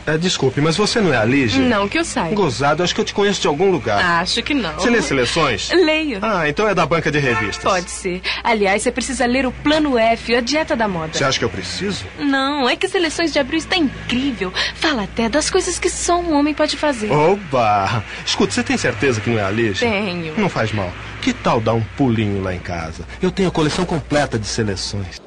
É, 0.07 0.16
desculpe, 0.16 0.61
mas 0.61 0.76
você 0.76 1.01
não 1.01 1.12
é 1.12 1.16
a 1.16 1.24
Lígia? 1.24 1.62
Não 1.62 1.88
que 1.88 1.98
eu 1.98 2.05
saiba. 2.05 2.34
Gozado, 2.34 2.82
acho 2.82 2.94
que 2.94 3.01
eu 3.01 3.05
te 3.05 3.14
conheço 3.14 3.40
de 3.40 3.46
algum 3.46 3.70
lugar. 3.70 4.20
Acho 4.20 4.42
que 4.42 4.55
não. 4.55 4.72
Você 4.74 4.90
lê 4.90 5.03
seleções? 5.03 5.70
Leio. 5.74 6.18
Ah, 6.22 6.48
então 6.48 6.68
é 6.68 6.74
da 6.74 6.84
banca 6.86 7.11
de 7.11 7.18
revistas. 7.18 7.62
Pode 7.62 7.90
ser. 7.90 8.20
Aliás, 8.42 8.82
você 8.82 8.90
precisa 8.90 9.26
ler 9.26 9.46
o 9.46 9.53
Plano 9.53 9.98
F, 9.98 10.34
a 10.34 10.40
dieta 10.40 10.74
da 10.74 10.88
moda. 10.88 11.12
Você 11.12 11.24
acha 11.24 11.38
que 11.38 11.44
eu 11.44 11.51
preciso? 11.51 12.05
Não, 12.18 12.68
é 12.68 12.76
que 12.76 12.88
Seleções 12.88 13.32
de 13.32 13.38
Abril 13.38 13.59
está 13.59 13.76
incrível. 13.76 14.53
Fala 14.74 15.05
até 15.05 15.28
das 15.28 15.48
coisas 15.48 15.78
que 15.78 15.88
só 15.88 16.18
um 16.18 16.34
homem 16.34 16.53
pode 16.55 16.76
fazer. 16.76 17.11
Oba! 17.11 18.03
Escuta, 18.26 18.53
você 18.53 18.62
tem 18.62 18.76
certeza 18.76 19.20
que 19.20 19.30
não 19.30 19.38
é 19.38 19.44
a 19.44 19.51
Lígia? 19.51 19.88
Tenho. 19.88 20.34
Não 20.36 20.48
faz 20.48 20.72
mal. 20.72 20.92
Que 21.22 21.32
tal 21.32 21.61
dar 21.61 21.74
um 21.74 21.82
pulinho 21.96 22.42
lá 22.42 22.55
em 22.55 22.59
casa? 22.59 23.05
Eu 23.22 23.30
tenho 23.30 23.48
a 23.48 23.53
coleção 23.53 23.84
completa 23.84 24.38
de 24.38 24.46
seleções. 24.46 25.20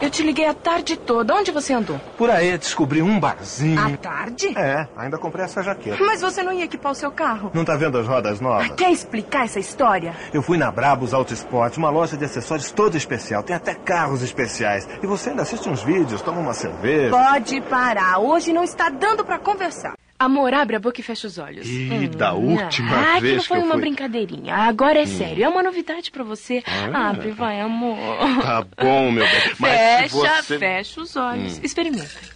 Eu 0.00 0.10
te 0.10 0.22
liguei 0.22 0.46
a 0.46 0.52
tarde 0.52 0.96
toda. 0.96 1.34
Onde 1.34 1.50
você 1.50 1.72
andou? 1.72 1.98
Por 2.18 2.30
aí, 2.30 2.56
descobri 2.58 3.00
um 3.00 3.18
barzinho. 3.18 3.80
À 3.80 3.96
tarde? 3.96 4.56
É, 4.56 4.86
ainda 4.96 5.16
comprei 5.16 5.44
essa 5.44 5.62
jaqueta. 5.62 5.96
Mas 6.04 6.20
você 6.20 6.42
não 6.42 6.52
ia 6.52 6.64
equipar 6.64 6.92
o 6.92 6.94
seu 6.94 7.10
carro? 7.10 7.50
Não 7.54 7.64
tá 7.64 7.76
vendo 7.76 7.96
as 7.98 8.06
rodas 8.06 8.40
novas? 8.40 8.68
Quer 8.72 8.90
explicar 8.92 9.44
essa 9.44 9.58
história? 9.58 10.14
Eu 10.34 10.42
fui 10.42 10.58
na 10.58 10.70
Brabus 10.70 11.14
Auto 11.14 11.32
Sport, 11.32 11.78
uma 11.78 11.88
loja 11.88 12.16
de 12.16 12.24
acessórios 12.26 12.70
toda 12.70 12.96
especial. 12.96 13.42
Tem 13.42 13.56
até 13.56 13.74
carros 13.74 14.22
especiais. 14.22 14.86
E 15.02 15.06
você 15.06 15.30
ainda 15.30 15.42
assiste 15.42 15.68
uns 15.68 15.82
vídeos, 15.82 16.20
toma 16.20 16.40
uma 16.40 16.52
cerveja. 16.52 17.10
Pode 17.10 17.60
parar. 17.62 18.18
Hoje 18.18 18.52
não 18.52 18.64
está 18.64 18.90
dando 18.90 19.24
para 19.24 19.38
conversar. 19.38 19.94
Amor, 20.18 20.54
abre 20.54 20.76
a 20.76 20.78
boca 20.78 21.00
e 21.00 21.04
fecha 21.04 21.26
os 21.26 21.36
olhos. 21.36 21.66
E 21.68 22.08
da 22.08 22.32
última 22.32 22.96
ah, 22.96 23.20
vez 23.20 23.34
aquilo 23.34 23.42
foi 23.42 23.56
que 23.58 23.62
eu 23.62 23.66
uma 23.66 23.74
fui... 23.74 23.80
brincadeirinha. 23.82 24.54
Agora 24.54 25.00
é 25.00 25.06
sério. 25.06 25.44
É 25.44 25.48
uma 25.48 25.62
novidade 25.62 26.10
pra 26.10 26.24
você. 26.24 26.62
Ah. 26.66 27.10
Abre, 27.10 27.30
vai, 27.32 27.60
amor. 27.60 27.98
Tá 28.42 28.64
bom, 28.78 29.10
meu 29.10 29.24
bem. 29.24 29.54
Mas 29.60 30.12
fecha, 30.12 30.42
você... 30.42 30.58
fecha 30.58 31.00
os 31.00 31.16
olhos. 31.16 31.58
Hum. 31.58 31.60
Experimenta. 31.62 32.35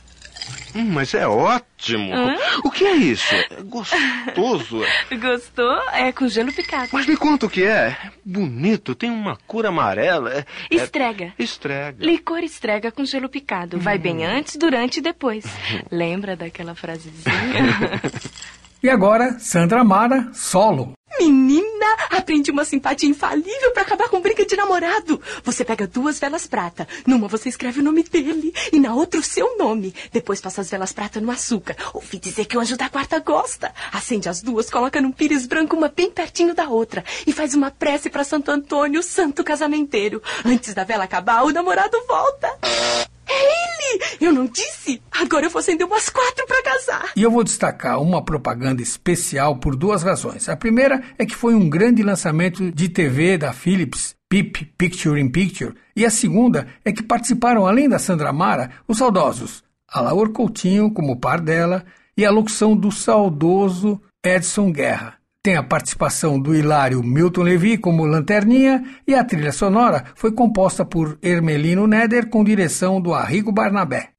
Hum, 0.74 0.84
mas 0.92 1.12
é 1.14 1.26
ótimo. 1.26 2.12
Hã? 2.14 2.36
O 2.64 2.70
que 2.70 2.84
é 2.84 2.94
isso? 2.96 3.34
É 3.34 3.62
gostoso. 3.62 4.82
Gostou? 5.20 5.78
É 5.92 6.12
com 6.12 6.28
gelo 6.28 6.52
picado. 6.52 6.88
Mas 6.92 7.06
me 7.06 7.16
conta 7.16 7.46
o 7.46 7.50
que 7.50 7.62
é. 7.64 7.96
É 8.04 8.10
bonito, 8.24 8.94
tem 8.94 9.10
uma 9.10 9.36
cor 9.46 9.66
amarela. 9.66 10.32
É... 10.32 10.38
é- 10.38 10.44
Estrega. 10.74 11.32
Estrega. 11.38 12.04
Licor 12.04 12.40
estrega 12.40 12.90
com 12.92 13.04
gelo 13.04 13.28
picado. 13.28 13.78
Vai 13.78 13.96
Hum. 13.96 14.00
bem 14.00 14.24
antes, 14.24 14.56
durante 14.56 14.98
e 14.98 15.02
depois. 15.02 15.44
Lembra 15.90 16.36
daquela 16.36 16.74
frasezinha? 16.74 17.20
E 18.82 18.88
agora, 18.88 19.38
Sandra 19.38 19.84
Mara, 19.84 20.30
solo. 20.32 20.94
Menina, 21.18 21.86
aprendi 22.10 22.50
uma 22.50 22.64
simpatia 22.64 23.08
infalível 23.08 23.72
pra 23.72 23.82
acabar 23.82 24.08
com 24.08 24.20
briga 24.20 24.46
de 24.46 24.56
namorado. 24.56 25.20
Você 25.44 25.64
pega 25.64 25.86
duas 25.86 26.18
velas 26.18 26.46
prata. 26.46 26.86
Numa 27.06 27.28
você 27.28 27.48
escreve 27.48 27.80
o 27.80 27.82
nome 27.82 28.02
dele 28.02 28.54
e 28.72 28.78
na 28.78 28.94
outra 28.94 29.20
o 29.20 29.22
seu 29.22 29.58
nome. 29.58 29.94
Depois 30.12 30.40
passa 30.40 30.60
as 30.60 30.70
velas 30.70 30.92
prata 30.92 31.20
no 31.20 31.30
açúcar. 31.30 31.76
Ouvi 31.92 32.18
dizer 32.18 32.44
que 32.46 32.56
o 32.56 32.60
anjo 32.60 32.76
da 32.76 32.88
guarda 32.88 33.18
gosta. 33.18 33.74
Acende 33.92 34.28
as 34.28 34.40
duas, 34.40 34.70
coloca 34.70 35.00
num 35.00 35.12
pires 35.12 35.46
branco 35.46 35.76
uma 35.76 35.88
bem 35.88 36.10
pertinho 36.10 36.54
da 36.54 36.68
outra 36.68 37.04
e 37.26 37.32
faz 37.32 37.54
uma 37.54 37.70
prece 37.70 38.08
pra 38.08 38.24
Santo 38.24 38.50
Antônio, 38.50 39.02
santo 39.02 39.42
casamenteiro. 39.42 40.22
Antes 40.44 40.74
da 40.74 40.84
vela 40.84 41.04
acabar, 41.04 41.44
o 41.44 41.50
namorado 41.50 41.98
volta. 42.06 43.09
É 43.30 43.94
ele! 43.94 44.04
Eu 44.20 44.32
não 44.32 44.46
disse? 44.46 45.00
Agora 45.10 45.46
eu 45.46 45.50
vou 45.50 45.60
acender 45.60 45.86
umas 45.86 46.08
quatro 46.08 46.46
pra 46.46 46.62
casar. 46.62 47.12
E 47.16 47.22
eu 47.22 47.30
vou 47.30 47.44
destacar 47.44 48.00
uma 48.00 48.24
propaganda 48.24 48.82
especial 48.82 49.56
por 49.56 49.76
duas 49.76 50.02
razões. 50.02 50.48
A 50.48 50.56
primeira 50.56 51.02
é 51.18 51.24
que 51.24 51.34
foi 51.34 51.54
um 51.54 51.68
grande 51.68 52.02
lançamento 52.02 52.70
de 52.70 52.88
TV 52.88 53.38
da 53.38 53.52
Philips, 53.52 54.14
PIP, 54.28 54.72
Picture 54.76 55.20
in 55.20 55.28
Picture. 55.28 55.74
E 55.94 56.04
a 56.04 56.10
segunda 56.10 56.68
é 56.84 56.92
que 56.92 57.02
participaram, 57.02 57.66
além 57.66 57.88
da 57.88 57.98
Sandra 57.98 58.32
Mara, 58.32 58.70
os 58.86 58.98
saudosos 58.98 59.62
Alaor 59.88 60.30
Coutinho 60.30 60.92
como 60.92 61.18
par 61.18 61.40
dela 61.40 61.84
e 62.16 62.24
a 62.24 62.30
locução 62.30 62.76
do 62.76 62.92
saudoso 62.92 64.00
Edson 64.24 64.70
Guerra. 64.70 65.19
Tem 65.42 65.56
a 65.56 65.62
participação 65.62 66.38
do 66.38 66.54
hilário 66.54 67.02
Milton 67.02 67.40
Levi 67.40 67.78
como 67.78 68.04
Lanterninha 68.04 68.84
e 69.06 69.14
a 69.14 69.24
trilha 69.24 69.52
sonora 69.52 70.04
foi 70.14 70.32
composta 70.32 70.84
por 70.84 71.18
Hermelino 71.22 71.86
Neder 71.86 72.28
com 72.28 72.44
direção 72.44 73.00
do 73.00 73.14
Arrigo 73.14 73.50
Barnabé. 73.50 74.10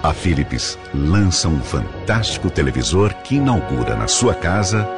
A 0.00 0.14
Philips 0.14 0.78
lança 0.94 1.48
um 1.48 1.60
fantástico 1.60 2.50
televisor 2.50 3.12
que 3.24 3.34
inaugura 3.34 3.96
na 3.96 4.06
sua 4.06 4.32
casa 4.32 4.88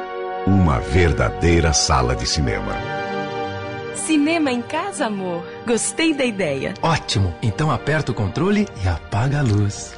uma 0.45 0.79
verdadeira 0.79 1.73
sala 1.73 2.15
de 2.15 2.27
cinema. 2.27 2.75
Cinema 3.95 4.51
em 4.51 4.61
casa, 4.61 5.07
amor. 5.07 5.43
Gostei 5.65 6.13
da 6.13 6.23
ideia. 6.23 6.75
Ótimo! 6.83 7.33
Então 7.41 7.71
aperta 7.71 8.11
o 8.11 8.15
controle 8.15 8.67
e 8.83 8.87
apaga 8.87 9.39
a 9.39 9.41
luz. 9.41 9.97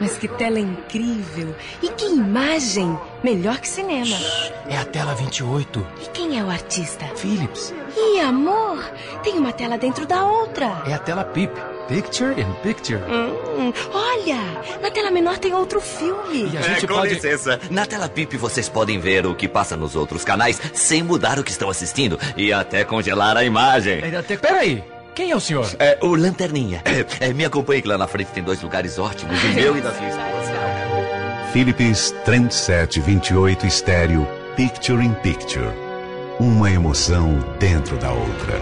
Mas 0.00 0.16
que 0.16 0.28
tela 0.28 0.58
incrível! 0.58 1.54
E 1.82 1.88
que 1.88 2.06
imagem! 2.06 2.98
Melhor 3.22 3.58
que 3.58 3.68
cinema. 3.68 4.16
É 4.68 4.76
a 4.76 4.84
tela 4.84 5.14
28. 5.14 5.86
E 6.02 6.08
quem 6.08 6.38
é 6.38 6.44
o 6.44 6.50
artista? 6.50 7.06
Philips. 7.16 7.74
Ih, 7.96 8.20
amor! 8.20 8.84
Tem 9.22 9.38
uma 9.38 9.52
tela 9.52 9.78
dentro 9.78 10.06
da 10.06 10.24
outra. 10.24 10.82
É 10.86 10.94
a 10.94 10.98
tela 10.98 11.24
PIP. 11.24 11.52
Picture 11.88 12.32
in 12.40 12.50
Picture. 12.62 12.98
Hum, 12.98 13.72
olha! 13.92 14.38
Na 14.80 14.90
tela 14.90 15.10
menor 15.10 15.38
tem 15.38 15.52
outro 15.54 15.80
filme. 15.80 16.50
E 16.52 16.56
a 16.56 16.62
gente 16.62 16.84
é, 16.84 16.88
com 16.88 16.94
pode... 16.94 17.14
licença. 17.14 17.60
Na 17.70 17.84
tela 17.84 18.08
PIP 18.08 18.36
vocês 18.36 18.68
podem 18.68 18.98
ver 18.98 19.26
o 19.26 19.34
que 19.34 19.46
passa 19.46 19.76
nos 19.76 19.94
outros 19.94 20.24
canais 20.24 20.60
sem 20.72 21.02
mudar 21.02 21.38
o 21.38 21.44
que 21.44 21.50
estão 21.50 21.68
assistindo 21.68 22.18
e 22.36 22.52
até 22.52 22.84
congelar 22.84 23.36
a 23.36 23.44
imagem. 23.44 24.00
É, 24.00 24.16
até... 24.16 24.36
Peraí. 24.36 24.93
Quem 25.14 25.30
é 25.30 25.36
o 25.36 25.40
senhor? 25.40 25.70
É 25.78 25.98
o 26.02 26.16
Lanterninha. 26.16 26.82
É, 27.20 27.32
me 27.32 27.44
acompanhe 27.44 27.80
que 27.80 27.88
lá 27.88 27.96
na 27.96 28.08
frente 28.08 28.32
tem 28.32 28.42
dois 28.42 28.60
lugares 28.60 28.98
ótimos, 28.98 29.42
o 29.42 29.48
meu 29.48 29.76
e 29.76 29.80
da 29.80 29.92
sua 29.92 30.08
esposa. 30.08 30.52
Philips 31.52 32.12
Trendset 32.24 33.00
28 33.00 33.66
Estéreo 33.66 34.26
Picture 34.56 35.04
in 35.04 35.14
Picture. 35.14 35.72
Uma 36.40 36.68
emoção 36.68 37.38
dentro 37.60 37.96
da 37.96 38.10
outra. 38.10 38.60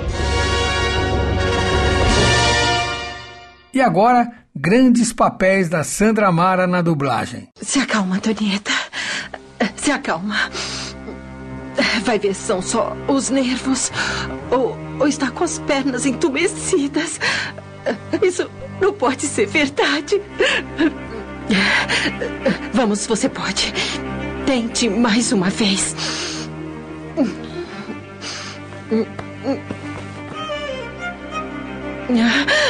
E 3.72 3.80
agora, 3.80 4.30
grandes 4.54 5.10
papéis 5.10 5.70
da 5.70 5.82
Sandra 5.82 6.30
Mara 6.30 6.66
na 6.66 6.82
dublagem. 6.82 7.48
Se 7.62 7.78
acalma, 7.78 8.16
Antonieta. 8.16 8.72
Se 9.76 9.90
acalma. 9.90 10.36
Vai 12.04 12.18
ver 12.18 12.34
se 12.34 12.42
são 12.42 12.60
só 12.60 12.94
os 13.08 13.30
nervos 13.30 13.90
ou, 14.50 14.76
ou 14.98 15.06
está 15.06 15.30
com 15.30 15.44
as 15.44 15.58
pernas 15.60 16.06
entumecidas. 16.06 17.18
Isso 18.22 18.50
não 18.80 18.92
pode 18.92 19.26
ser 19.26 19.46
verdade. 19.46 20.20
Vamos, 22.72 23.06
você 23.06 23.28
pode. 23.28 23.72
Tente 24.46 24.88
mais 24.88 25.32
uma 25.32 25.50
vez. 25.50 25.94
Não. 32.08 32.62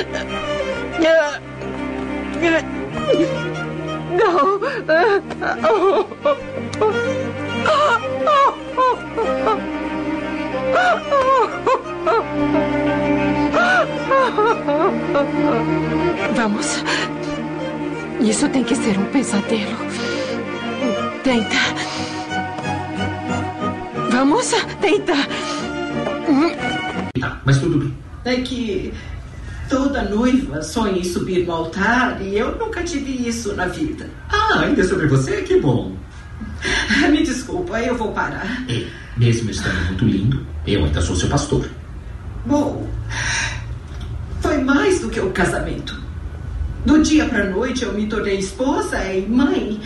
Vamos. 16.35 16.85
Isso 18.20 18.49
tem 18.49 18.65
que 18.65 18.74
ser 18.77 18.99
um 18.99 19.05
pesadelo. 19.07 19.77
Tenta. 21.23 21.57
Vamos, 24.11 24.53
tenta. 24.81 25.15
Mas 27.45 27.59
tudo 27.59 27.79
bem. 27.79 27.97
É 28.24 28.37
que 28.41 28.93
toda 29.69 30.03
noiva 30.03 30.62
sonha 30.62 30.99
em 30.99 31.05
subir 31.05 31.47
no 31.47 31.53
altar 31.53 32.20
e 32.23 32.39
eu 32.39 32.57
nunca 32.57 32.83
tive 32.83 33.29
isso 33.29 33.55
na 33.55 33.66
vida. 33.66 34.09
Ah, 34.29 34.61
ainda 34.61 34.85
sobre 34.85 35.07
você? 35.07 35.43
Que 35.43 35.61
bom. 35.61 35.97
Me 37.11 37.23
desculpa, 37.23 37.81
eu 37.81 37.97
vou 37.97 38.12
parar. 38.12 38.65
É, 38.69 38.85
mesmo 39.16 39.51
estando 39.51 39.87
muito 39.87 40.05
lindo, 40.05 40.47
eu 40.66 40.85
ainda 40.85 41.01
sou 41.01 41.16
seu 41.16 41.29
pastor. 41.29 41.69
Bom, 42.44 42.89
foi 44.40 44.59
mais 44.59 44.98
do 44.98 45.09
que 45.09 45.20
o 45.20 45.31
casamento. 45.31 46.02
Do 46.85 47.01
dia 47.01 47.28
pra 47.28 47.44
noite 47.44 47.85
eu 47.85 47.93
me 47.93 48.09
tornei 48.09 48.39
esposa 48.39 48.98
e 49.05 49.24
mãe. 49.28 49.81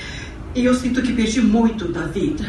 E 0.55 0.65
eu 0.65 0.73
sinto 0.73 1.03
que 1.03 1.13
perdi 1.13 1.43
muito 1.43 1.93
da 1.93 2.07
vida. 2.07 2.45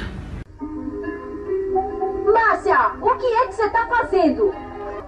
Márcia, 2.33 2.93
o 3.01 3.15
que 3.17 3.25
é 3.25 3.47
que 3.47 3.55
você 3.55 3.69
tá 3.69 3.85
fazendo? 3.87 4.53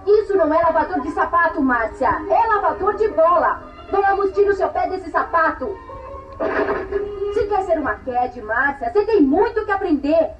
Isso 0.06 0.36
não 0.36 0.52
é 0.52 0.62
lavador 0.62 1.00
de 1.00 1.10
sapato, 1.12 1.62
Márcia. 1.62 2.08
É 2.28 2.46
lavador 2.46 2.94
de 2.96 3.08
bola. 3.08 3.62
Vamos, 3.90 4.32
tira 4.32 4.52
o 4.52 4.54
seu 4.54 4.68
pé 4.68 4.86
desse 4.90 5.10
sapato. 5.10 5.66
Se 7.32 7.44
quer 7.46 7.64
ser 7.64 7.78
uma 7.78 7.94
Cad, 7.94 8.38
Márcia, 8.42 8.92
você 8.92 9.06
tem 9.06 9.22
muito 9.22 9.64
que 9.64 9.70
aprender. 9.70 10.32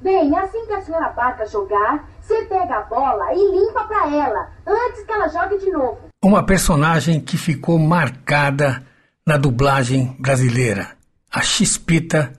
Bem, 0.00 0.34
assim 0.38 0.64
que 0.66 0.72
a 0.72 0.80
senhora 0.80 1.10
Barca 1.10 1.44
jogar, 1.44 2.04
você 2.26 2.42
pega 2.46 2.78
a 2.78 2.82
bola 2.82 3.32
e 3.32 3.52
limpa 3.52 3.84
pra 3.84 4.08
ela, 4.08 4.50
antes 4.66 5.04
que 5.04 5.12
ela 5.12 5.28
jogue 5.28 5.58
de 5.58 5.70
novo. 5.70 5.98
Uma 6.22 6.44
personagem 6.44 7.20
que 7.20 7.38
ficou 7.38 7.78
marcada 7.78 8.84
na 9.24 9.36
dublagem 9.36 10.16
brasileira. 10.18 10.96
A 11.32 11.40
Chispita, 11.40 12.32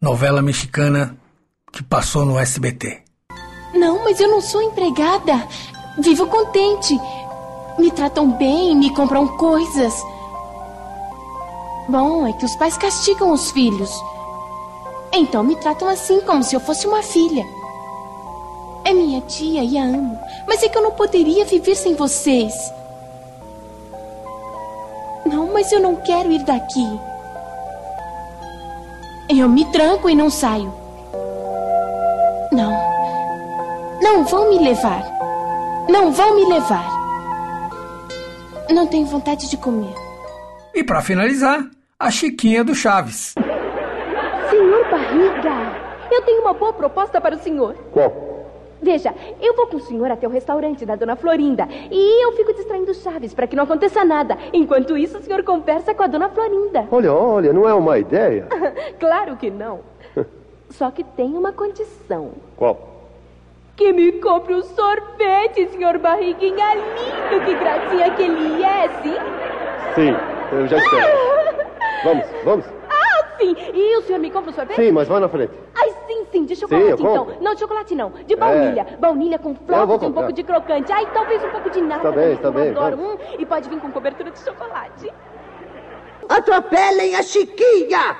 novela 0.00 0.40
mexicana 0.40 1.16
que 1.72 1.82
passou 1.82 2.24
no 2.24 2.38
SBT. 2.38 3.02
Não, 3.74 4.04
mas 4.04 4.20
eu 4.20 4.28
não 4.28 4.40
sou 4.40 4.62
empregada. 4.62 5.46
Vivo 5.98 6.26
contente. 6.28 6.96
Me 7.78 7.90
tratam 7.90 8.30
bem, 8.30 8.76
me 8.76 8.94
compram 8.94 9.26
coisas. 9.36 9.94
Bom, 11.88 12.26
é 12.26 12.32
que 12.32 12.44
os 12.44 12.54
pais 12.56 12.76
castigam 12.76 13.32
os 13.32 13.50
filhos. 13.50 13.90
Então 15.12 15.42
me 15.42 15.56
tratam 15.56 15.88
assim, 15.88 16.20
como 16.20 16.42
se 16.42 16.54
eu 16.54 16.60
fosse 16.60 16.86
uma 16.86 17.02
filha. 17.02 17.44
É 18.86 18.94
minha 18.94 19.20
tia 19.22 19.64
e 19.64 19.76
a 19.76 19.82
amo. 19.82 20.16
Mas 20.46 20.62
é 20.62 20.68
que 20.68 20.78
eu 20.78 20.82
não 20.82 20.92
poderia 20.92 21.44
viver 21.44 21.74
sem 21.74 21.96
vocês. 21.96 22.54
Não, 25.26 25.52
mas 25.52 25.72
eu 25.72 25.80
não 25.80 25.96
quero 25.96 26.30
ir 26.30 26.44
daqui. 26.44 26.86
Eu 29.28 29.48
me 29.48 29.64
tranco 29.72 30.08
e 30.08 30.14
não 30.14 30.30
saio. 30.30 30.72
Não. 32.52 32.72
Não 34.00 34.24
vão 34.24 34.50
me 34.50 34.60
levar. 34.60 35.02
Não 35.88 36.12
vão 36.12 36.36
me 36.36 36.44
levar. 36.44 36.88
Não 38.70 38.86
tenho 38.86 39.06
vontade 39.06 39.50
de 39.50 39.56
comer. 39.56 39.94
E 40.72 40.84
para 40.84 41.02
finalizar, 41.02 41.68
a 41.98 42.08
Chiquinha 42.08 42.62
do 42.62 42.72
Chaves. 42.72 43.34
Senhor 44.48 44.90
Barriga, 44.92 45.76
eu 46.08 46.22
tenho 46.22 46.42
uma 46.42 46.54
boa 46.54 46.72
proposta 46.72 47.20
para 47.20 47.34
o 47.34 47.40
senhor. 47.40 47.74
Qual? 47.90 48.25
Veja, 48.86 49.12
eu 49.40 49.52
vou 49.56 49.66
com 49.66 49.78
o 49.78 49.80
senhor 49.80 50.08
até 50.12 50.28
o 50.28 50.30
restaurante 50.30 50.86
da 50.86 50.94
Dona 50.94 51.16
Florinda 51.16 51.66
e 51.90 52.24
eu 52.24 52.30
fico 52.36 52.54
distraindo 52.54 52.94
Chaves 52.94 53.34
para 53.34 53.48
que 53.48 53.56
não 53.56 53.64
aconteça 53.64 54.04
nada. 54.04 54.38
Enquanto 54.52 54.96
isso, 54.96 55.18
o 55.18 55.20
senhor 55.20 55.42
conversa 55.42 55.92
com 55.92 56.04
a 56.04 56.06
Dona 56.06 56.28
Florinda. 56.28 56.86
Olha, 56.92 57.12
olha, 57.12 57.52
não 57.52 57.68
é 57.68 57.74
uma 57.74 57.98
ideia. 57.98 58.46
claro 59.00 59.36
que 59.36 59.50
não. 59.50 59.80
Só 60.70 60.92
que 60.92 61.02
tem 61.02 61.36
uma 61.36 61.50
condição. 61.50 62.30
Qual? 62.56 62.78
Que 63.74 63.92
me 63.92 64.12
compre 64.12 64.54
um 64.54 64.62
sorvete, 64.62 65.68
senhor 65.70 65.98
Barriguinha 65.98 66.74
lindo, 66.74 67.44
que 67.44 67.54
gracinha 67.56 68.10
que 68.12 68.22
ele 68.22 68.62
é, 68.62 68.88
sim? 69.02 69.16
Sim, 69.96 70.16
eu 70.52 70.68
já 70.68 70.76
espero. 70.78 71.66
vamos, 72.04 72.26
vamos. 72.44 72.75
Ah, 73.36 73.38
sim! 73.38 73.56
E 73.74 73.96
o 73.98 74.02
senhor 74.02 74.18
me 74.18 74.30
compra 74.30 74.50
um 74.50 74.54
sorvete? 74.54 74.76
Sim, 74.76 74.92
mas 74.92 75.08
vai 75.08 75.20
na 75.20 75.28
frente. 75.28 75.52
Ai, 75.74 75.90
sim, 76.06 76.26
sim, 76.32 76.44
de 76.44 76.56
chocolate 76.56 76.90
eu 76.90 76.94
então. 76.94 77.28
Não, 77.40 77.54
de 77.54 77.60
chocolate 77.60 77.94
não. 77.94 78.10
De 78.10 78.36
baunilha. 78.36 78.86
Baunilha 78.98 79.38
com 79.38 79.54
flocos 79.54 80.02
e 80.02 80.06
um 80.06 80.12
pouco 80.12 80.32
de 80.32 80.42
crocante. 80.42 80.92
Ai, 80.92 81.06
talvez 81.12 81.44
um 81.44 81.50
pouco 81.50 81.70
de 81.70 81.80
nata. 81.82 82.08
Está 82.08 82.20
bem, 82.20 82.36
também, 82.36 82.36
está 82.36 82.50
que 82.50 82.58
eu 82.58 82.62
bem, 82.62 82.70
adoro. 82.70 82.96
Hum, 82.96 83.18
e 83.38 83.46
pode 83.46 83.68
vir 83.68 83.80
com 83.80 83.90
cobertura 83.90 84.30
de 84.30 84.38
chocolate. 84.38 85.12
Atropelem 86.28 87.14
a 87.14 87.22
Chiquinha! 87.22 88.16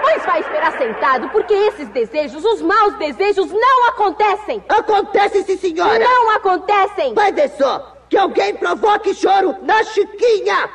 Pois 0.00 0.24
vai 0.24 0.40
esperar 0.40 0.72
sentado, 0.78 1.28
porque 1.28 1.52
esses 1.52 1.88
desejos, 1.88 2.42
os 2.42 2.62
maus 2.62 2.94
desejos, 2.94 3.52
não 3.52 3.88
acontecem! 3.88 4.64
Acontece 4.66 5.42
sim, 5.42 5.58
senhora! 5.58 5.98
Não 5.98 6.30
acontecem! 6.30 7.12
Vai 7.12 7.32
ver 7.32 7.50
só! 7.50 7.96
Que 8.08 8.16
alguém 8.16 8.54
provoque 8.54 9.14
choro 9.14 9.56
na 9.62 9.82
Chiquinha! 9.84 10.70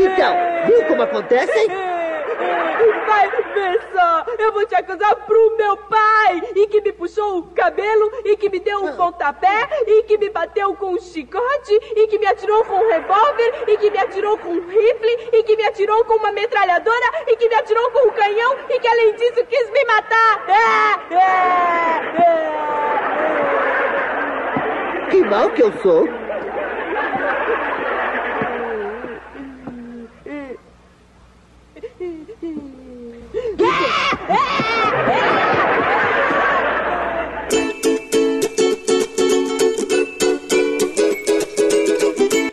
Então, 0.00 0.32
viu 0.66 0.84
como 0.86 1.02
acontecem? 1.02 1.66
Vai 3.06 3.28
ver 3.52 3.80
só! 3.92 4.24
Eu 4.38 4.52
vou 4.52 4.64
te 4.64 4.76
acusar 4.76 5.16
pro 5.26 5.56
meu 5.56 5.76
pai! 5.76 6.40
E 6.54 6.68
que 6.68 6.80
me 6.80 6.92
puxou 6.92 7.38
o 7.38 7.42
cabelo, 7.48 8.08
e 8.24 8.36
que 8.36 8.48
me 8.48 8.60
deu 8.60 8.84
um 8.84 8.94
pontapé, 8.94 9.68
e 9.88 10.04
que 10.04 10.16
me 10.16 10.30
bateu 10.30 10.72
com 10.76 10.92
um 10.92 11.00
chicote, 11.00 11.74
e 11.96 12.06
que 12.06 12.16
me 12.16 12.26
atirou 12.28 12.64
com 12.64 12.74
um 12.76 12.88
revólver, 12.88 13.64
e 13.66 13.76
que 13.76 13.90
me 13.90 13.98
atirou 13.98 14.38
com 14.38 14.50
um 14.50 14.68
rifle, 14.68 15.30
e 15.32 15.42
que 15.42 15.56
me 15.56 15.64
atirou 15.64 16.04
com 16.04 16.14
uma 16.14 16.30
metralhadora, 16.30 17.24
e 17.26 17.34
que 17.36 17.48
me 17.48 17.56
atirou 17.56 17.90
com 17.90 18.06
um 18.06 18.12
canhão, 18.12 18.54
e 18.70 18.78
que 18.78 18.86
além 18.86 19.14
disso 19.16 19.44
quis 19.46 19.68
me 19.70 19.84
matar! 19.84 20.44
É, 20.48 21.14
é, 21.14 21.18
é. 25.06 25.10
Que 25.10 25.24
mal 25.24 25.50
que 25.50 25.62
eu 25.62 25.72
sou! 25.82 26.27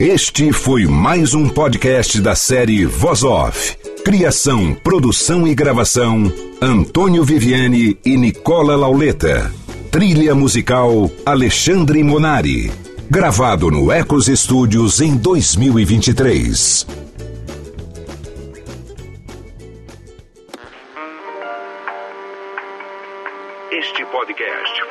Este 0.08 0.54
foi 0.54 0.86
mais 0.86 1.34
um 1.34 1.50
podcast 1.50 2.22
da 2.22 2.36
série 2.36 2.86
Voz 2.86 3.24
Off. 3.24 3.76
Criação, 4.06 4.76
produção 4.76 5.48
e 5.48 5.56
gravação: 5.56 6.32
Antônio 6.62 7.24
Viviane 7.24 7.98
e 8.06 8.16
Nicola 8.16 8.76
Lauleta. 8.76 9.52
Trilha 9.90 10.36
musical: 10.36 11.10
Alexandre 11.26 12.04
Monari. 12.04 12.72
Gravado 13.10 13.72
no 13.72 13.92
Ecos 13.92 14.28
Studios 14.28 15.02
em 15.02 15.16
2023. 15.16 17.05